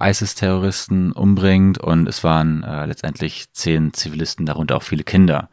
ISIS-Terroristen 0.02 1.12
umbringt 1.12 1.78
und 1.78 2.08
es 2.08 2.24
waren 2.24 2.64
äh, 2.64 2.86
letztendlich 2.86 3.52
zehn 3.54 3.94
Zivilisten, 3.94 4.46
darunter 4.46 4.78
auch 4.78 4.84
viele 4.84 5.04
Kinder. 5.04 5.50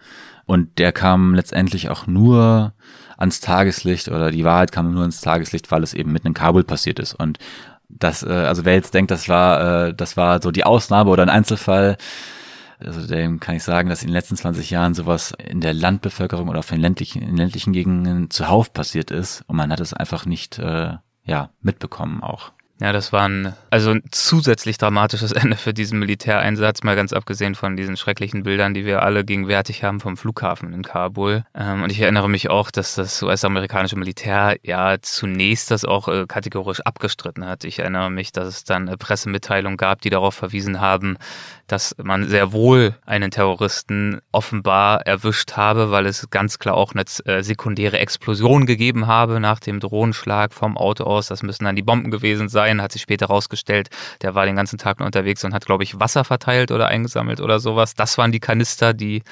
Und 0.47 0.79
der 0.79 0.93
kam 0.93 1.35
letztendlich 1.35 1.89
auch 1.89 2.07
nur 2.07 2.75
ans 3.17 3.41
Tageslicht 3.41 4.09
oder 4.09 4.31
die 4.31 4.45
Wahrheit 4.45 4.73
kam 4.73 4.93
nur 4.93 5.03
ans 5.03 5.21
Tageslicht, 5.21 5.71
weil 5.71 5.83
es 5.83 5.95
eben 5.95 6.13
mitten 6.13 6.29
in 6.29 6.35
Kabul 6.35 6.65
passiert 6.65 6.99
ist. 6.99 7.15
Und 7.15 7.39
das, 7.89 8.23
äh, 8.23 8.31
also 8.31 8.65
wer 8.65 8.75
jetzt 8.75 8.95
denkt, 8.95 9.11
das 9.11 9.29
war, 9.29 9.89
äh, 9.89 9.95
das 9.95 10.17
war 10.17 10.43
so 10.43 10.51
die 10.51 10.65
Ausnahme 10.65 11.11
oder 11.11 11.23
ein 11.23 11.29
Einzelfall, 11.29 11.97
also 12.85 13.07
dem 13.07 13.41
kann 13.41 13.57
ich 13.57 13.63
sagen, 13.63 13.89
dass 13.89 14.03
in 14.03 14.09
den 14.09 14.15
letzten 14.15 14.37
20 14.37 14.71
Jahren 14.71 14.95
sowas 14.95 15.33
in 15.39 15.61
der 15.61 15.75
Landbevölkerung 15.75 16.49
oder 16.49 16.61
auf 16.61 16.69
den 16.69 16.81
ländlichen, 16.81 17.23
in 17.23 17.37
ländlichen 17.37 17.73
Gegenden 17.73 18.31
zuhauf 18.31 18.73
passiert 18.73 19.11
ist 19.11 19.45
und 19.47 19.57
man 19.57 19.71
hat 19.71 19.81
es 19.81 19.93
einfach 19.93 20.27
nicht 20.27 20.59
äh, 20.59 20.97
ja, 21.25 21.51
mitbekommen 21.61 22.23
auch. 22.23 22.53
Ja, 22.83 22.93
das 22.93 23.13
war 23.13 23.29
ein, 23.29 23.55
also 23.71 23.93
ein 23.93 24.03
zusätzlich 24.11 24.77
dramatisches 24.77 25.31
Ende 25.33 25.57
für 25.57 25.73
diesen 25.73 26.01
Militäreinsatz, 26.01 26.83
mal 26.83 26.97
ganz 26.97 27.13
abgesehen 27.13 27.55
von 27.55 27.77
diesen 27.77 27.97
schrecklichen 27.97 28.43
Bildern, 28.43 28.75
die 28.75 28.85
wir 28.85 29.05
alle 29.05 29.25
gegenwärtig 29.25 29.85
haben 29.85 30.01
vom 30.01 30.17
Flughafen 30.17 30.73
in 30.73 30.83
Kabul. 30.83 31.45
Ähm, 31.55 31.85
und 31.85 31.93
ich 31.93 32.01
erinnere 32.01 32.29
mich 32.29 32.51
auch, 32.51 32.73
dass 32.73 32.97
das 32.97 33.23
US-amerikanische 33.23 33.95
Militär 33.97 34.57
ja 34.65 34.97
zunächst 35.01 35.71
das 35.71 35.85
auch 35.85 36.09
äh, 36.09 36.27
kategorisch 36.27 36.81
abgestritten 36.81 37.47
hat. 37.47 37.63
Ich 37.63 37.79
erinnere 37.79 38.11
mich, 38.11 38.33
dass 38.33 38.49
es 38.49 38.65
dann 38.65 38.89
äh, 38.89 38.97
Pressemitteilungen 38.97 39.77
gab, 39.77 40.01
die 40.01 40.11
darauf 40.11 40.35
verwiesen 40.35 40.81
haben, 40.81 41.19
dass 41.67 41.95
man 42.03 42.29
sehr 42.29 42.53
wohl 42.53 42.95
einen 43.07 43.31
Terroristen 43.31 44.21
offenbar 44.31 45.07
erwischt 45.07 45.53
habe, 45.53 45.91
weil 45.91 46.07
es 46.07 46.29
ganz 46.31 46.59
klar 46.59 46.75
auch 46.75 46.93
eine 46.95 47.05
äh, 47.25 47.43
sekundäre 47.43 47.99
Explosion 47.99 48.67
gegeben 48.67 49.07
habe 49.07 49.41
nach 49.41 49.61
dem 49.61 49.81
Drohnenschlag 49.81 50.53
vom 50.53 50.77
Auto 50.77 51.05
aus. 51.05 51.29
Das 51.29 51.43
müssen 51.43 51.65
dann 51.65 51.77
die 51.77 51.83
Bomben 51.83 52.11
gewesen 52.11 52.49
sein, 52.49 52.83
hat 52.83 52.93
sich 52.93 53.03
später 53.03 53.29
herausgestellt. 53.29 53.89
Der 54.23 54.35
war 54.35 54.47
den 54.47 54.57
ganzen 54.57 54.79
Tag 54.79 54.99
nur 54.99 55.07
unterwegs 55.07 55.45
und 55.45 55.55
hat, 55.55 55.67
glaube 55.67 55.85
ich, 55.85 55.99
Wasser 55.99 56.25
verteilt 56.25 56.71
oder 56.71 56.89
eingesammelt 56.89 57.41
oder 57.41 57.61
sowas. 57.61 57.95
Das 57.95 58.19
waren 58.19 58.33
die 58.33 58.41
Kanister, 58.41 58.95
die 58.95 59.23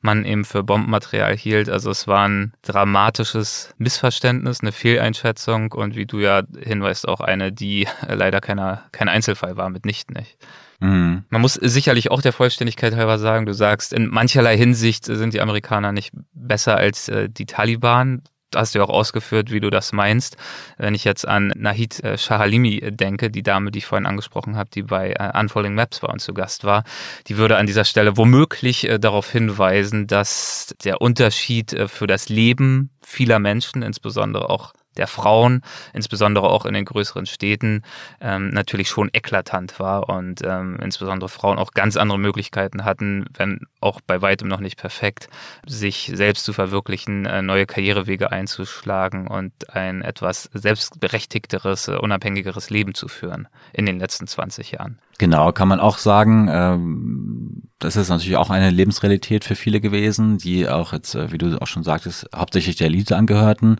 man 0.00 0.24
eben 0.24 0.44
für 0.44 0.62
Bombenmaterial 0.62 1.36
hielt. 1.36 1.68
Also 1.68 1.90
es 1.90 2.06
war 2.06 2.28
ein 2.28 2.52
dramatisches 2.62 3.74
Missverständnis, 3.78 4.60
eine 4.60 4.72
Fehleinschätzung 4.72 5.72
und 5.72 5.96
wie 5.96 6.06
du 6.06 6.18
ja 6.18 6.42
hinweist, 6.58 7.08
auch 7.08 7.20
eine, 7.20 7.52
die 7.52 7.86
leider 8.08 8.40
keiner, 8.40 8.84
kein 8.92 9.08
Einzelfall 9.08 9.56
war, 9.56 9.68
mitnichten 9.70 10.14
nicht. 10.16 10.36
Mhm. 10.80 11.24
Man 11.28 11.40
muss 11.40 11.54
sicherlich 11.54 12.10
auch 12.10 12.22
der 12.22 12.32
Vollständigkeit 12.32 12.96
halber 12.96 13.18
sagen, 13.18 13.46
du 13.46 13.54
sagst, 13.54 13.92
in 13.92 14.06
mancherlei 14.06 14.56
Hinsicht 14.56 15.04
sind 15.04 15.34
die 15.34 15.40
Amerikaner 15.40 15.92
nicht 15.92 16.12
besser 16.32 16.76
als 16.76 17.08
äh, 17.08 17.28
die 17.28 17.46
Taliban. 17.46 18.22
hast 18.54 18.74
du 18.74 18.78
ja 18.80 18.84
auch 18.84 18.90
ausgeführt, 18.90 19.52
wie 19.52 19.60
du 19.60 19.70
das 19.70 19.92
meinst. 19.92 20.36
Wenn 20.78 20.94
ich 20.94 21.04
jetzt 21.04 21.28
an 21.28 21.52
Nahid 21.54 22.02
äh, 22.02 22.16
Shahalimi 22.18 22.80
denke, 22.90 23.30
die 23.30 23.42
Dame, 23.42 23.70
die 23.70 23.78
ich 23.78 23.86
vorhin 23.86 24.06
angesprochen 24.06 24.56
habe, 24.56 24.70
die 24.70 24.82
bei 24.82 25.12
äh, 25.12 25.38
Unfolding 25.38 25.74
Maps 25.74 26.00
bei 26.00 26.08
uns 26.08 26.24
zu 26.24 26.34
Gast 26.34 26.64
war, 26.64 26.84
die 27.28 27.36
würde 27.36 27.58
an 27.58 27.66
dieser 27.66 27.84
Stelle 27.84 28.16
womöglich 28.16 28.88
äh, 28.88 28.98
darauf 28.98 29.30
hinweisen, 29.30 30.06
dass 30.06 30.74
der 30.82 31.00
Unterschied 31.02 31.74
äh, 31.74 31.88
für 31.88 32.06
das 32.06 32.28
Leben 32.28 32.90
vieler 33.02 33.38
Menschen, 33.38 33.82
insbesondere 33.82 34.48
auch 34.48 34.72
der 34.96 35.06
Frauen, 35.06 35.62
insbesondere 35.92 36.48
auch 36.48 36.66
in 36.66 36.74
den 36.74 36.84
größeren 36.84 37.26
Städten, 37.26 37.82
ähm, 38.20 38.50
natürlich 38.50 38.88
schon 38.88 39.10
eklatant 39.12 39.78
war 39.78 40.08
und 40.08 40.42
ähm, 40.44 40.78
insbesondere 40.82 41.28
Frauen 41.28 41.58
auch 41.58 41.72
ganz 41.72 41.96
andere 41.96 42.18
Möglichkeiten 42.18 42.84
hatten, 42.84 43.26
wenn 43.36 43.60
auch 43.80 44.00
bei 44.00 44.20
weitem 44.20 44.48
noch 44.48 44.60
nicht 44.60 44.78
perfekt, 44.78 45.28
sich 45.66 46.10
selbst 46.14 46.44
zu 46.44 46.52
verwirklichen, 46.52 47.26
äh, 47.26 47.42
neue 47.42 47.66
Karrierewege 47.66 48.32
einzuschlagen 48.32 49.28
und 49.28 49.74
ein 49.74 50.02
etwas 50.02 50.50
selbstberechtigteres, 50.52 51.88
äh, 51.88 51.96
unabhängigeres 51.96 52.70
Leben 52.70 52.94
zu 52.94 53.08
führen 53.08 53.48
in 53.72 53.86
den 53.86 53.98
letzten 53.98 54.26
20 54.26 54.72
Jahren. 54.72 54.98
Genau, 55.20 55.52
kann 55.52 55.68
man 55.68 55.80
auch 55.80 55.98
sagen. 55.98 56.48
Ähm, 56.50 57.64
das 57.78 57.96
ist 57.96 58.08
natürlich 58.08 58.38
auch 58.38 58.48
eine 58.48 58.70
Lebensrealität 58.70 59.44
für 59.44 59.54
viele 59.54 59.82
gewesen, 59.82 60.38
die 60.38 60.66
auch 60.66 60.94
jetzt, 60.94 61.14
äh, 61.14 61.30
wie 61.30 61.36
du 61.36 61.60
auch 61.60 61.66
schon 61.66 61.82
sagtest, 61.82 62.26
hauptsächlich 62.34 62.76
der 62.76 62.86
Elite 62.86 63.18
angehörten. 63.18 63.76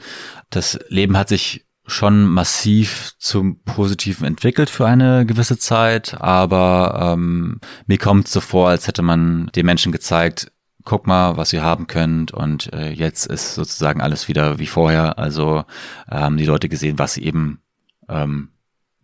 Das 0.51 0.79
Leben 0.89 1.17
hat 1.17 1.31
sich 1.31 1.65
schon 1.87 2.27
massiv 2.29 3.15
zum 3.17 3.63
Positiven 3.63 4.27
entwickelt 4.27 4.69
für 4.69 4.87
eine 4.87 5.25
gewisse 5.25 5.57
Zeit, 5.57 6.21
aber 6.21 7.15
ähm, 7.15 7.61
mir 7.87 7.97
kommt 7.97 8.27
es 8.27 8.35
so 8.35 8.43
vor, 8.43 8.69
als 8.69 8.87
hätte 8.87 9.01
man 9.01 9.47
den 9.57 9.65
Menschen 9.65 9.93
gezeigt, 9.93 10.53
guck 10.85 11.07
mal, 11.07 11.39
was 11.39 11.55
ihr 11.55 11.63
haben 11.63 11.87
könnt 11.87 12.33
und 12.33 12.71
äh, 12.75 12.91
jetzt 12.91 13.25
ist 13.25 13.55
sozusagen 13.55 14.03
alles 14.03 14.29
wieder 14.29 14.59
wie 14.59 14.67
vorher. 14.67 15.19
Also 15.19 15.65
ähm, 16.11 16.37
die 16.37 16.45
Leute 16.45 16.69
gesehen, 16.69 16.99
was 16.99 17.15
sie 17.15 17.25
eben 17.25 17.63
ähm, 18.11 18.51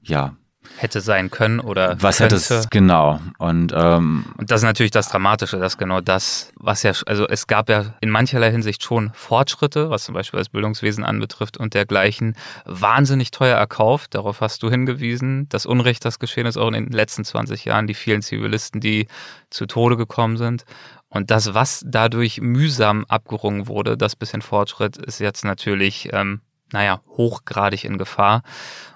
ja 0.02 0.36
hätte 0.76 1.00
sein 1.00 1.30
können 1.30 1.60
oder 1.60 2.00
was 2.00 2.18
könnte. 2.18 2.36
hätte 2.36 2.54
es 2.54 2.70
genau 2.70 3.20
und 3.38 3.72
ähm, 3.74 4.26
und 4.36 4.50
das 4.50 4.60
ist 4.60 4.64
natürlich 4.64 4.92
das 4.92 5.08
Dramatische, 5.08 5.58
dass 5.58 5.78
genau 5.78 6.00
das, 6.00 6.52
was 6.56 6.82
ja 6.82 6.92
also 7.06 7.26
es 7.28 7.46
gab 7.46 7.68
ja 7.68 7.94
in 8.00 8.10
mancherlei 8.10 8.50
Hinsicht 8.50 8.82
schon 8.82 9.10
Fortschritte, 9.14 9.90
was 9.90 10.04
zum 10.04 10.14
Beispiel 10.14 10.38
das 10.38 10.48
Bildungswesen 10.48 11.04
anbetrifft 11.04 11.56
und 11.56 11.74
dergleichen, 11.74 12.36
wahnsinnig 12.64 13.30
teuer 13.30 13.56
erkauft. 13.56 14.14
Darauf 14.14 14.40
hast 14.40 14.62
du 14.62 14.70
hingewiesen. 14.70 15.48
Das 15.48 15.66
Unrecht, 15.66 16.04
das 16.04 16.18
geschehen 16.18 16.46
ist 16.46 16.56
auch 16.56 16.68
in 16.68 16.74
den 16.74 16.92
letzten 16.92 17.24
20 17.24 17.64
Jahren, 17.64 17.86
die 17.86 17.94
vielen 17.94 18.22
Zivilisten, 18.22 18.80
die 18.80 19.08
zu 19.50 19.66
Tode 19.66 19.96
gekommen 19.96 20.36
sind. 20.36 20.64
Und 21.08 21.30
das, 21.30 21.54
was 21.54 21.82
dadurch 21.86 22.40
mühsam 22.40 23.04
abgerungen 23.08 23.68
wurde, 23.68 23.96
das 23.96 24.16
bisschen 24.16 24.42
Fortschritt, 24.42 24.96
ist 24.96 25.20
jetzt 25.20 25.44
natürlich 25.44 26.10
ähm, 26.12 26.40
naja, 26.72 27.00
hochgradig 27.08 27.84
in 27.84 27.98
Gefahr. 27.98 28.42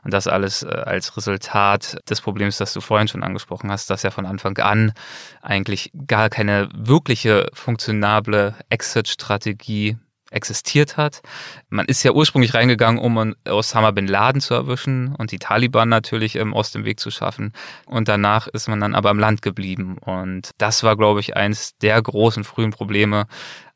Und 0.03 0.13
das 0.13 0.27
alles 0.27 0.63
äh, 0.63 0.69
als 0.69 1.17
Resultat 1.17 1.99
des 2.09 2.21
Problems, 2.21 2.59
das 2.59 2.73
du 2.73 2.81
vorhin 2.81 3.09
schon 3.09 3.23
angesprochen 3.23 3.71
hast, 3.71 3.91
dass 3.91 4.03
ja 4.03 4.11
von 4.11 4.27
Anfang 4.27 4.57
an 4.59 4.93
eigentlich 5.43 5.91
gar 6.07 6.31
keine 6.31 6.69
wirkliche 6.75 7.49
funktionable 7.53 8.55
Exit-Strategie 8.71 9.97
existiert 10.31 10.97
hat. 10.97 11.23
Man 11.69 11.87
ist 11.87 12.03
ja 12.03 12.13
ursprünglich 12.13 12.55
reingegangen, 12.55 13.01
um 13.01 13.35
Osama 13.49 13.91
bin 13.91 14.07
Laden 14.07 14.41
zu 14.41 14.55
erwischen 14.55 15.15
und 15.17 15.33
die 15.33 15.39
Taliban 15.39 15.89
natürlich 15.89 16.37
ähm, 16.37 16.55
aus 16.55 16.71
dem 16.71 16.85
Weg 16.85 17.01
zu 17.01 17.11
schaffen. 17.11 17.53
Und 17.87 18.09
danach 18.09 18.47
ist 18.47 18.69
man 18.69 18.81
dann 18.81 18.95
aber 18.95 19.11
im 19.11 19.19
Land 19.19 19.43
geblieben. 19.43 19.99
Und 19.99 20.51
das 20.59 20.83
war, 20.83 20.97
glaube 20.97 21.21
ich, 21.21 21.37
eins 21.37 21.77
der 21.79 22.01
großen 22.01 22.45
frühen 22.45 22.71
Probleme, 22.71 23.27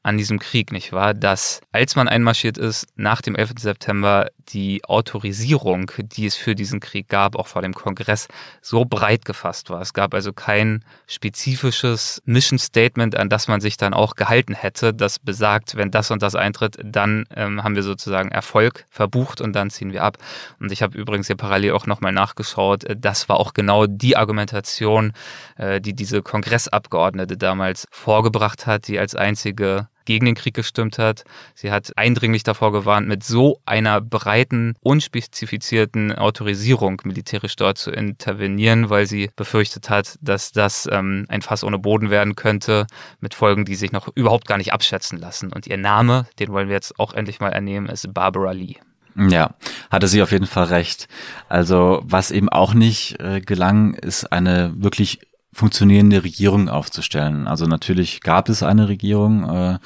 an 0.04 0.18
diesem 0.18 0.38
Krieg, 0.38 0.70
nicht 0.70 0.92
wahr? 0.92 1.14
Dass 1.14 1.62
als 1.72 1.96
man 1.96 2.08
einmarschiert 2.08 2.58
ist, 2.58 2.86
nach 2.94 3.22
dem 3.22 3.34
11. 3.34 3.54
September 3.58 4.28
die 4.48 4.84
Autorisierung, 4.84 5.90
die 5.98 6.26
es 6.26 6.36
für 6.36 6.54
diesen 6.54 6.78
Krieg 6.78 7.08
gab, 7.08 7.36
auch 7.36 7.46
vor 7.46 7.62
dem 7.62 7.72
Kongress, 7.72 8.28
so 8.60 8.84
breit 8.84 9.24
gefasst 9.24 9.70
war. 9.70 9.80
Es 9.80 9.94
gab 9.94 10.12
also 10.12 10.34
kein 10.34 10.84
spezifisches 11.06 12.22
Mission 12.26 12.58
Statement, 12.58 13.16
an 13.16 13.30
das 13.30 13.48
man 13.48 13.62
sich 13.62 13.78
dann 13.78 13.94
auch 13.94 14.14
gehalten 14.14 14.54
hätte, 14.54 14.92
das 14.92 15.18
besagt, 15.18 15.74
wenn 15.74 15.90
das 15.90 16.10
und 16.10 16.22
das 16.22 16.34
eintritt, 16.34 16.76
dann 16.84 17.24
ähm, 17.34 17.64
haben 17.64 17.74
wir 17.74 17.82
sozusagen 17.82 18.30
Erfolg 18.30 18.84
verbucht 18.90 19.40
und 19.40 19.54
dann 19.54 19.70
ziehen 19.70 19.92
wir 19.92 20.04
ab. 20.04 20.18
Und 20.60 20.70
ich 20.70 20.82
habe 20.82 20.98
übrigens 20.98 21.28
hier 21.28 21.36
parallel 21.36 21.72
auch 21.72 21.86
nochmal 21.86 22.12
nachgeschaut, 22.12 22.84
das 22.94 23.30
war 23.30 23.40
auch 23.40 23.54
genau 23.54 23.86
die 23.86 24.18
Argumentation, 24.18 25.14
äh, 25.56 25.80
die 25.80 25.94
diese 25.94 26.20
Kongressabgeordnete 26.20 27.38
damals 27.38 27.88
vorgebracht 27.90 28.66
hat, 28.66 28.86
die 28.88 28.98
als 28.98 29.14
einzige 29.14 29.88
gegen 30.04 30.26
den 30.26 30.34
Krieg 30.34 30.54
gestimmt 30.54 30.98
hat. 30.98 31.24
Sie 31.54 31.70
hat 31.70 31.92
eindringlich 31.96 32.42
davor 32.42 32.72
gewarnt, 32.72 33.08
mit 33.08 33.24
so 33.24 33.60
einer 33.66 34.00
breiten, 34.00 34.74
unspezifizierten 34.80 36.12
Autorisierung 36.12 37.00
militärisch 37.04 37.56
dort 37.56 37.78
zu 37.78 37.90
intervenieren, 37.90 38.90
weil 38.90 39.06
sie 39.06 39.30
befürchtet 39.36 39.90
hat, 39.90 40.18
dass 40.20 40.52
das 40.52 40.88
ähm, 40.90 41.26
ein 41.28 41.42
Fass 41.42 41.64
ohne 41.64 41.78
Boden 41.78 42.10
werden 42.10 42.36
könnte, 42.36 42.86
mit 43.20 43.34
Folgen, 43.34 43.64
die 43.64 43.74
sich 43.74 43.92
noch 43.92 44.08
überhaupt 44.14 44.46
gar 44.46 44.58
nicht 44.58 44.72
abschätzen 44.72 45.18
lassen. 45.18 45.52
Und 45.52 45.66
ihr 45.66 45.76
Name, 45.76 46.26
den 46.38 46.52
wollen 46.52 46.68
wir 46.68 46.74
jetzt 46.74 46.98
auch 46.98 47.12
endlich 47.12 47.40
mal 47.40 47.50
ernehmen, 47.50 47.86
ist 47.86 48.12
Barbara 48.12 48.52
Lee. 48.52 48.76
Ja, 49.16 49.54
hatte 49.90 50.08
sie 50.08 50.22
auf 50.22 50.32
jeden 50.32 50.46
Fall 50.46 50.64
recht. 50.64 51.08
Also 51.48 52.02
was 52.04 52.30
eben 52.30 52.48
auch 52.48 52.74
nicht 52.74 53.20
äh, 53.20 53.40
gelang, 53.40 53.94
ist 53.94 54.32
eine 54.32 54.72
wirklich 54.76 55.20
funktionierende 55.54 56.24
Regierung 56.24 56.68
aufzustellen. 56.68 57.46
Also 57.46 57.66
natürlich 57.66 58.20
gab 58.20 58.48
es 58.48 58.62
eine 58.62 58.88
Regierung 58.88 59.48
äh, 59.48 59.78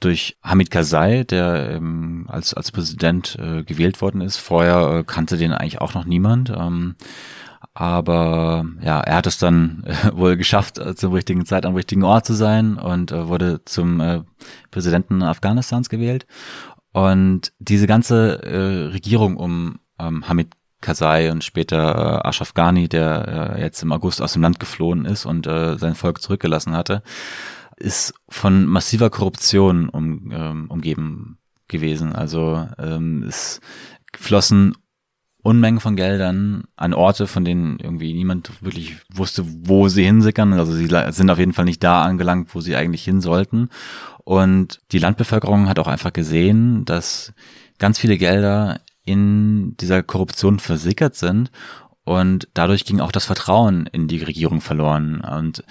durch 0.00 0.36
Hamid 0.42 0.70
Karzai, 0.70 1.24
der 1.24 1.70
ähm, 1.70 2.26
als, 2.28 2.54
als 2.54 2.72
Präsident 2.72 3.38
äh, 3.40 3.62
gewählt 3.62 4.02
worden 4.02 4.20
ist. 4.20 4.36
Vorher 4.36 4.98
äh, 4.98 5.04
kannte 5.04 5.36
den 5.36 5.52
eigentlich 5.52 5.80
auch 5.80 5.94
noch 5.94 6.04
niemand. 6.04 6.50
Ähm, 6.50 6.96
aber 7.74 8.66
ja, 8.82 9.00
er 9.00 9.16
hat 9.16 9.26
es 9.26 9.38
dann 9.38 9.84
äh, 9.86 10.10
wohl 10.16 10.36
geschafft, 10.36 10.78
äh, 10.78 10.94
zur 10.94 11.14
richtigen 11.14 11.46
Zeit 11.46 11.64
am 11.64 11.74
richtigen 11.74 12.02
Ort 12.02 12.26
zu 12.26 12.34
sein 12.34 12.76
und 12.76 13.12
äh, 13.12 13.28
wurde 13.28 13.64
zum 13.64 14.00
äh, 14.00 14.22
Präsidenten 14.70 15.22
Afghanistans 15.22 15.88
gewählt. 15.88 16.26
Und 16.92 17.52
diese 17.58 17.86
ganze 17.86 18.42
äh, 18.42 18.90
Regierung 18.92 19.36
um 19.36 19.78
ähm, 19.98 20.28
Hamid 20.28 20.48
Karzai 20.82 21.32
und 21.32 21.42
später 21.42 22.22
äh, 22.24 22.28
Ashraf 22.28 22.52
Ghani, 22.52 22.88
der 22.88 23.54
äh, 23.56 23.60
jetzt 23.62 23.82
im 23.82 23.92
August 23.92 24.20
aus 24.20 24.34
dem 24.34 24.42
Land 24.42 24.60
geflohen 24.60 25.06
ist 25.06 25.24
und 25.24 25.46
äh, 25.46 25.78
sein 25.78 25.94
Volk 25.94 26.20
zurückgelassen 26.20 26.74
hatte, 26.74 27.02
ist 27.76 28.14
von 28.28 28.66
massiver 28.66 29.08
Korruption 29.08 29.88
um, 29.88 30.30
ähm, 30.30 30.66
umgeben 30.68 31.38
gewesen. 31.68 32.12
Also 32.12 32.68
ähm, 32.78 33.24
es 33.26 33.60
flossen 34.14 34.74
Unmengen 35.44 35.80
von 35.80 35.96
Geldern 35.96 36.64
an 36.76 36.94
Orte, 36.94 37.26
von 37.26 37.44
denen 37.44 37.78
irgendwie 37.80 38.14
niemand 38.14 38.62
wirklich 38.62 38.98
wusste, 39.12 39.44
wo 39.46 39.88
sie 39.88 40.04
hinsickern. 40.04 40.52
Also 40.52 40.72
sie 40.72 40.86
sind 40.86 41.30
auf 41.30 41.38
jeden 41.38 41.52
Fall 41.52 41.64
nicht 41.64 41.82
da 41.82 42.02
angelangt, 42.02 42.54
wo 42.54 42.60
sie 42.60 42.76
eigentlich 42.76 43.02
hin 43.02 43.20
sollten. 43.20 43.68
Und 44.22 44.80
die 44.92 45.00
Landbevölkerung 45.00 45.68
hat 45.68 45.80
auch 45.80 45.88
einfach 45.88 46.12
gesehen, 46.12 46.84
dass 46.84 47.32
ganz 47.80 47.98
viele 47.98 48.18
Gelder 48.18 48.80
in 49.04 49.76
dieser 49.78 50.02
Korruption 50.02 50.58
versickert 50.58 51.16
sind 51.16 51.50
und 52.04 52.48
dadurch 52.54 52.84
ging 52.84 53.00
auch 53.00 53.12
das 53.12 53.26
Vertrauen 53.26 53.86
in 53.86 54.08
die 54.08 54.22
Regierung 54.22 54.60
verloren. 54.60 55.20
Und 55.20 55.64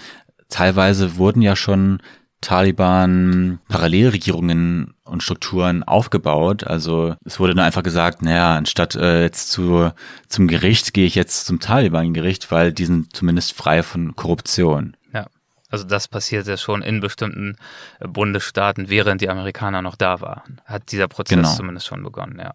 teilweise 0.48 1.16
wurden 1.16 1.42
ja 1.42 1.56
schon 1.56 2.00
Taliban 2.40 3.60
Parallelregierungen 3.68 4.94
und 5.04 5.22
Strukturen 5.22 5.84
aufgebaut. 5.84 6.64
Also 6.64 7.14
es 7.24 7.38
wurde 7.38 7.54
dann 7.54 7.64
einfach 7.64 7.84
gesagt, 7.84 8.22
naja, 8.22 8.56
anstatt 8.56 8.96
äh, 8.96 9.22
jetzt 9.22 9.50
zu, 9.50 9.92
zum 10.28 10.48
Gericht 10.48 10.92
gehe 10.92 11.06
ich 11.06 11.14
jetzt 11.14 11.46
zum 11.46 11.60
Taliban-Gericht, 11.60 12.50
weil 12.50 12.72
die 12.72 12.86
sind 12.86 13.14
zumindest 13.14 13.52
frei 13.52 13.82
von 13.82 14.16
Korruption. 14.16 14.96
Ja, 15.14 15.26
also 15.70 15.84
das 15.84 16.08
passiert 16.08 16.48
ja 16.48 16.56
schon 16.56 16.82
in 16.82 17.00
bestimmten 17.00 17.56
Bundesstaaten, 18.00 18.88
während 18.88 19.20
die 19.20 19.28
Amerikaner 19.28 19.80
noch 19.80 19.96
da 19.96 20.20
waren. 20.20 20.60
Hat 20.64 20.90
dieser 20.90 21.08
Prozess 21.08 21.36
genau. 21.36 21.54
zumindest 21.54 21.86
schon 21.86 22.02
begonnen, 22.02 22.38
ja. 22.40 22.54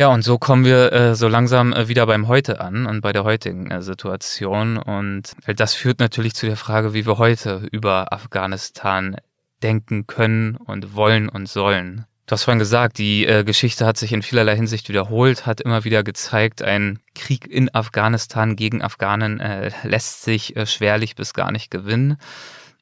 Ja, 0.00 0.06
und 0.14 0.22
so 0.22 0.38
kommen 0.38 0.64
wir 0.64 0.92
äh, 0.92 1.16
so 1.16 1.26
langsam 1.26 1.72
äh, 1.72 1.88
wieder 1.88 2.06
beim 2.06 2.28
Heute 2.28 2.60
an 2.60 2.86
und 2.86 3.00
bei 3.00 3.12
der 3.12 3.24
heutigen 3.24 3.68
äh, 3.68 3.82
Situation. 3.82 4.76
Und 4.76 5.32
das 5.44 5.74
führt 5.74 5.98
natürlich 5.98 6.34
zu 6.34 6.46
der 6.46 6.56
Frage, 6.56 6.94
wie 6.94 7.04
wir 7.04 7.18
heute 7.18 7.66
über 7.72 8.12
Afghanistan 8.12 9.16
denken 9.60 10.06
können 10.06 10.54
und 10.54 10.94
wollen 10.94 11.28
und 11.28 11.48
sollen. 11.48 12.04
Du 12.26 12.32
hast 12.32 12.44
vorhin 12.44 12.60
gesagt, 12.60 12.98
die 12.98 13.26
äh, 13.26 13.42
Geschichte 13.42 13.86
hat 13.86 13.96
sich 13.96 14.12
in 14.12 14.22
vielerlei 14.22 14.54
Hinsicht 14.54 14.88
wiederholt, 14.88 15.46
hat 15.46 15.60
immer 15.60 15.82
wieder 15.82 16.04
gezeigt, 16.04 16.62
ein 16.62 17.00
Krieg 17.16 17.48
in 17.48 17.74
Afghanistan 17.74 18.54
gegen 18.54 18.82
Afghanen 18.82 19.40
äh, 19.40 19.72
lässt 19.82 20.22
sich 20.22 20.54
äh, 20.54 20.66
schwerlich 20.66 21.16
bis 21.16 21.34
gar 21.34 21.50
nicht 21.50 21.72
gewinnen. 21.72 22.18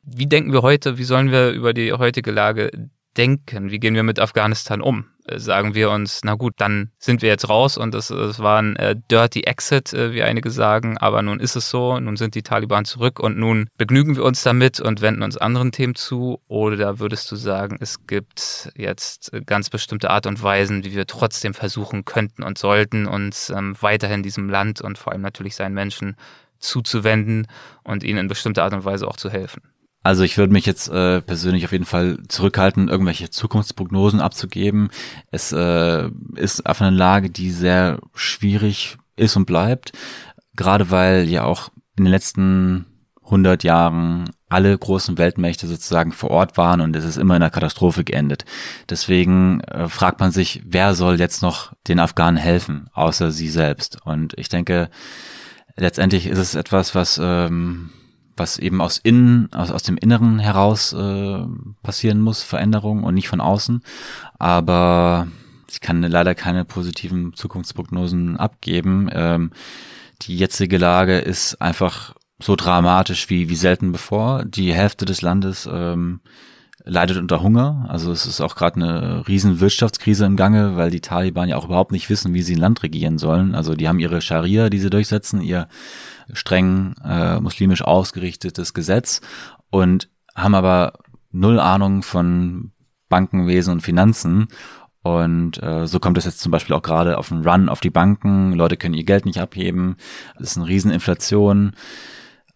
Wie 0.02 0.26
denken 0.26 0.52
wir 0.52 0.60
heute, 0.60 0.98
wie 0.98 1.04
sollen 1.04 1.30
wir 1.30 1.48
über 1.52 1.72
die 1.72 1.94
heutige 1.94 2.30
Lage 2.30 2.90
denken? 3.16 3.70
Wie 3.70 3.78
gehen 3.78 3.94
wir 3.94 4.02
mit 4.02 4.20
Afghanistan 4.20 4.82
um? 4.82 5.06
Sagen 5.34 5.74
wir 5.74 5.90
uns, 5.90 6.20
na 6.24 6.34
gut, 6.34 6.54
dann 6.58 6.90
sind 6.98 7.22
wir 7.22 7.28
jetzt 7.28 7.48
raus 7.48 7.76
und 7.76 7.94
es 7.94 8.10
war 8.10 8.58
ein 8.60 8.76
äh, 8.76 8.96
Dirty 9.10 9.42
Exit, 9.42 9.92
äh, 9.92 10.12
wie 10.12 10.22
einige 10.22 10.50
sagen, 10.50 10.98
aber 10.98 11.22
nun 11.22 11.40
ist 11.40 11.56
es 11.56 11.70
so, 11.70 11.98
nun 11.98 12.16
sind 12.16 12.34
die 12.34 12.42
Taliban 12.42 12.84
zurück 12.84 13.18
und 13.20 13.36
nun 13.36 13.68
begnügen 13.76 14.16
wir 14.16 14.24
uns 14.24 14.42
damit 14.42 14.80
und 14.80 15.00
wenden 15.00 15.22
uns 15.22 15.36
anderen 15.36 15.72
Themen 15.72 15.94
zu 15.94 16.40
oder 16.48 16.98
würdest 16.98 17.30
du 17.30 17.36
sagen, 17.36 17.78
es 17.80 18.06
gibt 18.06 18.70
jetzt 18.76 19.32
ganz 19.46 19.70
bestimmte 19.70 20.10
Art 20.10 20.26
und 20.26 20.42
Weisen, 20.42 20.84
wie 20.84 20.94
wir 20.94 21.06
trotzdem 21.06 21.54
versuchen 21.54 22.04
könnten 22.04 22.42
und 22.42 22.58
sollten, 22.58 23.06
uns 23.06 23.50
ähm, 23.50 23.76
weiterhin 23.80 24.22
diesem 24.22 24.48
Land 24.48 24.80
und 24.80 24.98
vor 24.98 25.12
allem 25.12 25.22
natürlich 25.22 25.56
seinen 25.56 25.74
Menschen 25.74 26.16
zuzuwenden 26.58 27.46
und 27.84 28.02
ihnen 28.02 28.20
in 28.20 28.28
bestimmter 28.28 28.64
Art 28.64 28.74
und 28.74 28.84
Weise 28.84 29.06
auch 29.06 29.16
zu 29.16 29.30
helfen? 29.30 29.62
Also 30.06 30.22
ich 30.22 30.38
würde 30.38 30.52
mich 30.52 30.66
jetzt 30.66 30.88
äh, 30.88 31.20
persönlich 31.20 31.64
auf 31.64 31.72
jeden 31.72 31.84
Fall 31.84 32.18
zurückhalten, 32.28 32.86
irgendwelche 32.86 33.28
Zukunftsprognosen 33.28 34.20
abzugeben. 34.20 34.90
Es 35.32 35.50
äh, 35.50 36.08
ist 36.36 36.64
einfach 36.64 36.86
eine 36.86 36.96
Lage, 36.96 37.28
die 37.28 37.50
sehr 37.50 37.98
schwierig 38.14 38.98
ist 39.16 39.34
und 39.34 39.46
bleibt, 39.46 39.90
gerade 40.54 40.92
weil 40.92 41.28
ja 41.28 41.42
auch 41.42 41.70
in 41.98 42.04
den 42.04 42.12
letzten 42.12 42.86
100 43.24 43.64
Jahren 43.64 44.30
alle 44.48 44.78
großen 44.78 45.18
Weltmächte 45.18 45.66
sozusagen 45.66 46.12
vor 46.12 46.30
Ort 46.30 46.56
waren 46.56 46.80
und 46.80 46.94
es 46.94 47.04
ist 47.04 47.16
immer 47.16 47.34
in 47.34 47.42
einer 47.42 47.50
Katastrophe 47.50 48.04
geendet. 48.04 48.44
Deswegen 48.88 49.60
äh, 49.62 49.88
fragt 49.88 50.20
man 50.20 50.30
sich, 50.30 50.62
wer 50.64 50.94
soll 50.94 51.18
jetzt 51.18 51.42
noch 51.42 51.72
den 51.88 51.98
Afghanen 51.98 52.36
helfen, 52.36 52.88
außer 52.94 53.32
sie 53.32 53.48
selbst? 53.48 53.98
Und 54.04 54.34
ich 54.38 54.48
denke, 54.48 54.88
letztendlich 55.74 56.28
ist 56.28 56.38
es 56.38 56.54
etwas, 56.54 56.94
was 56.94 57.18
ähm, 57.20 57.90
was 58.36 58.58
eben 58.58 58.80
aus 58.80 58.98
innen, 58.98 59.52
aus, 59.52 59.70
aus 59.70 59.82
dem 59.82 59.96
Inneren 59.96 60.38
heraus 60.38 60.92
äh, 60.92 61.38
passieren 61.82 62.20
muss, 62.20 62.42
Veränderung 62.42 63.04
und 63.04 63.14
nicht 63.14 63.28
von 63.28 63.40
außen. 63.40 63.82
Aber 64.38 65.28
ich 65.70 65.80
kann 65.80 66.02
leider 66.02 66.34
keine 66.34 66.64
positiven 66.64 67.34
Zukunftsprognosen 67.34 68.36
abgeben. 68.36 69.08
Ähm, 69.12 69.50
die 70.22 70.36
jetzige 70.36 70.78
Lage 70.78 71.18
ist 71.18 71.60
einfach 71.60 72.14
so 72.38 72.56
dramatisch 72.56 73.30
wie, 73.30 73.48
wie 73.48 73.56
selten 73.56 73.92
bevor. 73.92 74.44
Die 74.44 74.74
Hälfte 74.74 75.04
des 75.04 75.22
Landes 75.22 75.68
ähm, 75.70 76.20
leidet 76.84 77.16
unter 77.16 77.42
Hunger. 77.42 77.86
Also 77.88 78.12
es 78.12 78.26
ist 78.26 78.40
auch 78.40 78.54
gerade 78.54 78.76
eine 78.76 79.26
riesen 79.26 79.60
Wirtschaftskrise 79.60 80.24
im 80.24 80.36
Gange, 80.36 80.76
weil 80.76 80.90
die 80.90 81.00
Taliban 81.00 81.48
ja 81.48 81.56
auch 81.56 81.66
überhaupt 81.66 81.92
nicht 81.92 82.08
wissen, 82.10 82.32
wie 82.32 82.42
sie 82.42 82.54
ein 82.54 82.60
Land 82.60 82.82
regieren 82.82 83.18
sollen. 83.18 83.54
Also 83.54 83.74
die 83.74 83.88
haben 83.88 83.98
ihre 83.98 84.20
Scharia, 84.20 84.70
die 84.70 84.78
sie 84.78 84.90
durchsetzen, 84.90 85.40
ihr 85.40 85.68
streng 86.32 86.94
äh, 87.04 87.40
muslimisch 87.40 87.82
ausgerichtetes 87.82 88.74
Gesetz 88.74 89.20
und 89.70 90.08
haben 90.34 90.54
aber 90.54 90.94
null 91.32 91.60
Ahnung 91.60 92.02
von 92.02 92.72
Bankenwesen 93.08 93.72
und 93.72 93.80
Finanzen. 93.80 94.48
Und 95.02 95.62
äh, 95.62 95.86
so 95.86 96.00
kommt 96.00 96.18
es 96.18 96.24
jetzt 96.24 96.40
zum 96.40 96.50
Beispiel 96.50 96.74
auch 96.74 96.82
gerade 96.82 97.18
auf 97.18 97.28
den 97.28 97.46
Run 97.46 97.68
auf 97.68 97.80
die 97.80 97.90
Banken. 97.90 98.52
Leute 98.52 98.76
können 98.76 98.94
ihr 98.94 99.04
Geld 99.04 99.24
nicht 99.24 99.38
abheben. 99.38 99.96
Es 100.34 100.50
ist 100.50 100.56
eine 100.56 100.66
Rieseninflation. 100.66 101.72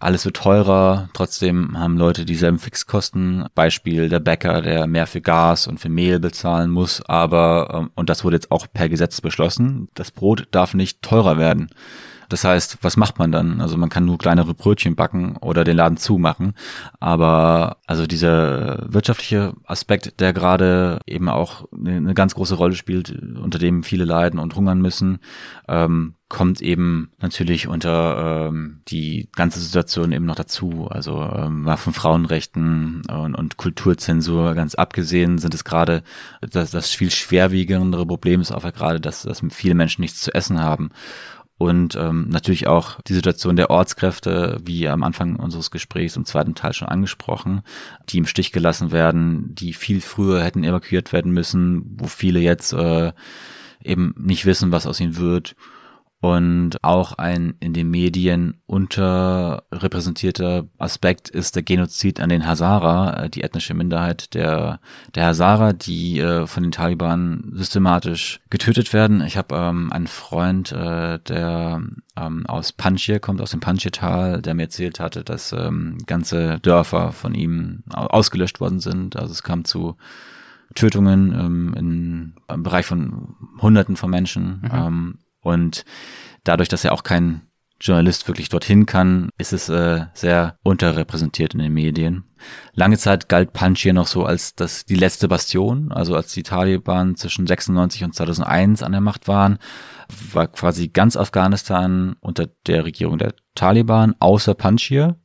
alles 0.01 0.25
wird 0.25 0.39
teurer, 0.39 1.11
trotzdem 1.13 1.79
haben 1.79 1.97
Leute 1.99 2.25
dieselben 2.25 2.59
Fixkosten. 2.59 3.45
Beispiel 3.55 4.09
der 4.09 4.19
Bäcker, 4.19 4.63
der 4.63 4.87
mehr 4.87 5.07
für 5.07 5.21
Gas 5.21 5.67
und 5.67 5.79
für 5.79 5.91
Mehl 5.91 6.19
bezahlen 6.19 6.71
muss, 6.71 7.03
aber, 7.03 7.69
ähm, 7.73 7.91
und 7.95 8.11
das 8.11 8.25
wurde 8.25 8.37
jetzt 8.37 8.51
auch 8.51 8.67
per 8.73 8.89
Gesetz 8.89 9.21
beschlossen, 9.21 9.89
das 9.95 10.11
Brot 10.11 10.49
darf 10.51 10.75
nicht 10.75 11.03
teurer 11.03 11.39
werden. 11.39 11.71
Das 12.31 12.45
heißt, 12.45 12.79
was 12.83 12.97
macht 12.97 13.19
man 13.19 13.33
dann? 13.33 13.61
Also 13.61 13.77
man 13.77 13.89
kann 13.89 14.05
nur 14.05 14.17
kleinere 14.17 14.55
Brötchen 14.55 14.95
backen 14.95 15.37
oder 15.39 15.65
den 15.65 15.77
Laden 15.77 15.97
zumachen. 15.97 16.55
Aber 17.01 17.79
also 17.87 18.07
dieser 18.07 18.87
wirtschaftliche 18.93 19.53
Aspekt, 19.65 20.21
der 20.21 20.33
gerade 20.33 21.01
eben 21.07 21.29
auch 21.29 21.67
eine 21.73 22.15
ganz 22.15 22.35
große 22.35 22.55
Rolle 22.55 22.77
spielt, 22.77 23.11
unter 23.11 23.59
dem 23.59 23.83
viele 23.83 24.05
leiden 24.05 24.39
und 24.39 24.55
hungern 24.55 24.81
müssen, 24.81 25.19
ähm, 25.69 26.15
kommt 26.29 26.63
eben 26.63 27.11
natürlich 27.19 27.67
unter 27.67 28.47
ähm, 28.49 28.83
die 28.87 29.29
ganze 29.35 29.59
Situation 29.59 30.13
eben 30.13 30.27
noch 30.27 30.37
dazu. 30.37 30.87
Also 30.89 31.21
ähm, 31.21 31.69
von 31.77 31.93
Frauenrechten 31.93 33.03
und, 33.11 33.35
und 33.35 33.57
Kulturzensur 33.57 34.55
ganz 34.55 34.77
abgesehen 34.77 35.39
sind 35.39 35.53
es 35.55 35.65
gerade 35.65 36.05
das, 36.41 36.71
das 36.71 36.91
viel 36.91 37.11
schwerwiegendere 37.11 38.07
Problem 38.07 38.41
ist 38.41 38.53
auch 38.53 38.63
gerade, 38.73 39.01
dass, 39.01 39.23
dass 39.23 39.43
viele 39.51 39.75
Menschen 39.75 40.03
nichts 40.03 40.21
zu 40.21 40.33
essen 40.33 40.61
haben 40.61 40.91
und 41.61 41.95
ähm, 41.95 42.27
natürlich 42.31 42.69
auch 42.69 43.03
die 43.03 43.13
Situation 43.13 43.55
der 43.55 43.69
Ortskräfte, 43.69 44.57
wie 44.65 44.89
am 44.89 45.03
Anfang 45.03 45.37
unseres 45.37 45.71
Gesprächs 45.71 46.17
im 46.17 46.25
zweiten 46.25 46.55
Teil 46.55 46.73
schon 46.73 46.89
angesprochen, 46.89 47.61
die 48.09 48.17
im 48.17 48.25
Stich 48.25 48.51
gelassen 48.51 48.93
werden, 48.93 49.55
die 49.55 49.75
viel 49.75 50.01
früher 50.01 50.43
hätten 50.43 50.65
evakuiert 50.65 51.13
werden 51.13 51.33
müssen, 51.33 51.85
wo 51.99 52.07
viele 52.07 52.41
jetzt 52.41 52.73
äh, 52.73 53.13
eben 53.85 54.15
nicht 54.17 54.47
wissen, 54.47 54.73
was 54.73 54.87
aus 54.87 55.01
ihnen 55.01 55.19
wird 55.19 55.55
und 56.23 56.73
auch 56.83 57.15
ein 57.15 57.55
in 57.61 57.73
den 57.73 57.91
Medien 57.91 58.61
unterrepräsentierter 58.67 60.67
Aspekt 60.77 61.31
ist 61.31 61.57
der 61.57 61.63
Genozid 61.63 62.21
an 62.21 62.29
den 62.29 62.47
Hazara, 62.47 63.25
äh, 63.25 63.31
die 63.31 63.43
ethnische 63.43 63.73
Minderheit 63.73 64.35
der, 64.35 64.81
der 65.15 65.29
Hazara, 65.29 65.73
die 65.73 66.21
äh, 66.21 66.47
von 66.47 66.63
den 66.63 66.73
Taliban 66.73 67.51
systematisch 67.55 68.41
getötet 68.51 68.93
werden. 68.93 69.23
Ich 69.23 69.39
habe 69.39 69.57
ähm, 69.57 69.91
einen 69.93 70.09
Freund, 70.09 70.73
äh, 70.73 71.21
der 71.21 71.81
ähm, 72.17 72.47
aus 72.47 72.73
Panjshir 72.73 73.19
kommt, 73.19 73.41
aus 73.41 73.53
dem 73.53 73.61
Panjshir-Tal, 73.61 74.43
der 74.43 74.53
mir 74.53 74.65
erzählt 74.65 75.01
hatte, 75.01 75.25
dass 75.25 75.53
ähm, 75.53 75.97
ganze 76.05 76.61
Dörfer 76.61 77.13
von 77.13 77.35
ihm 77.35 77.83
ausgelöscht 77.89 78.61
worden 78.61 78.81
sind. 78.81 79.17
Also 79.17 79.33
es 79.33 79.43
kam 79.43 79.65
zu 79.65 79.97
Tötungen 80.75 81.33
ähm, 81.33 81.75
in, 81.79 82.35
im 82.47 82.63
Bereich 82.63 82.85
von 82.85 83.37
Hunderten 83.63 83.97
von 83.97 84.11
Menschen. 84.11 84.61
Mhm. 84.61 84.71
Ähm, 84.71 85.19
und 85.41 85.85
dadurch, 86.45 86.69
dass 86.69 86.85
er 86.85 86.93
auch 86.93 87.03
kein 87.03 87.43
Journalist 87.81 88.29
wirklich 88.29 88.51
dorthin 88.51 88.85
kann, 88.85 89.31
ist 89.39 89.53
es 89.53 89.69
äh, 89.71 90.05
sehr 90.13 90.59
unterrepräsentiert 90.63 91.55
in 91.55 91.61
den 91.61 91.73
Medien. 91.73 92.25
Lange 92.75 92.99
Zeit 92.99 93.29
galt 93.29 93.53
Panjshir 93.53 93.93
noch 93.93 94.07
so 94.07 94.25
als 94.25 94.55
das 94.55 94.85
die 94.85 94.97
letzte 94.97 95.29
Bastion, 95.29 95.91
also 95.91 96.15
als 96.15 96.33
die 96.33 96.43
Taliban 96.43 97.17
zwischen 97.17 97.47
96 97.47 98.05
und 98.05 98.15
2001 98.15 98.83
an 98.83 98.93
der 98.93 99.01
Macht 99.01 99.29
waren, 99.29 99.59
war 100.33 100.47
quasi 100.47 100.89
ganz 100.89 101.17
Afghanistan 101.17 102.17
unter 102.21 102.49
der 102.67 102.85
Regierung 102.85 103.19
der 103.19 103.35
Taliban, 103.55 104.15
außer 104.21 104.55
Panjshir. 104.55 105.17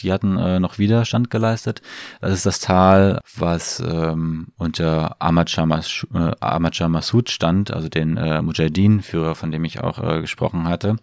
Die 0.00 0.12
hatten 0.12 0.36
äh, 0.38 0.58
noch 0.58 0.78
Widerstand 0.78 1.30
geleistet. 1.30 1.82
Das 2.20 2.32
ist 2.32 2.46
das 2.46 2.60
Tal, 2.60 3.20
was 3.36 3.80
ähm, 3.80 4.48
unter 4.56 5.16
Ahmad 5.20 5.50
Shah, 5.50 5.66
Mas 5.66 6.06
äh, 6.14 6.32
Ahmad 6.40 6.74
Shah 6.74 6.88
Massoud 6.88 7.30
stand, 7.30 7.70
also 7.70 7.88
den 7.88 8.16
äh, 8.16 8.40
Mujahideen-Führer, 8.42 9.34
von 9.34 9.50
dem 9.52 9.64
ich 9.64 9.80
auch 9.80 9.98
äh, 10.02 10.20
gesprochen 10.20 10.68
hatte. 10.68 10.96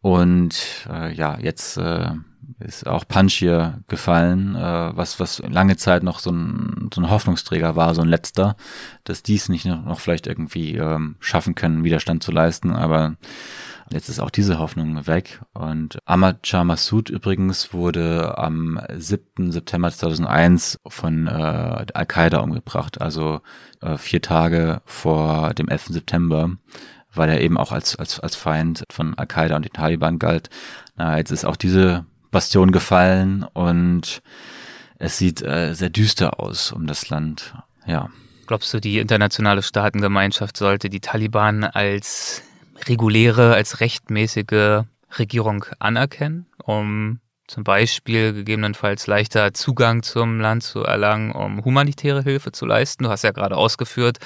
Und 0.00 0.86
äh, 0.88 1.12
ja, 1.12 1.38
jetzt 1.40 1.76
äh, 1.78 2.10
ist 2.60 2.86
auch 2.86 3.06
Panjshir 3.06 3.80
gefallen, 3.88 4.54
äh, 4.54 4.96
was 4.96 5.18
was 5.20 5.42
lange 5.48 5.76
Zeit 5.76 6.02
noch 6.02 6.20
so 6.20 6.30
ein, 6.30 6.90
so 6.94 7.00
ein 7.00 7.10
Hoffnungsträger 7.10 7.76
war, 7.76 7.94
so 7.94 8.02
ein 8.02 8.08
letzter, 8.08 8.56
dass 9.04 9.22
dies 9.22 9.48
nicht 9.48 9.66
noch, 9.66 9.84
noch 9.84 10.00
vielleicht 10.00 10.26
irgendwie 10.26 10.76
ähm, 10.76 11.16
schaffen 11.20 11.54
können, 11.54 11.84
Widerstand 11.84 12.22
zu 12.22 12.32
leisten, 12.32 12.72
aber 12.72 13.16
Jetzt 13.90 14.08
ist 14.08 14.20
auch 14.20 14.30
diese 14.30 14.58
Hoffnung 14.58 15.06
weg. 15.06 15.40
Und 15.52 15.98
Ahmad 16.04 16.46
Shah 16.46 16.64
Massoud 16.64 17.08
übrigens 17.08 17.72
wurde 17.72 18.36
am 18.36 18.80
7. 18.92 19.52
September 19.52 19.90
2001 19.90 20.78
von 20.86 21.26
äh, 21.26 21.30
Al-Qaida 21.30 22.40
umgebracht, 22.40 23.00
also 23.00 23.40
äh, 23.80 23.96
vier 23.96 24.22
Tage 24.22 24.82
vor 24.84 25.54
dem 25.54 25.68
11. 25.68 25.86
September 25.86 26.50
weil 27.16 27.30
er 27.30 27.40
eben 27.40 27.56
auch 27.56 27.72
als, 27.72 27.96
als, 27.96 28.20
als 28.20 28.36
Feind 28.36 28.84
von 28.90 29.14
Al-Qaida 29.14 29.56
und 29.56 29.64
den 29.64 29.72
Taliban 29.72 30.18
galt. 30.18 30.50
Na, 30.96 31.16
jetzt 31.16 31.30
ist 31.30 31.46
auch 31.46 31.56
diese 31.56 32.04
Bastion 32.30 32.72
gefallen 32.72 33.44
und 33.54 34.20
es 34.98 35.18
sieht 35.18 35.42
äh, 35.42 35.74
sehr 35.74 35.90
düster 35.90 36.40
aus 36.40 36.72
um 36.72 36.86
das 36.86 37.08
Land. 37.08 37.54
Ja. 37.86 38.10
Glaubst 38.46 38.72
du, 38.72 38.80
die 38.80 38.98
internationale 38.98 39.62
Staatengemeinschaft 39.62 40.56
sollte 40.56 40.88
die 40.88 41.00
Taliban 41.00 41.64
als 41.64 42.42
reguläre, 42.86 43.54
als 43.54 43.80
rechtmäßige 43.80 44.82
Regierung 45.18 45.64
anerkennen, 45.78 46.46
um 46.62 47.20
zum 47.46 47.62
Beispiel 47.62 48.32
gegebenenfalls 48.32 49.06
leichter 49.06 49.54
Zugang 49.54 50.02
zum 50.02 50.40
Land 50.40 50.64
zu 50.64 50.82
erlangen, 50.82 51.30
um 51.30 51.64
humanitäre 51.64 52.22
Hilfe 52.22 52.50
zu 52.50 52.66
leisten. 52.66 53.04
Du 53.04 53.10
hast 53.10 53.22
ja 53.22 53.30
gerade 53.30 53.56
ausgeführt, 53.56 54.18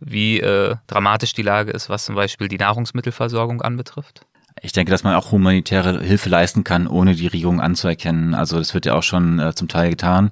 wie 0.00 0.40
äh, 0.40 0.76
dramatisch 0.86 1.34
die 1.34 1.42
Lage 1.42 1.70
ist, 1.70 1.90
was 1.90 2.06
zum 2.06 2.14
Beispiel 2.14 2.48
die 2.48 2.58
Nahrungsmittelversorgung 2.58 3.60
anbetrifft. 3.60 4.22
Ich 4.62 4.72
denke, 4.72 4.90
dass 4.90 5.04
man 5.04 5.14
auch 5.14 5.32
humanitäre 5.32 6.00
Hilfe 6.00 6.28
leisten 6.28 6.64
kann, 6.64 6.86
ohne 6.86 7.14
die 7.14 7.26
Regierung 7.26 7.60
anzuerkennen. 7.60 8.34
Also 8.34 8.58
das 8.58 8.74
wird 8.74 8.86
ja 8.86 8.94
auch 8.94 9.02
schon 9.02 9.38
äh, 9.38 9.54
zum 9.54 9.68
Teil 9.68 9.90
getan 9.90 10.30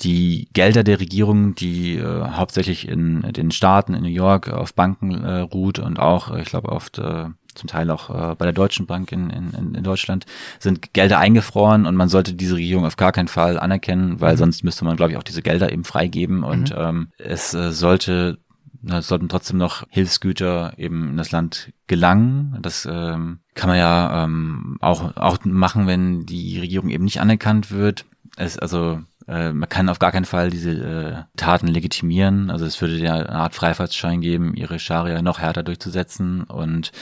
die 0.00 0.48
Gelder 0.52 0.84
der 0.84 1.00
Regierung, 1.00 1.54
die 1.54 1.96
äh, 1.96 2.30
hauptsächlich 2.30 2.88
in 2.88 3.22
den 3.32 3.50
Staaten, 3.50 3.94
in 3.94 4.02
New 4.02 4.08
York, 4.08 4.48
auf 4.48 4.74
Banken 4.74 5.24
äh, 5.24 5.40
ruht 5.40 5.78
und 5.78 5.98
auch, 5.98 6.34
ich 6.36 6.48
glaube, 6.48 6.70
oft 6.70 6.98
äh, 6.98 7.26
zum 7.54 7.66
Teil 7.66 7.90
auch 7.90 8.10
äh, 8.10 8.34
bei 8.36 8.44
der 8.44 8.52
Deutschen 8.52 8.86
Bank 8.86 9.10
in, 9.10 9.30
in, 9.30 9.74
in 9.74 9.82
Deutschland, 9.82 10.24
sind 10.60 10.94
Gelder 10.94 11.18
eingefroren 11.18 11.86
und 11.86 11.96
man 11.96 12.08
sollte 12.08 12.34
diese 12.34 12.56
Regierung 12.56 12.86
auf 12.86 12.96
gar 12.96 13.12
keinen 13.12 13.28
Fall 13.28 13.58
anerkennen, 13.58 14.20
weil 14.20 14.34
mhm. 14.34 14.38
sonst 14.38 14.64
müsste 14.64 14.84
man, 14.84 14.96
glaube 14.96 15.12
ich, 15.12 15.18
auch 15.18 15.24
diese 15.24 15.42
Gelder 15.42 15.72
eben 15.72 15.84
freigeben 15.84 16.44
und 16.44 16.70
mhm. 16.70 16.76
ähm, 16.78 17.08
es 17.18 17.54
äh, 17.54 17.72
sollte 17.72 18.38
es 18.86 19.08
sollten 19.08 19.28
trotzdem 19.28 19.58
noch 19.58 19.84
Hilfsgüter 19.90 20.74
eben 20.76 21.10
in 21.10 21.16
das 21.16 21.32
Land 21.32 21.72
gelangen. 21.88 22.56
Das 22.62 22.86
ähm, 22.90 23.40
kann 23.54 23.68
man 23.68 23.76
ja 23.76 24.24
ähm, 24.24 24.78
auch, 24.80 25.16
auch 25.16 25.38
machen, 25.44 25.88
wenn 25.88 26.26
die 26.26 26.60
Regierung 26.60 26.88
eben 26.88 27.02
nicht 27.02 27.20
anerkannt 27.20 27.72
wird. 27.72 28.04
Es, 28.36 28.56
also 28.56 29.00
äh, 29.28 29.52
man 29.52 29.68
kann 29.68 29.90
auf 29.90 29.98
gar 29.98 30.10
keinen 30.10 30.24
Fall 30.24 30.50
diese 30.50 30.70
äh, 30.70 31.22
Taten 31.36 31.68
legitimieren. 31.68 32.50
Also 32.50 32.64
es 32.64 32.80
würde 32.80 32.96
ja 32.96 33.14
eine 33.14 33.30
Art 33.30 33.54
Freifahrtsschein 33.54 34.20
geben, 34.20 34.54
ihre 34.54 34.78
Scharia 34.78 35.20
noch 35.20 35.38
härter 35.38 35.62
durchzusetzen. 35.62 36.44
Und 36.44 36.92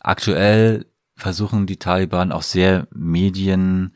aktuell 0.00 0.86
versuchen 1.16 1.66
die 1.66 1.78
Taliban 1.78 2.30
auch 2.32 2.42
sehr 2.42 2.86
medienaffin 2.92 3.92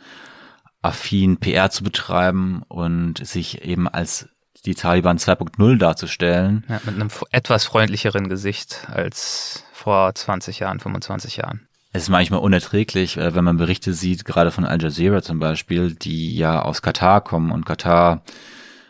PR 1.39 1.71
zu 1.71 1.85
betreiben 1.85 2.63
und 2.69 3.25
sich 3.25 3.63
eben 3.63 3.89
als 3.89 4.29
die 4.65 4.75
Taliban 4.75 5.19
2.0 5.19 5.79
darzustellen. 5.79 6.65
Ja, 6.69 6.81
mit 6.85 6.97
einem 6.97 7.11
etwas 7.31 7.65
freundlicheren 7.65 8.29
Gesicht 8.29 8.89
als 8.91 9.63
vor 9.73 10.13
20 10.13 10.59
Jahren, 10.59 10.81
25 10.81 11.37
Jahren. 11.37 11.69
Es 11.97 12.03
ist 12.03 12.09
manchmal 12.11 12.41
unerträglich, 12.41 13.17
äh, 13.17 13.35
wenn 13.35 13.45
man 13.45 13.57
Berichte 13.57 13.95
sieht, 13.95 14.27
gerade 14.27 14.51
von 14.51 14.67
Al 14.67 14.83
Jazeera 14.83 15.23
zum 15.23 15.39
Beispiel, 15.39 15.95
die 15.95 16.37
ja 16.37 16.61
aus 16.61 16.83
Katar 16.83 17.23
kommen 17.23 17.51
und 17.51 17.65
Katar 17.65 18.23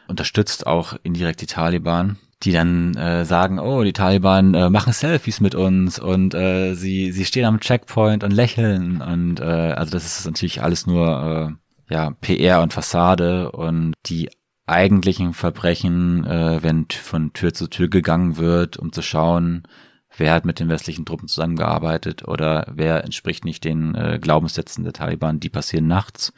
unterstützt 0.08 0.66
auch 0.66 0.96
indirekt 1.04 1.40
die 1.40 1.46
Taliban, 1.46 2.18
die 2.42 2.50
dann 2.50 2.96
äh, 2.96 3.24
sagen, 3.24 3.60
oh, 3.60 3.84
die 3.84 3.92
Taliban 3.92 4.54
äh, 4.54 4.70
machen 4.70 4.92
Selfies 4.92 5.40
mit 5.40 5.54
uns 5.54 6.00
und 6.00 6.34
äh, 6.34 6.74
sie 6.74 7.12
sie 7.12 7.24
stehen 7.24 7.44
am 7.44 7.60
Checkpoint 7.60 8.24
und 8.24 8.32
lächeln 8.32 9.00
und 9.00 9.38
äh, 9.38 9.44
also 9.44 9.92
das 9.92 10.04
ist 10.04 10.26
natürlich 10.26 10.60
alles 10.60 10.88
nur 10.88 11.56
äh, 11.88 11.94
ja 11.94 12.10
PR 12.20 12.60
und 12.60 12.72
Fassade 12.72 13.52
und 13.52 13.94
die 14.06 14.30
eigentlichen 14.66 15.32
Verbrechen, 15.32 16.24
äh, 16.24 16.60
wenn 16.60 16.86
von 16.90 17.32
Tür 17.34 17.54
zu 17.54 17.68
Tür 17.68 17.86
gegangen 17.86 18.36
wird, 18.36 18.78
um 18.78 18.92
zu 18.92 19.00
schauen, 19.00 19.62
wer 20.16 20.32
hat 20.32 20.44
mit 20.44 20.60
den 20.60 20.68
westlichen 20.68 21.04
Truppen 21.04 21.28
zusammengearbeitet 21.28 22.26
oder 22.26 22.66
wer 22.72 23.04
entspricht 23.04 23.44
nicht 23.44 23.64
den 23.64 23.94
äh, 23.94 24.18
Glaubenssätzen 24.20 24.84
der 24.84 24.92
Taliban, 24.92 25.40
die 25.40 25.48
passieren 25.48 25.86
nachts. 25.86 26.32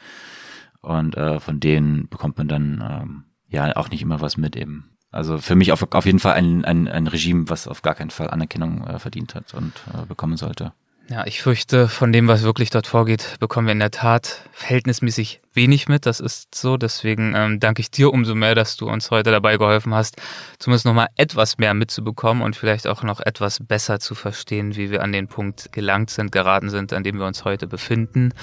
Und 0.81 1.17
äh, 1.17 1.41
von 1.41 1.61
denen 1.61 2.09
bekommt 2.09 2.39
man 2.39 2.49
dann 2.49 2.85
ähm, 2.89 3.25
ja 3.49 3.75
auch 3.77 3.91
nicht 3.91 4.03
immer 4.03 4.21
was 4.21 4.37
mit 4.37 4.57
eben. 4.57 4.91
Also 5.11 5.39
für 5.39 5.55
mich 5.55 5.73
auf, 5.73 5.87
auf 5.93 6.07
jeden 6.07 6.19
Fall 6.19 6.35
ein, 6.35 6.65
ein, 6.65 6.87
ein 6.87 7.07
Regime, 7.07 7.49
was 7.49 7.67
auf 7.67 7.83
gar 7.83 7.95
keinen 7.95 8.11
Fall 8.11 8.31
Anerkennung 8.31 8.87
äh, 8.87 8.99
verdient 8.99 9.35
hat 9.35 9.55
und 9.55 9.73
äh, 9.95 10.07
bekommen 10.07 10.37
sollte. 10.37 10.73
Ja, 11.11 11.27
ich 11.27 11.41
fürchte, 11.41 11.89
von 11.89 12.13
dem, 12.13 12.29
was 12.29 12.43
wirklich 12.43 12.69
dort 12.69 12.87
vorgeht, 12.87 13.37
bekommen 13.41 13.67
wir 13.67 13.73
in 13.73 13.79
der 13.79 13.91
Tat 13.91 14.43
verhältnismäßig 14.53 15.41
wenig 15.55 15.89
mit. 15.89 16.05
Das 16.05 16.21
ist 16.21 16.55
so. 16.55 16.77
Deswegen 16.77 17.35
ähm, 17.35 17.61
danke 17.61 17.81
ich 17.81 17.91
dir 17.91 18.13
umso 18.13 18.35
mehr, 18.35 18.55
dass 18.55 18.77
du 18.77 18.91
uns 18.91 19.11
heute 19.11 19.31
dabei 19.31 19.57
geholfen 19.57 19.95
hast, 19.95 20.17
zumindest 20.59 20.85
nochmal 20.85 21.09
etwas 21.17 21.57
mehr 21.57 21.73
mitzubekommen 21.73 22.43
und 22.43 22.57
vielleicht 22.57 22.87
auch 22.87 23.03
noch 23.05 23.21
etwas 23.21 23.59
besser 23.67 24.01
zu 24.01 24.15
verstehen, 24.15 24.77
wie 24.77 24.91
wir 24.91 25.03
an 25.03 25.13
den 25.13 25.29
Punkt 25.29 25.73
gelangt 25.73 26.11
sind, 26.11 26.31
geraten 26.31 26.69
sind, 26.69 26.93
an 26.93 27.05
dem 27.05 27.19
wir 27.19 27.27
uns 27.27 27.43
heute 27.47 27.67
befinden. 27.67 28.35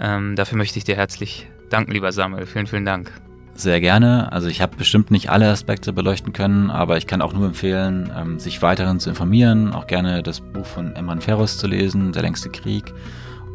Ähm, 0.00 0.34
dafür 0.34 0.58
möchte 0.58 0.78
ich 0.78 0.84
dir 0.84 0.96
herzlich 0.96 1.46
danken, 1.70 1.92
lieber 1.92 2.10
Samuel. 2.10 2.46
Vielen, 2.46 2.66
vielen 2.66 2.84
Dank 2.84 3.12
sehr 3.60 3.80
gerne. 3.80 4.32
Also 4.32 4.48
ich 4.48 4.60
habe 4.60 4.76
bestimmt 4.76 5.10
nicht 5.10 5.30
alle 5.30 5.50
Aspekte 5.50 5.92
beleuchten 5.92 6.32
können, 6.32 6.70
aber 6.70 6.96
ich 6.96 7.06
kann 7.06 7.22
auch 7.22 7.32
nur 7.32 7.46
empfehlen, 7.46 8.10
ähm, 8.16 8.38
sich 8.38 8.62
weiterhin 8.62 9.00
zu 9.00 9.10
informieren, 9.10 9.72
auch 9.72 9.86
gerne 9.86 10.22
das 10.22 10.40
Buch 10.40 10.66
von 10.66 10.94
Emman 10.96 11.20
Ferros 11.20 11.58
zu 11.58 11.66
lesen, 11.66 12.12
Der 12.12 12.22
längste 12.22 12.50
Krieg. 12.50 12.92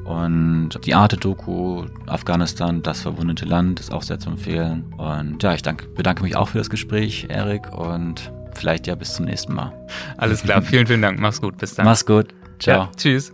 Und 0.05 0.71
die 0.85 0.93
Arte-Doku 0.93 1.85
Afghanistan, 2.07 2.83
das 2.83 3.01
verwundete 3.01 3.45
Land, 3.45 3.79
ist 3.79 3.93
auch 3.93 4.01
sehr 4.01 4.19
zu 4.19 4.29
empfehlen. 4.29 4.93
Und 4.97 5.41
ja, 5.41 5.53
ich 5.53 5.61
danke, 5.61 5.87
bedanke 5.87 6.23
mich 6.23 6.35
auch 6.35 6.49
für 6.49 6.57
das 6.57 6.69
Gespräch, 6.69 7.27
Erik, 7.29 7.71
und 7.71 8.31
vielleicht 8.53 8.87
ja 8.87 8.95
bis 8.95 9.13
zum 9.13 9.25
nächsten 9.25 9.53
Mal. 9.53 9.71
Alles 10.17 10.43
klar, 10.43 10.61
vielen, 10.61 10.87
vielen 10.87 11.01
Dank. 11.01 11.19
Mach's 11.19 11.41
gut. 11.41 11.57
Bis 11.57 11.75
dann. 11.75 11.85
Mach's 11.85 12.05
gut. 12.05 12.33
Ciao. 12.59 12.83
Ja, 12.83 12.91
tschüss. 12.97 13.33